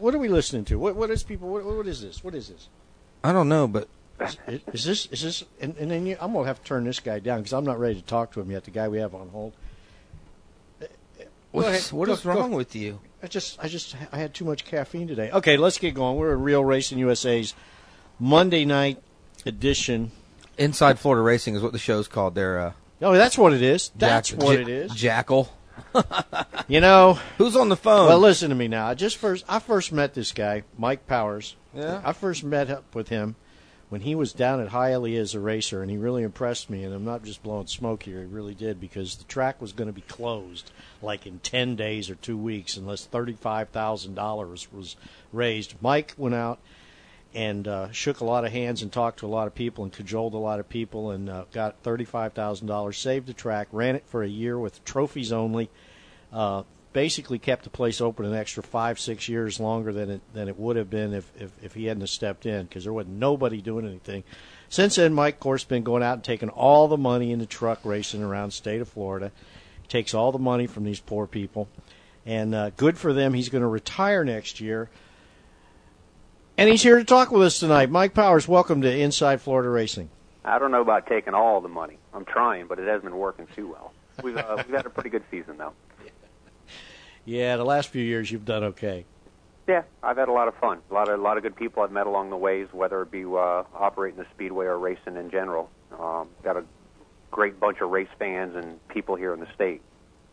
What 0.01 0.15
are 0.15 0.19
we? 0.19 0.29
What 0.29 0.29
are 0.29 0.31
we 0.33 0.37
listening 0.37 0.65
to? 0.67 0.79
What? 0.79 0.97
What 0.97 1.11
is 1.11 1.23
people? 1.23 1.49
What, 1.49 1.65
what 1.65 1.87
is 1.87 2.01
this? 2.03 2.23
What 2.25 2.35
is 2.35 2.49
this? 2.49 2.69
I 3.25 3.33
don't 3.33 3.49
know, 3.49 3.67
but 3.69 3.89
Is, 4.21 4.37
is 4.73 4.85
this? 4.85 5.07
Is 5.07 5.23
this? 5.23 5.45
And, 5.61 5.77
and 5.77 5.91
then 5.91 6.07
you, 6.07 6.17
I'm 6.21 6.33
gonna 6.33 6.47
have 6.47 6.59
to 6.61 6.65
turn 6.65 6.85
this 6.85 7.01
guy 7.01 7.19
down 7.19 7.39
because 7.39 7.53
I'm 7.53 7.65
not 7.65 7.79
ready 7.79 7.97
to 7.97 8.03
talk 8.07 8.33
to 8.33 8.41
him 8.41 8.51
yet. 8.51 8.65
The 8.65 8.71
guy 8.71 8.89
we 8.89 8.99
have 8.99 9.15
on 9.15 9.29
hold. 9.31 9.53
What's- 11.51 11.93
what 11.93 12.07
Go- 12.07 12.13
is 12.13 12.25
wrong 12.25 12.51
go. 12.51 12.57
with 12.57 12.75
you? 12.77 13.01
I 13.23 13.27
just, 13.27 13.59
I 13.63 13.69
just, 13.69 13.97
I 14.13 14.19
had 14.19 14.33
too 14.35 14.45
much 14.45 14.65
caffeine 14.65 15.09
today. 15.09 15.31
Okay, 15.33 15.57
let's 15.57 15.79
get 15.79 15.95
going. 15.95 16.17
We're 16.17 16.33
at 16.33 16.39
Real 16.39 16.65
Racing 16.65 16.99
USA's 16.99 17.55
Monday 18.21 18.65
night 18.65 19.03
edition. 19.45 20.13
Inside 20.57 20.99
Florida 21.01 21.23
Racing 21.23 21.55
is 21.57 21.63
what 21.63 21.73
the 21.73 21.79
show's 21.79 22.07
called. 22.07 22.35
There, 22.35 22.61
uh, 22.61 22.73
Oh, 23.01 23.13
that's 23.15 23.39
what 23.39 23.53
it 23.53 23.63
is. 23.63 23.91
That's 23.97 24.31
Jack- 24.31 24.41
what 24.43 24.57
it 24.57 24.69
is. 24.69 24.93
Jackal. 24.93 25.53
You 26.69 26.83
know, 26.83 27.15
who's 27.39 27.57
on 27.57 27.71
the 27.71 27.77
phone? 27.77 28.09
Well, 28.09 28.19
listen 28.19 28.51
to 28.51 28.55
me 28.55 28.69
now. 28.69 28.87
I 28.87 28.93
just 28.93 29.17
first, 29.17 29.43
I 29.49 29.59
first 29.59 29.91
met 29.91 30.13
this 30.13 30.33
guy, 30.33 30.65
Mike 30.77 31.07
Powers. 31.07 31.57
Yeah? 31.75 32.03
I 32.05 32.13
first 32.13 32.45
met 32.45 32.69
up 32.69 32.95
with 32.95 33.09
him 33.09 33.37
when 33.89 34.03
he 34.03 34.15
was 34.15 34.35
down 34.35 34.61
at 34.61 34.69
Hialeah 34.69 35.19
as 35.19 35.35
a 35.35 35.41
racer, 35.41 35.81
and 35.81 35.91
he 35.91 35.97
really 35.97 36.23
impressed 36.23 36.69
me. 36.69 36.85
And 36.85 36.95
I'm 36.95 37.07
not 37.07 37.25
just 37.25 37.43
blowing 37.43 37.69
smoke 37.69 38.03
here; 38.03 38.21
he 38.21 38.27
really 38.27 38.55
did 38.55 38.81
because 38.81 39.17
the 39.17 39.25
track 39.25 39.63
was 39.63 39.73
going 39.73 39.87
to 39.87 39.95
be 39.95 40.03
closed 40.03 40.71
like 41.01 41.27
in 41.27 41.39
ten 41.39 41.75
days 41.75 42.11
or 42.11 42.17
two 42.17 42.37
weeks 42.37 42.77
unless 42.77 43.07
thirty-five 43.07 43.71
thousand 43.71 44.15
dollars 44.15 44.71
was 44.71 44.97
raised. 45.33 45.75
Mike 45.81 46.13
went 46.19 46.35
out 46.35 46.59
and 47.35 47.69
uh, 47.69 47.93
shook 47.93 48.21
a 48.21 48.25
lot 48.25 48.45
of 48.45 48.53
hands 48.53 48.83
and 48.83 48.93
talked 48.93 49.21
to 49.21 49.27
a 49.27 49.29
lot 49.29 49.47
of 49.47 49.55
people 49.55 49.85
and 49.85 49.93
cajoled 49.93 50.35
a 50.35 50.39
lot 50.39 50.61
of 50.61 50.69
people 50.69 51.11
and 51.11 51.29
uh, 51.29 51.45
got 51.53 51.83
thirty-five 51.83 52.33
thousand 52.33 52.67
dollars, 52.67 52.99
saved 52.99 53.27
the 53.27 53.35
track, 53.35 53.69
ran 53.73 53.97
it 53.97 54.05
for 54.07 54.23
a 54.23 54.29
year 54.29 54.59
with 54.59 54.85
trophies 54.85 55.33
only. 55.33 55.71
Uh, 56.33 56.63
basically 56.93 57.39
kept 57.39 57.65
the 57.65 57.71
place 57.71 58.01
open 58.01 58.25
an 58.25 58.35
extra 58.35 58.63
five, 58.63 58.99
six 58.99 59.29
years 59.29 59.61
longer 59.61 59.93
than 59.93 60.11
it 60.11 60.21
than 60.33 60.49
it 60.49 60.59
would 60.59 60.77
have 60.77 60.91
been 60.91 61.15
if 61.15 61.31
if, 61.39 61.53
if 61.63 61.75
he 61.75 61.85
hadn't 61.85 62.07
stepped 62.09 62.47
in 62.47 62.65
because 62.67 62.85
there 62.85 62.93
wasn't 62.93 63.15
nobody 63.15 63.61
doing 63.61 63.87
anything. 63.87 64.25
Since 64.69 64.97
then, 64.97 65.15
Mike, 65.15 65.41
course, 65.41 65.65
been 65.65 65.83
going 65.83 66.03
out 66.03 66.15
and 66.15 66.25
taking 66.25 66.51
all 66.51 66.89
the 66.89 66.99
money 66.99 67.33
in 67.33 67.39
the 67.39 67.47
truck 67.47 67.81
racing 67.85 68.23
around 68.23 68.49
the 68.49 68.57
state 68.57 68.81
of 68.81 68.89
Florida. 68.89 69.33
Takes 69.89 70.13
all 70.13 70.33
the 70.33 70.39
money 70.39 70.67
from 70.67 70.85
these 70.85 71.01
poor 71.01 71.27
people, 71.27 71.69
and 72.27 72.55
uh, 72.55 72.71
good 72.77 72.99
for 72.99 73.15
them. 73.15 73.33
He's 73.33 73.49
going 73.49 73.63
to 73.63 73.69
retire 73.69 74.25
next 74.25 74.61
year. 74.61 74.91
And 76.59 76.69
he's 76.69 76.83
here 76.83 76.99
to 76.99 77.05
talk 77.05 77.31
with 77.31 77.43
us 77.43 77.61
tonight. 77.61 77.89
Mike 77.89 78.15
Powers, 78.15 78.49
welcome 78.49 78.83
to 78.83 78.93
Inside 78.93 79.41
Florida 79.41 79.69
Racing. 79.69 80.11
I 80.45 80.59
don't 80.59 80.73
know 80.73 80.81
about 80.81 81.07
taking 81.07 81.33
all 81.33 81.61
the 81.61 81.69
money. 81.69 81.99
I'm 82.13 82.25
trying, 82.25 82.67
but 82.67 82.81
it 82.81 82.89
hasn't 82.89 83.05
been 83.05 83.17
working 83.17 83.47
too 83.55 83.69
well. 83.69 83.93
We've 84.25 84.37
uh, 84.37 84.57
we've 84.67 84.75
had 84.75 84.85
a 84.85 84.91
pretty 84.91 85.09
good 85.09 85.23
season 85.31 85.57
though. 85.57 85.73
Yeah, 87.25 87.57
the 87.59 87.65
last 87.65 87.91
few 87.91 88.03
years 88.03 88.33
you've 88.33 88.45
done 88.45 88.65
okay. 88.65 89.05
Yeah, 89.69 89.83
I've 90.03 90.17
had 90.17 90.29
a 90.29 90.33
lot 90.33 90.49
of 90.49 90.57
fun. 90.57 90.81
A 90.91 90.95
lot 90.95 91.09
of 91.09 91.21
a 91.21 91.23
lot 91.23 91.37
of 91.37 91.45
good 91.45 91.55
people 91.55 91.85
I've 91.85 91.93
met 91.93 92.09
along 92.09 92.31
the 92.31 92.37
ways, 92.37 92.67
whether 92.73 93.03
it 93.03 93.13
be 93.13 93.25
uh, 93.25 93.63
operating 93.73 94.19
the 94.19 94.27
speedway 94.35 94.67
or 94.67 94.81
racing 94.81 95.15
in 95.17 95.31
general. 95.31 95.71
Um, 95.97 96.27
got 96.43 96.57
a 96.57 96.65
great 97.31 97.61
bunch 97.61 97.81
of 97.81 97.91
race 97.91 98.09
fans 98.19 98.57
and 98.57 98.85
people 98.89 99.15
here 99.15 99.33
in 99.33 99.39
the 99.39 99.49
state. 99.55 99.81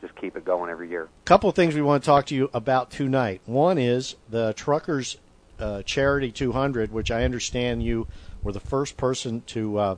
Just 0.02 0.16
keep 0.16 0.36
it 0.36 0.44
going 0.44 0.72
every 0.72 0.90
year. 0.90 1.08
couple 1.26 1.52
of 1.52 1.56
things 1.56 1.76
we 1.76 1.84
want 1.84 2.02
to 2.04 2.06
talk 2.08 2.26
to 2.28 2.36
you 2.36 2.50
about 2.52 2.90
tonight. 2.90 3.42
One 3.46 3.78
is 3.78 4.16
the 4.28 4.54
Truckers 4.54 5.18
uh, 5.60 5.82
Charity 5.84 6.32
200, 6.32 6.92
which 6.92 7.12
I 7.12 7.24
understand 7.24 7.84
you 7.84 8.08
were 8.44 8.52
the 8.52 8.60
first 8.60 8.98
person 8.98 9.42
to 9.48 9.78
uh, 9.78 9.96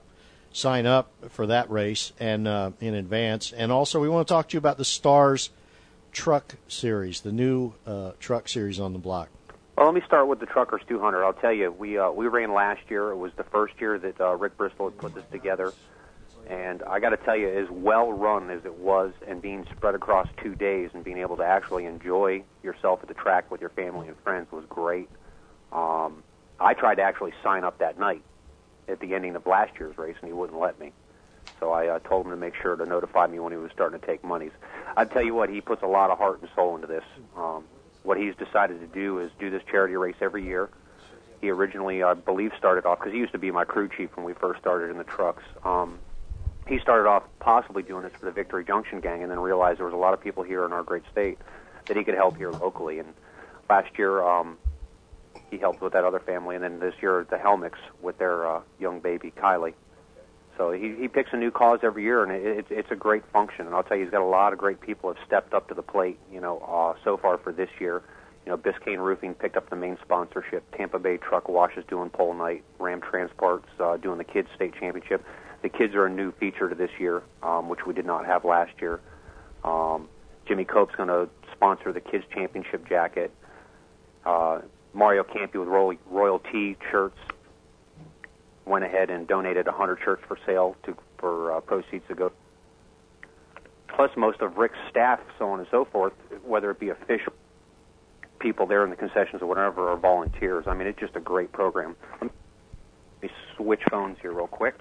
sign 0.52 0.86
up 0.86 1.12
for 1.30 1.48
that 1.48 1.70
race 1.70 2.14
and 2.20 2.48
uh, 2.48 2.72
in 2.80 2.94
advance. 2.94 3.52
And 3.52 3.72
also, 3.72 4.00
we 4.00 4.10
want 4.10 4.28
to 4.28 4.34
talk 4.34 4.50
to 4.50 4.54
you 4.54 4.60
about 4.60 4.78
the 4.78 4.86
Stars 4.86 5.50
Truck 6.12 6.56
Series, 6.68 7.22
the 7.22 7.32
new 7.32 7.74
uh, 7.86 8.12
truck 8.20 8.48
series 8.50 8.80
on 8.80 8.94
the 8.94 9.00
block. 9.00 9.30
Well, 9.78 9.86
let 9.86 9.94
me 9.94 10.02
start 10.08 10.28
with 10.28 10.40
the 10.40 10.48
Truckers 10.48 10.82
200. 10.88 11.24
I'll 11.24 11.34
tell 11.34 11.54
you, 11.54 11.72
we 11.72 12.00
uh, 12.00 12.10
we 12.10 12.26
ran 12.26 12.52
last 12.52 12.82
year. 12.90 13.12
It 13.12 13.18
was 13.18 13.32
the 13.38 13.44
first 13.44 13.76
year 13.80 14.00
that 14.00 14.20
uh, 14.20 14.36
Rick 14.36 14.58
Bristol 14.58 14.90
had 14.90 14.98
put 14.98 15.14
this 15.14 15.24
together, 15.32 15.72
and 16.50 16.82
I 16.82 17.00
got 17.00 17.10
to 17.10 17.18
tell 17.18 17.36
you, 17.36 17.48
as 17.48 17.70
well 17.70 18.12
run 18.12 18.50
as 18.50 18.66
it 18.66 18.74
was, 18.74 19.14
and 19.28 19.40
being 19.40 19.68
spread 19.76 19.94
across 19.94 20.28
two 20.42 20.56
days, 20.56 20.90
and 20.96 21.04
being 21.04 21.20
able 21.20 21.38
to 21.38 21.44
actually 21.44 21.86
enjoy 21.86 22.44
yourself 22.64 23.02
at 23.04 23.08
the 23.08 23.14
track 23.14 23.52
with 23.52 23.62
your 23.62 23.70
family 23.70 24.08
and 24.08 24.18
friends 24.22 24.52
was 24.52 24.66
great. 24.68 25.10
Um, 25.72 26.24
I 26.60 26.74
tried 26.74 26.96
to 26.96 27.04
actually 27.04 27.34
sign 27.44 27.64
up 27.64 27.80
that 27.80 28.00
night 28.00 28.24
at 28.88 29.00
the 29.00 29.14
ending 29.14 29.36
of 29.36 29.46
last 29.46 29.74
year's 29.80 29.98
race, 29.98 30.16
and 30.22 30.28
he 30.28 30.34
wouldn't 30.34 30.60
let 30.60 30.80
me. 30.80 30.92
So 31.60 31.72
I 31.72 31.88
uh, 31.88 32.00
told 32.00 32.26
him 32.26 32.32
to 32.32 32.38
make 32.38 32.54
sure 32.56 32.76
to 32.76 32.86
notify 32.86 33.28
me 33.28 33.40
when 33.40 33.52
he 33.52 33.58
was 33.58 33.72
starting 33.72 34.00
to 34.00 34.06
take 34.06 34.24
monies. 34.24 34.52
I 34.96 35.06
tell 35.06 35.24
you 35.24 35.34
what, 35.34 35.50
he 35.50 35.62
puts 35.62 35.82
a 35.82 35.88
lot 35.88 36.12
of 36.12 36.18
heart 36.18 36.42
and 36.42 36.50
soul 36.56 36.76
into 36.76 36.88
this. 36.88 37.04
Um, 37.36 37.64
what 38.04 38.18
he's 38.18 38.36
decided 38.36 38.80
to 38.80 38.88
do 38.88 39.20
is 39.20 39.32
do 39.40 39.50
this 39.50 39.64
charity 39.70 39.96
race 39.96 40.16
every 40.22 40.44
year. 40.44 40.70
He 41.42 41.50
originally, 41.50 42.04
I 42.04 42.14
believe, 42.14 42.52
started 42.58 42.86
off 42.86 43.00
because 43.00 43.14
he 43.14 43.20
used 43.20 43.34
to 43.34 43.38
be 43.38 43.52
my 43.52 43.66
crew 43.66 43.90
chief 43.96 44.16
when 44.16 44.26
we 44.26 44.34
first 44.34 44.60
started 44.60 44.90
in 44.90 44.98
the 44.98 45.04
trucks. 45.04 45.44
Um, 45.64 46.00
he 46.68 46.80
started 46.80 47.08
off 47.08 47.24
possibly 47.40 47.84
doing 47.84 48.04
this 48.04 48.14
for 48.14 48.26
the 48.26 48.32
Victory 48.32 48.66
Junction 48.66 49.00
gang, 49.00 49.22
and 49.22 49.32
then 49.32 49.40
realized 49.40 49.80
there 49.80 49.86
was 49.86 49.94
a 49.94 49.98
lot 49.98 50.14
of 50.14 50.22
people 50.22 50.44
here 50.44 50.66
in 50.66 50.74
our 50.74 50.84
great 50.84 51.04
state 51.12 51.38
that 51.86 51.96
he 51.96 52.04
could 52.04 52.16
help 52.16 52.38
here 52.38 52.52
locally. 52.52 53.00
And 53.00 53.14
last 53.70 53.98
year, 53.98 54.24
um, 54.24 54.58
he 55.50 55.58
helped 55.58 55.82
with 55.82 55.94
that 55.94 56.04
other 56.04 56.20
family, 56.20 56.56
and 56.56 56.64
then 56.64 56.80
this 56.80 56.94
year 57.02 57.26
the 57.30 57.38
Helmicks 57.38 57.80
with 58.02 58.18
their 58.18 58.48
uh, 58.48 58.62
young 58.80 59.00
baby 59.00 59.32
Kylie. 59.32 59.74
So 60.58 60.72
he, 60.72 60.96
he 61.00 61.08
picks 61.08 61.30
a 61.34 61.38
new 61.38 61.52
cause 61.52 61.80
every 61.84 62.04
year, 62.04 62.24
and 62.24 62.32
it, 62.32 62.58
it's 62.58 62.68
it's 62.72 62.92
a 62.92 62.96
great 62.96 63.24
function. 63.32 63.68
And 63.68 63.76
I'll 63.76 63.84
tell 63.84 63.98
you, 63.98 64.04
he's 64.04 64.12
got 64.12 64.22
a 64.22 64.26
lot 64.26 64.54
of 64.54 64.60
great 64.60 64.82
people 64.82 65.14
have 65.14 65.24
stepped 65.26 65.54
up 65.54 65.68
to 65.68 65.76
the 65.76 65.84
plate. 65.84 66.20
You 66.32 66.42
know, 66.42 66.60
uh, 66.60 67.00
so 67.04 67.16
far 67.18 67.38
for 67.38 67.52
this 67.54 67.70
year, 67.80 68.02
you 68.46 68.52
know, 68.52 68.58
Biscayne 68.58 69.00
Roofing 69.00 69.36
picked 69.36 69.56
up 69.56 69.70
the 69.70 69.76
main 69.76 69.98
sponsorship. 70.02 70.64
Tampa 70.76 71.00
Bay 71.00 71.18
Truck 71.18 71.48
Wash 71.48 71.78
is 71.78 71.86
doing 71.88 72.10
pole 72.10 72.34
night. 72.34 72.64
Ram 72.80 73.02
Transport's 73.02 73.70
uh, 73.80 73.98
doing 73.98 74.18
the 74.18 74.24
kids 74.24 74.48
state 74.56 74.74
championship. 74.80 75.24
The 75.62 75.70
kids 75.70 75.94
are 75.96 76.06
a 76.06 76.10
new 76.10 76.32
feature 76.34 76.70
to 76.70 76.76
this 76.76 76.92
year, 77.00 77.24
um, 77.44 77.70
which 77.70 77.86
we 77.86 77.94
did 77.94 78.06
not 78.06 78.26
have 78.26 78.44
last 78.44 78.74
year. 78.80 79.00
Um, 79.64 80.08
Jimmy 80.48 80.66
Cope's 80.66 80.96
going 80.96 81.10
to 81.10 81.30
sponsor 81.52 81.92
the 81.92 82.00
kids 82.00 82.24
championship 82.34 82.88
jacket. 82.88 83.32
Uh, 84.26 84.62
Mario 84.98 85.24
Campi 85.24 85.60
with 85.60 85.68
Royal, 85.68 85.96
Royal 86.10 86.40
T 86.40 86.76
shirts 86.90 87.20
went 88.66 88.84
ahead 88.84 89.12
and 89.12 89.28
donated 89.28 89.68
100 89.68 90.00
shirts 90.04 90.24
for 90.28 90.38
sale 90.44 90.76
to 90.84 90.98
for 91.20 91.56
uh, 91.56 91.60
proceeds 91.62 92.04
to 92.08 92.16
go. 92.16 92.32
Plus, 93.88 94.10
most 94.18 94.42
of 94.42 94.58
Rick's 94.58 94.78
staff, 94.90 95.20
so 95.38 95.50
on 95.50 95.60
and 95.60 95.68
so 95.70 95.86
forth, 95.86 96.14
whether 96.44 96.72
it 96.72 96.80
be 96.80 96.90
official 96.90 97.34
people 98.40 98.66
there 98.66 98.84
in 98.84 98.90
the 98.90 98.96
concessions 98.96 99.42
or 99.42 99.46
whatever, 99.46 99.88
are 99.90 99.98
volunteers. 99.98 100.66
I 100.68 100.74
mean, 100.74 100.88
it's 100.88 101.00
just 101.00 101.16
a 101.16 101.20
great 101.20 101.52
program. 101.52 101.96
Let 102.22 102.32
me 103.22 103.30
switch 103.56 103.82
phones 103.90 104.18
here 104.22 104.32
real 104.32 104.48
quick. 104.48 104.80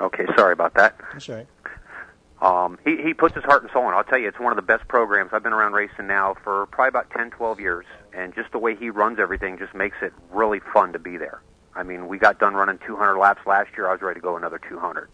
Okay, 0.00 0.24
sorry 0.36 0.54
about 0.54 0.74
that. 0.74 0.98
That's 1.12 1.28
right. 1.28 1.46
Um, 2.44 2.78
he, 2.84 3.00
he 3.02 3.14
puts 3.14 3.34
his 3.34 3.42
heart 3.44 3.62
and 3.62 3.72
soul 3.72 3.88
in. 3.88 3.94
I'll 3.94 4.04
tell 4.04 4.18
you, 4.18 4.28
it's 4.28 4.38
one 4.38 4.52
of 4.52 4.56
the 4.56 4.62
best 4.62 4.86
programs. 4.86 5.30
I've 5.32 5.42
been 5.42 5.54
around 5.54 5.72
racing 5.72 6.06
now 6.06 6.34
for 6.44 6.66
probably 6.66 6.88
about 6.90 7.10
10, 7.10 7.30
12 7.30 7.58
years, 7.58 7.86
and 8.12 8.34
just 8.34 8.52
the 8.52 8.58
way 8.58 8.76
he 8.76 8.90
runs 8.90 9.18
everything 9.18 9.56
just 9.56 9.74
makes 9.74 9.96
it 10.02 10.12
really 10.30 10.60
fun 10.74 10.92
to 10.92 10.98
be 10.98 11.16
there. 11.16 11.40
I 11.74 11.84
mean, 11.84 12.06
we 12.06 12.18
got 12.18 12.38
done 12.38 12.52
running 12.54 12.78
200 12.86 13.16
laps 13.18 13.46
last 13.46 13.70
year. 13.76 13.88
I 13.88 13.92
was 13.92 14.02
ready 14.02 14.20
to 14.20 14.22
go 14.22 14.36
another 14.36 14.60
200. 14.68 15.08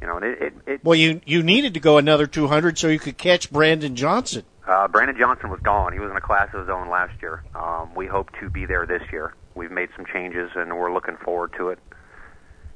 You 0.00 0.06
know, 0.06 0.16
and 0.16 0.24
it, 0.24 0.40
it, 0.40 0.54
it 0.66 0.84
Well, 0.84 0.94
you 0.94 1.20
you 1.26 1.42
needed 1.42 1.74
to 1.74 1.80
go 1.80 1.98
another 1.98 2.28
200 2.28 2.78
so 2.78 2.86
you 2.86 3.00
could 3.00 3.18
catch 3.18 3.50
Brandon 3.50 3.96
Johnson. 3.96 4.44
uh, 4.68 4.86
Brandon 4.86 5.16
Johnson 5.18 5.50
was 5.50 5.58
gone. 5.60 5.92
He 5.92 5.98
was 5.98 6.08
in 6.10 6.16
a 6.16 6.20
class 6.20 6.54
of 6.54 6.60
his 6.60 6.68
own 6.68 6.88
last 6.88 7.20
year. 7.20 7.42
Um, 7.56 7.92
we 7.96 8.06
hope 8.06 8.30
to 8.38 8.48
be 8.48 8.64
there 8.64 8.86
this 8.86 9.02
year. 9.10 9.34
We've 9.56 9.72
made 9.72 9.88
some 9.96 10.06
changes, 10.06 10.50
and 10.54 10.78
we're 10.78 10.92
looking 10.94 11.16
forward 11.16 11.52
to 11.58 11.70
it. 11.70 11.80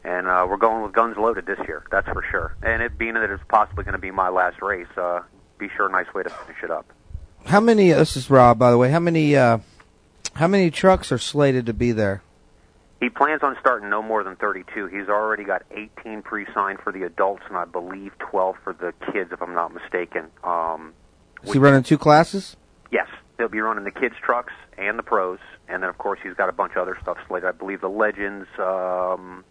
And 0.05 0.27
uh, 0.27 0.47
we're 0.49 0.57
going 0.57 0.83
with 0.83 0.93
guns 0.93 1.17
loaded 1.17 1.47
this 1.47 1.59
year, 1.67 1.85
that's 1.91 2.09
for 2.09 2.25
sure. 2.31 2.57
And 2.63 2.83
it 2.83 2.99
being 2.99 3.15
that 3.15 3.31
it's 3.31 3.43
possibly 3.49 3.85
going 3.85 3.93
to 3.93 4.01
be 4.01 4.11
my 4.11 4.31
last 4.31 4.61
race, 4.61 4.89
uh, 4.97 5.21
be 5.59 5.69
sure 5.77 5.89
a 5.89 5.93
nice 5.93 6.13
way 6.13 6.25
to 6.25 6.31
finish 6.31 6.63
it 6.63 6.71
up. 6.71 6.87
How 7.47 7.61
many? 7.61 7.93
This 7.93 8.17
is 8.17 8.31
Rob, 8.31 8.59
by 8.59 8.71
the 8.71 8.79
way. 8.79 8.91
How 8.91 9.01
many? 9.01 9.37
Uh, 9.37 9.59
how 10.35 10.49
many 10.49 10.71
trucks 10.71 11.13
are 11.13 11.19
slated 11.19 11.67
to 11.67 11.73
be 11.73 11.93
there? 11.93 12.23
He 13.01 13.11
plans 13.11 13.43
on 13.43 13.57
starting 13.61 13.91
no 13.91 14.01
more 14.01 14.23
than 14.23 14.37
32. 14.37 14.87
He's 14.87 15.09
already 15.09 15.43
got 15.43 15.63
18 15.73 16.23
pre-signed 16.23 16.79
for 16.79 16.93
the 16.93 17.03
adults, 17.03 17.43
and 17.49 17.57
I 17.57 17.65
believe 17.65 18.17
12 18.19 18.57
for 18.63 18.73
the 18.73 18.95
kids, 19.13 19.33
if 19.33 19.43
I'm 19.43 19.55
not 19.55 19.75
mistaken. 19.75 20.27
Um, 20.45 20.93
Is 21.43 21.53
he 21.53 21.59
running 21.59 21.83
two 21.83 21.99
classes? 21.99 22.57
Yes, 22.93 23.09
he'll 23.39 23.49
be 23.49 23.61
running 23.61 23.83
the 23.83 23.91
kids' 23.91 24.15
trucks 24.23 24.53
and 24.79 24.99
the 24.99 25.03
pros, 25.03 25.41
and 25.69 25.83
then 25.83 25.91
of 25.91 25.99
course 25.99 26.21
he's 26.23 26.35
got 26.35 26.49
a 26.49 26.53
bunch 26.53 26.73
of 26.77 26.79
other 26.79 26.97
stuff 27.03 27.19
slated. 27.27 27.49
I 27.49 27.53
believe 27.53 27.81
the 27.81 27.89
legends. 27.89 28.47
Um, 28.57 29.45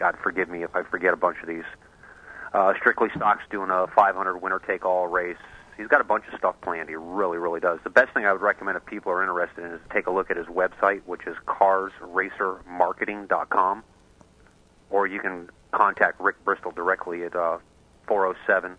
God 0.00 0.16
forgive 0.22 0.48
me 0.48 0.64
if 0.64 0.74
I 0.74 0.82
forget 0.82 1.12
a 1.12 1.16
bunch 1.16 1.36
of 1.42 1.48
these. 1.48 1.64
Uh, 2.54 2.72
Strictly 2.78 3.08
Stock's 3.14 3.44
doing 3.50 3.68
a 3.70 3.86
500 3.94 4.38
winner 4.38 4.58
take 4.66 4.86
all 4.86 5.06
race. 5.06 5.36
He's 5.76 5.88
got 5.88 6.00
a 6.00 6.04
bunch 6.04 6.24
of 6.32 6.38
stuff 6.38 6.56
planned. 6.62 6.88
He 6.88 6.94
really, 6.96 7.36
really 7.38 7.60
does. 7.60 7.80
The 7.84 7.90
best 7.90 8.14
thing 8.14 8.24
I 8.24 8.32
would 8.32 8.40
recommend 8.40 8.78
if 8.78 8.86
people 8.86 9.12
are 9.12 9.22
interested 9.22 9.62
in 9.64 9.72
is 9.72 9.80
take 9.92 10.06
a 10.06 10.10
look 10.10 10.30
at 10.30 10.38
his 10.38 10.46
website, 10.46 11.02
which 11.04 11.26
is 11.26 11.36
carsracermarketing.com, 11.46 13.84
or 14.88 15.06
you 15.06 15.20
can 15.20 15.50
contact 15.70 16.18
Rick 16.20 16.42
Bristol 16.44 16.70
directly 16.72 17.24
at 17.24 17.36
uh, 17.36 17.58
407 18.08 18.76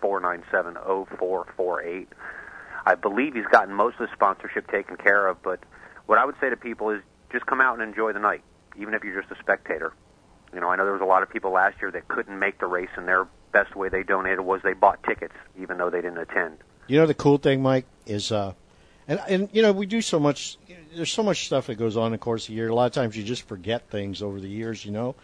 497 0.00 0.78
0448. 1.06 2.08
I 2.84 2.96
believe 2.96 3.34
he's 3.34 3.46
gotten 3.46 3.72
most 3.74 4.00
of 4.00 4.08
the 4.08 4.14
sponsorship 4.14 4.68
taken 4.70 4.96
care 4.96 5.28
of, 5.28 5.40
but 5.42 5.60
what 6.06 6.18
I 6.18 6.24
would 6.24 6.34
say 6.40 6.50
to 6.50 6.56
people 6.56 6.90
is 6.90 7.00
just 7.30 7.46
come 7.46 7.60
out 7.60 7.78
and 7.78 7.88
enjoy 7.88 8.12
the 8.12 8.18
night, 8.18 8.42
even 8.76 8.94
if 8.94 9.04
you're 9.04 9.20
just 9.20 9.30
a 9.32 9.38
spectator. 9.38 9.92
You 10.52 10.60
know, 10.60 10.68
I 10.68 10.76
know 10.76 10.84
there 10.84 10.92
was 10.92 11.02
a 11.02 11.06
lot 11.06 11.22
of 11.22 11.30
people 11.30 11.50
last 11.52 11.80
year 11.80 11.90
that 11.90 12.08
couldn't 12.08 12.38
make 12.38 12.58
the 12.58 12.66
race, 12.66 12.90
and 12.96 13.08
their 13.08 13.26
best 13.52 13.74
way 13.74 13.88
they 13.88 14.02
donated 14.02 14.40
was 14.40 14.60
they 14.62 14.74
bought 14.74 15.02
tickets, 15.02 15.34
even 15.60 15.78
though 15.78 15.90
they 15.90 16.02
didn't 16.02 16.18
attend. 16.18 16.58
You 16.88 16.98
know 16.98 17.06
the 17.06 17.14
cool 17.14 17.38
thing, 17.38 17.62
Mike, 17.62 17.86
is 18.06 18.32
uh, 18.32 18.52
and 19.08 19.20
and 19.28 19.48
you 19.52 19.62
know 19.62 19.72
we 19.72 19.86
do 19.86 20.02
so 20.02 20.18
much. 20.20 20.58
There's 20.94 21.12
so 21.12 21.22
much 21.22 21.46
stuff 21.46 21.68
that 21.68 21.76
goes 21.76 21.96
on 21.96 22.06
in 22.06 22.12
the 22.12 22.18
course 22.18 22.44
of 22.44 22.48
the 22.48 22.54
year. 22.54 22.68
A 22.68 22.74
lot 22.74 22.86
of 22.86 22.92
times 22.92 23.16
you 23.16 23.22
just 23.22 23.48
forget 23.48 23.88
things 23.88 24.20
over 24.20 24.40
the 24.40 24.48
years, 24.48 24.84
you 24.84 24.90
know. 24.90 25.14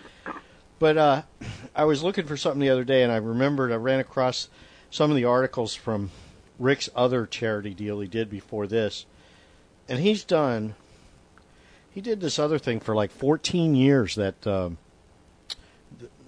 But 0.78 0.96
uh, 0.96 1.22
I 1.74 1.84
was 1.84 2.02
looking 2.02 2.26
for 2.26 2.36
something 2.36 2.60
the 2.60 2.70
other 2.70 2.84
day, 2.84 3.02
and 3.02 3.12
I 3.12 3.16
remembered 3.16 3.72
I 3.72 3.76
ran 3.76 4.00
across 4.00 4.48
some 4.90 5.10
of 5.10 5.16
the 5.16 5.24
articles 5.24 5.74
from 5.74 6.10
Rick's 6.58 6.88
other 6.94 7.26
charity 7.26 7.74
deal 7.74 8.00
he 8.00 8.08
did 8.08 8.30
before 8.30 8.66
this, 8.66 9.04
and 9.88 9.98
he's 9.98 10.24
done. 10.24 10.74
He 11.90 12.00
did 12.00 12.20
this 12.20 12.38
other 12.38 12.58
thing 12.58 12.78
for 12.80 12.94
like 12.94 13.10
14 13.10 13.74
years. 13.74 14.14
That 14.14 14.46
um, 14.46 14.78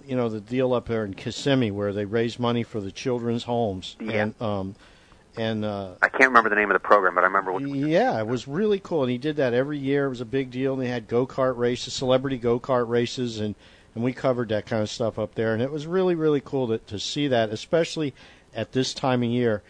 you 0.07 0.15
know 0.15 0.29
the 0.29 0.41
deal 0.41 0.73
up 0.73 0.87
there 0.87 1.05
in 1.05 1.13
Kissimmee 1.13 1.71
where 1.71 1.93
they 1.93 2.05
raise 2.05 2.39
money 2.39 2.63
for 2.63 2.79
the 2.79 2.91
children's 2.91 3.43
homes, 3.43 3.95
Yeah. 3.99 4.11
and 4.23 4.41
um, 4.41 4.75
and 5.37 5.63
uh, 5.63 5.91
I 6.01 6.09
can't 6.09 6.25
remember 6.29 6.49
the 6.49 6.55
name 6.57 6.69
of 6.71 6.75
the 6.75 6.79
program, 6.79 7.15
but 7.15 7.23
I 7.23 7.27
remember 7.27 7.51
what. 7.53 7.63
yeah, 7.63 8.19
it 8.19 8.27
was 8.27 8.47
really 8.47 8.79
cool, 8.79 9.03
and 9.03 9.11
he 9.11 9.17
did 9.17 9.37
that 9.37 9.53
every 9.53 9.77
year. 9.77 10.05
It 10.05 10.09
was 10.09 10.21
a 10.21 10.25
big 10.25 10.51
deal. 10.51 10.73
And 10.73 10.81
they 10.81 10.87
had 10.89 11.07
go 11.07 11.25
kart 11.25 11.57
races, 11.57 11.93
celebrity 11.93 12.37
go 12.37 12.59
kart 12.59 12.87
races, 12.89 13.39
and 13.39 13.55
and 13.95 14.03
we 14.03 14.13
covered 14.13 14.49
that 14.49 14.65
kind 14.65 14.81
of 14.81 14.89
stuff 14.89 15.17
up 15.19 15.35
there. 15.35 15.53
And 15.53 15.61
it 15.61 15.71
was 15.71 15.87
really 15.87 16.15
really 16.15 16.41
cool 16.41 16.67
to 16.67 16.77
to 16.79 16.99
see 16.99 17.27
that, 17.29 17.49
especially 17.49 18.13
at 18.53 18.71
this 18.73 18.93
time 18.93 19.23
of 19.23 19.29
year. 19.29 19.63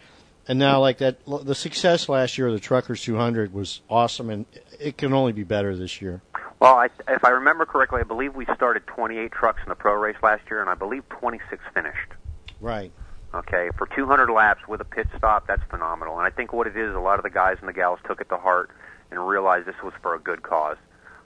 And 0.48 0.58
now, 0.58 0.80
like 0.80 0.98
that, 0.98 1.18
the 1.24 1.54
success 1.54 2.08
last 2.08 2.36
year 2.36 2.48
of 2.48 2.52
the 2.52 2.58
Truckers 2.58 3.00
200 3.04 3.54
was 3.54 3.80
awesome, 3.88 4.28
and 4.28 4.44
it 4.80 4.96
can 4.98 5.12
only 5.12 5.30
be 5.30 5.44
better 5.44 5.76
this 5.76 6.02
year. 6.02 6.20
Well, 6.62 6.76
I, 6.76 6.90
if 7.08 7.24
I 7.24 7.30
remember 7.30 7.66
correctly, 7.66 8.02
I 8.02 8.04
believe 8.04 8.36
we 8.36 8.46
started 8.54 8.86
28 8.86 9.32
trucks 9.32 9.60
in 9.64 9.68
the 9.68 9.74
pro 9.74 9.94
race 9.94 10.14
last 10.22 10.42
year, 10.48 10.60
and 10.60 10.70
I 10.70 10.74
believe 10.74 11.02
26 11.08 11.60
finished. 11.74 12.12
Right. 12.60 12.92
Okay, 13.34 13.70
for 13.76 13.88
200 13.88 14.30
laps 14.30 14.68
with 14.68 14.80
a 14.80 14.84
pit 14.84 15.08
stop, 15.18 15.48
that's 15.48 15.64
phenomenal. 15.70 16.18
And 16.18 16.24
I 16.24 16.30
think 16.30 16.52
what 16.52 16.68
it 16.68 16.76
is, 16.76 16.94
a 16.94 17.00
lot 17.00 17.18
of 17.18 17.24
the 17.24 17.30
guys 17.30 17.56
and 17.58 17.68
the 17.68 17.72
gals 17.72 17.98
took 18.06 18.20
it 18.20 18.28
to 18.28 18.36
heart 18.36 18.70
and 19.10 19.26
realized 19.26 19.66
this 19.66 19.74
was 19.82 19.92
for 20.02 20.14
a 20.14 20.20
good 20.20 20.44
cause. 20.44 20.76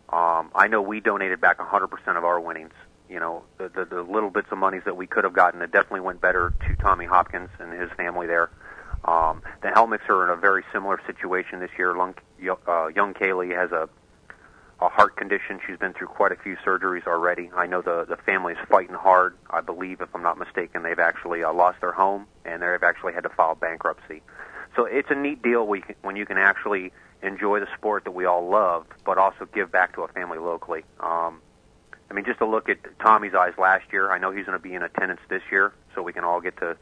Um, 0.08 0.52
I 0.54 0.68
know 0.68 0.80
we 0.80 1.00
donated 1.00 1.38
back 1.38 1.58
100% 1.58 2.16
of 2.16 2.24
our 2.24 2.40
winnings. 2.40 2.72
You 3.10 3.20
know, 3.20 3.42
the, 3.58 3.68
the, 3.68 3.84
the 3.84 4.00
little 4.00 4.30
bits 4.30 4.48
of 4.50 4.56
monies 4.56 4.84
that 4.86 4.96
we 4.96 5.06
could 5.06 5.24
have 5.24 5.34
gotten, 5.34 5.60
it 5.60 5.70
definitely 5.70 6.00
went 6.00 6.22
better 6.22 6.54
to 6.66 6.76
Tommy 6.76 7.04
Hopkins 7.04 7.50
and 7.58 7.78
his 7.78 7.90
family 7.90 8.26
there. 8.26 8.48
Um, 9.04 9.42
the 9.60 9.68
Helmicks 9.68 10.08
are 10.08 10.24
in 10.24 10.30
a 10.30 10.40
very 10.40 10.64
similar 10.72 10.98
situation 11.06 11.60
this 11.60 11.72
year. 11.76 11.94
Lung, 11.94 12.14
uh, 12.66 12.86
young 12.86 13.12
Kaylee 13.12 13.54
has 13.54 13.70
a 13.70 13.90
a 14.80 14.88
heart 14.88 15.16
condition. 15.16 15.58
She's 15.66 15.78
been 15.78 15.94
through 15.94 16.08
quite 16.08 16.32
a 16.32 16.36
few 16.36 16.56
surgeries 16.56 17.06
already. 17.06 17.50
I 17.54 17.66
know 17.66 17.80
the 17.80 18.04
the 18.08 18.16
family 18.16 18.52
is 18.52 18.58
fighting 18.68 18.94
hard. 18.94 19.36
I 19.50 19.60
believe, 19.60 20.00
if 20.00 20.14
I'm 20.14 20.22
not 20.22 20.38
mistaken, 20.38 20.82
they've 20.82 20.98
actually 20.98 21.42
uh, 21.42 21.52
lost 21.52 21.80
their 21.80 21.92
home 21.92 22.26
and 22.44 22.62
they've 22.62 22.82
actually 22.82 23.14
had 23.14 23.22
to 23.22 23.30
file 23.30 23.54
bankruptcy. 23.54 24.22
So 24.74 24.84
it's 24.84 25.10
a 25.10 25.14
neat 25.14 25.42
deal 25.42 25.66
we 25.66 25.80
can, 25.80 25.94
when 26.02 26.16
you 26.16 26.26
can 26.26 26.36
actually 26.36 26.92
enjoy 27.22 27.60
the 27.60 27.68
sport 27.76 28.04
that 28.04 28.10
we 28.10 28.26
all 28.26 28.48
love, 28.48 28.86
but 29.06 29.16
also 29.16 29.48
give 29.54 29.72
back 29.72 29.94
to 29.94 30.02
a 30.02 30.08
family 30.08 30.38
locally. 30.38 30.84
Um, 31.00 31.40
I 32.10 32.14
mean, 32.14 32.26
just 32.26 32.38
to 32.38 32.46
look 32.46 32.68
at 32.68 32.78
Tommy's 33.00 33.34
eyes 33.34 33.54
last 33.58 33.84
year, 33.92 34.12
I 34.12 34.18
know 34.18 34.30
he's 34.30 34.44
going 34.44 34.58
to 34.58 34.62
be 34.62 34.74
in 34.74 34.82
attendance 34.82 35.20
this 35.28 35.42
year, 35.50 35.72
so 35.94 36.02
we 36.02 36.12
can 36.12 36.24
all 36.24 36.40
get 36.40 36.56
to 36.58 36.76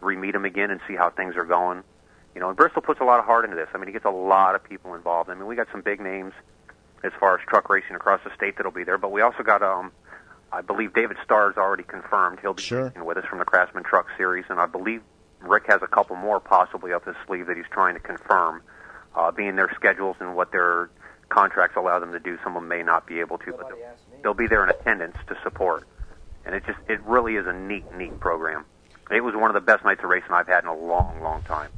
re-meet 0.00 0.34
him 0.34 0.44
again 0.44 0.70
and 0.70 0.80
see 0.86 0.94
how 0.94 1.10
things 1.10 1.36
are 1.36 1.44
going. 1.44 1.84
You 2.34 2.40
know, 2.40 2.48
and 2.48 2.56
Bristol 2.56 2.82
puts 2.82 3.00
a 3.00 3.04
lot 3.04 3.18
of 3.18 3.24
heart 3.24 3.44
into 3.44 3.56
this. 3.56 3.68
I 3.72 3.78
mean, 3.78 3.86
he 3.86 3.92
gets 3.92 4.04
a 4.04 4.10
lot 4.10 4.54
of 4.54 4.62
people 4.62 4.94
involved. 4.94 5.30
I 5.30 5.34
mean, 5.34 5.46
we 5.46 5.56
got 5.56 5.68
some 5.72 5.80
big 5.80 6.00
names 6.00 6.34
as 7.04 7.12
far 7.20 7.38
as 7.38 7.44
truck 7.46 7.68
racing 7.70 7.94
across 7.96 8.20
the 8.24 8.34
state 8.34 8.56
that'll 8.56 8.72
be 8.72 8.84
there, 8.84 8.98
but 8.98 9.12
we 9.12 9.20
also 9.22 9.42
got 9.42 9.62
um, 9.62 9.92
I 10.52 10.62
believe 10.62 10.94
David 10.94 11.16
Starr's 11.24 11.56
already 11.56 11.82
confirmed 11.84 12.38
he'll 12.40 12.54
be 12.54 12.62
Sure. 12.62 12.86
racing 12.86 13.04
with 13.04 13.16
us 13.18 13.24
from 13.26 13.38
the 13.38 13.44
Craftsman 13.44 13.84
Truck 13.84 14.06
Series, 14.16 14.44
and 14.48 14.58
I 14.60 14.66
believe 14.66 15.02
Rick 15.40 15.64
has 15.68 15.80
a 15.82 15.86
couple 15.86 16.16
more 16.16 16.40
possibly 16.40 16.92
up 16.92 17.04
his 17.04 17.14
sleeve 17.26 17.46
that 17.46 17.56
he's 17.56 17.66
trying 17.70 17.94
to 17.94 18.00
confirm. 18.00 18.62
Uh, 19.16 19.30
being 19.32 19.56
their 19.56 19.70
schedules 19.74 20.16
and 20.20 20.36
what 20.36 20.52
their 20.52 20.90
contracts 21.28 21.76
allow 21.76 21.98
them 21.98 22.12
to 22.12 22.20
do, 22.20 22.38
some 22.44 22.54
of 22.56 22.62
them 22.62 22.68
may 22.68 22.82
not 22.82 23.06
be 23.06 23.20
able 23.20 23.38
to, 23.38 23.52
but 23.52 23.68
they'll, 23.68 23.78
they'll 24.22 24.34
be 24.34 24.46
there 24.46 24.62
in 24.62 24.68
attendance 24.70 25.16
to 25.26 25.36
support. 25.42 25.86
And 26.44 26.54
it 26.54 26.64
just 26.66 26.78
it 26.88 27.00
really 27.02 27.34
is 27.36 27.46
a 27.46 27.52
neat, 27.52 27.84
neat 27.96 28.18
program. 28.20 28.64
It 29.10 29.22
was 29.22 29.34
one 29.34 29.50
of 29.50 29.54
the 29.54 29.60
best 29.60 29.84
nights 29.84 30.02
of 30.04 30.10
racing 30.10 30.30
I've 30.30 30.46
had 30.46 30.62
in 30.64 30.68
a 30.68 30.76
long, 30.76 31.20
long 31.22 31.42
time. 31.42 31.70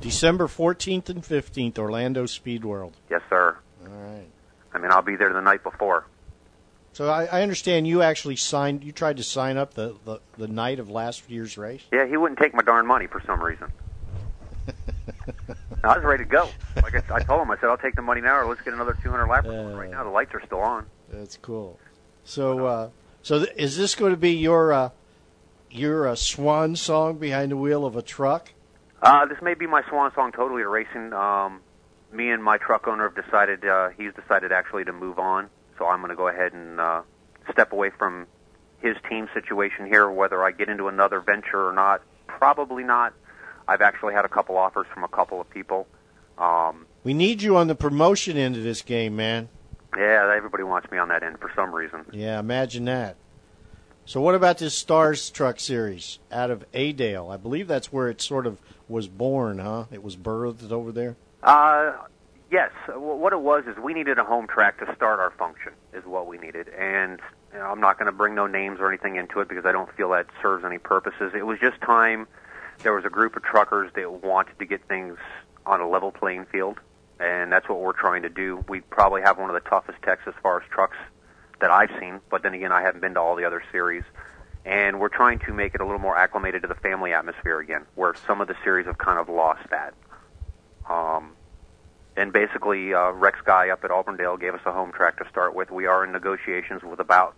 December 0.00 0.46
14th 0.46 1.08
and 1.08 1.22
15th, 1.22 1.78
Orlando 1.78 2.26
Speed 2.26 2.64
World. 2.64 2.96
Yes, 3.10 3.22
sir. 3.30 3.56
All 3.82 3.88
right. 3.92 4.26
I 4.74 4.78
mean, 4.78 4.90
I'll 4.90 5.02
be 5.02 5.16
there 5.16 5.32
the 5.32 5.40
night 5.40 5.62
before. 5.62 6.06
So 6.92 7.08
I, 7.08 7.24
I 7.24 7.42
understand 7.42 7.86
you 7.86 8.02
actually 8.02 8.36
signed. 8.36 8.84
You 8.84 8.92
tried 8.92 9.16
to 9.16 9.24
sign 9.24 9.56
up 9.56 9.74
the, 9.74 9.96
the 10.04 10.20
the 10.36 10.48
night 10.48 10.78
of 10.78 10.90
last 10.90 11.28
year's 11.28 11.58
race. 11.58 11.82
Yeah, 11.92 12.06
he 12.06 12.16
wouldn't 12.16 12.38
take 12.38 12.54
my 12.54 12.62
darn 12.62 12.86
money 12.86 13.06
for 13.06 13.20
some 13.26 13.42
reason. 13.42 13.70
I 15.84 15.96
was 15.96 16.04
ready 16.04 16.24
to 16.24 16.30
go. 16.30 16.48
Like 16.76 16.94
I, 16.94 17.16
I 17.16 17.20
told 17.20 17.42
him, 17.42 17.50
I 17.50 17.56
said, 17.56 17.68
I'll 17.68 17.76
take 17.76 17.96
the 17.96 18.02
money 18.02 18.20
now, 18.20 18.38
or 18.38 18.46
let's 18.46 18.62
get 18.62 18.74
another 18.74 18.96
200 19.02 19.26
lap. 19.26 19.44
right 19.44 19.90
now, 19.90 20.04
the 20.04 20.10
lights 20.10 20.34
are 20.34 20.42
still 20.46 20.60
on. 20.60 20.86
That's 21.10 21.36
cool. 21.36 21.78
So, 22.24 22.64
uh, 22.66 22.90
so 23.22 23.44
th- 23.44 23.56
is 23.56 23.76
this 23.76 23.94
going 23.94 24.12
to 24.12 24.16
be 24.16 24.32
your 24.32 24.72
uh, 24.72 24.90
your 25.70 26.08
uh, 26.08 26.14
swan 26.14 26.76
song 26.76 27.18
behind 27.18 27.50
the 27.50 27.56
wheel 27.56 27.84
of 27.84 27.96
a 27.96 28.02
truck? 28.02 28.52
Uh, 29.02 29.26
this 29.26 29.42
may 29.42 29.54
be 29.54 29.66
my 29.66 29.82
swan 29.88 30.12
song 30.14 30.32
totally 30.32 30.62
to 30.62 30.68
racing. 30.68 31.12
Um, 31.12 31.60
me 32.14 32.30
and 32.30 32.42
my 32.42 32.58
truck 32.58 32.86
owner 32.86 33.08
have 33.10 33.24
decided, 33.24 33.64
uh, 33.64 33.88
he's 33.90 34.12
decided 34.14 34.52
actually 34.52 34.84
to 34.84 34.92
move 34.92 35.18
on. 35.18 35.50
So 35.78 35.86
I'm 35.86 35.98
going 36.00 36.10
to 36.10 36.16
go 36.16 36.28
ahead 36.28 36.52
and 36.52 36.80
uh, 36.80 37.02
step 37.50 37.72
away 37.72 37.90
from 37.90 38.26
his 38.80 38.96
team 39.08 39.28
situation 39.34 39.86
here, 39.86 40.08
whether 40.10 40.44
I 40.44 40.52
get 40.52 40.68
into 40.68 40.88
another 40.88 41.20
venture 41.20 41.68
or 41.68 41.72
not. 41.72 42.02
Probably 42.26 42.84
not. 42.84 43.12
I've 43.66 43.80
actually 43.80 44.14
had 44.14 44.24
a 44.24 44.28
couple 44.28 44.56
offers 44.56 44.86
from 44.92 45.04
a 45.04 45.08
couple 45.08 45.40
of 45.40 45.48
people. 45.50 45.86
Um, 46.38 46.86
We 47.02 47.14
need 47.14 47.42
you 47.42 47.56
on 47.56 47.66
the 47.66 47.74
promotion 47.74 48.36
end 48.36 48.56
of 48.56 48.62
this 48.62 48.82
game, 48.82 49.16
man. 49.16 49.48
yeah, 49.96 50.32
everybody 50.36 50.64
wants 50.64 50.90
me 50.90 50.98
on 50.98 51.08
that 51.08 51.22
end 51.22 51.38
for 51.40 51.50
some 51.56 51.74
reason. 51.74 52.04
Yeah, 52.12 52.38
imagine 52.38 52.84
that. 52.86 53.16
So, 54.06 54.20
what 54.20 54.34
about 54.34 54.58
this 54.58 54.76
Stars 54.76 55.30
Truck 55.30 55.58
Series 55.58 56.18
out 56.30 56.50
of 56.50 56.64
Auburndale? 56.74 57.30
I 57.30 57.38
believe 57.38 57.66
that's 57.68 57.90
where 57.90 58.10
it 58.10 58.20
sort 58.20 58.46
of 58.46 58.60
was 58.86 59.08
born, 59.08 59.60
huh? 59.60 59.84
It 59.90 60.02
was 60.02 60.14
birthed 60.16 60.70
over 60.70 60.92
there. 60.92 61.16
Uh, 61.44 61.92
yes. 62.50 62.70
What 62.88 63.32
it 63.32 63.40
was 63.40 63.64
is 63.66 63.76
we 63.76 63.94
needed 63.94 64.18
a 64.18 64.24
home 64.24 64.46
track 64.46 64.78
to 64.78 64.94
start 64.96 65.20
our 65.20 65.30
function, 65.30 65.72
is 65.92 66.04
what 66.04 66.26
we 66.26 66.38
needed. 66.38 66.68
And 66.70 67.20
you 67.52 67.58
know, 67.58 67.66
I'm 67.66 67.80
not 67.80 67.98
going 67.98 68.06
to 68.06 68.12
bring 68.12 68.34
no 68.34 68.46
names 68.46 68.80
or 68.80 68.88
anything 68.88 69.16
into 69.16 69.40
it 69.40 69.48
because 69.48 69.66
I 69.66 69.72
don't 69.72 69.94
feel 69.94 70.10
that 70.10 70.26
serves 70.42 70.64
any 70.64 70.78
purposes. 70.78 71.32
It 71.36 71.46
was 71.46 71.58
just 71.60 71.80
time. 71.80 72.26
There 72.82 72.94
was 72.94 73.04
a 73.04 73.10
group 73.10 73.36
of 73.36 73.42
truckers 73.42 73.92
that 73.94 74.10
wanted 74.10 74.58
to 74.58 74.64
get 74.64 74.88
things 74.88 75.18
on 75.64 75.80
a 75.80 75.88
level 75.88 76.10
playing 76.10 76.46
field, 76.46 76.80
and 77.20 77.52
that's 77.52 77.68
what 77.68 77.80
we're 77.80 77.92
trying 77.92 78.22
to 78.22 78.28
do. 78.28 78.64
We 78.68 78.80
probably 78.80 79.22
have 79.22 79.38
one 79.38 79.48
of 79.48 79.54
the 79.54 79.68
toughest 79.68 80.02
techs 80.02 80.22
as 80.26 80.34
far 80.42 80.60
as 80.60 80.68
trucks 80.70 80.96
that 81.60 81.70
I've 81.70 81.90
seen, 82.00 82.20
but 82.30 82.42
then 82.42 82.54
again, 82.54 82.72
I 82.72 82.82
haven't 82.82 83.00
been 83.00 83.14
to 83.14 83.20
all 83.20 83.36
the 83.36 83.44
other 83.44 83.62
series. 83.70 84.02
And 84.66 84.98
we're 84.98 85.08
trying 85.08 85.40
to 85.40 85.52
make 85.52 85.74
it 85.74 85.80
a 85.82 85.84
little 85.84 86.00
more 86.00 86.16
acclimated 86.16 86.62
to 86.62 86.68
the 86.68 86.74
family 86.74 87.12
atmosphere 87.12 87.60
again, 87.60 87.84
where 87.94 88.14
some 88.26 88.40
of 88.40 88.48
the 88.48 88.56
series 88.64 88.86
have 88.86 88.98
kind 88.98 89.18
of 89.18 89.28
lost 89.28 89.68
that. 89.70 89.94
Um, 90.88 91.32
and 92.16 92.32
basically, 92.32 92.94
uh, 92.94 93.10
Rex 93.10 93.38
Guy 93.44 93.70
up 93.70 93.84
at 93.84 93.90
Auburndale 93.90 94.36
gave 94.36 94.54
us 94.54 94.60
a 94.66 94.72
home 94.72 94.92
track 94.92 95.18
to 95.18 95.28
start 95.30 95.54
with. 95.54 95.70
We 95.70 95.86
are 95.86 96.04
in 96.04 96.12
negotiations 96.12 96.82
with 96.82 97.00
about, 97.00 97.34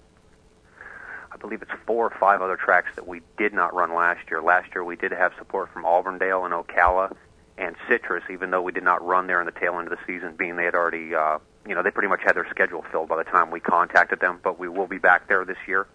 I 1.32 1.36
believe 1.38 1.62
it's 1.62 1.70
four 1.86 2.06
or 2.06 2.18
five 2.18 2.42
other 2.42 2.56
tracks 2.56 2.90
that 2.96 3.06
we 3.06 3.22
did 3.38 3.54
not 3.54 3.74
run 3.74 3.94
last 3.94 4.28
year. 4.30 4.42
Last 4.42 4.74
year, 4.74 4.84
we 4.84 4.96
did 4.96 5.12
have 5.12 5.32
support 5.38 5.72
from 5.72 5.86
Auburndale 5.86 6.44
and 6.44 6.52
Ocala 6.52 7.16
and 7.56 7.74
Citrus, 7.88 8.24
even 8.30 8.50
though 8.50 8.60
we 8.60 8.72
did 8.72 8.82
not 8.82 9.04
run 9.04 9.26
there 9.26 9.40
in 9.40 9.46
the 9.46 9.52
tail 9.52 9.78
end 9.78 9.90
of 9.90 9.98
the 9.98 10.04
season, 10.06 10.36
being 10.36 10.56
they 10.56 10.64
had 10.64 10.74
already, 10.74 11.14
uh, 11.14 11.38
you 11.66 11.74
know, 11.74 11.82
they 11.82 11.90
pretty 11.90 12.08
much 12.08 12.20
had 12.22 12.36
their 12.36 12.46
schedule 12.50 12.84
filled 12.92 13.08
by 13.08 13.16
the 13.16 13.24
time 13.24 13.50
we 13.50 13.60
contacted 13.60 14.20
them. 14.20 14.40
But 14.42 14.58
we 14.58 14.68
will 14.68 14.86
be 14.86 14.98
back 14.98 15.26
there 15.26 15.44
this 15.46 15.56
year. 15.66 15.86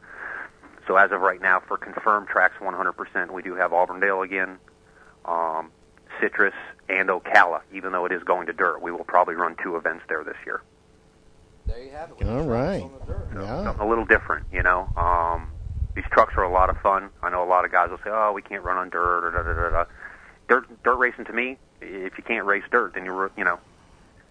So 0.87 0.95
as 0.95 1.11
of 1.11 1.21
right 1.21 1.39
now, 1.39 1.61
for 1.67 1.77
confirmed 1.77 2.27
tracks 2.27 2.55
100%, 2.59 3.31
we 3.31 3.43
do 3.43 3.53
have 3.55 3.71
Auburndale 3.73 4.23
again, 4.23 4.57
um, 5.25 5.71
Citrus, 6.21 6.53
and 6.87 7.09
Ocala. 7.09 7.61
Even 7.73 7.91
though 7.91 8.05
it 8.05 8.11
is 8.11 8.23
going 8.23 8.47
to 8.47 8.53
dirt, 8.53 8.81
we 8.81 8.91
will 8.91 9.03
probably 9.03 9.35
run 9.35 9.55
two 9.61 9.75
events 9.75 10.03
there 10.07 10.23
this 10.23 10.37
year. 10.45 10.61
There 11.65 11.83
you 11.83 11.91
have 11.91 12.11
it. 12.17 12.27
All 12.27 12.43
right. 12.43 12.89
Yeah. 13.35 13.63
Something 13.63 13.85
a 13.85 13.89
little 13.89 14.05
different, 14.05 14.45
you 14.51 14.63
know. 14.63 14.87
Um, 14.95 15.51
these 15.95 16.05
trucks 16.11 16.33
are 16.37 16.43
a 16.43 16.51
lot 16.51 16.69
of 16.69 16.77
fun. 16.77 17.09
I 17.21 17.29
know 17.29 17.43
a 17.43 17.49
lot 17.49 17.65
of 17.65 17.71
guys 17.71 17.89
will 17.89 17.97
say, 17.97 18.09
"Oh, 18.09 18.31
we 18.33 18.41
can't 18.41 18.63
run 18.63 18.77
on 18.77 18.89
dirt." 18.89 19.25
Or 19.25 19.31
da, 19.31 19.43
da, 19.43 19.53
da, 19.53 19.69
da. 19.69 19.85
Dirt, 20.47 20.83
dirt 20.83 20.95
racing 20.95 21.25
to 21.25 21.33
me, 21.33 21.57
if 21.81 22.17
you 22.17 22.23
can't 22.23 22.45
race 22.45 22.63
dirt, 22.71 22.93
then 22.93 23.05
you're, 23.05 23.31
you 23.37 23.43
know, 23.43 23.59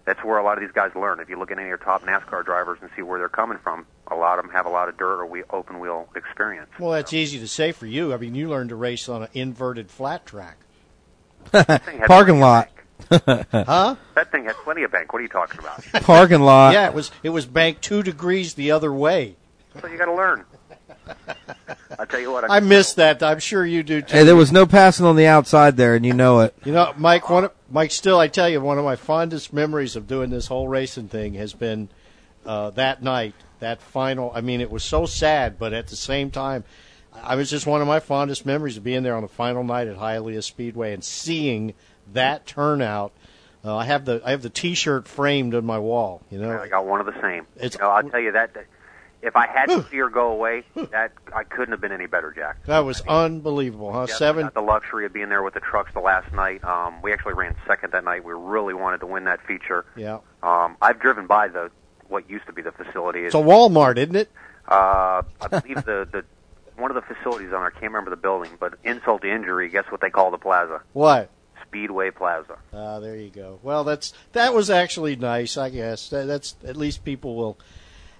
that's 0.05 0.23
where 0.23 0.37
a 0.37 0.43
lot 0.43 0.57
of 0.57 0.61
these 0.61 0.71
guys 0.73 0.91
learn. 0.95 1.19
If 1.19 1.29
you 1.29 1.37
look 1.37 1.51
at 1.51 1.57
any 1.57 1.65
of 1.65 1.69
your 1.69 1.77
top 1.77 2.03
NASCAR 2.03 2.43
drivers 2.45 2.79
and 2.81 2.89
see 2.95 3.01
where 3.01 3.19
they're 3.19 3.29
coming 3.29 3.57
from, 3.57 3.85
a 4.07 4.15
lot 4.15 4.39
of 4.39 4.45
them 4.45 4.53
have 4.53 4.65
a 4.65 4.69
lot 4.69 4.89
of 4.89 4.97
dirt 4.97 5.21
or 5.21 5.25
we, 5.25 5.43
open 5.51 5.79
wheel 5.79 6.09
experience. 6.15 6.69
Well, 6.79 6.91
that's 6.91 7.13
easy 7.13 7.39
to 7.39 7.47
say 7.47 7.71
for 7.71 7.85
you. 7.85 8.13
I 8.13 8.17
mean, 8.17 8.35
you 8.35 8.49
learned 8.49 8.69
to 8.69 8.75
race 8.75 9.07
on 9.07 9.23
an 9.23 9.29
inverted 9.33 9.89
flat 9.89 10.25
track. 10.25 10.57
Parking 11.51 12.39
lot. 12.39 12.69
huh? 13.11 13.95
That 14.15 14.31
thing 14.31 14.45
had 14.45 14.55
plenty 14.63 14.83
of 14.83 14.91
bank. 14.91 15.11
What 15.11 15.19
are 15.19 15.23
you 15.23 15.29
talking 15.29 15.59
about? 15.59 15.83
Parking 16.03 16.41
lot. 16.41 16.73
Yeah, 16.73 16.87
it 16.87 16.93
was 16.93 17.11
it 17.23 17.29
was 17.29 17.45
banked 17.45 17.81
two 17.81 18.03
degrees 18.03 18.53
the 18.53 18.71
other 18.71 18.93
way. 18.93 19.35
So 19.81 19.87
you 19.87 19.97
got 19.97 20.05
to 20.05 20.13
learn. 20.13 20.45
I 21.99 22.05
tell 22.05 22.19
you 22.19 22.31
what, 22.31 22.49
I 22.49 22.59
missed 22.59 22.95
that. 22.97 23.21
I'm 23.21 23.39
sure 23.39 23.65
you 23.65 23.83
do 23.83 24.01
too. 24.01 24.17
Hey, 24.17 24.23
there 24.23 24.35
was 24.35 24.51
no 24.51 24.65
passing 24.65 25.05
on 25.05 25.15
the 25.15 25.25
outside 25.25 25.77
there, 25.77 25.95
and 25.95 26.05
you 26.05 26.13
know 26.13 26.41
it. 26.41 26.55
You 26.63 26.71
know, 26.71 26.93
Mike. 26.97 27.29
One, 27.29 27.45
of- 27.45 27.53
Mike. 27.69 27.91
Still, 27.91 28.19
I 28.19 28.27
tell 28.27 28.49
you, 28.49 28.61
one 28.61 28.77
of 28.77 28.85
my 28.85 28.95
fondest 28.95 29.51
memories 29.51 29.95
of 29.95 30.07
doing 30.07 30.29
this 30.29 30.47
whole 30.47 30.67
racing 30.67 31.09
thing 31.09 31.33
has 31.35 31.53
been 31.53 31.89
uh, 32.45 32.69
that 32.71 33.03
night, 33.03 33.33
that 33.59 33.81
final. 33.81 34.31
I 34.33 34.41
mean, 34.41 34.61
it 34.61 34.71
was 34.71 34.83
so 34.83 35.05
sad, 35.05 35.59
but 35.59 35.73
at 35.73 35.87
the 35.87 35.95
same 35.95 36.31
time, 36.31 36.63
I 37.23 37.35
was 37.35 37.49
just 37.49 37.65
one 37.67 37.81
of 37.81 37.87
my 37.87 37.99
fondest 37.99 38.45
memories 38.45 38.77
of 38.77 38.83
being 38.83 39.03
there 39.03 39.15
on 39.15 39.21
the 39.21 39.27
final 39.29 39.63
night 39.63 39.87
at 39.87 39.97
Hialeah 39.97 40.43
Speedway 40.43 40.93
and 40.93 41.03
seeing 41.03 41.73
that 42.13 42.45
turnout. 42.45 43.11
Uh, 43.63 43.75
I 43.75 43.85
have 43.85 44.05
the 44.05 44.21
I 44.25 44.31
have 44.31 44.41
the 44.41 44.49
T-shirt 44.49 45.07
framed 45.07 45.53
on 45.53 45.65
my 45.65 45.77
wall. 45.79 46.21
You 46.31 46.39
know, 46.39 46.59
I 46.59 46.67
got 46.67 46.85
one 46.85 46.99
of 46.99 47.05
the 47.05 47.19
same. 47.21 47.45
It's- 47.57 47.73
you 47.75 47.79
know, 47.81 47.89
I'll 47.91 48.03
tell 48.09 48.19
you 48.19 48.31
that, 48.31 48.55
that 48.55 48.65
if 49.21 49.35
I 49.35 49.45
had 49.45 49.67
to 49.67 49.83
see 49.91 49.97
her 49.97 50.09
go 50.09 50.31
away, 50.31 50.63
that 50.75 51.11
I 51.31 51.43
couldn't 51.43 51.71
have 51.73 51.79
been 51.81 51.91
any 51.91 52.07
better, 52.07 52.31
Jack. 52.35 52.65
that 52.65 52.79
was 52.79 53.01
unbelievable, 53.07 53.93
huh? 53.93 54.07
Seven. 54.07 54.49
the 54.55 54.61
luxury 54.61 55.05
of 55.05 55.13
being 55.13 55.29
there 55.29 55.43
with 55.43 55.53
the 55.53 55.59
trucks 55.59 55.93
the 55.93 55.99
last 55.99 56.33
night. 56.33 56.63
Um, 56.63 57.03
we 57.03 57.13
actually 57.13 57.35
ran 57.35 57.55
second 57.67 57.93
that 57.93 58.03
night. 58.03 58.23
We 58.25 58.33
really 58.33 58.73
wanted 58.73 59.01
to 59.01 59.05
win 59.05 59.25
that 59.25 59.45
feature. 59.45 59.85
Yeah. 59.95 60.19
Um, 60.41 60.75
I've 60.81 60.99
driven 60.99 61.27
by 61.27 61.49
the 61.49 61.69
what 62.07 62.27
used 62.31 62.47
to 62.47 62.51
be 62.53 62.63
the 62.63 62.71
facility. 62.71 63.19
It's 63.19 63.35
a 63.35 63.37
Walmart, 63.37 63.97
isn't 63.97 64.15
it? 64.15 64.31
Uh, 64.67 65.21
I 65.39 65.47
believe 65.49 65.85
the 65.85 66.07
the 66.11 66.25
one 66.81 66.91
of 66.91 66.95
the 66.95 67.13
facilities 67.13 67.47
on 67.47 67.61
there. 67.61 67.67
I 67.67 67.71
can't 67.71 67.83
remember 67.83 68.09
the 68.09 68.17
building, 68.17 68.51
but 68.59 68.73
insult 68.83 69.21
to 69.21 69.33
injury. 69.33 69.69
Guess 69.69 69.85
what 69.89 70.01
they 70.01 70.09
call 70.09 70.31
the 70.31 70.37
plaza? 70.37 70.81
What? 70.93 71.29
Speedway 71.65 72.11
Plaza. 72.11 72.57
Ah, 72.73 72.99
there 72.99 73.15
you 73.15 73.29
go. 73.29 73.59
Well, 73.63 73.85
that's 73.85 74.13
that 74.33 74.53
was 74.53 74.69
actually 74.69 75.15
nice, 75.15 75.55
I 75.55 75.69
guess. 75.69 76.09
That, 76.09 76.25
that's 76.25 76.55
at 76.65 76.75
least 76.75 77.05
people 77.05 77.35
will 77.35 77.57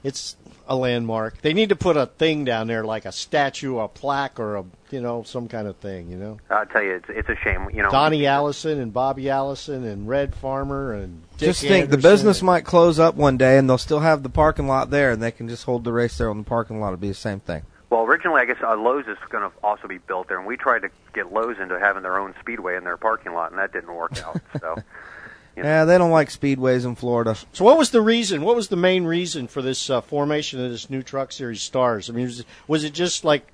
it's 0.03 0.35
a 0.67 0.75
landmark. 0.75 1.41
They 1.41 1.53
need 1.53 1.69
to 1.69 1.75
put 1.75 1.97
a 1.97 2.05
thing 2.07 2.45
down 2.45 2.67
there, 2.67 2.83
like 2.83 3.05
a 3.05 3.11
statue, 3.11 3.77
a 3.77 3.87
plaque, 3.87 4.39
or 4.39 4.55
a 4.55 4.65
you 4.89 5.01
know 5.01 5.23
some 5.23 5.47
kind 5.47 5.67
of 5.67 5.75
thing. 5.77 6.09
You 6.09 6.17
know, 6.17 6.37
I'll 6.49 6.65
tell 6.65 6.81
you, 6.81 6.95
it's 6.95 7.09
it's 7.09 7.29
a 7.29 7.35
shame. 7.43 7.69
You 7.73 7.83
know, 7.83 7.89
Donnie 7.89 8.25
Allison 8.25 8.79
and 8.79 8.91
Bobby 8.91 9.29
Allison 9.29 9.83
and 9.83 10.07
Red 10.07 10.33
Farmer 10.33 10.93
and 10.93 11.21
Dick 11.37 11.49
just 11.49 11.61
think 11.61 11.89
the 11.89 11.97
Anderson. 11.97 12.01
business 12.01 12.41
might 12.41 12.65
close 12.65 12.99
up 12.99 13.15
one 13.15 13.37
day, 13.37 13.57
and 13.57 13.69
they'll 13.69 13.77
still 13.77 13.99
have 13.99 14.23
the 14.23 14.29
parking 14.29 14.67
lot 14.67 14.89
there, 14.89 15.11
and 15.11 15.21
they 15.21 15.31
can 15.31 15.47
just 15.47 15.65
hold 15.65 15.83
the 15.83 15.93
race 15.93 16.17
there 16.17 16.29
on 16.29 16.39
the 16.39 16.43
parking 16.43 16.79
lot. 16.79 16.87
It'll 16.87 16.97
be 16.97 17.09
the 17.09 17.13
same 17.13 17.39
thing. 17.39 17.63
Well, 17.91 18.05
originally, 18.05 18.39
I 18.39 18.45
guess 18.45 18.63
uh, 18.63 18.77
Lowe's 18.77 19.05
is 19.05 19.17
going 19.29 19.43
to 19.43 19.55
also 19.61 19.85
be 19.85 19.97
built 19.97 20.29
there, 20.29 20.37
and 20.37 20.47
we 20.47 20.55
tried 20.55 20.79
to 20.83 20.89
get 21.13 21.33
Lowe's 21.33 21.57
into 21.59 21.77
having 21.77 22.03
their 22.03 22.17
own 22.17 22.33
speedway 22.39 22.77
in 22.77 22.85
their 22.85 22.95
parking 22.95 23.33
lot, 23.33 23.51
and 23.51 23.59
that 23.59 23.73
didn't 23.73 23.93
work 23.93 24.17
out. 24.25 24.39
So, 24.61 24.77
you 25.57 25.63
know. 25.63 25.69
Yeah, 25.69 25.83
they 25.83 25.97
don't 25.97 26.09
like 26.09 26.29
speedways 26.29 26.85
in 26.85 26.95
Florida. 26.95 27.35
So, 27.51 27.65
what 27.65 27.77
was 27.77 27.91
the 27.91 28.01
reason? 28.01 28.43
What 28.43 28.55
was 28.55 28.69
the 28.69 28.77
main 28.77 29.03
reason 29.03 29.49
for 29.49 29.61
this 29.61 29.89
uh, 29.89 29.99
formation 29.99 30.63
of 30.63 30.71
this 30.71 30.89
new 30.89 31.03
Truck 31.03 31.33
Series 31.33 31.61
stars? 31.61 32.09
I 32.09 32.13
mean, 32.13 32.27
was 32.27 32.39
it, 32.39 32.45
was 32.65 32.83
it 32.85 32.93
just 32.93 33.25
like 33.25 33.51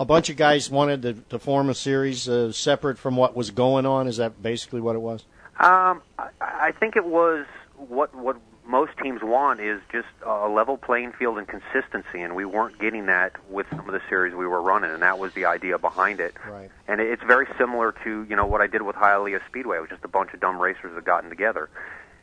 a 0.00 0.06
bunch 0.06 0.30
of 0.30 0.38
guys 0.38 0.70
wanted 0.70 1.02
to, 1.02 1.12
to 1.28 1.38
form 1.38 1.68
a 1.68 1.74
series 1.74 2.30
uh, 2.30 2.52
separate 2.52 2.96
from 2.96 3.14
what 3.14 3.36
was 3.36 3.50
going 3.50 3.84
on? 3.84 4.08
Is 4.08 4.16
that 4.16 4.42
basically 4.42 4.80
what 4.80 4.96
it 4.96 5.00
was? 5.00 5.24
Um, 5.60 6.00
I, 6.18 6.30
I 6.40 6.72
think 6.80 6.96
it 6.96 7.04
was 7.04 7.44
what 7.76 8.14
what 8.14 8.38
most 8.66 8.92
teams 9.02 9.20
want 9.22 9.60
is 9.60 9.80
just 9.92 10.08
a 10.24 10.48
level 10.48 10.76
playing 10.76 11.12
field 11.12 11.38
and 11.38 11.46
consistency, 11.46 12.20
and 12.20 12.34
we 12.34 12.44
weren't 12.44 12.78
getting 12.78 13.06
that 13.06 13.32
with 13.48 13.66
some 13.70 13.86
of 13.88 13.92
the 13.92 14.00
series 14.08 14.34
we 14.34 14.46
were 14.46 14.60
running, 14.60 14.90
and 14.90 15.02
that 15.02 15.18
was 15.18 15.32
the 15.34 15.44
idea 15.44 15.78
behind 15.78 16.20
it. 16.20 16.34
Right. 16.48 16.70
And 16.88 17.00
it's 17.00 17.22
very 17.22 17.46
similar 17.58 17.94
to 18.04 18.26
you 18.28 18.36
know 18.36 18.46
what 18.46 18.60
I 18.60 18.66
did 18.66 18.82
with 18.82 18.96
Hialeah 18.96 19.40
Speedway. 19.48 19.78
It 19.78 19.80
was 19.80 19.90
just 19.90 20.04
a 20.04 20.08
bunch 20.08 20.34
of 20.34 20.40
dumb 20.40 20.60
racers 20.60 20.94
that 20.94 21.04
gotten 21.04 21.30
together. 21.30 21.70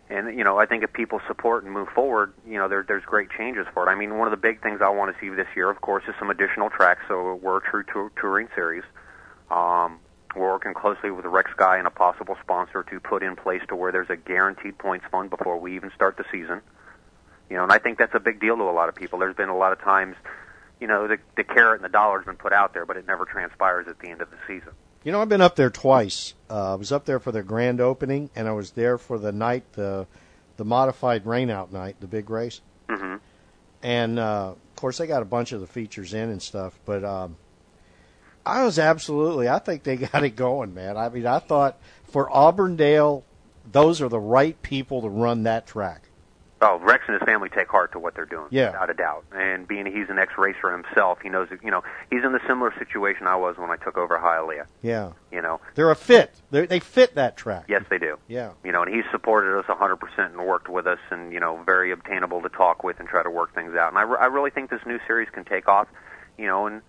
And 0.09 0.37
you 0.37 0.43
know, 0.43 0.59
I 0.59 0.65
think 0.65 0.83
if 0.83 0.91
people 0.91 1.21
support 1.27 1.63
and 1.63 1.73
move 1.73 1.87
forward, 1.89 2.33
you 2.45 2.57
know, 2.57 2.67
there, 2.67 2.83
there's 2.87 3.05
great 3.05 3.29
changes 3.31 3.65
for 3.73 3.87
it. 3.87 3.91
I 3.91 3.95
mean, 3.95 4.17
one 4.17 4.27
of 4.27 4.31
the 4.31 4.37
big 4.37 4.61
things 4.61 4.81
I 4.81 4.89
want 4.89 5.15
to 5.15 5.19
see 5.19 5.29
this 5.29 5.47
year, 5.55 5.69
of 5.69 5.81
course, 5.81 6.03
is 6.07 6.15
some 6.19 6.29
additional 6.29 6.69
tracks. 6.69 7.01
So 7.07 7.35
we're 7.41 7.57
a 7.57 7.61
true 7.61 7.83
tour, 7.91 8.11
touring 8.19 8.49
series. 8.53 8.83
Um, 9.49 9.99
we're 10.35 10.51
working 10.51 10.73
closely 10.73 11.11
with 11.11 11.25
Rex 11.25 11.51
Guy 11.57 11.77
and 11.77 11.87
a 11.87 11.91
possible 11.91 12.37
sponsor 12.41 12.83
to 12.83 12.99
put 12.99 13.23
in 13.23 13.35
place 13.35 13.61
to 13.67 13.75
where 13.75 13.91
there's 13.91 14.09
a 14.09 14.15
guaranteed 14.15 14.77
points 14.77 15.05
fund 15.11 15.29
before 15.29 15.57
we 15.57 15.75
even 15.75 15.91
start 15.95 16.17
the 16.17 16.25
season. 16.31 16.61
You 17.49 17.57
know, 17.57 17.63
and 17.63 17.71
I 17.71 17.77
think 17.77 17.97
that's 17.97 18.15
a 18.15 18.19
big 18.19 18.39
deal 18.39 18.55
to 18.57 18.63
a 18.63 18.71
lot 18.71 18.89
of 18.89 18.95
people. 18.95 19.19
There's 19.19 19.35
been 19.35 19.49
a 19.49 19.57
lot 19.57 19.71
of 19.73 19.79
times, 19.81 20.15
you 20.79 20.87
know, 20.87 21.07
the, 21.07 21.17
the 21.35 21.43
carrot 21.43 21.81
and 21.81 21.85
the 21.85 21.91
dollar's 21.91 22.25
been 22.25 22.37
put 22.37 22.53
out 22.53 22.73
there, 22.73 22.85
but 22.85 22.97
it 22.97 23.05
never 23.05 23.25
transpires 23.25 23.87
at 23.87 23.99
the 23.99 24.09
end 24.09 24.21
of 24.21 24.29
the 24.31 24.37
season. 24.47 24.71
You 25.03 25.11
know, 25.11 25.21
I've 25.21 25.29
been 25.29 25.41
up 25.41 25.55
there 25.55 25.69
twice. 25.69 26.33
Uh, 26.49 26.73
I 26.73 26.75
was 26.75 26.91
up 26.91 27.05
there 27.05 27.19
for 27.19 27.31
their 27.31 27.43
grand 27.43 27.81
opening, 27.81 28.29
and 28.35 28.47
I 28.47 28.53
was 28.53 28.71
there 28.71 28.97
for 28.97 29.19
the 29.19 29.31
night, 29.31 29.73
the 29.73 30.07
the 30.55 30.63
modified 30.63 31.25
rainout 31.25 31.71
night, 31.71 31.97
the 31.99 32.07
big 32.07 32.29
race. 32.29 32.61
Mm-hmm. 32.87 33.15
And 33.81 34.19
uh, 34.19 34.51
of 34.51 34.75
course, 34.75 34.97
they 34.97 35.07
got 35.07 35.21
a 35.21 35.25
bunch 35.25 35.51
of 35.51 35.61
the 35.61 35.67
features 35.67 36.13
in 36.13 36.29
and 36.29 36.41
stuff. 36.41 36.79
But 36.85 37.03
um, 37.03 37.35
I 38.45 38.63
was 38.65 38.77
absolutely, 38.79 39.47
I 39.49 39.59
think 39.59 39.83
they 39.83 39.95
got 40.11 40.23
it 40.23 40.35
going, 40.35 40.73
man. 40.73 40.97
I 40.97 41.09
mean, 41.09 41.25
I 41.25 41.39
thought 41.39 41.77
for 42.11 42.29
Auburndale, 42.31 43.23
those 43.71 44.01
are 44.01 44.09
the 44.09 44.19
right 44.19 44.61
people 44.61 45.01
to 45.01 45.09
run 45.09 45.43
that 45.43 45.65
track. 45.67 46.01
Oh, 46.65 46.79
Rex 46.79 47.03
and 47.07 47.19
his 47.19 47.25
family 47.25 47.49
take 47.49 47.67
heart 47.67 47.91
to 47.91 47.99
what 47.99 48.15
they're 48.15 48.23
doing, 48.25 48.47
Yeah. 48.49 48.67
without 48.71 48.89
a 48.89 48.93
doubt. 48.93 49.25
And 49.33 49.67
being 49.67 49.85
he's 49.85 50.09
an 50.09 50.17
ex-racer 50.17 50.71
himself, 50.71 51.19
he 51.21 51.27
knows. 51.27 51.49
You 51.61 51.71
know, 51.71 51.83
he's 52.09 52.23
in 52.23 52.31
the 52.31 52.39
similar 52.47 52.73
situation 52.79 53.27
I 53.27 53.35
was 53.35 53.57
when 53.57 53.69
I 53.69 53.75
took 53.75 53.97
over 53.97 54.17
Hialeah. 54.17 54.65
Yeah, 54.81 55.11
You 55.29 55.41
know, 55.41 55.59
they're 55.75 55.91
a 55.91 55.95
fit. 55.95 56.31
They're, 56.51 56.65
they 56.65 56.79
fit 56.79 57.15
that 57.15 57.35
track. 57.35 57.65
yes, 57.67 57.83
they 57.89 57.97
do. 57.97 58.17
Yeah. 58.29 58.51
You 58.63 58.71
know, 58.71 58.81
and 58.81 58.93
he's 58.95 59.03
supported 59.11 59.59
us 59.59 59.65
100% 59.65 59.97
and 60.17 60.45
worked 60.47 60.69
with 60.69 60.87
us, 60.87 60.99
and 61.11 61.33
you 61.33 61.41
know, 61.41 61.61
very 61.65 61.91
obtainable 61.91 62.41
to 62.43 62.49
talk 62.49 62.81
with 62.81 62.97
and 63.01 63.09
try 63.09 63.23
to 63.23 63.29
work 63.29 63.53
things 63.53 63.75
out. 63.75 63.89
And 63.89 63.97
I, 63.97 64.03
re- 64.03 64.19
I 64.21 64.25
really 64.27 64.49
think 64.51 64.69
this 64.69 64.85
new 64.85 64.99
series 65.05 65.27
can 65.33 65.43
take 65.43 65.67
off. 65.67 65.89
You 66.37 66.47
know, 66.47 66.67
and 66.67 66.81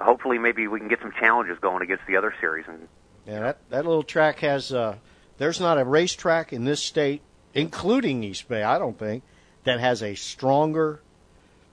hopefully 0.00 0.38
maybe 0.38 0.66
we 0.68 0.78
can 0.78 0.88
get 0.88 1.00
some 1.00 1.12
challenges 1.18 1.58
going 1.60 1.82
against 1.82 2.06
the 2.06 2.16
other 2.16 2.34
series. 2.40 2.66
And 2.68 2.88
Yeah, 3.26 3.40
that 3.40 3.58
that 3.70 3.86
little 3.86 4.02
track 4.02 4.40
has. 4.40 4.72
Uh, 4.72 4.96
there's 5.38 5.60
not 5.60 5.78
a 5.78 5.84
racetrack 5.84 6.52
in 6.52 6.64
this 6.64 6.80
state, 6.82 7.22
including 7.54 8.22
East 8.22 8.48
Bay, 8.48 8.62
I 8.62 8.78
don't 8.78 8.98
think, 8.98 9.24
that 9.64 9.80
has 9.80 10.02
a 10.02 10.14
stronger, 10.14 11.00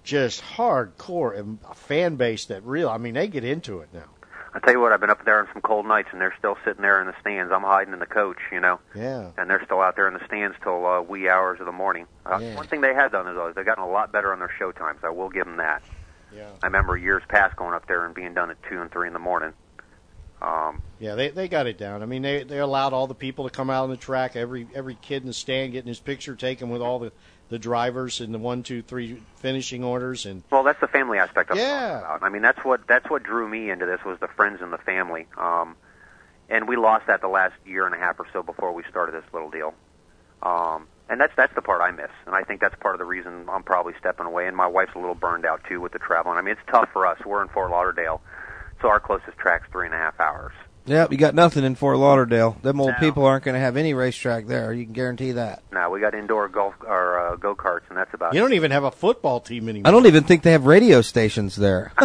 just 0.04 0.42
hardcore 0.42 1.58
fan 1.76 2.16
base 2.16 2.46
that 2.46 2.64
real. 2.66 2.90
I 2.90 2.98
mean, 2.98 3.14
they 3.14 3.28
get 3.28 3.44
into 3.44 3.82
it 3.82 3.90
now. 3.94 4.06
I 4.54 4.60
tell 4.60 4.74
you 4.74 4.82
what, 4.82 4.92
I've 4.92 5.00
been 5.00 5.10
up 5.10 5.24
there 5.24 5.40
on 5.40 5.48
some 5.54 5.62
cold 5.62 5.86
nights, 5.86 6.10
and 6.12 6.20
they're 6.20 6.36
still 6.38 6.58
sitting 6.66 6.82
there 6.82 7.00
in 7.00 7.08
the 7.08 7.14
stands. 7.22 7.54
I'm 7.54 7.62
hiding 7.62 7.94
in 7.94 8.00
the 8.00 8.06
coach, 8.06 8.40
you 8.52 8.60
know. 8.60 8.80
Yeah. 8.94 9.30
and 9.38 9.50
they're 9.50 9.64
still 9.64 9.80
out 9.80 9.96
there 9.96 10.08
in 10.10 10.14
the 10.14 10.26
stands 10.26 10.58
till 10.62 10.86
uh, 10.86 11.02
wee 11.02 11.30
hours 11.30 11.62
of 11.62 11.66
the 11.68 11.72
morning. 11.72 12.06
Uh, 12.26 12.40
Yeah. 12.42 12.56
One 12.56 12.68
thing 12.68 12.82
they 12.82 12.94
have 12.94 13.14
done 13.14 13.28
is 13.28 13.38
uh, 13.38 13.54
they've 13.56 13.66
gotten 13.66 13.84
a 13.84 13.90
lot 13.90 14.12
better 14.12 14.34
on 14.34 14.40
their 14.40 14.52
show 14.60 14.72
times. 14.74 15.00
I 15.04 15.10
will 15.10 15.30
give 15.30 15.46
them 15.46 15.58
that. 15.58 15.84
Yeah. 16.32 16.52
I 16.62 16.68
remember 16.68 16.96
years 16.98 17.24
past 17.30 17.56
going 17.56 17.74
up 17.74 17.88
there 17.88 18.06
and 18.06 18.16
being 18.16 18.34
done 18.34 18.52
at 18.52 18.58
two 18.70 18.80
and 18.82 18.92
three 18.92 19.08
in 19.08 19.14
the 19.14 19.20
morning. 19.20 19.54
Um, 20.42 20.82
Yeah, 20.98 21.14
they 21.16 21.30
they 21.30 21.48
got 21.48 21.68
it 21.68 21.78
down. 21.78 22.02
I 22.02 22.06
mean, 22.06 22.24
they 22.24 22.44
they 22.44 22.58
allowed 22.60 22.94
all 22.94 23.06
the 23.08 23.14
people 23.16 23.46
to 23.46 23.52
come 23.56 23.70
out 23.70 23.84
on 23.84 23.90
the 23.90 23.98
track. 23.98 24.36
Every 24.36 24.68
every 24.74 24.96
kid 24.96 25.22
in 25.24 25.28
the 25.28 25.34
stand 25.34 25.72
getting 25.74 25.88
his 25.88 26.00
picture 26.00 26.36
taken 26.36 26.70
with 26.70 26.82
all 26.82 26.98
the 27.00 27.12
the 27.50 27.60
drivers 27.60 28.22
in 28.22 28.32
the 28.32 28.40
one, 28.40 28.64
two, 28.64 28.82
three 28.82 29.22
finishing 29.36 29.84
orders, 29.84 30.26
and 30.26 30.44
well, 30.52 30.64
that's 30.64 30.80
the 30.80 30.88
family 30.88 31.18
aspect 31.20 31.52
I'm 31.52 31.58
Yeah. 31.58 31.68
talking 31.68 32.06
about. 32.06 32.24
I 32.24 32.30
mean, 32.30 32.42
that's 32.42 32.64
what 32.64 32.88
that's 32.88 33.08
what 33.10 33.24
drew 33.24 33.48
me 33.48 33.70
into 33.70 33.86
this 33.86 34.00
was 34.06 34.18
the 34.20 34.30
friends 34.30 34.60
and 34.62 34.72
the 34.74 34.78
family. 34.80 35.28
Um, 35.38 35.76
and 36.50 36.68
we 36.68 36.76
lost 36.76 37.06
that 37.08 37.22
the 37.22 37.28
last 37.28 37.54
year 37.66 37.86
and 37.86 37.94
a 37.94 38.00
half 38.00 38.20
or 38.20 38.26
so 38.34 38.42
before 38.42 38.74
we 38.74 38.84
started 38.90 39.14
this 39.14 39.32
little 39.34 39.52
deal. 39.52 39.74
Um, 40.42 40.88
and 41.12 41.20
that's 41.22 41.34
that's 41.36 41.54
the 41.54 41.62
part 41.62 41.82
I 41.82 41.92
miss, 41.92 42.10
and 42.26 42.34
I 42.34 42.44
think 42.44 42.62
that's 42.62 42.76
part 42.80 42.96
of 42.96 43.00
the 43.00 43.06
reason 43.06 43.46
I'm 43.52 43.64
probably 43.64 43.94
stepping 44.00 44.26
away. 44.26 44.48
And 44.48 44.56
my 44.58 44.68
wife's 44.68 44.96
a 44.96 45.00
little 45.00 45.14
burned 45.16 45.46
out 45.46 45.62
too 45.68 45.80
with 45.82 45.92
the 45.92 46.00
traveling. 46.00 46.38
I 46.38 46.42
mean, 46.42 46.54
it's 46.54 46.62
tough 46.72 46.90
for 46.94 47.06
us. 47.06 47.20
We're 47.26 47.42
in 47.44 47.50
Fort 47.50 47.70
Lauderdale, 47.70 48.22
so 48.82 48.88
our 48.88 49.00
closest 49.00 49.38
track's 49.38 49.68
three 49.72 49.86
and 49.86 49.94
a 49.94 49.98
half 49.98 50.20
hours. 50.20 50.54
Yep, 50.88 51.12
you 51.12 51.18
got 51.20 51.36
nothing 51.36 51.64
in 51.64 51.76
Fort 51.76 51.98
Lauderdale. 51.98 52.58
Them 52.64 52.82
old 52.82 52.94
No. 52.94 53.00
people 53.00 53.24
aren't 53.24 53.44
going 53.44 53.54
to 53.54 53.60
have 53.60 53.78
any 53.78 53.94
racetrack 53.94 54.48
there. 54.48 54.74
You 54.74 54.86
can 54.86 54.94
guarantee 54.94 55.34
that. 55.34 55.62
Now 55.72 55.92
we 55.92 56.00
got 56.00 56.16
indoor 56.16 56.48
golf 56.48 56.74
or 56.82 57.20
uh, 57.20 57.36
go 57.36 57.54
karts, 57.54 57.82
and 57.90 57.98
that's 57.98 58.12
about. 58.16 58.34
It. 58.34 58.38
You 58.38 58.42
it. 58.42 58.46
don't 58.46 58.54
even 58.56 58.72
have 58.72 58.84
a 58.84 58.90
football 58.92 59.40
team 59.42 59.70
anymore. 59.70 59.88
I 59.88 59.92
don't 59.92 60.08
even 60.08 60.24
think 60.24 60.42
they 60.42 60.54
have 60.54 60.66
radio 60.66 61.02
stations 61.02 61.56
there. 61.56 61.94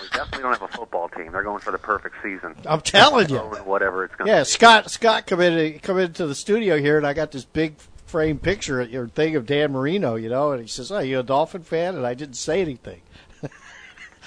We 0.00 0.24
definitely 0.24 0.42
don't 0.50 0.58
have 0.60 0.62
a 0.74 0.76
football 0.76 1.08
team. 1.10 1.30
They're 1.30 1.44
going 1.44 1.60
for 1.60 1.70
the 1.70 1.78
perfect 1.78 2.16
season. 2.24 2.56
I'm 2.66 2.80
telling 2.80 3.28
you. 3.28 3.38
Whatever 3.38 4.04
it's 4.04 4.14
going. 4.16 4.26
Yeah, 4.26 4.42
Scott 4.42 4.90
Scott 4.90 5.26
come 5.28 5.40
in 5.40 5.78
come 5.78 5.96
into 5.98 6.26
the 6.26 6.34
studio 6.34 6.76
here, 6.76 6.96
and 6.96 7.06
I 7.06 7.12
got 7.12 7.30
this 7.30 7.44
big 7.44 7.76
frame 8.08 8.38
picture 8.38 8.80
at 8.80 8.90
your 8.90 9.08
thing 9.08 9.36
of 9.36 9.46
Dan 9.46 9.72
Marino, 9.72 10.14
you 10.16 10.28
know, 10.28 10.52
and 10.52 10.60
he 10.62 10.68
says, 10.68 10.90
"Oh, 10.90 10.98
you 10.98 11.20
a 11.20 11.22
Dolphin 11.22 11.62
fan?" 11.62 11.94
And 11.96 12.06
I 12.06 12.14
didn't 12.14 12.34
say 12.36 12.60
anything 12.60 13.00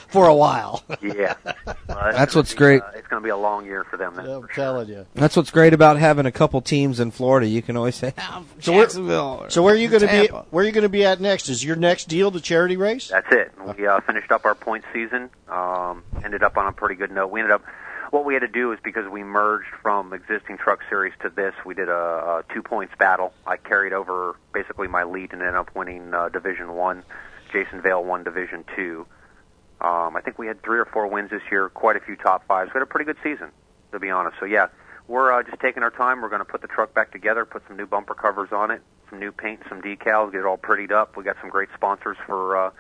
for 0.09 0.27
a 0.27 0.35
while. 0.35 0.83
Yeah, 1.01 1.35
Well, 1.45 1.75
That's 1.87 2.33
gonna 2.33 2.39
what's 2.41 2.51
be, 2.53 2.57
great. 2.57 2.81
Uh, 2.81 2.91
it's 2.95 3.07
going 3.07 3.21
to 3.21 3.25
be 3.25 3.29
a 3.29 3.37
long 3.37 3.65
year 3.65 3.83
for 3.83 3.97
them. 3.97 4.15
That's 4.15 4.27
I'm 4.27 4.41
for 4.47 4.53
sure. 4.53 4.83
you. 4.83 5.05
That's 5.13 5.35
what's 5.35 5.51
great 5.51 5.73
about 5.73 5.97
having 5.97 6.25
a 6.25 6.31
couple 6.31 6.61
teams 6.61 6.99
in 6.99 7.11
Florida. 7.11 7.47
You 7.47 7.61
can 7.61 7.77
always 7.77 7.95
say, 7.95 8.13
"I'm 8.17 8.45
So 8.59 8.71
where- 8.73 8.83
Jacksonville. 8.83 9.39
or 9.43 9.49
So 9.49 9.61
where 9.63 9.73
are 9.73 9.77
you 9.77 9.87
going 9.89 10.01
to 10.01 10.07
be? 10.07 10.27
Where 10.27 10.63
are 10.63 10.67
you 10.67 10.71
going 10.73 10.83
to 10.83 10.89
be 10.89 11.05
at 11.05 11.19
next? 11.21 11.49
Is 11.49 11.63
your 11.63 11.75
next 11.75 12.05
deal 12.07 12.31
the 12.31 12.39
charity 12.41 12.77
race? 12.77 13.09
That's 13.09 13.27
it. 13.31 13.51
We 13.77 13.85
uh, 13.87 13.99
finished 14.01 14.31
up 14.31 14.45
our 14.45 14.55
point 14.55 14.83
season. 14.93 15.29
Um, 15.49 16.03
ended 16.23 16.43
up 16.43 16.57
on 16.57 16.67
a 16.67 16.71
pretty 16.71 16.95
good 16.95 17.11
note. 17.11 17.27
We 17.31 17.39
ended 17.41 17.53
up. 17.53 17.63
What 18.11 18.25
we 18.25 18.33
had 18.33 18.41
to 18.41 18.49
do 18.49 18.73
is 18.73 18.79
because 18.83 19.09
we 19.09 19.23
merged 19.23 19.69
from 19.81 20.11
existing 20.11 20.57
truck 20.57 20.81
series 20.89 21.13
to 21.21 21.29
this, 21.29 21.53
we 21.65 21.73
did 21.73 21.87
a, 21.87 21.93
a 21.93 22.43
two 22.53 22.61
points 22.61 22.93
battle. 22.99 23.33
I 23.47 23.55
carried 23.55 23.93
over 23.93 24.35
basically 24.53 24.89
my 24.89 25.03
lead 25.03 25.31
and 25.31 25.41
ended 25.41 25.55
up 25.55 25.73
winning 25.73 26.13
uh, 26.13 26.27
Division 26.27 26.73
One. 26.73 27.03
Jason 27.53 27.81
Vale 27.81 28.03
won 28.03 28.25
Division 28.25 28.65
Two. 28.75 29.07
Um, 29.79 30.17
I 30.17 30.21
think 30.21 30.37
we 30.37 30.45
had 30.45 30.61
three 30.61 30.77
or 30.77 30.85
four 30.85 31.07
wins 31.07 31.29
this 31.31 31.41
year, 31.49 31.69
quite 31.69 31.95
a 31.95 32.01
few 32.01 32.17
top 32.17 32.45
fives. 32.47 32.71
We 32.73 32.79
had 32.79 32.83
a 32.83 32.85
pretty 32.85 33.05
good 33.05 33.17
season, 33.23 33.49
to 33.93 33.99
be 33.99 34.09
honest. 34.09 34.35
So 34.41 34.45
yeah, 34.45 34.67
we're 35.07 35.31
uh, 35.31 35.43
just 35.43 35.61
taking 35.61 35.81
our 35.81 35.89
time. 35.89 36.21
We're 36.21 36.29
going 36.29 36.39
to 36.39 36.45
put 36.45 36.61
the 36.61 36.67
truck 36.67 36.93
back 36.93 37.11
together, 37.11 37.45
put 37.45 37.63
some 37.67 37.77
new 37.77 37.87
bumper 37.87 38.13
covers 38.13 38.49
on 38.51 38.71
it, 38.71 38.81
some 39.09 39.19
new 39.19 39.31
paint, 39.31 39.61
some 39.69 39.81
decals, 39.81 40.33
get 40.33 40.41
it 40.41 40.45
all 40.45 40.57
prettied 40.57 40.91
up. 40.91 41.15
We 41.15 41.23
got 41.23 41.37
some 41.39 41.49
great 41.49 41.69
sponsors 41.75 42.17
for 42.25 42.57
uh, 42.57 42.71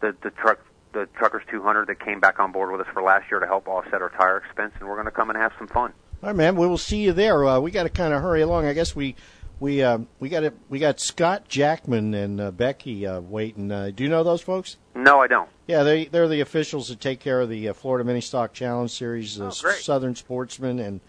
the 0.00 0.14
the 0.22 0.30
truck 0.30 0.60
the 0.92 1.06
Truckers 1.16 1.42
200 1.50 1.86
that 1.88 2.00
came 2.00 2.20
back 2.20 2.38
on 2.38 2.52
board 2.52 2.70
with 2.72 2.80
us 2.80 2.86
for 2.92 3.02
last 3.02 3.30
year 3.30 3.40
to 3.40 3.46
help 3.46 3.68
offset 3.68 4.02
our 4.02 4.10
tire 4.10 4.38
expense, 4.38 4.72
and 4.80 4.88
we're 4.88 4.94
going 4.96 5.06
to 5.06 5.10
come 5.12 5.30
and 5.30 5.38
have 5.38 5.52
some 5.58 5.68
fun. 5.68 5.92
All 6.22 6.28
right, 6.30 6.36
man. 6.36 6.56
We 6.56 6.66
will 6.66 6.78
see 6.78 6.98
you 6.98 7.12
there. 7.12 7.44
Uh, 7.44 7.60
we 7.60 7.70
got 7.70 7.84
to 7.84 7.88
kind 7.90 8.12
of 8.12 8.22
hurry 8.22 8.40
along. 8.42 8.66
I 8.66 8.72
guess 8.72 8.96
we 8.96 9.14
we 9.60 9.82
uh, 9.82 9.98
we 10.20 10.28
got 10.28 10.42
it. 10.44 10.56
We 10.68 10.78
got 10.78 10.98
Scott 11.00 11.48
Jackman 11.48 12.14
and 12.14 12.40
uh, 12.40 12.50
Becky 12.50 13.06
uh, 13.06 13.20
waiting. 13.20 13.70
Uh, 13.70 13.90
do 13.94 14.02
you 14.04 14.08
know 14.10 14.22
those 14.24 14.40
folks? 14.40 14.76
No, 14.94 15.20
I 15.20 15.26
don't. 15.28 15.48
Yeah, 15.66 15.82
they 15.84 16.06
they're 16.06 16.28
the 16.28 16.40
officials 16.40 16.88
that 16.88 17.00
take 17.00 17.20
care 17.20 17.40
of 17.40 17.48
the 17.48 17.68
uh, 17.68 17.72
Florida 17.72 18.04
Mini 18.04 18.20
Stock 18.20 18.52
Challenge 18.52 18.90
Series, 18.90 19.36
the 19.36 19.46
Oh, 19.46 19.52
great. 19.62 19.76
Southern 19.76 20.14
Sportsman, 20.16 20.78
and 20.80 21.00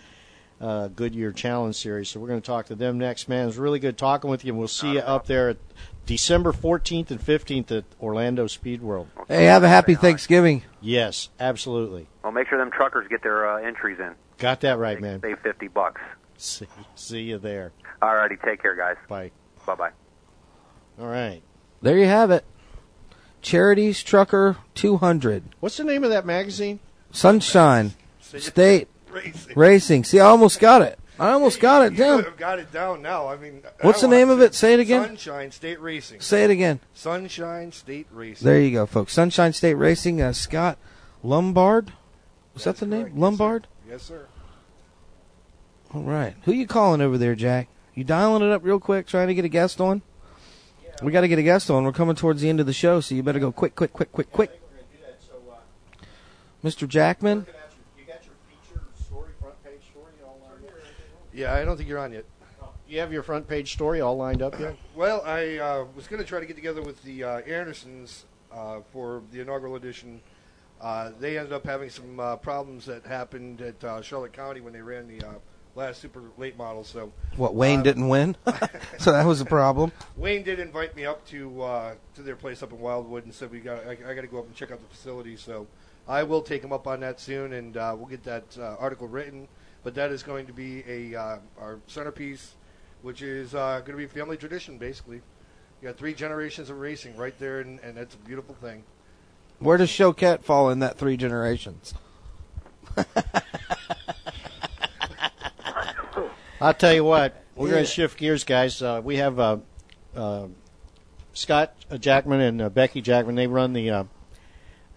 uh, 0.61 0.89
Goodyear 0.89 1.31
Challenge 1.31 1.75
Series. 1.75 2.09
So 2.09 2.19
we're 2.19 2.27
going 2.27 2.41
to 2.41 2.45
talk 2.45 2.67
to 2.67 2.75
them 2.75 2.97
next, 2.99 3.29
man. 3.29 3.47
It's 3.47 3.57
really 3.57 3.79
good 3.79 3.97
talking 3.97 4.29
with 4.29 4.43
you, 4.45 4.51
and 4.51 4.59
we'll 4.59 4.67
see 4.67 4.93
you 4.93 4.99
up 4.99 5.25
there 5.25 5.49
at 5.49 5.57
December 6.09 6.51
14th 6.51 7.11
and 7.11 7.21
15th 7.21 7.69
at 7.69 7.83
Orlando 8.01 8.47
Speed 8.47 8.81
World. 8.81 9.07
Hey, 9.27 9.45
have 9.45 9.61
a 9.61 9.69
happy 9.69 9.93
Thanksgiving. 9.93 10.63
Yes, 10.81 11.29
absolutely. 11.39 12.07
Well, 12.23 12.31
make 12.31 12.47
sure 12.47 12.57
them 12.57 12.71
truckers 12.71 13.07
get 13.07 13.21
their 13.21 13.47
uh, 13.47 13.61
entries 13.61 13.99
in. 13.99 14.15
Got 14.39 14.61
that 14.61 14.79
right, 14.79 14.99
man. 14.99 15.21
Save 15.21 15.37
50 15.41 15.67
bucks. 15.67 16.01
See, 16.35 16.65
see 16.95 17.21
you 17.21 17.37
there. 17.37 17.73
Alrighty, 18.01 18.43
take 18.43 18.59
care, 18.59 18.75
guys. 18.75 18.95
Bye. 19.07 19.29
Bye 19.67 19.75
bye. 19.75 19.91
All 20.99 21.05
right. 21.05 21.43
There 21.83 21.99
you 21.99 22.07
have 22.07 22.31
it. 22.31 22.43
Charities 23.43 24.01
Trucker 24.01 24.57
200. 24.73 25.43
What's 25.59 25.77
the 25.77 25.83
name 25.83 26.03
of 26.03 26.09
that 26.09 26.25
magazine? 26.25 26.79
Sunshine 27.11 27.93
State 28.19 28.87
Racing. 29.11 29.53
Racing. 29.55 30.03
See, 30.05 30.19
I 30.19 30.25
almost 30.25 30.59
got 30.59 30.81
it. 30.81 30.97
I 31.19 31.31
almost 31.31 31.59
got 31.59 31.85
it 31.85 31.91
You 31.93 31.97
down. 31.97 32.23
have 32.23 32.37
got 32.37 32.59
it 32.59 32.71
down 32.71 33.01
now. 33.01 33.27
I 33.27 33.35
mean, 33.37 33.61
What's 33.81 34.03
I 34.03 34.07
the 34.07 34.15
name 34.15 34.29
of 34.29 34.41
it? 34.41 34.55
Say 34.55 34.73
it 34.73 34.79
again. 34.79 35.03
Sunshine 35.05 35.51
State 35.51 35.79
Racing. 35.81 36.21
Say 36.21 36.43
it 36.43 36.49
again. 36.49 36.79
Sunshine 36.93 37.71
State 37.71 38.07
Racing. 38.11 38.45
There 38.45 38.59
you 38.61 38.71
go, 38.71 38.85
folks. 38.85 39.13
Sunshine 39.13 39.53
State 39.53 39.73
Racing. 39.75 40.21
Uh, 40.21 40.33
Scott 40.33 40.77
Lombard. 41.23 41.91
Was 42.53 42.63
that 42.63 42.77
the 42.77 42.85
name? 42.85 43.13
Lombard. 43.19 43.67
Yes, 43.87 44.03
sir. 44.03 44.27
All 45.93 46.03
right. 46.03 46.35
Who 46.43 46.51
you 46.51 46.67
calling 46.67 47.01
over 47.01 47.17
there, 47.17 47.35
Jack? 47.35 47.67
You 47.95 48.03
dialing 48.03 48.43
it 48.43 48.51
up 48.51 48.63
real 48.63 48.79
quick, 48.79 49.07
trying 49.07 49.27
to 49.27 49.33
get 49.33 49.43
a 49.45 49.49
guest 49.49 49.81
on? 49.81 50.01
We 51.01 51.11
got 51.11 51.21
to 51.21 51.27
get 51.27 51.39
a 51.39 51.43
guest 51.43 51.69
on. 51.71 51.83
We're 51.85 51.91
coming 51.93 52.15
towards 52.15 52.41
the 52.41 52.49
end 52.49 52.59
of 52.59 52.65
the 52.65 52.73
show, 52.73 52.99
so 52.99 53.15
you 53.15 53.23
better 53.23 53.39
go 53.39 53.51
quick, 53.51 53.75
quick, 53.75 53.93
quick, 53.93 54.11
quick, 54.11 54.31
quick. 54.31 54.61
Mr. 56.63 56.87
Jackman. 56.87 57.45
Yeah, 61.33 61.53
I 61.53 61.63
don't 61.63 61.77
think 61.77 61.89
you're 61.89 61.99
on 61.99 62.13
yet. 62.13 62.25
You 62.87 62.99
have 62.99 63.13
your 63.13 63.21
front 63.21 63.47
page 63.47 63.73
story 63.73 64.01
all 64.01 64.17
lined 64.17 64.41
up 64.41 64.59
yet? 64.59 64.75
Well, 64.95 65.21
I 65.25 65.57
uh, 65.57 65.85
was 65.95 66.07
going 66.07 66.21
to 66.21 66.27
try 66.27 66.39
to 66.39 66.45
get 66.45 66.55
together 66.55 66.81
with 66.81 67.01
the 67.03 67.23
uh, 67.23 67.39
Andersons 67.41 68.25
uh, 68.51 68.79
for 68.91 69.21
the 69.31 69.39
inaugural 69.39 69.75
edition. 69.75 70.19
Uh, 70.81 71.11
they 71.19 71.37
ended 71.37 71.53
up 71.53 71.65
having 71.65 71.89
some 71.89 72.19
uh, 72.19 72.35
problems 72.37 72.85
that 72.85 73.05
happened 73.05 73.61
at 73.61 73.83
uh, 73.83 74.01
Charlotte 74.01 74.33
County 74.33 74.59
when 74.59 74.73
they 74.73 74.81
ran 74.81 75.07
the 75.07 75.25
uh, 75.25 75.31
last 75.75 76.01
super 76.01 76.21
late 76.37 76.57
model. 76.57 76.83
So 76.83 77.11
What, 77.37 77.55
Wayne 77.55 77.79
uh, 77.79 77.83
didn't 77.83 78.07
win? 78.07 78.35
so 78.99 79.11
that 79.11 79.25
was 79.25 79.41
a 79.41 79.45
problem. 79.45 79.91
Wayne 80.17 80.43
did 80.43 80.59
invite 80.59 80.95
me 80.95 81.05
up 81.05 81.25
to 81.27 81.61
uh, 81.61 81.95
to 82.15 82.21
their 82.21 82.35
place 82.35 82.63
up 82.63 82.71
in 82.71 82.79
Wildwood 82.79 83.25
and 83.25 83.33
said 83.33 83.51
we 83.51 83.59
got 83.59 83.85
I, 83.85 83.91
I 83.91 84.13
got 84.13 84.21
to 84.21 84.27
go 84.27 84.39
up 84.39 84.45
and 84.45 84.55
check 84.55 84.71
out 84.71 84.79
the 84.79 84.95
facility. 84.95 85.35
So 85.35 85.67
I 86.07 86.23
will 86.23 86.41
take 86.41 86.63
him 86.63 86.73
up 86.73 86.87
on 86.87 86.99
that 87.01 87.19
soon, 87.19 87.53
and 87.53 87.77
uh, 87.77 87.95
we'll 87.97 88.07
get 88.07 88.23
that 88.23 88.57
uh, 88.57 88.75
article 88.79 89.07
written. 89.07 89.47
But 89.83 89.95
that 89.95 90.11
is 90.11 90.23
going 90.23 90.45
to 90.47 90.53
be 90.53 90.83
a 90.87 91.15
uh, 91.19 91.37
our 91.59 91.79
centerpiece, 91.87 92.55
which 93.01 93.21
is 93.21 93.55
uh, 93.55 93.79
going 93.79 93.97
to 93.97 93.97
be 93.97 94.07
family 94.07 94.35
tradition. 94.37 94.77
Basically, 94.77 95.21
you 95.81 95.87
got 95.87 95.97
three 95.97 96.13
generations 96.13 96.69
of 96.69 96.77
racing 96.79 97.15
right 97.15 97.37
there, 97.39 97.61
and, 97.61 97.79
and 97.79 97.95
that's 97.95 98.15
a 98.15 98.17
beautiful 98.19 98.55
thing. 98.55 98.83
Where 99.59 99.77
does 99.77 99.89
Choquette 99.89 100.43
fall 100.43 100.69
in 100.69 100.79
that 100.79 100.97
three 100.97 101.15
generations? 101.17 101.93
I'll 106.61 106.73
tell 106.73 106.93
you 106.93 107.03
what, 107.05 107.41
we're 107.55 107.67
Yeah. 107.67 107.73
going 107.75 107.85
to 107.85 107.89
shift 107.91 108.17
gears, 108.17 108.43
guys. 108.43 108.81
Uh, 108.81 109.01
we 109.03 109.15
have 109.17 109.39
uh, 109.39 109.57
uh, 110.15 110.47
Scott 111.33 111.73
Jackman 111.99 112.41
and 112.41 112.61
uh, 112.61 112.69
Becky 112.69 113.01
Jackman. 113.01 113.35
They 113.35 113.47
run 113.47 113.71
the 113.73 114.05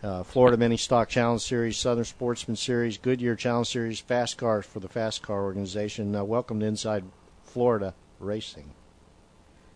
uh, 0.03 0.23
Florida 0.23 0.57
Mini 0.57 0.77
Stock 0.77 1.09
Challenge 1.09 1.41
Series, 1.41 1.77
Southern 1.77 2.05
Sportsman 2.05 2.57
Series, 2.57 2.99
Goodyear 2.99 3.37
Challenge 3.37 3.69
Series, 3.69 4.01
Fast 4.01 4.37
Cars 4.37 4.67
for 4.67 4.81
the 4.81 4.89
Fast 4.89 5.23
Car 5.23 5.43
Organization. 5.43 6.15
Uh, 6.15 6.25
welcome 6.25 6.61
to 6.61 6.67
Inside 6.67 7.05
Florida 7.45 7.95
Racing. 8.19 8.71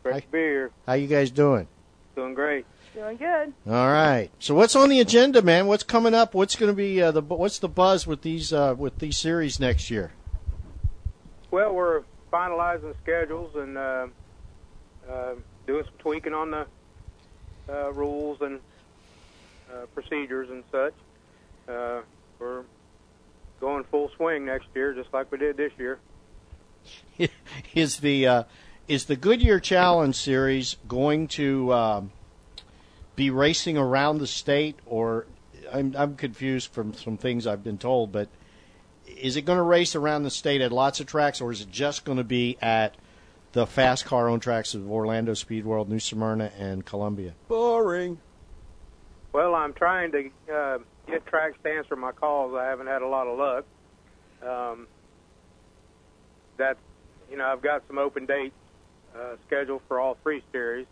Great 0.03 0.23
to 0.23 0.29
be 0.29 0.39
here. 0.39 0.71
How 0.87 0.95
you 0.95 1.07
guys 1.07 1.31
doing? 1.31 1.69
Doing 2.15 2.35
great. 2.35 2.67
Doing 2.95 3.17
good. 3.17 3.53
All 3.69 3.89
right. 3.89 4.31
So 4.39 4.55
what's 4.55 4.75
on 4.75 4.89
the 4.89 5.01
agenda, 5.01 5.43
man? 5.43 5.67
What's 5.67 5.83
coming 5.83 6.15
up? 6.15 6.35
What's 6.35 6.57
going 6.57 6.73
to 6.73 6.77
be 6.77 7.03
uh, 7.03 7.11
the 7.11 7.21
what's 7.21 7.59
the 7.59 7.69
buzz 7.69 8.07
with 8.07 8.23
these 8.23 8.53
uh, 8.53 8.75
with 8.77 8.99
these 8.99 9.19
series 9.19 9.61
next 9.61 9.91
year? 9.91 10.13
Well, 11.51 11.75
we're 11.75 12.03
finalizing 12.33 12.95
schedules 13.03 13.55
and 13.55 13.77
uh, 13.77 14.07
uh, 15.11 15.35
doing 15.67 15.85
some 15.85 15.95
tweaking 15.99 16.33
on 16.33 16.51
the 16.51 16.67
uh, 17.69 17.93
rules 17.93 18.41
and 18.41 18.61
uh, 19.73 19.87
procedures 19.95 20.49
and 20.51 20.65
such. 20.71 20.95
Uh, 21.69 22.01
we're 22.39 22.63
going 23.61 23.85
full 23.85 24.11
swing 24.17 24.45
next 24.47 24.69
year, 24.75 24.93
just 24.95 25.13
like 25.13 25.31
we 25.33 25.39
did 25.39 25.57
this 25.57 25.73
year. 25.79 25.99
is 27.75 27.99
the 27.99 28.27
uh, 28.27 28.43
is 28.89 29.07
the 29.07 29.17
Goodyear 29.17 29.61
Challenge 29.61 30.15
Series 30.15 30.77
going 30.87 31.29
to 31.29 31.73
um, 31.73 32.13
be 33.17 33.31
racing 33.31 33.77
around 33.77 34.19
the 34.19 34.27
state, 34.27 34.79
or 34.87 35.27
I'm 35.73 35.95
I'm 35.97 36.17
confused 36.17 36.73
from 36.73 36.95
some 36.95 37.17
things 37.17 37.47
I've 37.47 37.65
been 37.65 37.79
told, 37.79 38.13
but 38.13 38.29
is 39.07 39.37
it 39.37 39.43
going 39.43 39.57
to 39.57 39.63
race 39.63 39.95
around 39.95 40.25
the 40.25 40.31
state 40.31 40.61
at 40.61 40.73
lots 40.73 41.01
of 41.01 41.07
tracks, 41.07 41.41
or 41.41 41.51
is 41.51 41.63
it 41.63 41.71
just 41.71 42.05
going 42.05 42.19
to 42.19 42.25
be 42.25 42.57
at 42.61 42.95
the 43.53 43.67
fast 43.67 44.05
car 44.05 44.29
owned 44.29 44.43
tracks 44.43 44.75
of 44.75 44.91
Orlando 44.91 45.35
Speed 45.35 45.65
World, 45.65 45.89
New 45.89 46.01
Smyrna, 46.01 46.53
and 46.59 46.85
Columbia? 46.85 47.35
Boring. 47.49 48.19
Well, 49.37 49.55
I'm 49.55 49.75
trying 49.75 50.13
to 50.13 50.31
uh, 50.51 50.79
get 51.07 51.27
tracks 51.27 51.59
to 51.63 51.71
answer 51.71 51.95
my 51.95 52.11
calls. 52.11 52.55
I 52.59 52.65
haven't 52.65 52.87
had 52.87 53.03
a 53.03 53.07
lot 53.07 53.27
of 53.27 53.39
luck. 53.39 53.67
Um, 54.43 54.87
that 56.57 56.79
you 57.31 57.37
know, 57.37 57.45
I've 57.45 57.61
got 57.61 57.83
some 57.87 57.99
open 57.99 58.25
dates 58.25 58.55
uh, 59.15 59.37
scheduled 59.47 59.83
for 59.89 60.01
all 60.01 60.17
three 60.23 60.43
series, 60.53 60.87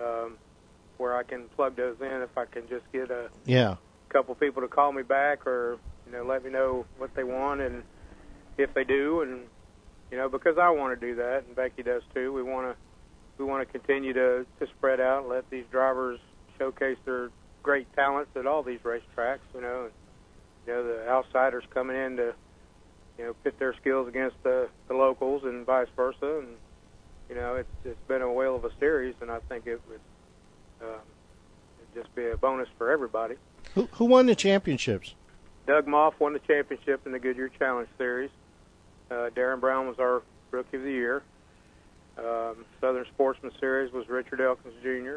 um, 0.00 0.38
where 0.98 1.16
I 1.16 1.24
can 1.24 1.48
plug 1.56 1.74
those 1.76 1.96
in 2.00 2.22
if 2.22 2.38
I 2.38 2.44
can 2.44 2.68
just 2.68 2.84
get 2.92 3.10
a 3.10 3.30
Yeah. 3.44 3.74
couple 4.10 4.36
people 4.36 4.62
to 4.62 4.68
call 4.68 4.92
me 4.92 5.02
back 5.02 5.44
or 5.44 5.78
you 6.06 6.12
know 6.12 6.24
let 6.24 6.44
me 6.44 6.50
know 6.50 6.86
what 6.98 7.16
they 7.16 7.24
want 7.24 7.60
and 7.62 7.82
if 8.58 8.72
they 8.74 8.84
do 8.84 9.22
and 9.22 9.40
you 10.12 10.16
know 10.16 10.28
because 10.28 10.56
I 10.56 10.70
want 10.70 10.98
to 10.98 11.04
do 11.04 11.16
that 11.16 11.42
and 11.48 11.56
Becky 11.56 11.82
does 11.82 12.02
too. 12.14 12.32
We 12.32 12.44
want 12.44 12.68
to 12.68 12.76
we 13.40 13.44
want 13.44 13.66
to 13.66 13.72
continue 13.76 14.12
to 14.12 14.46
to 14.60 14.66
spread 14.78 15.00
out 15.00 15.22
and 15.22 15.30
let 15.30 15.50
these 15.50 15.64
drivers 15.72 16.20
showcase 16.58 16.98
their 17.04 17.30
great 17.66 17.92
talents 17.94 18.30
at 18.36 18.46
all 18.46 18.62
these 18.62 18.78
racetracks. 18.80 19.40
You 19.52 19.60
know, 19.60 19.82
and, 19.82 19.92
you 20.66 20.72
know 20.72 20.84
the 20.84 21.08
outsiders 21.08 21.64
coming 21.74 21.96
in 21.96 22.16
to 22.16 22.32
you 23.18 23.24
know 23.24 23.34
pit 23.44 23.58
their 23.58 23.74
skills 23.74 24.08
against 24.08 24.36
the 24.44 24.68
the 24.88 24.94
locals 24.94 25.42
and 25.44 25.66
vice 25.66 25.88
versa 25.96 26.38
and 26.38 26.48
you 27.28 27.34
know 27.34 27.56
it's 27.56 27.68
it's 27.84 28.00
been 28.08 28.22
a 28.22 28.32
whale 28.32 28.56
of 28.56 28.64
a 28.64 28.70
series 28.78 29.14
and 29.20 29.30
I 29.30 29.40
think 29.48 29.66
it 29.66 29.80
would 29.88 30.88
um, 30.88 31.00
just 31.94 32.14
be 32.14 32.28
a 32.28 32.36
bonus 32.36 32.68
for 32.78 32.90
everybody. 32.90 33.34
Who 33.74 33.88
who 33.92 34.06
won 34.06 34.26
the 34.26 34.36
championships? 34.36 35.14
Doug 35.66 35.86
Moff 35.86 36.14
won 36.20 36.32
the 36.32 36.38
championship 36.38 37.04
in 37.06 37.12
the 37.12 37.18
Goodyear 37.18 37.50
Challenge 37.58 37.88
Series. 37.98 38.30
Uh, 39.10 39.30
Darren 39.34 39.60
Brown 39.60 39.88
was 39.88 39.98
our 39.98 40.22
Rookie 40.52 40.76
of 40.76 40.84
the 40.84 40.92
Year. 40.92 41.22
Um, 42.16 42.64
Southern 42.80 43.04
Sportsman 43.06 43.50
Series 43.58 43.92
was 43.92 44.08
Richard 44.08 44.40
Elkins 44.40 44.74
Jr. 44.80 45.16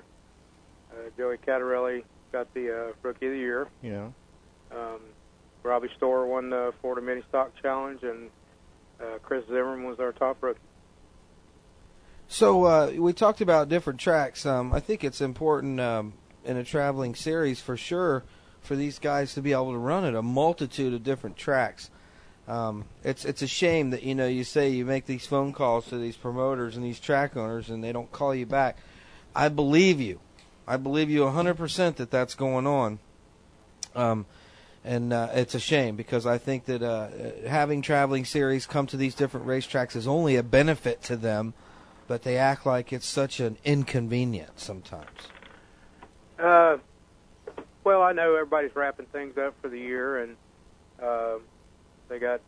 Uh, 0.92 1.10
Joey 1.16 1.38
Catarelli 1.38 2.04
got 2.32 2.54
the 2.54 2.90
uh, 2.90 2.94
Rookie 3.02 3.28
of 3.28 3.34
the 3.34 3.38
Year. 3.38 3.68
Yeah. 3.82 4.10
Um, 4.72 5.00
Robbie 5.64 5.90
Storer 5.98 6.26
won 6.26 6.50
the 6.50 6.74
Florida 6.82 7.02
Mini 7.02 7.22
Stock 7.30 7.52
Challenge, 7.62 8.02
and 8.04 8.30
uh, 9.00 9.18
Chris 9.24 9.46
Zimmerman 9.48 9.86
was 9.86 10.00
our 10.00 10.12
top 10.12 10.42
rookie. 10.42 10.60
So 12.28 12.66
uh, 12.66 12.92
we 12.96 13.14
talked 13.14 13.42
about 13.42 13.70
different 13.70 14.00
tracks. 14.00 14.46
Um, 14.46 14.72
I 14.72 14.80
think 14.80 15.04
it's 15.04 15.20
important 15.20 15.80
um, 15.80 16.14
in 16.46 16.58
a 16.58 16.64
traveling 16.64 17.16
series 17.16 17.60
for 17.60 17.76
sure 17.76 18.24
for 18.62 18.76
these 18.76 19.00
guys 19.00 19.34
to 19.34 19.42
be 19.42 19.52
able 19.52 19.72
to 19.72 19.78
run 19.78 20.06
at 20.06 20.14
a 20.14 20.22
multitude 20.22 20.94
of 20.94 21.04
different 21.04 21.38
tracks. 21.38 21.90
Um, 22.48 22.86
it's 23.04 23.26
it's 23.26 23.42
a 23.42 23.48
shame 23.48 23.92
that 23.92 24.04
you 24.04 24.16
know 24.16 24.28
you 24.28 24.44
say 24.44 24.70
you 24.70 24.86
make 24.86 25.06
these 25.06 25.26
phone 25.26 25.54
calls 25.54 25.88
to 25.88 25.98
these 25.98 26.18
promoters 26.18 26.76
and 26.76 26.84
these 26.84 27.00
track 27.00 27.38
owners 27.38 27.70
and 27.70 27.84
they 27.84 27.92
don't 27.92 28.12
call 28.12 28.34
you 28.34 28.46
back. 28.46 28.78
I 29.36 29.50
believe 29.50 30.02
you. 30.02 30.20
I 30.70 30.78
believe 30.78 31.10
you 31.10 31.22
100% 31.22 31.96
that 31.96 32.12
that's 32.12 32.36
going 32.36 32.68
on. 32.68 33.00
Um, 33.96 34.28
and 34.86 35.12
uh, 35.12 35.30
it's 35.34 35.56
a 35.56 35.60
shame 35.60 35.96
because 35.96 36.28
I 36.28 36.38
think 36.38 36.66
that 36.66 36.84
uh, 36.84 37.10
having 37.48 37.82
traveling 37.82 38.24
series 38.24 38.68
come 38.68 38.86
to 38.88 38.98
these 38.98 39.16
different 39.16 39.48
racetracks 39.48 39.96
is 39.96 40.08
only 40.08 40.36
a 40.36 40.44
benefit 40.44 41.02
to 41.04 41.18
them, 41.18 41.56
but 42.08 42.22
they 42.22 42.38
act 42.38 42.68
like 42.68 42.94
it's 42.94 43.08
such 43.08 43.40
an 43.40 43.58
inconvenience 43.66 44.64
sometimes. 44.64 45.10
Uh, 46.38 46.78
well, 47.84 48.04
I 48.04 48.14
know 48.14 48.36
everybody's 48.36 48.76
wrapping 48.76 49.08
things 49.08 49.40
up 49.40 49.56
for 49.64 49.70
the 49.70 49.80
year, 49.80 50.20
and 50.20 50.36
uh, 51.02 51.40
they 52.10 52.20
got 52.20 52.42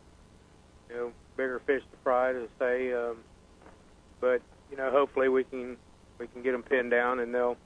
you 0.88 0.94
know 0.96 1.12
bigger 1.36 1.60
fish 1.66 1.82
to 1.82 1.96
fry 2.04 2.32
to 2.32 2.48
say. 2.60 2.92
Um, 2.92 3.16
but 4.20 4.40
you 4.70 4.76
know, 4.76 4.92
hopefully 4.92 5.28
we 5.28 5.42
can 5.42 5.76
we 6.18 6.28
can 6.28 6.42
get 6.42 6.52
them 6.52 6.62
pinned 6.62 6.92
down, 6.92 7.18
and 7.18 7.34
they'll 7.34 7.56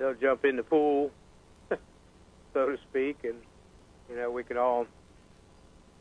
they'll 0.00 0.14
jump 0.14 0.44
in 0.44 0.56
the 0.56 0.64
pool, 0.64 1.12
so 1.70 1.78
to 2.66 2.76
speak, 2.88 3.18
and 3.22 3.36
you 4.08 4.16
know 4.16 4.30
we 4.30 4.42
can 4.42 4.56
all 4.56 4.86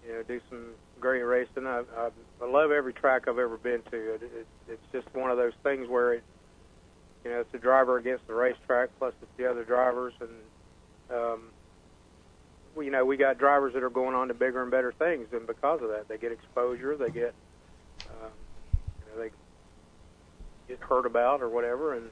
you 0.07 0.13
know 0.13 0.23
do 0.23 0.39
some 0.49 0.71
great 0.99 1.21
racing. 1.21 1.67
I, 1.67 1.84
I, 1.95 2.09
I 2.41 2.49
love 2.49 2.71
every 2.71 2.93
track 2.93 3.27
I've 3.27 3.38
ever 3.38 3.57
been 3.57 3.81
to. 3.91 4.15
It, 4.15 4.23
it, 4.23 4.47
it's 4.69 4.91
just 4.91 5.13
one 5.13 5.30
of 5.30 5.38
those 5.38 5.53
things 5.63 5.88
where 5.88 6.13
it 6.13 6.23
you 7.23 7.31
know, 7.31 7.41
it's 7.41 7.51
the 7.51 7.57
driver 7.57 7.97
against 7.97 8.26
the 8.27 8.34
racetrack, 8.34 8.89
plus 8.97 9.13
it's 9.21 9.31
the 9.38 9.49
other 9.49 9.63
drivers, 9.63 10.13
and 10.21 10.30
um, 11.11 11.41
you 12.77 12.91
know, 12.91 13.03
we 13.03 13.17
got 13.17 13.38
drivers 13.38 13.73
that 13.73 13.84
are 13.84 13.89
going 13.89 14.15
on 14.15 14.30
to 14.30 14.34
bigger 14.34 14.61
and 14.61 14.71
better 14.71 14.93
things, 14.93 15.27
and 15.34 15.45
because 15.45 15.81
of 15.81 15.89
that, 15.89 16.07
they 16.07 16.17
get 16.17 16.31
exposure, 16.31 16.95
they 16.95 17.09
get, 17.09 17.34
um, 18.09 18.31
you 18.99 19.11
know, 19.11 19.21
they 19.21 19.31
get 20.69 20.80
heard 20.80 21.05
about 21.05 21.41
or 21.41 21.49
whatever, 21.49 21.93
and 21.95 22.09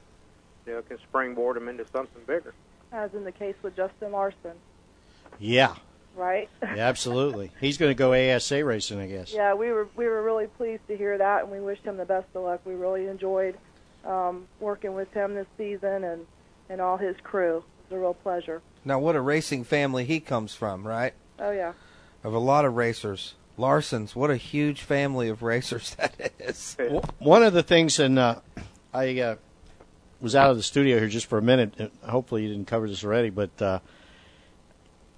you 0.68 0.74
know, 0.74 0.82
can 0.82 0.98
springboard 0.98 1.56
them 1.56 1.68
into 1.68 1.86
something 1.92 2.22
bigger. 2.26 2.54
as 2.92 3.12
in 3.14 3.24
the 3.24 3.32
case 3.32 3.54
with 3.62 3.74
Justin 3.74 4.12
Larson, 4.12 4.52
Yeah, 5.38 5.74
right? 6.16 6.48
yeah 6.62 6.86
absolutely. 6.88 7.50
He's 7.60 7.78
going 7.78 7.90
to 7.90 7.94
go 7.94 8.12
ASA 8.14 8.64
racing, 8.64 9.00
I 9.00 9.06
guess. 9.06 9.32
Yeah, 9.32 9.54
we 9.54 9.72
were 9.72 9.88
we 9.96 10.06
were 10.06 10.22
really 10.22 10.46
pleased 10.46 10.86
to 10.88 10.96
hear 10.96 11.16
that, 11.18 11.42
and 11.44 11.50
we 11.52 11.60
wished 11.60 11.84
him 11.84 11.96
the 11.96 12.04
best 12.04 12.26
of 12.34 12.44
luck. 12.44 12.60
We 12.64 12.74
really 12.74 13.06
enjoyed 13.06 13.56
um, 14.04 14.46
working 14.60 14.94
with 14.94 15.12
him 15.12 15.34
this 15.34 15.46
season 15.56 16.04
and 16.04 16.26
and 16.68 16.80
all 16.80 16.96
his 16.98 17.16
crew. 17.22 17.58
It 17.88 17.94
was 17.94 17.96
a 17.96 18.00
real 18.00 18.14
pleasure. 18.14 18.60
Now, 18.84 18.98
what 18.98 19.16
a 19.16 19.20
racing 19.20 19.64
family 19.64 20.04
he 20.04 20.20
comes 20.20 20.54
from, 20.54 20.86
right? 20.86 21.14
Oh 21.38 21.50
yeah. 21.50 21.72
Of 22.24 22.34
a 22.34 22.38
lot 22.38 22.64
of 22.64 22.74
racers. 22.76 23.34
Larson's, 23.56 24.14
what 24.14 24.30
a 24.30 24.36
huge 24.36 24.82
family 24.82 25.28
of 25.28 25.42
racers 25.42 25.94
that 25.98 26.32
is. 26.38 26.76
One 27.18 27.42
of 27.42 27.52
the 27.54 27.62
things, 27.64 27.98
and 27.98 28.16
uh, 28.16 28.36
I 28.94 29.18
uh, 29.20 29.36
was 30.20 30.34
out 30.34 30.50
of 30.50 30.56
the 30.56 30.62
studio 30.62 30.98
here 30.98 31.08
just 31.08 31.26
for 31.26 31.38
a 31.38 31.42
minute. 31.42 31.92
Hopefully, 32.06 32.42
you 32.42 32.48
didn't 32.48 32.66
cover 32.66 32.88
this 32.88 33.04
already, 33.04 33.30
but 33.30 33.50
uh, 33.62 33.78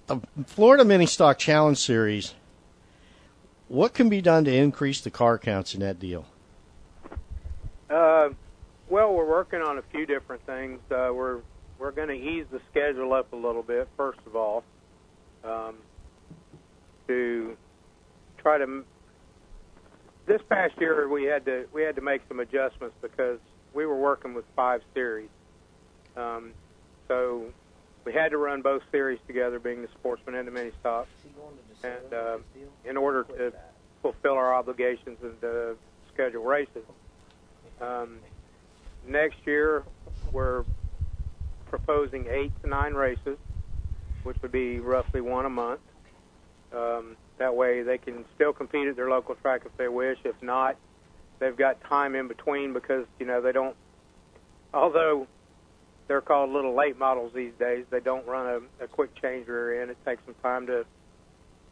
the 0.07 0.21
Florida 0.45 0.85
Mini 0.85 1.05
Stock 1.05 1.37
Challenge 1.37 1.77
Series. 1.77 2.33
What 3.67 3.93
can 3.93 4.09
be 4.09 4.21
done 4.21 4.43
to 4.45 4.53
increase 4.53 4.99
the 4.99 5.11
car 5.11 5.37
counts 5.37 5.73
in 5.73 5.79
that 5.79 5.97
deal? 5.97 6.25
Uh, 7.89 8.29
well, 8.89 9.13
we're 9.13 9.25
working 9.25 9.61
on 9.61 9.77
a 9.77 9.81
few 9.93 10.05
different 10.05 10.45
things. 10.45 10.79
Uh, 10.91 11.11
we're 11.13 11.39
we're 11.79 11.91
going 11.91 12.09
to 12.09 12.13
ease 12.13 12.45
the 12.51 12.61
schedule 12.69 13.13
up 13.13 13.33
a 13.33 13.35
little 13.35 13.63
bit. 13.63 13.87
First 13.97 14.19
of 14.27 14.35
all, 14.35 14.63
um, 15.43 15.75
to 17.07 17.57
try 18.37 18.57
to. 18.57 18.83
This 20.27 20.41
past 20.49 20.73
year, 20.79 21.09
we 21.09 21.23
had 21.23 21.45
to 21.45 21.65
we 21.73 21.81
had 21.81 21.95
to 21.95 22.01
make 22.01 22.21
some 22.27 22.39
adjustments 22.39 22.95
because 23.01 23.39
we 23.73 23.85
were 23.85 23.95
working 23.95 24.33
with 24.33 24.45
five 24.55 24.81
series. 24.93 25.29
Um, 26.15 26.51
so 27.07 27.45
we 28.05 28.13
had 28.13 28.31
to 28.31 28.37
run 28.37 28.61
both 28.61 28.81
series 28.91 29.19
together, 29.27 29.59
being 29.59 29.81
the 29.81 29.87
sportsman 29.99 30.35
and 30.35 30.47
the 30.47 30.51
mini 30.51 30.71
stock, 30.79 31.07
and 31.83 32.13
uh, 32.13 32.37
in 32.85 32.97
order 32.97 33.23
to 33.23 33.53
fulfill 34.01 34.33
our 34.33 34.53
obligations 34.53 35.17
and 35.21 35.39
to 35.41 35.75
schedule 36.13 36.43
races. 36.43 36.83
Um, 37.79 38.19
next 39.07 39.37
year, 39.45 39.83
we're 40.31 40.63
proposing 41.69 42.27
eight 42.27 42.51
to 42.61 42.69
nine 42.69 42.93
races, 42.93 43.37
which 44.23 44.37
would 44.41 44.51
be 44.51 44.79
roughly 44.79 45.21
one 45.21 45.45
a 45.45 45.49
month. 45.49 45.81
Um, 46.73 47.15
that 47.37 47.55
way, 47.55 47.81
they 47.83 47.97
can 47.97 48.25
still 48.35 48.53
compete 48.53 48.87
at 48.87 48.95
their 48.95 49.09
local 49.09 49.35
track 49.35 49.61
if 49.65 49.75
they 49.77 49.87
wish. 49.87 50.17
If 50.23 50.41
not, 50.41 50.77
they've 51.41 51.57
got 51.57 51.83
time 51.83 52.15
in 52.15 52.29
between 52.29 52.71
because 52.71 53.05
you 53.19 53.25
know 53.25 53.41
they 53.41 53.51
don't. 53.51 53.75
Although 54.73 55.27
they're 56.07 56.21
called 56.21 56.51
little 56.51 56.73
late 56.73 56.97
models 56.97 57.33
these 57.35 57.51
days, 57.59 57.83
they 57.89 57.99
don't 57.99 58.25
run 58.25 58.69
a, 58.79 58.85
a 58.85 58.87
quick 58.87 59.13
change 59.21 59.47
rear 59.47 59.81
end. 59.81 59.91
It 59.91 59.97
takes 60.05 60.23
some 60.25 60.35
time 60.35 60.67
to 60.67 60.85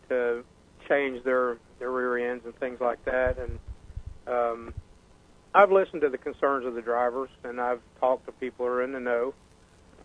to 0.09 0.43
change 0.89 1.23
their 1.23 1.57
their 1.77 1.91
rear 1.91 2.31
ends 2.31 2.43
and 2.43 2.53
things 2.59 2.81
like 2.81 3.05
that. 3.05 3.37
And 3.37 3.59
um, 4.27 4.73
I've 5.53 5.71
listened 5.71 6.01
to 6.01 6.09
the 6.09 6.17
concerns 6.17 6.65
of 6.65 6.73
the 6.73 6.81
drivers, 6.81 7.29
and 7.45 7.61
I've 7.61 7.81
talked 8.01 8.25
to 8.25 8.33
people 8.33 8.65
who 8.65 8.71
are 8.71 8.83
in 8.83 8.91
the 8.91 8.99
know, 8.99 9.33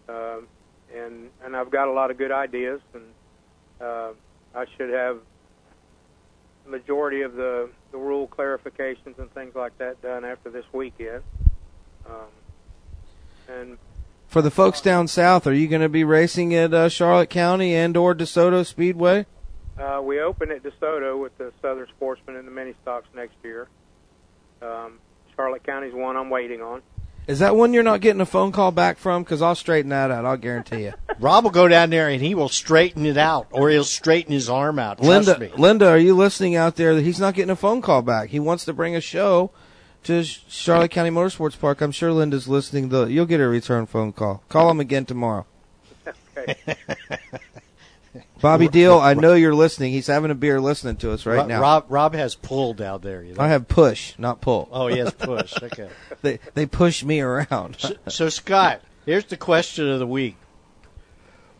um, 0.08 0.46
and 0.94 1.30
and 1.44 1.56
I've 1.56 1.70
got 1.70 1.88
a 1.88 1.92
lot 1.92 2.10
of 2.10 2.18
good 2.18 2.32
ideas, 2.32 2.80
and 2.92 3.04
uh, 3.80 4.10
I 4.54 4.66
should 4.76 4.90
have 4.90 5.18
majority 6.66 7.22
of 7.22 7.34
the 7.34 7.70
the 7.92 7.98
rule 7.98 8.26
clarifications 8.26 9.18
and 9.18 9.32
things 9.34 9.54
like 9.54 9.76
that 9.78 10.00
done 10.02 10.24
after 10.24 10.50
this 10.50 10.64
weekend. 10.72 11.22
Um, 12.06 12.28
and 13.48 13.78
For 14.26 14.42
the 14.42 14.50
folks 14.50 14.80
down 14.80 15.08
south, 15.08 15.46
are 15.46 15.52
you 15.52 15.68
going 15.68 15.82
to 15.82 15.88
be 15.88 16.04
racing 16.04 16.54
at 16.54 16.74
uh, 16.74 16.88
Charlotte 16.88 17.30
County 17.30 17.74
and 17.74 17.96
or 17.96 18.14
DeSoto 18.14 18.64
Speedway? 18.66 19.26
Uh, 19.78 20.00
we 20.02 20.20
open 20.20 20.50
at 20.50 20.62
DeSoto 20.62 21.20
with 21.20 21.36
the 21.38 21.52
Southern 21.60 21.86
Sportsman 21.88 22.36
and 22.36 22.46
the 22.46 22.52
mini 22.52 22.74
stocks 22.82 23.08
next 23.14 23.34
year. 23.42 23.68
Um, 24.62 24.98
Charlotte 25.36 25.64
County's 25.64 25.94
one 25.94 26.16
I'm 26.16 26.30
waiting 26.30 26.62
on. 26.62 26.82
Is 27.26 27.38
that 27.38 27.56
one 27.56 27.72
you're 27.72 27.82
not 27.82 28.02
getting 28.02 28.20
a 28.20 28.26
phone 28.26 28.52
call 28.52 28.70
back 28.70 28.98
from? 28.98 29.22
Because 29.22 29.40
I'll 29.40 29.54
straighten 29.54 29.88
that 29.90 30.10
out. 30.10 30.26
I'll 30.26 30.36
guarantee 30.36 30.84
you. 30.84 30.92
Rob 31.18 31.44
will 31.44 31.50
go 31.50 31.68
down 31.68 31.90
there 31.90 32.08
and 32.08 32.20
he 32.20 32.34
will 32.34 32.50
straighten 32.50 33.06
it 33.06 33.16
out, 33.16 33.46
or 33.50 33.70
he'll 33.70 33.84
straighten 33.84 34.32
his 34.32 34.50
arm 34.50 34.78
out. 34.78 34.98
Trust 34.98 35.08
Linda, 35.08 35.38
me. 35.38 35.50
Linda, 35.56 35.88
are 35.88 35.98
you 35.98 36.14
listening 36.14 36.54
out 36.54 36.76
there? 36.76 36.94
That 36.94 37.02
He's 37.02 37.20
not 37.20 37.34
getting 37.34 37.50
a 37.50 37.56
phone 37.56 37.80
call 37.80 38.02
back. 38.02 38.28
He 38.28 38.40
wants 38.40 38.64
to 38.66 38.72
bring 38.72 38.94
a 38.94 39.00
show 39.00 39.50
to 40.04 40.22
Charlotte 40.22 40.90
County 40.90 41.10
Motorsports 41.10 41.58
Park. 41.58 41.80
I'm 41.80 41.92
sure 41.92 42.12
Linda's 42.12 42.46
listening. 42.46 42.90
The 42.90 43.06
you'll 43.06 43.26
get 43.26 43.40
a 43.40 43.48
return 43.48 43.86
phone 43.86 44.12
call. 44.12 44.42
Call 44.48 44.70
him 44.70 44.80
again 44.80 45.06
tomorrow. 45.06 45.46
Bobby 48.44 48.68
Deal, 48.68 48.98
I 48.98 49.14
know 49.14 49.32
you're 49.32 49.54
listening. 49.54 49.92
He's 49.92 50.06
having 50.06 50.30
a 50.30 50.34
beer 50.34 50.60
listening 50.60 50.96
to 50.96 51.12
us 51.12 51.24
right 51.24 51.38
Rob, 51.38 51.48
now. 51.48 51.60
Rob 51.62 51.86
Rob 51.88 52.14
has 52.14 52.34
pull 52.34 52.74
down 52.74 53.00
there. 53.00 53.22
You 53.22 53.32
know? 53.32 53.42
I 53.42 53.48
have 53.48 53.68
push, 53.68 54.18
not 54.18 54.42
pull. 54.42 54.68
Oh, 54.70 54.86
he 54.86 54.98
has 54.98 55.14
push. 55.14 55.54
Okay. 55.62 55.88
they 56.20 56.38
they 56.52 56.66
push 56.66 57.02
me 57.02 57.22
around. 57.22 57.76
So, 57.78 57.96
so 58.06 58.28
Scott, 58.28 58.82
here's 59.06 59.24
the 59.24 59.38
question 59.38 59.88
of 59.88 59.98
the 59.98 60.06
week: 60.06 60.36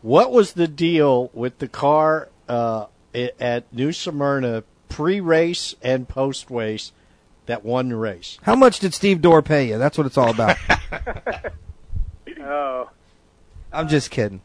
What 0.03 0.31
was 0.31 0.53
the 0.53 0.69
deal 0.69 1.31
with 1.33 1.59
the 1.59 1.69
car 1.69 2.29
uh, 2.51 2.87
at 3.15 3.73
New 3.73 3.91
Smyrna 3.93 4.63
pre-race 4.91 5.75
and 5.81 6.07
post-race 6.07 6.93
that 7.47 7.65
won 7.65 7.89
the 7.89 7.97
race? 7.97 8.39
How 8.43 8.57
much 8.57 8.81
did 8.81 8.93
Steve 8.93 9.23
Dorr 9.23 9.41
pay 9.41 9.69
you? 9.69 9.79
That's 9.79 9.97
what 9.97 10.07
it's 10.07 10.19
all 10.19 10.29
about. 10.29 10.59
Oh, 12.39 12.91
I'm 13.73 13.89
just 13.89 14.11
kidding. 14.11 14.43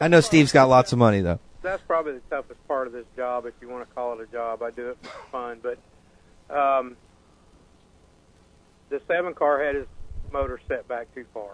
I 0.00 0.08
know 0.08 0.20
Steve's 0.20 0.52
got 0.52 0.68
lots 0.68 0.92
of 0.92 0.98
money 0.98 1.20
though. 1.20 1.38
that's 1.62 1.82
probably 1.82 2.12
the 2.14 2.20
toughest 2.30 2.66
part 2.68 2.86
of 2.86 2.92
this 2.92 3.06
job, 3.16 3.46
if 3.46 3.54
you 3.60 3.68
want 3.68 3.88
to 3.88 3.94
call 3.94 4.18
it 4.18 4.28
a 4.28 4.32
job. 4.32 4.62
I 4.62 4.70
do 4.70 4.90
it 4.90 4.98
for 5.02 5.30
fun, 5.30 5.60
but 5.62 5.78
um, 6.54 6.96
the 8.90 9.00
seven 9.06 9.34
car 9.34 9.62
had 9.64 9.74
his 9.76 9.86
motor 10.32 10.60
set 10.68 10.86
back 10.88 11.12
too 11.14 11.24
far. 11.32 11.52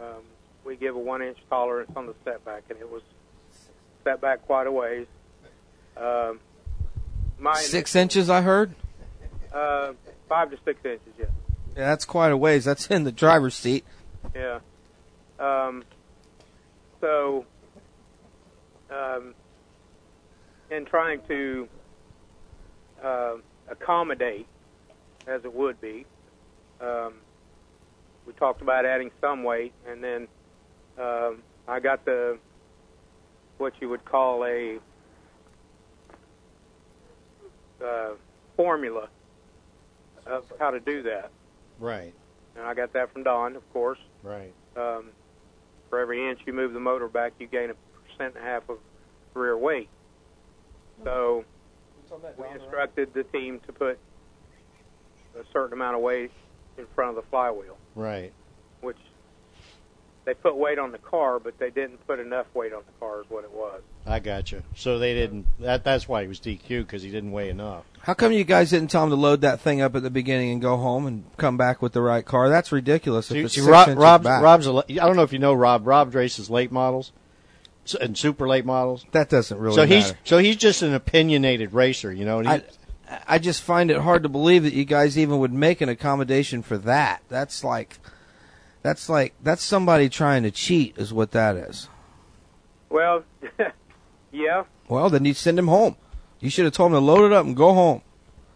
Um, 0.00 0.22
we 0.64 0.76
give 0.76 0.94
a 0.96 0.98
one 0.98 1.22
inch 1.22 1.38
tolerance 1.48 1.90
on 1.96 2.06
the 2.06 2.14
setback, 2.24 2.64
and 2.68 2.78
it 2.80 2.90
was 2.90 3.02
set 4.04 4.20
back 4.20 4.44
quite 4.46 4.66
a 4.66 4.72
ways. 4.72 5.06
Um, 5.96 6.40
my 7.38 7.54
Six 7.54 7.94
inches, 7.96 8.28
I 8.28 8.42
heard. 8.42 8.74
uh, 9.54 9.92
five 10.28 10.50
to 10.50 10.58
six 10.64 10.78
inches, 10.84 11.12
yes. 11.18 11.28
Yeah, 11.76 11.86
that's 11.86 12.04
quite 12.04 12.32
a 12.32 12.36
ways. 12.36 12.64
That's 12.64 12.86
in 12.88 13.04
the 13.04 13.12
driver's 13.12 13.54
seat. 13.54 13.84
Yeah. 14.34 14.58
Um, 15.38 15.84
so, 17.00 17.44
um, 18.90 19.34
in 20.70 20.84
trying 20.84 21.20
to 21.28 21.68
uh, 23.04 23.34
accommodate, 23.70 24.46
as 25.26 25.44
it 25.44 25.52
would 25.52 25.80
be, 25.80 26.06
um, 26.80 27.14
we 28.26 28.32
talked 28.34 28.62
about 28.62 28.84
adding 28.84 29.10
some 29.20 29.44
weight, 29.44 29.72
and 29.88 30.02
then 30.02 30.28
um, 30.98 31.42
I 31.68 31.80
got 31.80 32.04
the 32.04 32.38
what 33.58 33.72
you 33.80 33.88
would 33.88 34.04
call 34.04 34.44
a 34.44 34.78
uh, 37.82 38.10
formula 38.56 39.08
of 40.26 40.44
how 40.58 40.70
to 40.70 40.80
do 40.80 41.02
that. 41.04 41.30
Right. 41.78 42.12
And 42.56 42.66
I 42.66 42.74
got 42.74 42.92
that 42.94 43.12
from 43.12 43.22
Don, 43.22 43.56
of 43.56 43.72
course. 43.72 43.98
Right. 44.22 44.52
Um, 44.76 45.10
for 45.88 45.98
every 46.00 46.28
inch 46.28 46.40
you 46.46 46.52
move 46.52 46.72
the 46.72 46.80
motor 46.80 47.08
back, 47.08 47.32
you 47.38 47.46
gain 47.46 47.70
a 47.70 47.74
percent 48.08 48.34
and 48.36 48.44
a 48.44 48.48
half 48.48 48.68
of 48.68 48.78
rear 49.34 49.56
weight. 49.56 49.88
So 51.04 51.44
we 52.38 52.46
instructed 52.60 53.12
the 53.14 53.24
team 53.24 53.60
to 53.66 53.72
put 53.72 53.98
a 55.38 55.44
certain 55.52 55.74
amount 55.74 55.96
of 55.96 56.02
weight 56.02 56.30
in 56.78 56.86
front 56.94 57.10
of 57.10 57.16
the 57.22 57.28
flywheel, 57.30 57.76
Right. 57.94 58.32
which 58.80 58.96
they 60.24 60.34
put 60.34 60.56
weight 60.56 60.78
on 60.78 60.92
the 60.92 60.98
car, 60.98 61.38
but 61.38 61.58
they 61.58 61.70
didn't 61.70 62.04
put 62.06 62.18
enough 62.18 62.46
weight 62.54 62.72
on 62.72 62.82
the 62.86 62.92
car, 62.98 63.20
is 63.20 63.26
what 63.28 63.44
it 63.44 63.52
was. 63.52 63.82
I 64.06 64.20
got 64.20 64.52
you. 64.52 64.62
So 64.76 64.98
they 64.98 65.14
didn't. 65.14 65.46
That 65.58 65.82
that's 65.82 66.08
why 66.08 66.22
he 66.22 66.28
was 66.28 66.38
DQ 66.38 66.68
because 66.82 67.02
he 67.02 67.10
didn't 67.10 67.32
weigh 67.32 67.48
enough. 67.48 67.84
How 68.02 68.14
come 68.14 68.30
you 68.30 68.44
guys 68.44 68.70
didn't 68.70 68.88
tell 68.90 69.02
him 69.02 69.10
to 69.10 69.16
load 69.16 69.40
that 69.40 69.60
thing 69.60 69.80
up 69.80 69.96
at 69.96 70.02
the 70.04 70.10
beginning 70.10 70.52
and 70.52 70.62
go 70.62 70.76
home 70.76 71.06
and 71.06 71.24
come 71.38 71.56
back 71.56 71.82
with 71.82 71.92
the 71.92 72.00
right 72.00 72.24
car? 72.24 72.48
That's 72.48 72.70
ridiculous. 72.70 73.26
See, 73.26 73.40
if 73.40 73.46
it's 73.46 73.54
see, 73.54 73.62
six 73.62 73.70
Rob, 73.70 73.98
Rob's, 73.98 74.24
back. 74.24 74.42
Rob's 74.42 74.66
a, 74.66 74.72
le- 74.72 74.84
I 74.88 74.94
don't 74.94 75.16
know 75.16 75.24
if 75.24 75.32
you 75.32 75.40
know 75.40 75.52
Rob. 75.54 75.86
Rob 75.86 76.14
races 76.14 76.48
late 76.48 76.70
models 76.70 77.10
and 78.00 78.16
super 78.16 78.46
late 78.46 78.64
models. 78.64 79.04
That 79.10 79.28
doesn't 79.28 79.58
really 79.58 79.74
So 79.74 79.86
he's 79.86 80.04
matter. 80.04 80.18
so 80.24 80.38
he's 80.38 80.56
just 80.56 80.82
an 80.82 80.94
opinionated 80.94 81.72
racer, 81.72 82.12
you 82.12 82.24
know. 82.24 82.38
And 82.38 82.48
he, 82.48 82.54
I, 83.10 83.20
I 83.26 83.38
just 83.38 83.62
find 83.62 83.90
it 83.90 83.98
hard 83.98 84.22
to 84.22 84.28
believe 84.28 84.62
that 84.62 84.72
you 84.72 84.84
guys 84.84 85.18
even 85.18 85.38
would 85.40 85.52
make 85.52 85.80
an 85.80 85.88
accommodation 85.88 86.62
for 86.62 86.78
that. 86.78 87.22
That's 87.28 87.64
like, 87.64 87.98
that's 88.82 89.08
like 89.08 89.34
that's 89.42 89.64
somebody 89.64 90.08
trying 90.08 90.44
to 90.44 90.52
cheat, 90.52 90.96
is 90.96 91.12
what 91.12 91.32
that 91.32 91.56
is. 91.56 91.88
Well, 92.88 93.24
yeah, 94.36 94.64
Well, 94.88 95.10
then 95.10 95.24
you 95.24 95.34
send 95.34 95.58
him 95.58 95.68
home. 95.68 95.96
You 96.40 96.50
should 96.50 96.66
have 96.66 96.74
told 96.74 96.92
him 96.92 96.98
to 96.98 97.00
load 97.00 97.24
it 97.24 97.32
up 97.32 97.46
and 97.46 97.56
go 97.56 97.72
home. 97.72 98.02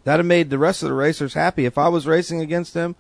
That'd 0.05 0.21
have 0.21 0.27
made 0.27 0.51
the 0.51 0.59
rest 0.59 0.83
of 0.83 0.89
the 0.89 0.95
racers 0.95 1.35
happy. 1.35 1.65
If 1.65 1.79
I 1.79 1.89
was 1.89 2.07
racing 2.07 2.41
against 2.41 2.75
him, 2.75 2.97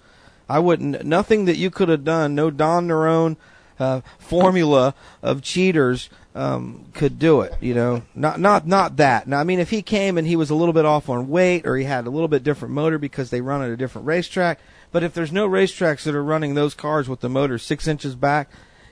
I 0.48 0.58
wouldn't. 0.58 1.04
Nothing 1.04 1.44
that 1.44 1.56
you 1.56 1.70
could 1.70 1.88
have 1.88 2.04
done. 2.04 2.34
No 2.34 2.50
Don 2.50 2.88
Nerone 2.88 3.36
uh, 3.78 4.00
formula 4.18 4.94
of 5.22 5.42
cheaters 5.42 6.10
um, 6.34 6.86
could 6.92 7.18
do 7.18 7.40
it. 7.42 7.54
You 7.60 7.74
know, 7.74 8.02
not 8.14 8.40
not 8.40 8.66
not 8.66 8.96
that. 8.96 9.26
Now, 9.28 9.40
I 9.40 9.44
mean, 9.44 9.60
if 9.60 9.70
he 9.70 9.82
came 9.82 10.18
and 10.18 10.26
he 10.26 10.36
was 10.36 10.50
a 10.50 10.54
little 10.54 10.74
bit 10.74 10.84
off 10.84 11.08
on 11.08 11.28
weight, 11.28 11.66
or 11.66 11.76
he 11.76 11.84
had 11.84 12.06
a 12.06 12.10
little 12.10 12.28
bit 12.28 12.42
different 12.42 12.74
motor 12.74 12.98
because 12.98 13.30
they 13.30 13.40
run 13.40 13.62
at 13.62 13.70
a 13.70 13.76
different 13.76 14.06
racetrack. 14.06 14.58
But 14.92 15.04
if 15.04 15.14
there's 15.14 15.32
no 15.32 15.48
racetracks 15.48 16.02
that 16.04 16.14
are 16.14 16.24
running 16.24 16.54
those 16.54 16.74
cars 16.74 17.08
with 17.08 17.20
the 17.20 17.28
motor 17.28 17.58
six 17.58 17.86
inches 17.86 18.14
back, 18.14 18.50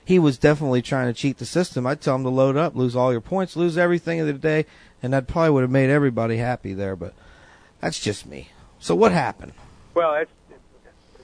he 0.09 0.17
was 0.17 0.39
definitely 0.39 0.81
trying 0.81 1.05
to 1.05 1.13
cheat 1.13 1.37
the 1.37 1.45
system. 1.45 1.85
I'd 1.85 2.01
tell 2.01 2.15
him 2.15 2.23
to 2.23 2.29
load 2.29 2.57
up, 2.57 2.75
lose 2.75 2.95
all 2.95 3.11
your 3.11 3.21
points, 3.21 3.55
lose 3.55 3.77
everything 3.77 4.19
of 4.19 4.25
the 4.25 4.33
day, 4.33 4.65
and 5.03 5.13
that 5.13 5.27
probably 5.27 5.51
would 5.51 5.61
have 5.61 5.69
made 5.69 5.91
everybody 5.91 6.37
happy 6.37 6.73
there. 6.73 6.95
But 6.95 7.13
that's 7.79 7.99
just 7.99 8.25
me. 8.25 8.49
So 8.79 8.95
what 8.95 9.11
happened? 9.11 9.53
Well, 9.93 10.13
that's, 10.13 10.31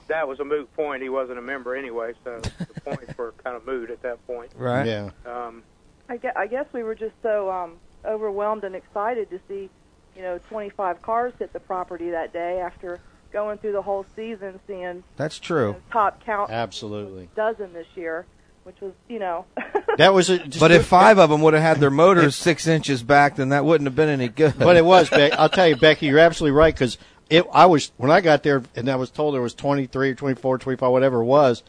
that 0.05 0.27
was 0.27 0.39
a 0.39 0.45
moot 0.45 0.71
point. 0.75 1.01
He 1.01 1.09
wasn't 1.09 1.39
a 1.39 1.41
member 1.41 1.75
anyway, 1.75 2.13
so 2.23 2.39
the 2.39 2.81
points 2.85 3.17
were 3.17 3.33
kind 3.43 3.55
of 3.55 3.65
moot 3.65 3.89
at 3.89 4.03
that 4.03 4.23
point. 4.27 4.51
Right. 4.55 4.85
Yeah. 4.85 5.09
Um, 5.25 5.63
I 6.07 6.17
guess, 6.17 6.33
I 6.35 6.45
guess 6.45 6.67
we 6.71 6.83
were 6.83 6.93
just 6.93 7.15
so 7.23 7.49
um, 7.49 7.77
overwhelmed 8.05 8.65
and 8.65 8.75
excited 8.75 9.31
to 9.31 9.39
see, 9.47 9.67
you 10.15 10.21
know, 10.21 10.39
25 10.49 11.01
cars 11.01 11.33
hit 11.39 11.53
the 11.53 11.59
property 11.59 12.11
that 12.11 12.33
day 12.33 12.59
after 12.59 12.99
going 13.33 13.57
through 13.57 13.71
the 13.71 13.81
whole 13.81 14.05
season, 14.15 14.59
seeing 14.67 15.03
That's 15.17 15.39
true. 15.39 15.75
top 15.91 16.23
count 16.23 16.51
Absolutely. 16.51 17.29
dozen 17.35 17.73
this 17.73 17.87
year, 17.95 18.27
which 18.65 18.81
was, 18.81 18.93
you 19.07 19.19
know, 19.19 19.45
That 19.97 20.13
was 20.13 20.29
a, 20.29 20.39
just 20.39 20.59
But 20.59 20.71
if 20.71 20.85
five 20.85 21.19
of 21.19 21.29
them 21.29 21.41
would 21.41 21.53
have 21.53 21.63
had 21.63 21.77
their 21.77 21.91
motors 21.91 22.35
six 22.35 22.67
inches 22.67 23.01
back, 23.01 23.37
then 23.37 23.49
that 23.49 23.63
wouldn't 23.63 23.87
have 23.87 23.95
been 23.95 24.09
any 24.09 24.27
good. 24.27 24.57
but 24.57 24.75
it 24.75 24.83
was. 24.83 25.09
Beck, 25.09 25.33
I'll 25.33 25.49
tell 25.49 25.67
you, 25.67 25.77
Becky, 25.77 26.07
you're 26.07 26.19
absolutely 26.19 26.57
right 26.57 26.73
because 26.73 26.97
it. 27.29 27.45
I 27.53 27.65
was 27.67 27.91
when 27.97 28.11
I 28.11 28.21
got 28.21 28.43
there 28.43 28.63
and 28.75 28.89
I 28.89 28.97
was 28.97 29.09
told 29.09 29.33
there 29.33 29.41
was 29.41 29.53
23 29.53 30.11
or 30.11 30.15
24, 30.15 30.57
25, 30.57 30.91
whatever 30.91 31.21
it 31.21 31.25
was. 31.25 31.63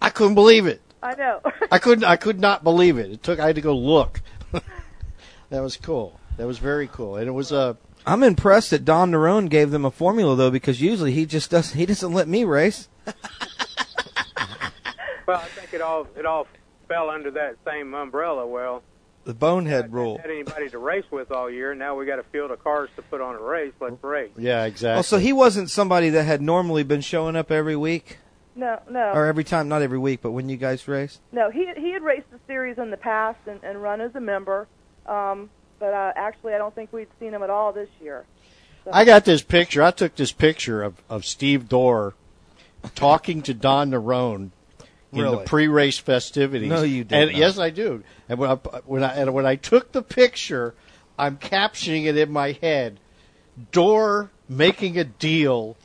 I 0.00 0.10
couldn't 0.10 0.34
believe 0.34 0.66
it. 0.66 0.82
I 1.02 1.14
know. 1.14 1.40
I 1.72 1.78
couldn't. 1.78 2.04
I 2.04 2.16
could 2.16 2.38
not 2.38 2.64
believe 2.64 2.98
it. 2.98 3.10
It 3.10 3.22
took. 3.22 3.40
I 3.40 3.46
had 3.46 3.54
to 3.54 3.62
go 3.62 3.76
look. 3.76 4.20
that 4.52 5.60
was 5.60 5.76
cool. 5.76 6.20
That 6.36 6.46
was 6.46 6.58
very 6.58 6.88
cool, 6.88 7.16
and 7.16 7.26
it 7.26 7.32
was 7.32 7.50
uh, 7.50 7.74
I'm 8.06 8.22
impressed 8.22 8.70
that 8.70 8.84
Don 8.84 9.10
Nerone 9.10 9.48
gave 9.48 9.70
them 9.70 9.84
a 9.84 9.90
formula 9.90 10.36
though, 10.36 10.50
because 10.50 10.80
usually 10.80 11.12
he 11.12 11.24
just 11.24 11.50
doesn't. 11.50 11.78
He 11.78 11.86
doesn't 11.86 12.12
let 12.12 12.28
me 12.28 12.44
race. 12.44 12.88
Well, 15.28 15.40
I 15.40 15.48
think 15.48 15.74
it 15.74 15.80
all 15.82 16.06
it 16.16 16.24
all 16.26 16.46
fell 16.88 17.10
under 17.10 17.30
that 17.32 17.56
same 17.66 17.94
umbrella. 17.94 18.46
Well, 18.46 18.82
The 19.24 19.34
bonehead 19.34 19.92
rule. 19.92 20.16
had 20.18 20.30
anybody 20.30 20.70
to 20.70 20.78
race 20.78 21.04
with 21.10 21.30
all 21.30 21.50
year. 21.50 21.74
Now 21.74 21.94
we 21.96 22.06
got 22.06 22.18
a 22.18 22.22
field 22.24 22.50
of 22.50 22.64
cars 22.64 22.88
to 22.96 23.02
put 23.02 23.20
on 23.20 23.34
a 23.34 23.42
race. 23.42 23.74
Let's 23.78 24.02
race. 24.02 24.30
yeah, 24.38 24.64
exactly. 24.64 25.00
Oh, 25.00 25.02
so 25.02 25.18
he 25.18 25.34
wasn't 25.34 25.70
somebody 25.70 26.08
that 26.10 26.24
had 26.24 26.40
normally 26.40 26.82
been 26.82 27.02
showing 27.02 27.36
up 27.36 27.50
every 27.52 27.76
week 27.76 28.18
no, 28.56 28.80
no. 28.90 29.12
or 29.12 29.26
every 29.26 29.44
time, 29.44 29.68
not 29.68 29.82
every 29.82 29.98
week, 29.98 30.20
but 30.22 30.32
when 30.32 30.48
you 30.48 30.56
guys 30.56 30.88
raced. 30.88 31.20
No, 31.30 31.50
he 31.50 31.70
he 31.76 31.92
had 31.92 32.02
raced 32.02 32.30
the 32.30 32.40
series 32.46 32.78
in 32.78 32.90
the 32.90 32.96
past 32.96 33.38
and, 33.46 33.60
and 33.62 33.82
run 33.82 34.00
as 34.00 34.14
a 34.14 34.20
member, 34.20 34.66
um, 35.06 35.50
but 35.78 35.92
uh, 35.92 36.12
actually 36.16 36.54
I 36.54 36.58
don't 36.58 36.74
think 36.74 36.90
we'd 36.90 37.08
seen 37.20 37.34
him 37.34 37.42
at 37.42 37.50
all 37.50 37.72
this 37.72 37.90
year. 38.00 38.24
So, 38.84 38.92
I 38.94 39.04
got 39.04 39.26
this 39.26 39.42
picture. 39.42 39.82
I 39.82 39.90
took 39.90 40.14
this 40.16 40.32
picture 40.32 40.82
of, 40.82 41.02
of 41.10 41.26
Steve 41.26 41.68
Dorr 41.68 42.14
talking 42.94 43.42
to 43.42 43.52
Don 43.52 43.90
Nerone 43.90 44.52
in 45.12 45.20
Really? 45.22 45.36
the 45.38 45.44
pre-race 45.44 45.98
festivities. 45.98 46.68
No, 46.68 46.82
you 46.82 47.04
did 47.04 47.16
And 47.18 47.30
not. 47.32 47.38
yes, 47.38 47.58
I 47.58 47.70
do. 47.70 48.02
And 48.28 48.38
when 48.38 48.50
I 48.50 48.54
when 48.84 49.02
I 49.04 49.14
and 49.14 49.32
when 49.34 49.46
I 49.46 49.56
took 49.56 49.92
the 49.92 50.02
picture, 50.02 50.74
I'm 51.18 51.36
captioning 51.38 52.04
it 52.06 52.16
in 52.16 52.30
my 52.30 52.52
head. 52.52 53.00
Dorr 53.72 54.30
making 54.48 54.98
a 54.98 55.04
deal 55.04 55.76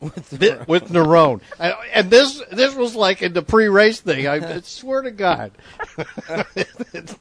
with 0.00 0.32
with 0.68 0.90
Nerone, 0.90 1.40
and, 1.60 1.74
and 1.94 2.10
this 2.10 2.42
this 2.50 2.74
was 2.74 2.94
like 2.96 3.22
in 3.22 3.32
the 3.32 3.42
pre-race 3.42 4.00
thing. 4.00 4.26
I 4.26 4.60
swear 4.62 5.02
to 5.02 5.10
God, 5.12 5.52
it, 6.56 7.16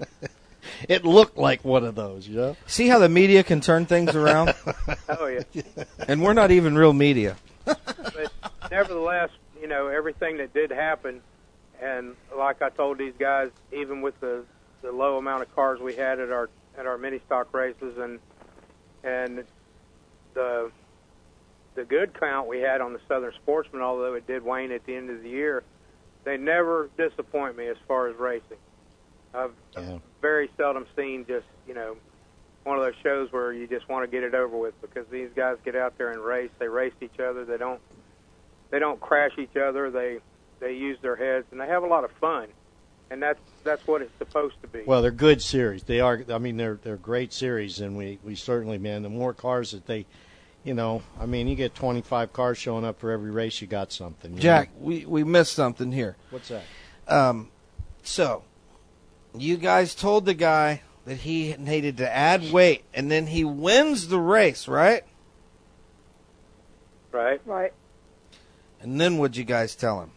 it 0.88 1.04
looked 1.04 1.36
like 1.36 1.64
one 1.64 1.84
of 1.84 1.94
those. 1.94 2.26
You 2.26 2.36
know. 2.36 2.56
See 2.66 2.88
how 2.88 2.98
the 2.98 3.08
media 3.08 3.44
can 3.44 3.60
turn 3.60 3.86
things 3.86 4.14
around, 4.16 4.54
Oh 5.08 5.26
yeah. 5.26 5.42
and 6.08 6.22
we're 6.22 6.32
not 6.32 6.50
even 6.50 6.74
real 6.76 6.92
media. 6.94 7.36
but 7.64 8.32
nevertheless, 8.70 9.30
you 9.62 9.68
know 9.68 9.86
everything 9.86 10.38
that 10.38 10.52
did 10.52 10.70
happen, 10.70 11.22
and 11.80 12.16
like 12.36 12.60
I 12.60 12.68
told 12.68 12.98
these 12.98 13.14
guys, 13.18 13.50
even 13.72 14.02
with 14.02 14.18
the 14.20 14.44
the 14.82 14.90
low 14.90 15.16
amount 15.16 15.42
of 15.42 15.54
cars 15.54 15.78
we 15.80 15.94
had 15.94 16.18
at 16.18 16.30
our 16.30 16.50
at 16.76 16.84
our 16.86 16.98
mini 16.98 17.20
stock 17.24 17.54
races, 17.54 17.96
and 17.96 18.18
and 19.04 19.44
the 20.34 20.72
the 21.76 21.84
good 21.84 22.18
count 22.18 22.48
we 22.48 22.60
had 22.60 22.80
on 22.80 22.92
the 22.92 22.98
Southern 23.08 23.32
Sportsman, 23.42 23.80
although 23.80 24.14
it 24.14 24.26
did 24.26 24.44
wane 24.44 24.72
at 24.72 24.84
the 24.84 24.94
end 24.94 25.08
of 25.08 25.22
the 25.22 25.28
year, 25.30 25.62
they 26.24 26.36
never 26.36 26.90
disappoint 26.98 27.56
me 27.56 27.68
as 27.68 27.76
far 27.86 28.08
as 28.08 28.16
racing. 28.16 28.58
I've 29.32 29.54
Yeah. 29.76 29.98
very 30.20 30.50
seldom 30.56 30.86
seen 30.96 31.24
just 31.26 31.46
you 31.68 31.74
know 31.74 31.96
one 32.64 32.78
of 32.78 32.84
those 32.84 32.96
shows 33.02 33.32
where 33.32 33.52
you 33.52 33.68
just 33.68 33.88
want 33.88 34.04
to 34.04 34.10
get 34.10 34.24
it 34.24 34.34
over 34.34 34.56
with 34.56 34.74
because 34.80 35.06
these 35.10 35.30
guys 35.36 35.56
get 35.64 35.76
out 35.76 35.96
there 35.98 36.10
and 36.10 36.20
race. 36.20 36.50
They 36.58 36.68
race 36.68 36.92
each 37.00 37.20
other. 37.20 37.44
They 37.44 37.58
don't 37.58 37.80
they 38.72 38.78
don't 38.80 38.98
crash 38.98 39.32
each 39.38 39.56
other. 39.56 39.90
They 39.90 40.18
they 40.58 40.72
use 40.72 40.98
their 41.02 41.14
heads 41.14 41.46
and 41.52 41.60
they 41.60 41.66
have 41.68 41.84
a 41.84 41.86
lot 41.86 42.02
of 42.02 42.10
fun, 42.12 42.48
and 43.10 43.22
that's 43.22 43.38
that's 43.62 43.86
what 43.86 44.02
it's 44.02 44.16
supposed 44.18 44.56
to 44.62 44.68
be. 44.68 44.82
Well, 44.84 45.02
they're 45.02 45.12
good 45.12 45.40
series. 45.40 45.84
They 45.84 46.00
are. 46.00 46.24
I 46.28 46.38
mean, 46.38 46.56
they're 46.56 46.80
they're 46.82 46.96
great 46.96 47.32
series, 47.32 47.78
and 47.78 47.96
we 47.96 48.18
we 48.24 48.34
certainly, 48.34 48.78
man, 48.78 49.02
the 49.02 49.10
more 49.10 49.34
cars 49.34 49.70
that 49.72 49.86
they, 49.86 50.06
you 50.64 50.74
know, 50.74 51.02
I 51.20 51.26
mean, 51.26 51.46
you 51.46 51.54
get 51.54 51.74
25 51.74 52.32
cars 52.32 52.58
showing 52.58 52.84
up 52.84 52.98
for 52.98 53.10
every 53.10 53.30
race, 53.30 53.60
you 53.60 53.68
got 53.68 53.92
something. 53.92 54.32
you 54.34 54.40
Jack, 54.40 54.70
know? 54.74 54.86
we 54.86 55.04
we 55.04 55.22
missed 55.22 55.52
something 55.52 55.92
here. 55.92 56.16
what's 56.30 56.48
that? 56.48 56.64
Um, 57.06 57.50
so 58.02 58.42
you 59.36 59.58
guys 59.58 59.94
told 59.94 60.24
the 60.24 60.34
guy 60.34 60.82
that 61.04 61.18
he 61.18 61.54
needed 61.58 61.98
to 61.98 62.10
add 62.10 62.50
weight, 62.52 62.84
and 62.94 63.10
then 63.10 63.26
he 63.26 63.44
wins 63.44 64.08
the 64.08 64.18
race, 64.18 64.66
right? 64.66 65.04
right? 67.10 67.40
right. 67.44 67.72
And 68.82 69.00
then 69.00 69.18
what'd 69.18 69.36
you 69.36 69.44
guys 69.44 69.74
tell 69.74 70.00
him? 70.02 70.10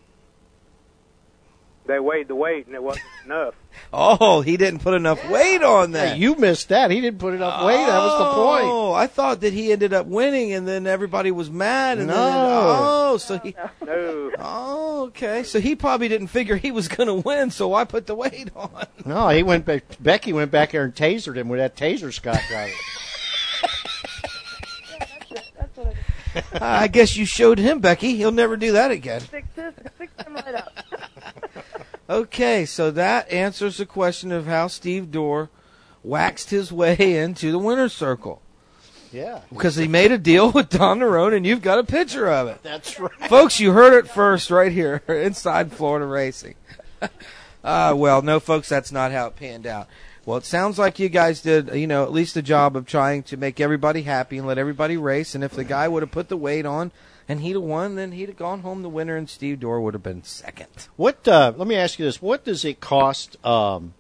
They 1.88 2.00
weighed 2.00 2.28
the 2.28 2.36
weight 2.36 2.66
and 2.66 2.74
it 2.74 2.82
wasn't 2.82 3.06
enough. 3.26 3.54
Oh, 3.94 4.42
he 4.42 4.58
didn't 4.58 4.80
put 4.80 4.96
enough 4.96 5.24
weight 5.30 5.62
on 5.62 5.92
that. 5.92 6.14
Hey, 6.16 6.18
you 6.20 6.36
missed 6.36 6.70
that. 6.70 6.90
He 6.90 7.00
didn't 7.00 7.20
put 7.20 7.36
enough 7.36 7.64
weight. 7.64 7.76
That 7.76 8.00
was 8.00 8.18
the 8.18 8.34
point. 8.42 8.64
Oh, 8.66 8.94
I 8.94 9.06
thought 9.06 9.42
that 9.42 9.54
he 9.54 9.72
ended 9.72 9.94
up 9.94 10.08
winning, 10.08 10.54
and 10.54 10.68
then 10.68 10.88
everybody 10.88 11.30
was 11.30 11.52
mad. 11.52 12.00
And 12.00 12.10
then, 12.10 12.16
No. 12.18 12.24
oh, 13.14 13.18
so 13.18 13.38
he. 13.38 13.54
No, 13.86 14.32
Oh, 14.40 15.04
okay. 15.10 15.44
So 15.44 15.60
he 15.60 15.76
probably 15.76 16.08
didn't 16.08 16.28
figure 16.28 16.56
he 16.56 16.72
was 16.72 16.88
going 16.88 17.08
to 17.08 17.14
win, 17.16 17.52
so 17.52 17.74
I 17.76 17.84
put 17.84 18.08
the 18.08 18.16
weight 18.16 18.50
on. 18.56 18.88
No, 19.06 19.30
he 19.30 19.44
went 19.44 19.66
back. 19.66 19.84
Becky 20.00 20.34
went 20.34 20.50
back 20.52 20.72
there 20.72 20.86
and 20.86 20.96
tasered 20.96 21.36
him 21.36 21.50
with 21.50 21.60
that 21.60 21.76
taser 21.76 22.12
Scott 22.12 22.40
got. 22.50 22.70
That's 25.60 25.78
what 25.78 25.94
I 26.54 26.84
I 26.84 26.88
guess 26.88 27.16
you 27.16 27.26
showed 27.26 27.60
him, 27.60 27.80
Becky. 27.80 28.16
He'll 28.16 28.32
never 28.32 28.58
do 28.58 28.74
that 28.74 28.92
again. 28.92 29.22
fixed 29.22 29.56
this, 29.56 29.74
fixed 29.98 30.22
him 30.22 30.36
right 30.36 30.56
up. 30.56 30.72
Okay, 32.08 32.66
so 32.66 32.92
that 32.92 33.32
answers 33.32 33.78
the 33.78 33.86
question 33.88 34.32
of 34.32 34.46
how 34.46 34.68
Steve 34.68 35.10
Dorr 35.10 35.50
waxed 36.04 36.52
his 36.52 36.72
way 36.72 36.96
into 37.18 37.52
the 37.52 37.58
winner's 37.58 37.94
circle. 37.94 38.44
Yeah, 39.12 39.42
Because 39.50 39.76
he 39.76 39.88
made 39.88 40.12
a 40.12 40.18
deal 40.18 40.52
with 40.52 40.70
Don 40.70 41.00
Nerone, 41.00 41.36
and 41.36 41.48
you've 41.48 41.62
got 41.62 41.80
a 41.80 41.84
picture 41.84 42.30
of 42.30 42.48
it. 42.48 42.62
that's 42.62 43.00
right. 43.00 43.30
folks, 43.30 43.60
you 43.60 43.72
heard 43.72 43.94
it 43.94 44.08
first 44.10 44.52
right 44.52 44.72
here 44.72 45.02
inside 45.08 45.72
Florida 45.72 46.06
Racing. 46.06 46.56
uh, 47.64 47.94
well, 47.96 48.22
no, 48.22 48.40
folks, 48.40 48.70
that's 48.70 48.92
not 48.92 49.12
how 49.12 49.28
it 49.28 49.36
panned 49.36 49.66
out. 49.66 49.88
Well, 50.26 50.38
it 50.38 50.46
sounds 50.46 50.80
like 50.80 50.98
you 50.98 51.08
guys 51.08 51.42
did, 51.42 51.70
you 51.76 51.86
know, 51.86 52.04
at 52.04 52.12
least 52.12 52.36
a 52.36 52.42
job 52.42 52.76
of 52.76 52.88
trying 52.88 53.22
to 53.24 53.38
make 53.38 53.60
everybody 53.60 54.02
happy 54.02 54.40
and 54.40 54.48
let 54.48 54.58
everybody 54.58 54.98
race. 54.98 55.36
And 55.36 55.44
if 55.44 55.52
the 55.52 55.64
guy 55.64 55.88
would 55.88 56.02
have 56.02 56.12
put 56.12 56.30
the 56.30 56.38
weight 56.38 56.66
on 56.66 56.92
and 57.30 57.42
he'd 57.42 57.54
have 57.54 57.62
won, 57.62 57.94
then 57.96 58.12
he'd 58.12 58.30
have 58.30 58.38
gone 58.38 58.62
home 58.62 58.82
the 58.82 58.90
winner, 58.90 59.16
and 59.16 59.30
Steve 59.30 59.60
Dorr 59.60 59.80
would 59.82 59.94
have 59.94 60.04
been 60.04 60.24
second. 60.24 60.88
What? 60.96 61.28
Uh, 61.28 61.54
let 61.56 61.68
me 61.68 61.76
ask 61.76 62.00
you 62.00 62.06
this: 62.06 62.22
What 62.22 62.44
does 62.44 62.66
it 62.66 62.80
cost? 62.80 63.44
Um, 63.46 63.94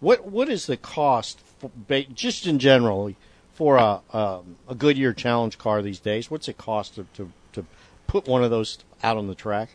what 0.00 0.26
What 0.26 0.48
is 0.48 0.66
the 0.66 0.76
cost, 0.76 1.40
for, 1.40 1.70
just 2.14 2.46
in 2.46 2.58
general, 2.58 3.14
for 3.54 3.76
a 3.76 4.00
um, 4.12 4.56
a 4.68 4.74
Goodyear 4.74 5.12
Challenge 5.12 5.56
car 5.58 5.82
these 5.82 6.00
days? 6.00 6.30
What's 6.30 6.48
it 6.48 6.58
cost 6.58 6.94
to, 6.96 7.06
to 7.14 7.30
to 7.52 7.66
put 8.06 8.26
one 8.26 8.44
of 8.44 8.50
those 8.50 8.78
out 9.02 9.16
on 9.16 9.26
the 9.26 9.34
track? 9.34 9.70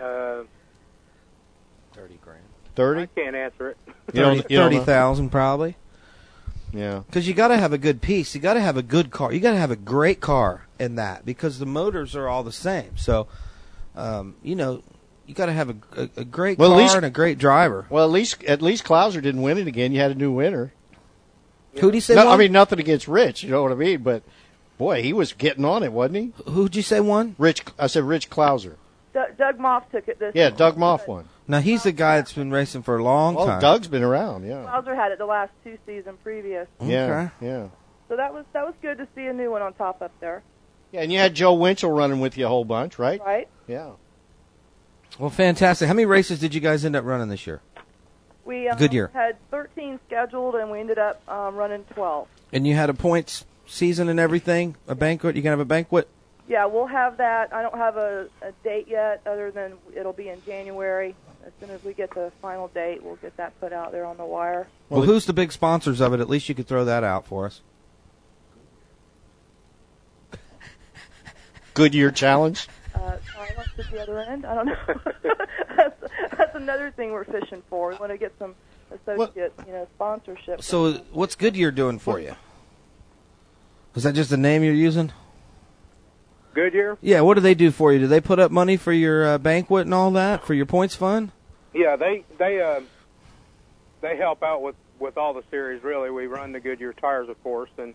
uh, 0.00 0.42
Thirty 0.42 0.59
grand. 2.80 3.00
I 3.00 3.06
Thirty? 3.06 3.22
can't 3.24 3.36
answer 3.36 3.70
it. 3.70 3.76
You 4.12 4.22
don't- 4.22 4.36
you 4.50 4.56
don't 4.58 4.66
Thirty 4.66 4.76
know? 4.78 4.84
thousand 4.84 5.30
probably. 5.30 5.76
Yeah. 6.72 7.02
Because 7.06 7.26
you 7.26 7.34
got 7.34 7.48
to 7.48 7.56
have 7.56 7.72
a 7.72 7.78
good 7.78 8.00
piece. 8.00 8.34
You 8.34 8.40
got 8.40 8.54
to 8.54 8.60
have 8.60 8.76
a 8.76 8.82
good 8.82 9.10
car. 9.10 9.32
You 9.32 9.40
got 9.40 9.52
to 9.52 9.56
have 9.58 9.70
a 9.72 9.76
great 9.76 10.20
car 10.20 10.66
in 10.78 10.94
that 10.96 11.24
because 11.26 11.58
the 11.58 11.66
motors 11.66 12.14
are 12.14 12.28
all 12.28 12.42
the 12.44 12.52
same. 12.52 12.96
So, 12.96 13.26
um, 13.96 14.36
you 14.42 14.54
know, 14.54 14.82
you 15.26 15.34
got 15.34 15.46
to 15.46 15.52
have 15.52 15.70
a, 15.70 15.76
a, 15.96 16.10
a 16.18 16.24
great 16.24 16.58
Well, 16.58 16.70
at 16.70 16.74
car 16.74 16.82
least- 16.82 16.94
and 16.96 17.04
a 17.06 17.10
great 17.10 17.38
driver. 17.38 17.86
Well, 17.90 18.04
at 18.04 18.10
least 18.10 18.44
at 18.44 18.62
least 18.62 18.84
Clouser 18.84 19.20
didn't 19.20 19.42
win 19.42 19.58
it 19.58 19.66
again. 19.66 19.92
You 19.92 20.00
had 20.00 20.12
a 20.12 20.14
new 20.14 20.30
winner. 20.32 20.72
Who'd 21.80 21.94
he 21.94 22.00
say 22.00 22.14
No, 22.14 22.26
won? 22.26 22.34
I 22.34 22.36
mean 22.36 22.52
nothing 22.52 22.80
against 22.80 23.06
Rich. 23.08 23.42
You 23.44 23.50
know 23.50 23.62
what 23.62 23.70
I 23.72 23.76
mean? 23.76 24.02
But 24.02 24.22
boy, 24.78 25.02
he 25.02 25.12
was 25.12 25.32
getting 25.32 25.64
on 25.64 25.82
it, 25.82 25.92
wasn't 25.92 26.16
he? 26.16 26.32
Who'd 26.50 26.74
you 26.74 26.82
say 26.82 27.00
won? 27.00 27.36
Rich. 27.38 27.62
I 27.78 27.86
said 27.88 28.04
Rich 28.04 28.28
Clouser. 28.30 28.74
Doug, 29.12 29.36
Doug 29.36 29.58
Moff 29.58 29.90
took 29.90 30.06
it 30.08 30.18
this 30.20 30.32
Yeah, 30.36 30.50
Doug 30.50 30.76
Moff 30.76 31.06
won. 31.08 31.28
Now 31.50 31.60
he's 31.60 31.82
the 31.82 31.92
guy 31.92 32.16
that's 32.16 32.32
been 32.32 32.50
racing 32.50 32.82
for 32.82 32.96
a 32.98 33.02
long 33.02 33.36
Oh, 33.36 33.44
time. 33.46 33.60
Doug's 33.60 33.88
been 33.88 34.02
around, 34.04 34.46
yeah. 34.46 34.64
Clouser 34.64 34.94
had 34.94 35.10
it 35.12 35.18
the 35.18 35.26
last 35.26 35.52
two 35.64 35.76
seasons 35.84 36.16
previous. 36.22 36.68
Yeah, 36.80 37.30
yeah. 37.40 37.68
So 38.08 38.16
that 38.16 38.32
was 38.32 38.44
that 38.52 38.64
was 38.64 38.74
good 38.82 38.98
to 38.98 39.08
see 39.14 39.26
a 39.26 39.32
new 39.32 39.50
one 39.50 39.60
on 39.62 39.72
top 39.74 40.00
up 40.00 40.12
there. 40.20 40.42
Yeah, 40.92 41.02
and 41.02 41.12
you 41.12 41.18
had 41.18 41.34
Joe 41.34 41.54
Winchell 41.54 41.90
running 41.90 42.20
with 42.20 42.36
you 42.38 42.46
a 42.46 42.48
whole 42.48 42.64
bunch, 42.64 42.98
right? 42.98 43.20
Right. 43.20 43.48
Yeah. 43.68 43.90
Well, 45.18 45.30
fantastic. 45.30 45.86
How 45.88 45.94
many 45.94 46.06
races 46.06 46.40
did 46.40 46.54
you 46.54 46.60
guys 46.60 46.84
end 46.84 46.96
up 46.96 47.04
running 47.04 47.28
this 47.28 47.46
year? 47.46 47.60
We 48.44 48.68
um, 48.68 48.78
Goodyear. 48.78 49.10
had 49.12 49.36
13 49.50 50.00
scheduled, 50.06 50.54
and 50.54 50.70
we 50.70 50.80
ended 50.80 50.98
up 50.98 51.20
um, 51.28 51.54
running 51.56 51.84
12. 51.94 52.26
And 52.52 52.66
you 52.66 52.74
had 52.74 52.90
a 52.90 52.94
points 52.94 53.44
season 53.66 54.08
and 54.08 54.18
everything, 54.18 54.76
a 54.88 54.94
banquet. 54.94 55.36
You 55.36 55.42
can 55.42 55.50
have 55.50 55.60
a 55.60 55.64
banquet. 55.64 56.08
Yeah, 56.48 56.66
we'll 56.66 56.86
have 56.86 57.18
that. 57.18 57.52
I 57.52 57.62
don't 57.62 57.76
have 57.76 57.96
a, 57.96 58.28
a 58.42 58.50
date 58.64 58.88
yet, 58.88 59.20
other 59.26 59.50
than 59.52 59.74
it'll 59.94 60.12
be 60.12 60.28
in 60.30 60.42
January. 60.44 61.14
As 61.46 61.52
soon 61.58 61.70
as 61.70 61.82
we 61.82 61.94
get 61.94 62.14
the 62.14 62.30
final 62.42 62.68
date, 62.68 63.02
we'll 63.02 63.16
get 63.16 63.36
that 63.36 63.58
put 63.60 63.72
out 63.72 63.92
there 63.92 64.04
on 64.04 64.16
the 64.16 64.24
wire. 64.24 64.68
Well, 64.88 65.02
who's 65.02 65.26
the 65.26 65.32
big 65.32 65.52
sponsors 65.52 66.00
of 66.00 66.12
it? 66.12 66.20
At 66.20 66.28
least 66.28 66.48
you 66.48 66.54
could 66.54 66.66
throw 66.66 66.84
that 66.84 67.02
out 67.02 67.26
for 67.26 67.46
us. 67.46 67.62
Goodyear 71.74 72.10
Challenge. 72.10 72.68
Uh, 72.94 73.16
Silence 73.34 73.68
at 73.78 73.90
the 73.90 74.02
other 74.02 74.20
end. 74.20 74.44
I 74.44 74.54
don't 74.54 74.66
know. 74.66 74.76
that's, 75.76 76.12
that's 76.36 76.54
another 76.54 76.90
thing 76.90 77.12
we're 77.12 77.24
fishing 77.24 77.62
for. 77.70 77.90
We 77.90 77.96
want 77.96 78.12
to 78.12 78.18
get 78.18 78.34
some 78.38 78.54
associate, 78.90 79.52
you 79.66 79.72
know, 79.72 79.88
sponsorship. 79.94 80.62
So, 80.62 80.94
what's 81.12 81.36
Goodyear 81.36 81.70
doing 81.70 81.98
for 81.98 82.18
you? 82.18 82.34
Is 83.94 84.02
that 84.02 84.14
just 84.14 84.30
the 84.30 84.36
name 84.36 84.62
you're 84.62 84.74
using? 84.74 85.12
Goodyear? 86.54 86.98
Yeah. 87.00 87.20
What 87.20 87.34
do 87.34 87.40
they 87.40 87.54
do 87.54 87.70
for 87.70 87.92
you? 87.92 88.00
Do 88.00 88.06
they 88.06 88.20
put 88.20 88.38
up 88.38 88.50
money 88.50 88.76
for 88.76 88.92
your 88.92 89.26
uh, 89.26 89.38
banquet 89.38 89.86
and 89.86 89.94
all 89.94 90.10
that 90.12 90.44
for 90.44 90.54
your 90.54 90.66
points 90.66 90.94
fund? 90.94 91.32
Yeah, 91.72 91.96
they 91.96 92.24
they 92.38 92.60
uh, 92.60 92.80
they 94.00 94.16
help 94.16 94.42
out 94.42 94.62
with 94.62 94.74
with 94.98 95.16
all 95.16 95.32
the 95.32 95.44
series. 95.50 95.82
Really, 95.82 96.10
we 96.10 96.26
run 96.26 96.52
the 96.52 96.60
Goodyear 96.60 96.92
tires, 96.92 97.28
of 97.28 97.42
course, 97.42 97.70
and 97.78 97.94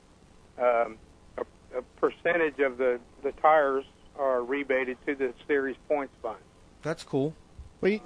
um, 0.58 0.98
a, 1.38 1.46
a 1.78 1.82
percentage 2.00 2.60
of 2.60 2.78
the 2.78 3.00
the 3.24 3.32
tires 3.34 3.86
are 4.18 4.44
rebated 4.44 4.98
to 5.06 5.16
the 5.16 5.34
series 5.48 5.76
points 5.88 6.14
fund. 6.22 6.38
That's 6.82 7.04
cool. 7.04 7.34
We, 7.82 8.02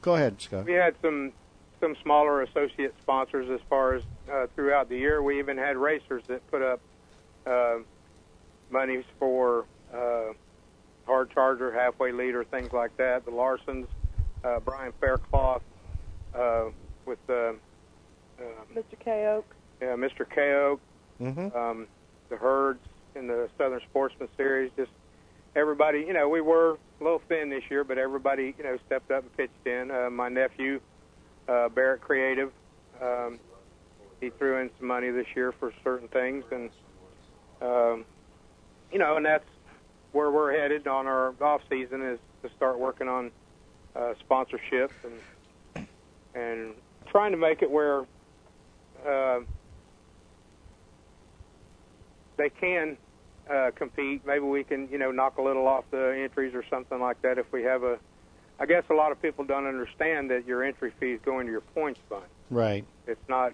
go 0.00 0.14
ahead, 0.14 0.40
Scott. 0.40 0.64
We 0.64 0.72
had 0.72 0.94
some 1.02 1.32
some 1.80 1.96
smaller 2.02 2.42
associate 2.42 2.94
sponsors 3.02 3.50
as 3.50 3.60
far 3.68 3.94
as 3.94 4.02
uh, 4.32 4.46
throughout 4.54 4.88
the 4.88 4.96
year. 4.96 5.22
We 5.22 5.38
even 5.38 5.56
had 5.56 5.76
racers 5.76 6.22
that 6.28 6.48
put 6.50 6.62
up 6.62 6.80
uh, 7.46 7.78
monies 8.70 9.04
for 9.18 9.66
uh, 9.94 10.32
hard 11.06 11.30
charger, 11.30 11.72
halfway 11.72 12.12
leader, 12.12 12.44
things 12.44 12.70
like 12.72 12.96
that. 12.98 13.24
The 13.24 13.30
Larsons, 13.30 13.86
uh, 14.44 14.60
Brian 14.60 14.92
Faircloth, 15.00 15.62
uh, 16.34 16.64
with 17.06 17.18
uh, 17.28 17.32
uh, 17.32 18.42
Mr. 18.74 18.98
K. 19.02 19.26
Oak. 19.26 19.54
yeah, 19.80 19.88
Mr. 19.96 20.28
K. 20.28 20.52
Oak, 20.54 20.80
Mm-hmm. 21.20 21.56
um, 21.56 21.88
the 22.30 22.36
Herds 22.36 22.78
in 23.16 23.26
the 23.26 23.48
Southern 23.58 23.80
Sportsman 23.90 24.28
Series. 24.36 24.70
Just 24.76 24.92
everybody, 25.56 26.00
you 26.00 26.12
know, 26.12 26.28
we 26.28 26.40
were 26.40 26.78
a 27.00 27.02
little 27.04 27.20
thin 27.28 27.50
this 27.50 27.64
year, 27.70 27.82
but 27.82 27.98
everybody, 27.98 28.54
you 28.56 28.62
know, 28.62 28.78
stepped 28.86 29.10
up 29.10 29.24
and 29.24 29.36
pitched 29.36 29.66
in. 29.66 29.90
Uh, 29.90 30.10
my 30.10 30.28
nephew, 30.28 30.80
uh, 31.48 31.68
Barrett 31.70 32.02
Creative, 32.02 32.52
um, 33.02 33.40
he 34.20 34.30
threw 34.30 34.58
in 34.58 34.70
some 34.78 34.86
money 34.86 35.10
this 35.10 35.26
year 35.34 35.50
for 35.58 35.72
certain 35.82 36.06
things, 36.08 36.44
and 36.52 36.70
um, 37.60 38.04
you 38.92 38.98
know, 38.98 39.16
and 39.16 39.24
that's 39.26 39.48
where 40.12 40.30
we're 40.30 40.58
headed 40.58 40.86
on 40.86 41.06
our 41.06 41.34
off 41.40 41.60
season 41.68 42.02
is 42.02 42.18
to 42.42 42.50
start 42.56 42.78
working 42.78 43.08
on 43.08 43.30
uh, 43.94 44.14
sponsorship 44.20 44.92
and 45.04 45.86
and 46.34 46.74
trying 47.06 47.32
to 47.32 47.38
make 47.38 47.62
it 47.62 47.70
where. 47.70 48.04
Uh, 49.06 49.40
they 52.38 52.48
can 52.48 52.96
uh, 53.50 53.70
compete. 53.74 54.24
Maybe 54.24 54.44
we 54.44 54.64
can, 54.64 54.88
you 54.90 54.96
know, 54.96 55.10
knock 55.10 55.38
a 55.38 55.42
little 55.42 55.66
off 55.66 55.84
the 55.90 56.18
entries 56.22 56.54
or 56.54 56.64
something 56.70 57.00
like 57.00 57.20
that. 57.22 57.36
If 57.36 57.52
we 57.52 57.64
have 57.64 57.82
a, 57.82 57.98
I 58.58 58.66
guess 58.66 58.84
a 58.90 58.94
lot 58.94 59.12
of 59.12 59.20
people 59.20 59.44
don't 59.44 59.66
understand 59.66 60.30
that 60.30 60.46
your 60.46 60.64
entry 60.64 60.92
fee 60.98 61.12
is 61.12 61.20
going 61.24 61.46
to 61.46 61.52
your 61.52 61.60
points 61.60 62.00
fund. 62.08 62.24
Right. 62.48 62.84
It's 63.06 63.28
not, 63.28 63.52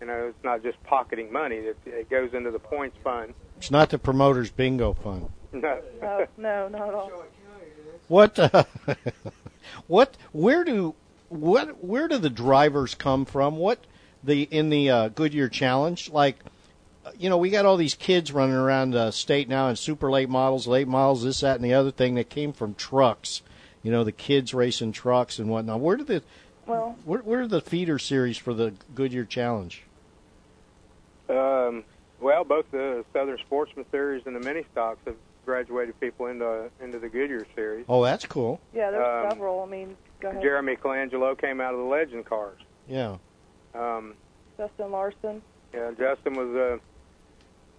you 0.00 0.06
know, 0.06 0.26
it's 0.28 0.44
not 0.44 0.62
just 0.62 0.82
pocketing 0.84 1.32
money. 1.32 1.56
It, 1.56 1.76
it 1.86 2.10
goes 2.10 2.34
into 2.34 2.50
the 2.50 2.58
points 2.58 2.96
fund. 3.02 3.34
It's 3.58 3.70
not 3.70 3.90
the 3.90 3.98
promoter's 3.98 4.50
bingo 4.50 4.92
fund. 4.94 5.28
No, 5.52 5.80
No, 6.02 6.26
no, 6.36 6.68
not 6.68 6.88
at 6.88 6.94
all. 6.94 7.10
What? 8.08 8.38
Uh, 8.38 8.64
what? 9.86 10.16
Where 10.32 10.64
do? 10.64 10.94
What? 11.28 11.82
Where 11.82 12.08
do 12.08 12.18
the 12.18 12.30
drivers 12.30 12.94
come 12.94 13.24
from? 13.24 13.56
What? 13.56 13.78
The 14.22 14.42
in 14.42 14.70
the 14.70 14.90
uh, 14.90 15.08
Goodyear 15.08 15.48
Challenge, 15.48 16.10
like, 16.10 16.36
uh, 17.04 17.12
you 17.18 17.30
know, 17.30 17.38
we 17.38 17.50
got 17.50 17.64
all 17.64 17.76
these 17.76 17.94
kids 17.94 18.32
running 18.32 18.54
around 18.56 18.90
the 18.90 19.10
state 19.12 19.48
now 19.48 19.68
in 19.68 19.76
super 19.76 20.10
late 20.10 20.28
models, 20.28 20.66
late 20.66 20.88
models, 20.88 21.22
this, 21.22 21.40
that, 21.40 21.56
and 21.56 21.64
the 21.64 21.74
other 21.74 21.90
thing 21.90 22.14
that 22.16 22.28
came 22.28 22.52
from 22.52 22.74
trucks. 22.74 23.42
You 23.82 23.92
know, 23.92 24.04
the 24.04 24.12
kids 24.12 24.52
racing 24.52 24.92
trucks 24.92 25.38
and 25.38 25.48
whatnot. 25.48 25.80
Where 25.80 25.96
do 25.96 26.04
the? 26.04 26.22
Well, 26.66 26.96
Where, 27.04 27.20
where 27.20 27.42
are 27.42 27.48
the 27.48 27.60
feeder 27.60 27.98
series 27.98 28.36
for 28.36 28.52
the 28.52 28.74
Goodyear 28.94 29.24
Challenge? 29.24 29.82
Um, 31.28 31.84
well, 32.20 32.44
both 32.44 32.66
the 32.70 33.04
Southern 33.12 33.38
Sportsman 33.38 33.84
Series 33.90 34.22
and 34.26 34.34
the 34.36 34.40
mini 34.40 34.64
stocks 34.72 34.98
have 35.06 35.16
graduated 35.44 35.98
people 36.00 36.26
into 36.26 36.70
into 36.82 36.98
the 36.98 37.08
Goodyear 37.08 37.46
Series. 37.54 37.84
Oh, 37.88 38.02
that's 38.04 38.26
cool. 38.26 38.60
Yeah, 38.74 38.90
there's 38.90 39.24
Um, 39.24 39.30
several. 39.30 39.62
I 39.62 39.66
mean, 39.66 39.96
go 40.20 40.30
ahead. 40.30 40.42
Jeremy 40.42 40.76
Colangelo 40.76 41.38
came 41.38 41.60
out 41.60 41.72
of 41.74 41.80
the 41.80 41.86
Legend 41.86 42.24
cars. 42.24 42.58
Yeah. 42.88 43.16
Um, 43.74 44.14
Justin 44.56 44.90
Larson. 44.90 45.42
yeah, 45.74 45.90
Justin 45.98 46.34
was 46.34 46.80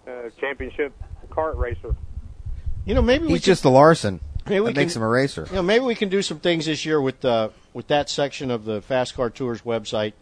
a, 0.07 0.09
a 0.11 0.29
championship 0.39 0.93
kart 1.29 1.57
racer. 1.57 1.95
You 2.85 2.93
know, 2.93 3.01
maybe 3.01 3.25
we 3.25 3.31
He's 3.31 3.39
could- 3.41 3.45
just 3.45 3.63
the 3.63 3.71
Larson. 3.71 4.19
Maybe 4.45 4.61
we 4.61 4.67
that 4.67 4.75
makes 4.79 4.93
can- 4.93 5.01
him 5.01 5.07
a 5.07 5.09
racer. 5.09 5.45
You 5.49 5.55
know, 5.57 5.61
maybe 5.61 5.83
we 5.83 5.95
can 5.95 6.07
do 6.09 6.21
some 6.21 6.39
things 6.39 6.67
this 6.67 6.85
year 6.85 7.01
with 7.01 7.25
uh, 7.25 7.49
with 7.73 7.87
that 7.87 8.09
section 8.09 8.49
of 8.51 8.63
the 8.65 8.81
Fast 8.81 9.13
Car 9.15 9.29
Tours 9.29 9.63
website. 9.63 10.13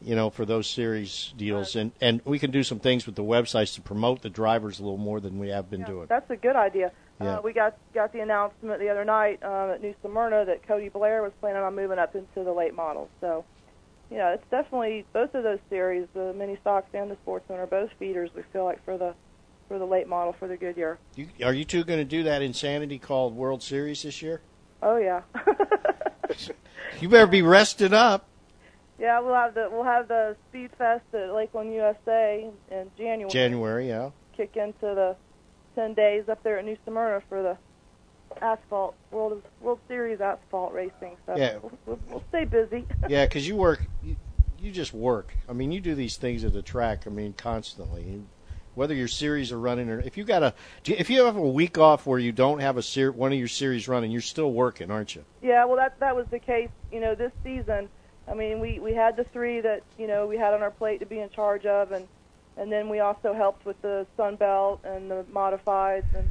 You 0.00 0.14
know, 0.14 0.30
for 0.30 0.44
those 0.44 0.68
series 0.68 1.32
deals, 1.36 1.74
and 1.74 1.90
and 2.00 2.20
we 2.24 2.38
can 2.38 2.52
do 2.52 2.62
some 2.62 2.78
things 2.78 3.04
with 3.04 3.16
the 3.16 3.24
websites 3.24 3.74
to 3.74 3.80
promote 3.80 4.22
the 4.22 4.30
drivers 4.30 4.78
a 4.78 4.82
little 4.82 4.96
more 4.98 5.20
than 5.20 5.38
we 5.40 5.48
have 5.48 5.68
been 5.68 5.82
doing. 5.82 6.06
That's 6.08 6.30
a 6.30 6.36
good 6.36 6.54
idea. 6.54 6.92
Yeah. 7.20 7.38
Uh, 7.38 7.42
we 7.42 7.52
got 7.52 7.76
got 7.94 8.12
the 8.12 8.20
announcement 8.20 8.78
the 8.78 8.90
other 8.90 9.04
night 9.04 9.42
um, 9.42 9.70
at 9.70 9.82
New 9.82 9.94
Smyrna 10.02 10.44
that 10.44 10.66
Cody 10.68 10.88
Blair 10.88 11.22
was 11.22 11.32
planning 11.40 11.62
on 11.62 11.74
moving 11.74 11.98
up 11.98 12.14
into 12.14 12.44
the 12.44 12.52
late 12.52 12.74
models. 12.74 13.08
So, 13.20 13.44
you 14.08 14.18
know, 14.18 14.28
it's 14.28 14.48
definitely 14.52 15.04
both 15.12 15.34
of 15.34 15.42
those 15.42 15.58
series, 15.68 16.06
the 16.14 16.32
mini 16.32 16.56
stocks 16.60 16.88
and 16.94 17.10
the 17.10 17.16
sportsman, 17.16 17.58
are 17.58 17.66
both 17.66 17.90
feeders. 17.98 18.30
We 18.36 18.42
feel 18.52 18.64
like 18.64 18.84
for 18.84 18.96
the 18.96 19.14
for 19.66 19.80
the 19.80 19.84
late 19.84 20.06
model 20.06 20.32
for 20.38 20.46
the 20.46 20.56
Goodyear. 20.56 20.98
You, 21.16 21.28
are 21.44 21.52
you 21.52 21.64
two 21.64 21.82
going 21.82 21.98
to 21.98 22.04
do 22.04 22.22
that 22.22 22.40
insanity 22.40 22.98
called 22.98 23.34
World 23.34 23.64
Series 23.64 24.04
this 24.04 24.22
year? 24.22 24.40
Oh 24.80 24.96
yeah, 24.96 25.22
You 27.00 27.08
better 27.08 27.26
be 27.26 27.42
rested 27.42 27.92
up. 27.92 28.27
Yeah. 28.98 29.20
We'll 29.20 29.34
have 29.34 29.54
the 29.54 29.68
we'll 29.70 29.84
have 29.84 30.08
the 30.08 30.36
Speed 30.50 30.70
Fest 30.78 31.04
at 31.14 31.32
Lakeland, 31.34 31.72
USA 31.74 32.50
in 32.70 32.90
January. 32.96 33.30
January, 33.30 33.88
yeah. 33.88 34.10
Kick 34.36 34.56
into 34.56 34.74
the 34.94 35.16
ten 35.74 35.94
days 35.94 36.28
up 36.28 36.42
there 36.42 36.58
at 36.58 36.64
New 36.64 36.76
Smyrna 36.84 37.22
for 37.28 37.42
the 37.42 37.56
asphalt 38.42 38.94
World 39.10 39.42
World 39.60 39.80
Series 39.88 40.20
asphalt 40.20 40.72
racing. 40.72 41.16
So 41.26 41.36
Yeah. 41.36 41.58
we'll, 41.62 41.72
we'll, 41.86 41.98
we'll 42.08 42.24
stay 42.28 42.44
busy. 42.44 42.84
Yeah, 43.08 43.24
because 43.26 43.48
you 43.48 43.56
work, 43.56 43.86
you, 44.02 44.16
you 44.60 44.70
just 44.70 44.92
work. 44.92 45.32
I 45.48 45.52
mean, 45.52 45.72
you 45.72 45.80
do 45.80 45.94
these 45.94 46.16
things 46.16 46.44
at 46.44 46.52
the 46.52 46.62
track. 46.62 47.06
I 47.06 47.10
mean, 47.10 47.32
constantly. 47.32 48.02
You- 48.04 48.26
Whether 48.74 48.94
your 48.94 49.08
series 49.08 49.50
are 49.50 49.58
running 49.58 49.88
or 49.88 49.98
if 50.00 50.16
you 50.16 50.22
got 50.24 50.42
a, 50.42 50.54
if 50.84 51.10
you 51.10 51.24
have 51.24 51.36
a 51.36 51.40
week 51.48 51.78
off 51.78 52.06
where 52.06 52.18
you 52.18 52.30
don't 52.32 52.60
have 52.60 52.76
a 52.76 52.82
ser- 52.82 53.10
one 53.12 53.32
of 53.32 53.38
your 53.38 53.48
series 53.48 53.88
running, 53.88 54.10
you're 54.12 54.20
still 54.20 54.52
working, 54.52 54.90
aren't 54.90 55.16
you? 55.16 55.24
Yeah, 55.42 55.64
well, 55.64 55.76
that 55.76 55.98
that 56.00 56.14
was 56.14 56.26
the 56.30 56.38
case. 56.38 56.68
You 56.92 57.00
know, 57.00 57.14
this 57.16 57.32
season, 57.42 57.88
I 58.30 58.34
mean, 58.34 58.60
we 58.60 58.78
we 58.78 58.94
had 58.94 59.16
the 59.16 59.24
three 59.24 59.60
that 59.60 59.82
you 59.98 60.06
know 60.06 60.26
we 60.26 60.36
had 60.36 60.54
on 60.54 60.62
our 60.62 60.70
plate 60.70 61.00
to 61.00 61.06
be 61.06 61.20
in 61.20 61.30
charge 61.30 61.66
of, 61.66 61.92
and 61.92 62.06
and 62.56 62.70
then 62.70 62.88
we 62.88 63.00
also 63.00 63.32
helped 63.32 63.64
with 63.64 63.80
the 63.82 64.06
Sun 64.16 64.36
Belt 64.36 64.80
and 64.84 65.10
the 65.10 65.24
modifieds 65.32 66.06
and 66.14 66.28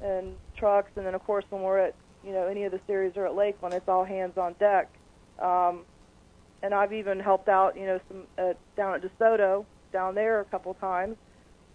and 0.00 0.36
trucks, 0.56 0.90
and 0.96 1.06
then 1.06 1.14
of 1.14 1.24
course 1.24 1.44
when 1.50 1.62
we're 1.62 1.78
at 1.78 1.94
you 2.24 2.32
know 2.32 2.46
any 2.46 2.64
of 2.64 2.72
the 2.72 2.80
series 2.86 3.16
are 3.16 3.26
at 3.26 3.34
Lakeland, 3.34 3.74
it's 3.74 3.88
all 3.88 4.04
hands 4.04 4.36
on 4.36 4.54
deck. 4.54 4.90
Um, 5.38 5.84
and 6.62 6.74
I've 6.74 6.92
even 6.92 7.20
helped 7.20 7.48
out, 7.48 7.76
you 7.76 7.86
know, 7.86 8.00
some 8.08 8.24
uh, 8.36 8.54
down 8.76 8.94
at 8.94 9.02
DeSoto 9.02 9.64
down 9.92 10.16
there 10.16 10.40
a 10.40 10.44
couple 10.44 10.74
times. 10.74 11.16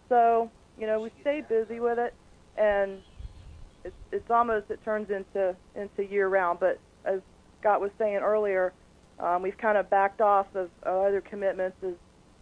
So 0.10 0.52
you 0.78 0.88
know, 0.88 1.02
we 1.02 1.12
stay 1.22 1.42
busy 1.42 1.80
with 1.80 2.00
it, 2.00 2.14
and 2.58 3.02
it's 3.84 3.96
it's 4.12 4.30
almost 4.30 4.70
it 4.70 4.84
turns 4.84 5.10
into 5.10 5.56
into 5.76 6.04
year 6.04 6.28
round. 6.28 6.60
But 6.60 6.80
as 7.06 7.22
Scott 7.60 7.82
was 7.82 7.92
saying 7.98 8.18
earlier, 8.18 8.74
um, 9.20 9.42
we've 9.42 9.58
kind 9.58 9.78
of 9.78 9.90
backed 9.90 10.22
off 10.22 10.48
of 10.56 10.70
uh, 10.86 10.90
other 10.90 11.22
commitments 11.22 11.78
as 11.84 11.94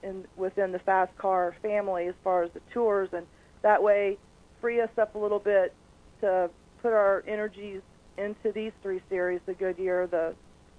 in 0.03 0.25
within 0.35 0.71
the 0.71 0.79
fast 0.79 1.15
car 1.17 1.55
family 1.61 2.07
as 2.07 2.15
far 2.23 2.43
as 2.43 2.51
the 2.53 2.61
tours, 2.73 3.09
and 3.13 3.25
that 3.61 3.83
way 3.83 4.17
free 4.59 4.81
us 4.81 4.89
up 4.97 5.15
a 5.15 5.17
little 5.17 5.39
bit 5.39 5.73
to 6.21 6.49
put 6.81 6.93
our 6.93 7.23
energies 7.27 7.81
into 8.17 8.51
these 8.51 8.71
three 8.81 9.01
series: 9.09 9.41
the 9.45 9.53
Goodyear, 9.53 10.07
the 10.07 10.33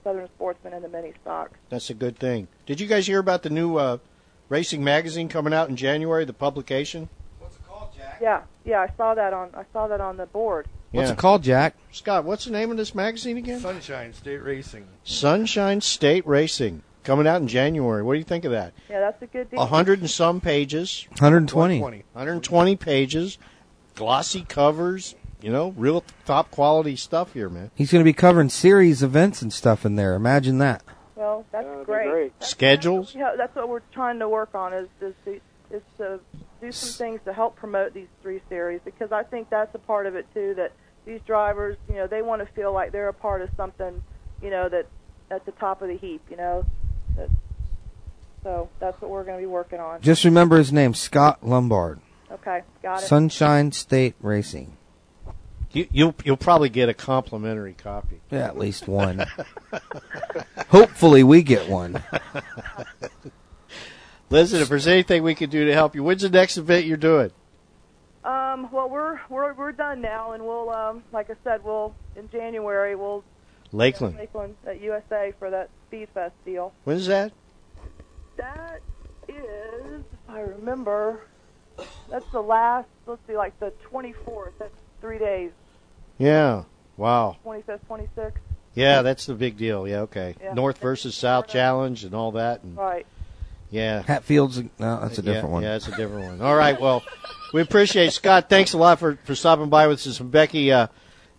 Southern 0.04 0.28
Sportsman, 0.34 0.72
and 0.72 0.84
the 0.84 0.88
Mini 0.88 1.12
Stock. 1.22 1.52
That's 1.68 1.90
a 1.90 1.94
good 1.94 2.18
thing. 2.18 2.48
Did 2.66 2.80
you 2.80 2.86
guys 2.86 3.06
hear 3.06 3.20
about 3.20 3.42
the 3.42 3.50
new 3.50 3.76
uh, 3.76 3.98
racing 4.48 4.82
magazine 4.82 5.28
coming 5.28 5.52
out 5.52 5.68
in 5.68 5.76
January? 5.76 6.24
The 6.24 6.32
publication. 6.32 7.08
What's 7.38 7.56
it 7.56 7.66
called, 7.66 7.90
Jack? 7.96 8.18
Yeah, 8.20 8.42
yeah, 8.64 8.80
I 8.80 8.88
saw 8.96 9.14
that 9.14 9.32
on 9.32 9.50
I 9.54 9.64
saw 9.72 9.86
that 9.88 10.00
on 10.00 10.16
the 10.16 10.26
board. 10.26 10.66
What's 10.92 11.08
Yeah. 11.08 11.12
it 11.14 11.18
called, 11.18 11.42
Jack? 11.42 11.74
Scott, 11.90 12.24
what's 12.24 12.44
the 12.44 12.50
name 12.50 12.70
of 12.70 12.76
this 12.76 12.94
magazine 12.94 13.36
again? 13.38 13.60
Sunshine 13.60 14.12
State 14.12 14.42
Racing. 14.42 14.86
Sunshine 15.04 15.80
State 15.80 16.26
Racing 16.26 16.82
coming 17.02 17.26
out 17.26 17.40
in 17.40 17.48
January. 17.48 18.02
What 18.02 18.12
do 18.14 18.18
you 18.18 18.24
think 18.24 18.44
of 18.44 18.52
that? 18.52 18.72
Yeah, 18.90 19.00
that's 19.00 19.20
a 19.22 19.26
good 19.26 19.50
deal. 19.50 19.60
A 19.60 19.66
hundred 19.66 20.00
and 20.00 20.10
some 20.10 20.40
pages. 20.40 21.06
120. 21.18 21.80
120 21.80 22.76
pages, 22.76 23.38
glossy 23.94 24.42
covers. 24.42 25.14
You 25.40 25.50
know, 25.50 25.74
real 25.76 26.04
top 26.24 26.52
quality 26.52 26.94
stuff 26.94 27.32
here, 27.32 27.48
man. 27.48 27.72
He's 27.74 27.90
going 27.90 28.00
to 28.00 28.08
be 28.08 28.12
covering 28.12 28.48
series 28.48 29.02
events 29.02 29.42
and 29.42 29.52
stuff 29.52 29.84
in 29.84 29.96
there. 29.96 30.14
Imagine 30.14 30.58
that. 30.58 30.84
Well, 31.16 31.44
that's 31.50 31.66
great. 31.84 32.32
That's- 32.38 32.48
Schedules. 32.50 33.14
Yeah, 33.14 33.34
that's 33.36 33.54
what 33.56 33.68
we're 33.68 33.80
trying 33.92 34.20
to 34.20 34.28
work 34.28 34.54
on 34.54 34.72
is 34.72 34.88
is 35.00 35.14
to, 35.24 35.40
is 35.72 35.82
to 35.98 36.20
do 36.62 36.72
some 36.72 37.06
things 37.06 37.20
to 37.24 37.32
help 37.32 37.56
promote 37.56 37.92
these 37.92 38.08
three 38.22 38.40
series 38.48 38.80
because 38.84 39.12
I 39.12 39.24
think 39.24 39.50
that's 39.50 39.74
a 39.74 39.78
part 39.78 40.06
of 40.06 40.14
it 40.14 40.26
too. 40.32 40.54
That 40.56 40.72
these 41.04 41.20
drivers, 41.26 41.76
you 41.88 41.96
know, 41.96 42.06
they 42.06 42.22
want 42.22 42.46
to 42.46 42.52
feel 42.54 42.72
like 42.72 42.92
they're 42.92 43.08
a 43.08 43.14
part 43.14 43.42
of 43.42 43.50
something, 43.56 44.02
you 44.40 44.50
know, 44.50 44.68
that 44.68 44.86
at 45.30 45.44
the 45.44 45.52
top 45.52 45.82
of 45.82 45.88
the 45.88 45.96
heap, 45.96 46.22
you 46.30 46.36
know. 46.36 46.64
That, 47.16 47.28
so 48.44 48.68
that's 48.78 49.00
what 49.00 49.10
we're 49.10 49.24
going 49.24 49.38
to 49.38 49.42
be 49.42 49.46
working 49.46 49.80
on. 49.80 50.00
Just 50.00 50.24
remember 50.24 50.56
his 50.56 50.72
name, 50.72 50.94
Scott 50.94 51.44
Lombard. 51.44 52.00
Okay, 52.30 52.62
got 52.82 53.02
it. 53.02 53.06
Sunshine 53.06 53.72
State 53.72 54.14
Racing. 54.20 54.76
You, 55.72 55.88
you'll 55.90 56.14
you'll 56.24 56.36
probably 56.36 56.68
get 56.68 56.88
a 56.88 56.94
complimentary 56.94 57.72
copy. 57.74 58.20
Yeah, 58.30 58.46
at 58.46 58.58
least 58.58 58.86
one. 58.86 59.26
Hopefully, 60.68 61.24
we 61.24 61.42
get 61.42 61.68
one. 61.68 62.02
Listen, 64.32 64.62
if 64.62 64.70
there's 64.70 64.86
anything 64.86 65.22
we 65.22 65.34
can 65.34 65.50
do 65.50 65.66
to 65.66 65.74
help 65.74 65.94
you, 65.94 66.02
when's 66.02 66.22
the 66.22 66.30
next 66.30 66.56
event 66.56 66.86
you're 66.86 66.96
doing? 66.96 67.30
Um, 68.24 68.70
well, 68.72 68.88
we're 68.88 69.20
we're 69.28 69.52
we're 69.52 69.72
done 69.72 70.00
now, 70.00 70.32
and 70.32 70.42
we'll 70.42 70.70
um, 70.70 71.02
like 71.12 71.28
I 71.28 71.34
said, 71.44 71.62
we'll 71.62 71.94
in 72.16 72.30
January 72.30 72.96
we'll 72.96 73.24
Lakeland. 73.72 74.16
Lakeland 74.16 74.56
at 74.66 74.80
USA 74.80 75.34
for 75.38 75.50
that 75.50 75.68
Speed 75.86 76.08
Fest 76.14 76.34
deal. 76.46 76.72
When's 76.84 77.06
that? 77.08 77.32
That 78.38 78.80
is, 79.28 80.00
if 80.00 80.30
I 80.30 80.40
remember, 80.40 81.20
that's 82.10 82.30
the 82.32 82.40
last. 82.40 82.88
Let's 83.06 83.20
see, 83.26 83.36
like 83.36 83.58
the 83.60 83.74
24th. 83.92 84.52
That's 84.58 84.72
three 85.02 85.18
days. 85.18 85.50
Yeah. 86.16 86.64
Wow. 86.96 87.36
25th, 87.44 87.80
26th. 87.86 88.32
Yeah, 88.74 89.02
that's 89.02 89.26
the 89.26 89.34
big 89.34 89.58
deal. 89.58 89.86
Yeah, 89.86 90.00
okay. 90.02 90.36
Yeah. 90.40 90.54
North 90.54 90.78
versus 90.78 91.14
South 91.14 91.48
challenge 91.48 92.04
and 92.04 92.14
all 92.14 92.32
that. 92.32 92.62
And 92.62 92.76
Right. 92.78 93.06
Yeah. 93.72 94.02
Hatfields. 94.02 94.62
No, 94.78 95.00
that's 95.00 95.18
a 95.18 95.22
different 95.22 95.48
yeah, 95.48 95.52
one. 95.52 95.62
Yeah, 95.62 95.72
that's 95.72 95.88
a 95.88 95.96
different 95.96 96.26
one. 96.26 96.42
All 96.42 96.54
right. 96.54 96.80
Well, 96.80 97.02
we 97.52 97.62
appreciate 97.62 98.08
it. 98.08 98.12
Scott. 98.12 98.48
Thanks 98.48 98.74
a 98.74 98.78
lot 98.78 99.00
for 99.00 99.16
for 99.24 99.34
stopping 99.34 99.70
by 99.70 99.88
with 99.88 100.06
us. 100.06 100.20
And 100.20 100.30
Becky, 100.30 100.70
uh, 100.70 100.86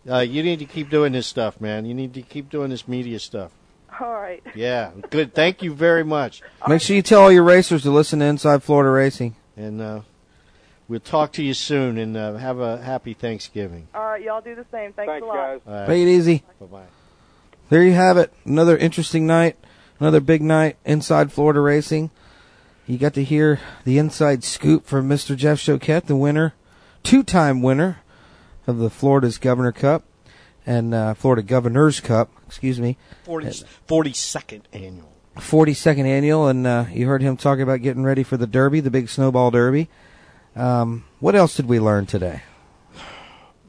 uh, 0.10 0.20
you 0.20 0.44
need 0.44 0.60
to 0.60 0.66
keep 0.66 0.90
doing 0.90 1.14
this 1.14 1.28
stuff, 1.28 1.62
man. 1.62 1.86
You 1.86 1.94
need 1.94 2.16
to 2.16 2.24
keep 2.24 2.50
doing 2.50 2.72
this 2.72 2.88
media 2.88 3.20
stuff. 3.20 3.52
All 4.00 4.12
right. 4.12 4.44
Yeah. 4.56 4.92
Good. 5.12 5.36
Thank 5.36 5.62
you 5.62 5.74
very 5.74 6.04
much. 6.04 6.42
Make 6.68 6.82
sure 6.82 6.96
you 6.96 7.04
tell 7.04 7.22
all 7.22 7.32
your 7.32 7.44
racers 7.44 7.84
to 7.84 7.92
listen 7.92 8.20
to 8.20 8.26
Inside 8.26 8.64
Florida 8.64 8.90
Racing. 8.90 9.36
And 9.56 9.80
uh, 9.80 10.02
we'll 10.88 11.00
talk 11.00 11.34
to 11.34 11.44
you 11.44 11.54
soon. 11.54 12.00
And 12.00 12.18
uh, 12.18 12.34
have 12.38 12.60
a 12.60 12.82
happy 12.82 13.14
Thanksgiving. 13.14 13.88
All 13.94 14.04
right, 14.04 14.24
y'all 14.24 14.42
do 14.42 14.56
the 14.56 14.66
same. 14.72 14.94
Thanks, 14.94 15.22
a 15.22 15.26
lot. 15.26 15.38
All 15.38 15.60
right. 15.68 15.86
Take 15.86 16.08
it 16.08 16.10
easy. 16.10 16.44
Bye 16.60 16.66
bye. 16.66 16.86
There 17.70 17.84
you 17.84 17.94
have 17.94 18.18
it. 18.18 18.34
Another 18.44 18.76
interesting 18.76 19.28
night. 19.28 19.58
Another 20.00 20.20
big 20.20 20.42
night 20.42 20.78
inside 20.84 21.32
Florida 21.32 21.60
Racing. 21.60 22.10
You 22.86 22.98
got 22.98 23.14
to 23.14 23.24
hear 23.24 23.60
the 23.86 23.98
inside 23.98 24.44
scoop 24.44 24.86
from 24.86 25.08
Mr. 25.08 25.38
Jeff 25.38 25.60
Choquette, 25.60 26.06
the 26.06 26.18
winner, 26.18 26.54
two-time 27.02 27.62
winner 27.62 28.00
of 28.68 28.78
the 28.78 28.90
Florida's 28.90 29.38
Governor 29.38 29.72
Cup 29.72 30.04
and 30.66 30.94
uh, 30.94 31.14
Florida 31.14 31.42
Governor's 31.44 32.02
Cup. 32.02 32.30
Excuse 32.46 32.80
me. 32.82 32.98
40, 33.24 33.48
42nd 33.88 34.62
annual. 34.74 35.10
42nd 35.38 36.06
annual, 36.06 36.48
and 36.48 36.68
uh, 36.68 36.86
you 36.92 37.08
heard 37.08 37.22
him 37.22 37.38
talk 37.38 37.60
about 37.60 37.82
getting 37.82 38.04
ready 38.04 38.22
for 38.22 38.38
the 38.38 38.46
Derby, 38.46 38.82
the 38.82 38.92
big 38.92 39.10
snowball 39.10 39.50
Derby. 39.50 39.90
Um, 40.56 41.06
what 41.20 41.36
else 41.36 41.56
did 41.56 41.66
we 41.68 41.80
learn 41.80 42.06
today? 42.06 42.44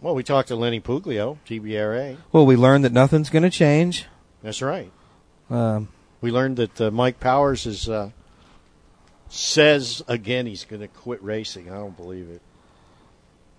Well, 0.02 0.14
we 0.14 0.22
talked 0.22 0.48
to 0.48 0.56
Lenny 0.56 0.80
Puglio, 0.80 1.38
TBRA. 1.46 2.18
Well, 2.32 2.44
we 2.44 2.56
learned 2.56 2.84
that 2.84 2.92
nothing's 2.92 3.30
going 3.30 3.44
to 3.44 3.50
change. 3.50 4.06
That's 4.42 4.60
right. 4.60 4.92
Um, 5.48 5.88
We 6.20 6.30
learned 6.30 6.56
that 6.58 6.80
uh, 6.80 6.90
Mike 6.90 7.20
Powers 7.20 7.64
is 7.64 7.88
uh, 7.88 8.10
says 9.28 10.02
again 10.08 10.46
he's 10.46 10.64
going 10.64 10.80
to 10.80 10.88
quit 10.88 11.22
racing. 11.22 11.70
I 11.70 11.74
don't 11.74 11.96
believe 11.96 12.28
it. 12.30 12.42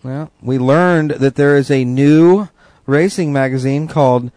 Well, 0.03 0.31
we 0.41 0.59
learned 0.59 1.11
that 1.11 1.35
there 1.35 1.57
is 1.57 1.71
a 1.71 1.83
new 1.83 2.47
racing 2.85 3.33
magazine 3.33 3.87
called 3.87 4.31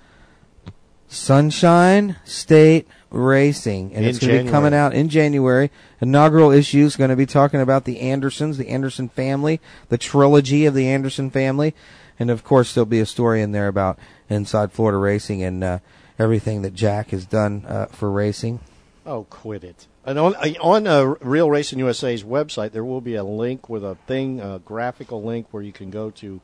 Sunshine 1.08 2.16
State 2.24 2.88
Racing, 3.10 3.94
and 3.94 4.04
In 4.04 4.10
it's 4.10 4.18
going 4.18 4.38
to 4.38 4.44
be 4.44 4.50
coming 4.50 4.74
out 4.74 4.92
in 4.92 5.08
January. 5.08 5.70
Inaugural 6.00 6.50
issue 6.50 6.84
is 6.84 6.96
going 6.96 7.10
to 7.10 7.16
be 7.16 7.26
talking 7.26 7.60
about 7.60 7.84
the 7.84 8.00
Andersons, 8.00 8.58
the 8.58 8.68
Anderson 8.68 9.08
family, 9.08 9.60
the 9.88 9.96
trilogy 9.96 10.66
of 10.66 10.74
the 10.74 10.88
Anderson 10.88 11.30
family, 11.30 11.74
and 12.18 12.30
of 12.30 12.44
course 12.44 12.74
there'll 12.74 12.86
be 12.86 13.00
a 13.00 13.06
story 13.06 13.40
in 13.40 13.52
there 13.52 13.68
about 13.68 13.98
inside 14.28 14.72
Florida 14.72 14.98
racing 14.98 15.42
and 15.42 15.64
uh, 15.64 15.78
everything 16.18 16.62
that 16.62 16.74
Jack 16.74 17.10
has 17.10 17.24
done 17.24 17.64
uh, 17.66 17.86
for 17.86 18.10
racing. 18.10 18.60
Oh, 19.08 19.24
quit 19.24 19.64
it. 19.64 19.86
And 20.04 20.18
on 20.18 20.34
on 20.60 20.86
uh, 20.86 21.02
Real 21.20 21.50
Racing 21.50 21.78
USA's 21.78 22.24
website, 22.24 22.72
there 22.72 22.84
will 22.84 23.00
be 23.00 23.14
a 23.14 23.24
link 23.24 23.68
with 23.68 23.82
a 23.82 23.96
thing, 24.06 24.38
a 24.38 24.58
graphical 24.58 25.22
link 25.22 25.46
where 25.50 25.62
you 25.62 25.72
can 25.72 25.90
go 25.90 26.10
to 26.10 26.42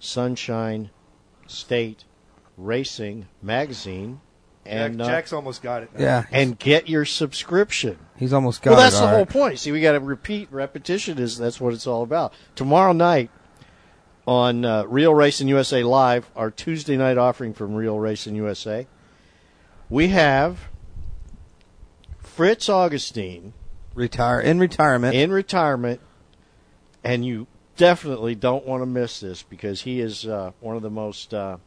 Sunshine 0.00 0.88
State 1.46 2.04
Racing 2.56 3.28
magazine 3.42 4.20
and 4.64 4.98
Jack, 4.98 5.06
uh, 5.06 5.10
Jack's 5.10 5.32
almost 5.32 5.62
got 5.62 5.82
it. 5.82 5.90
now. 5.92 6.00
Yeah. 6.00 6.24
and 6.30 6.58
get 6.58 6.88
your 6.88 7.04
subscription. 7.04 7.98
He's 8.16 8.32
almost 8.32 8.62
got 8.62 8.70
well, 8.70 8.80
that's 8.80 8.96
it. 8.96 9.00
the 9.00 9.04
all 9.04 9.10
whole 9.10 9.18
right. 9.18 9.28
point. 9.28 9.58
See, 9.58 9.72
we 9.72 9.80
got 9.80 9.92
to 9.92 10.00
repeat. 10.00 10.48
Repetition 10.50 11.18
is 11.18 11.36
that's 11.36 11.60
what 11.60 11.74
it's 11.74 11.86
all 11.86 12.02
about. 12.02 12.32
Tomorrow 12.54 12.92
night 12.92 13.30
on 14.26 14.64
uh, 14.64 14.84
Real 14.84 15.14
Racing 15.14 15.48
USA 15.48 15.82
Live, 15.82 16.30
our 16.36 16.50
Tuesday 16.50 16.96
night 16.96 17.18
offering 17.18 17.52
from 17.52 17.74
Real 17.74 17.98
Racing 17.98 18.34
USA, 18.36 18.86
we 19.90 20.08
have 20.08 20.68
Fritz 22.42 22.68
Augustine 22.68 23.52
Retire 23.94 24.40
in 24.40 24.58
retirement. 24.58 25.14
in 25.14 25.30
retirement, 25.30 26.00
and 27.04 27.24
you 27.24 27.46
definitely 27.76 28.34
don't 28.34 28.66
want 28.66 28.82
to 28.82 28.86
miss 28.86 29.20
this 29.20 29.44
because 29.44 29.82
he 29.82 30.00
is 30.00 30.26
uh, 30.26 30.50
one 30.58 30.74
of 30.74 30.82
the 30.82 30.90
most 30.90 31.32
uh, 31.32 31.58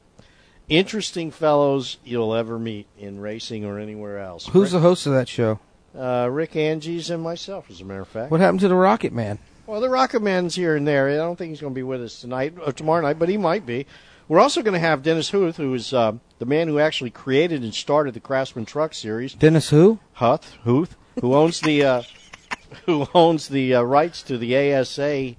interesting 0.67 1.31
fellows 1.31 1.95
you'll 2.03 2.35
ever 2.35 2.59
meet 2.59 2.87
in 2.99 3.21
racing 3.21 3.63
or 3.63 3.79
anywhere 3.79 4.19
else. 4.19 4.47
Who's 4.47 4.73
the 4.73 4.81
host 4.81 5.05
of 5.05 5.13
that 5.13 5.29
show? 5.29 5.61
uh, 5.97 6.27
Rick 6.29 6.57
Angies 6.57 7.09
and 7.09 7.23
myself, 7.23 7.71
as 7.71 7.79
a 7.79 7.85
matter 7.85 8.01
of 8.01 8.09
fact. 8.09 8.29
What 8.29 8.41
happened 8.41 8.59
to 8.59 8.67
the 8.67 8.75
Rocket 8.75 9.13
Man? 9.13 9.39
Well, 9.67 9.79
the 9.79 9.89
Rocket 9.89 10.21
Man's 10.21 10.55
here 10.55 10.75
and 10.75 10.85
there. 10.85 11.09
I 11.09 11.15
don't 11.15 11.37
think 11.37 11.51
he's 11.51 11.61
going 11.61 11.73
to 11.73 11.79
be 11.79 11.83
with 11.83 12.03
us 12.03 12.19
tonight 12.19 12.55
or 12.61 12.73
tomorrow 12.73 13.01
night, 13.01 13.17
but 13.17 13.29
he 13.29 13.37
might 13.37 13.65
be. 13.65 13.85
We're 14.27 14.39
also 14.39 14.63
going 14.63 14.73
to 14.73 14.79
have 14.79 15.03
Dennis 15.03 15.29
Huth, 15.29 15.57
who 15.57 15.71
is 15.75 15.93
uh, 15.93 16.13
the 16.39 16.47
man 16.47 16.67
who 16.67 16.79
actually 16.79 17.11
created 17.11 17.61
and 17.61 17.75
started 17.75 18.15
the 18.15 18.19
Craftsman 18.19 18.65
Truck 18.65 18.95
Series. 18.95 19.35
Dennis 19.35 19.69
who? 19.69 19.99
Huth, 20.13 20.57
Huth, 20.63 20.95
who 21.21 21.35
owns 21.35 21.61
the 21.61 21.83
uh, 21.83 22.01
who 22.85 23.07
owns 23.13 23.49
the 23.49 23.75
uh, 23.75 23.83
rights 23.83 24.23
to 24.23 24.39
the 24.39 24.73
ASA 24.73 25.35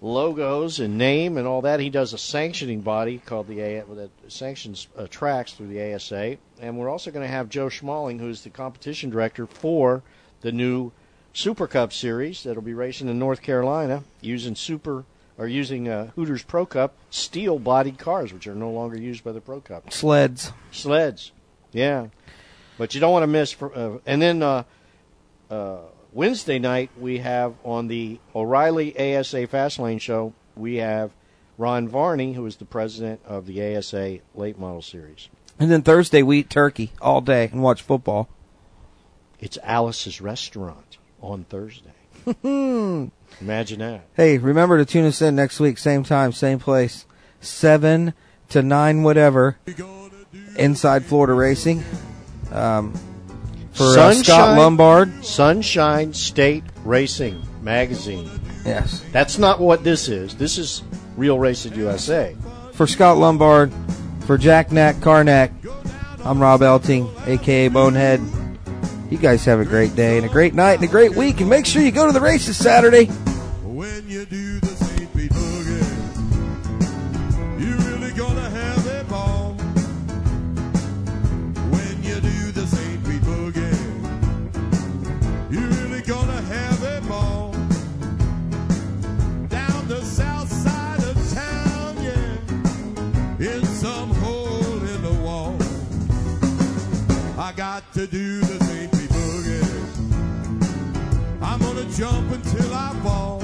logos 0.00 0.78
and 0.78 0.96
name 0.96 1.36
and 1.36 1.44
all 1.48 1.60
that. 1.62 1.80
He 1.80 1.90
does 1.90 2.12
a 2.12 2.18
sanctioning 2.18 2.82
body 2.82 3.18
called 3.18 3.48
the 3.48 3.60
A 3.60 3.82
that 3.94 4.10
sanctions 4.28 4.86
uh, 4.96 5.08
tracks 5.08 5.52
through 5.52 5.66
the 5.68 5.94
ASA. 5.94 6.36
And 6.60 6.78
we're 6.78 6.88
also 6.88 7.10
going 7.10 7.26
to 7.26 7.32
have 7.32 7.48
Joe 7.48 7.68
Schmalling, 7.68 8.20
who's 8.20 8.42
the 8.42 8.50
competition 8.50 9.10
director 9.10 9.44
for 9.44 10.04
the 10.42 10.52
new 10.52 10.92
Super 11.32 11.66
Cup 11.66 11.92
series 11.92 12.44
that'll 12.44 12.62
be 12.62 12.74
racing 12.74 13.08
in 13.08 13.18
North 13.18 13.42
Carolina 13.42 14.04
using 14.20 14.54
super 14.54 15.04
or 15.38 15.46
using 15.46 15.88
uh, 15.88 16.06
Hooters 16.14 16.42
Pro 16.42 16.66
Cup 16.66 16.94
steel 17.10 17.58
bodied 17.58 17.98
cars, 17.98 18.32
which 18.32 18.46
are 18.46 18.54
no 18.54 18.70
longer 18.70 18.98
used 18.98 19.24
by 19.24 19.32
the 19.32 19.40
Pro 19.40 19.60
Cup 19.60 19.92
Sleds. 19.92 20.52
sleds. 20.70 21.32
Yeah, 21.72 22.08
but 22.78 22.94
you 22.94 23.00
don't 23.00 23.12
want 23.12 23.22
to 23.24 23.28
miss. 23.28 23.52
For, 23.52 23.76
uh, 23.76 23.98
and 24.06 24.22
then 24.22 24.42
uh, 24.42 24.64
uh, 25.50 25.78
Wednesday 26.12 26.58
night 26.58 26.90
we 26.98 27.18
have 27.18 27.54
on 27.64 27.88
the 27.88 28.18
O'Reilly 28.34 28.94
ASA 28.94 29.46
Fastlane 29.48 30.00
show 30.00 30.32
we 30.56 30.76
have 30.76 31.10
Ron 31.58 31.88
Varney, 31.88 32.32
who 32.32 32.44
is 32.46 32.56
the 32.56 32.64
president 32.64 33.20
of 33.26 33.46
the 33.46 33.76
ASA 33.76 34.18
Late 34.34 34.58
Model 34.58 34.82
Series. 34.82 35.28
And 35.58 35.70
then 35.70 35.82
Thursday 35.82 36.22
we 36.22 36.40
eat 36.40 36.50
turkey 36.50 36.92
all 37.00 37.20
day 37.20 37.48
and 37.52 37.62
watch 37.62 37.82
football. 37.82 38.28
It's 39.38 39.58
Alice's 39.62 40.20
Restaurant 40.20 40.98
on 41.20 41.44
Thursday. 41.44 41.92
Imagine 43.40 43.80
that. 43.80 44.02
Hey, 44.14 44.38
remember 44.38 44.78
to 44.78 44.84
tune 44.84 45.04
us 45.04 45.20
in 45.20 45.36
next 45.36 45.60
week, 45.60 45.78
same 45.78 46.02
time, 46.04 46.32
same 46.32 46.58
place, 46.58 47.06
7 47.40 48.14
to 48.48 48.62
nine 48.62 49.02
whatever 49.02 49.58
inside 50.56 51.04
Florida 51.04 51.34
Racing. 51.34 51.84
Um, 52.52 52.94
for 53.72 53.98
uh, 53.98 54.14
Scott 54.14 54.56
Lombard. 54.56 55.24
Sunshine 55.24 56.14
State 56.14 56.64
Racing 56.84 57.42
Magazine. 57.60 58.30
Yes. 58.64 59.04
That's 59.12 59.38
not 59.38 59.60
what 59.60 59.84
this 59.84 60.08
is. 60.08 60.34
This 60.36 60.56
is 60.56 60.82
Real 61.16 61.38
Racing 61.38 61.74
USA. 61.74 62.34
For 62.72 62.86
Scott 62.86 63.18
Lombard, 63.18 63.72
for 64.20 64.38
Jack 64.38 64.72
Knack 64.72 64.96
Karnak, 64.96 65.52
I'm 66.24 66.40
Rob 66.40 66.60
Elting, 66.62 67.08
aka 67.26 67.68
Bonehead. 67.68 68.20
You 69.08 69.18
guys 69.18 69.44
have 69.44 69.60
a 69.60 69.64
great 69.64 69.94
day 69.94 70.16
and 70.16 70.26
a 70.26 70.28
great 70.28 70.52
night 70.52 70.74
and 70.74 70.84
a 70.84 70.88
great 70.88 71.14
week, 71.14 71.40
and 71.40 71.48
make 71.48 71.64
sure 71.64 71.80
you 71.80 71.92
go 71.92 72.06
to 72.06 72.12
the 72.12 72.20
races 72.20 72.56
Saturday. 72.56 73.06
When 73.62 74.08
you 74.08 74.24
do 74.26 74.58
the 74.58 74.66
St. 74.66 75.14
Pete 75.14 75.30
Boogie, 75.30 75.86
you 77.60 77.76
really 77.88 78.12
gonna 78.14 78.50
have 78.50 78.86
a 78.86 79.04
ball. 79.04 79.52
When 81.70 82.02
you 82.02 82.20
do 82.20 82.52
the 82.52 82.66
St. 82.66 83.04
Pete 83.04 83.22
Boogie, 83.22 83.78
you 85.52 85.60
really 85.60 86.02
gonna 86.02 86.42
have 86.42 86.82
a 86.82 87.00
ball. 87.08 87.52
Down 89.48 89.86
the 89.86 90.02
south 90.04 90.52
side 90.52 91.04
of 91.04 91.32
town, 91.32 91.96
yeah, 92.02 93.54
in 93.54 93.64
some 93.66 94.10
hole 94.14 94.82
in 94.82 95.02
the 95.02 95.14
wall. 95.22 95.56
I 97.38 97.52
got 97.52 97.92
to 97.94 98.06
do 98.08 98.40
jump 101.96 102.30
until 102.30 102.74
I 102.74 102.92
fall. 103.02 103.40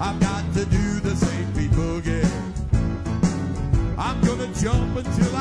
I've 0.00 0.20
got 0.20 0.44
to 0.54 0.64
do 0.66 1.00
the 1.00 1.16
St. 1.16 1.56
Pete 1.56 1.72
Boogie. 1.72 2.24
I'm 3.98 4.20
gonna 4.20 4.46
jump 4.54 4.96
until 4.96 5.31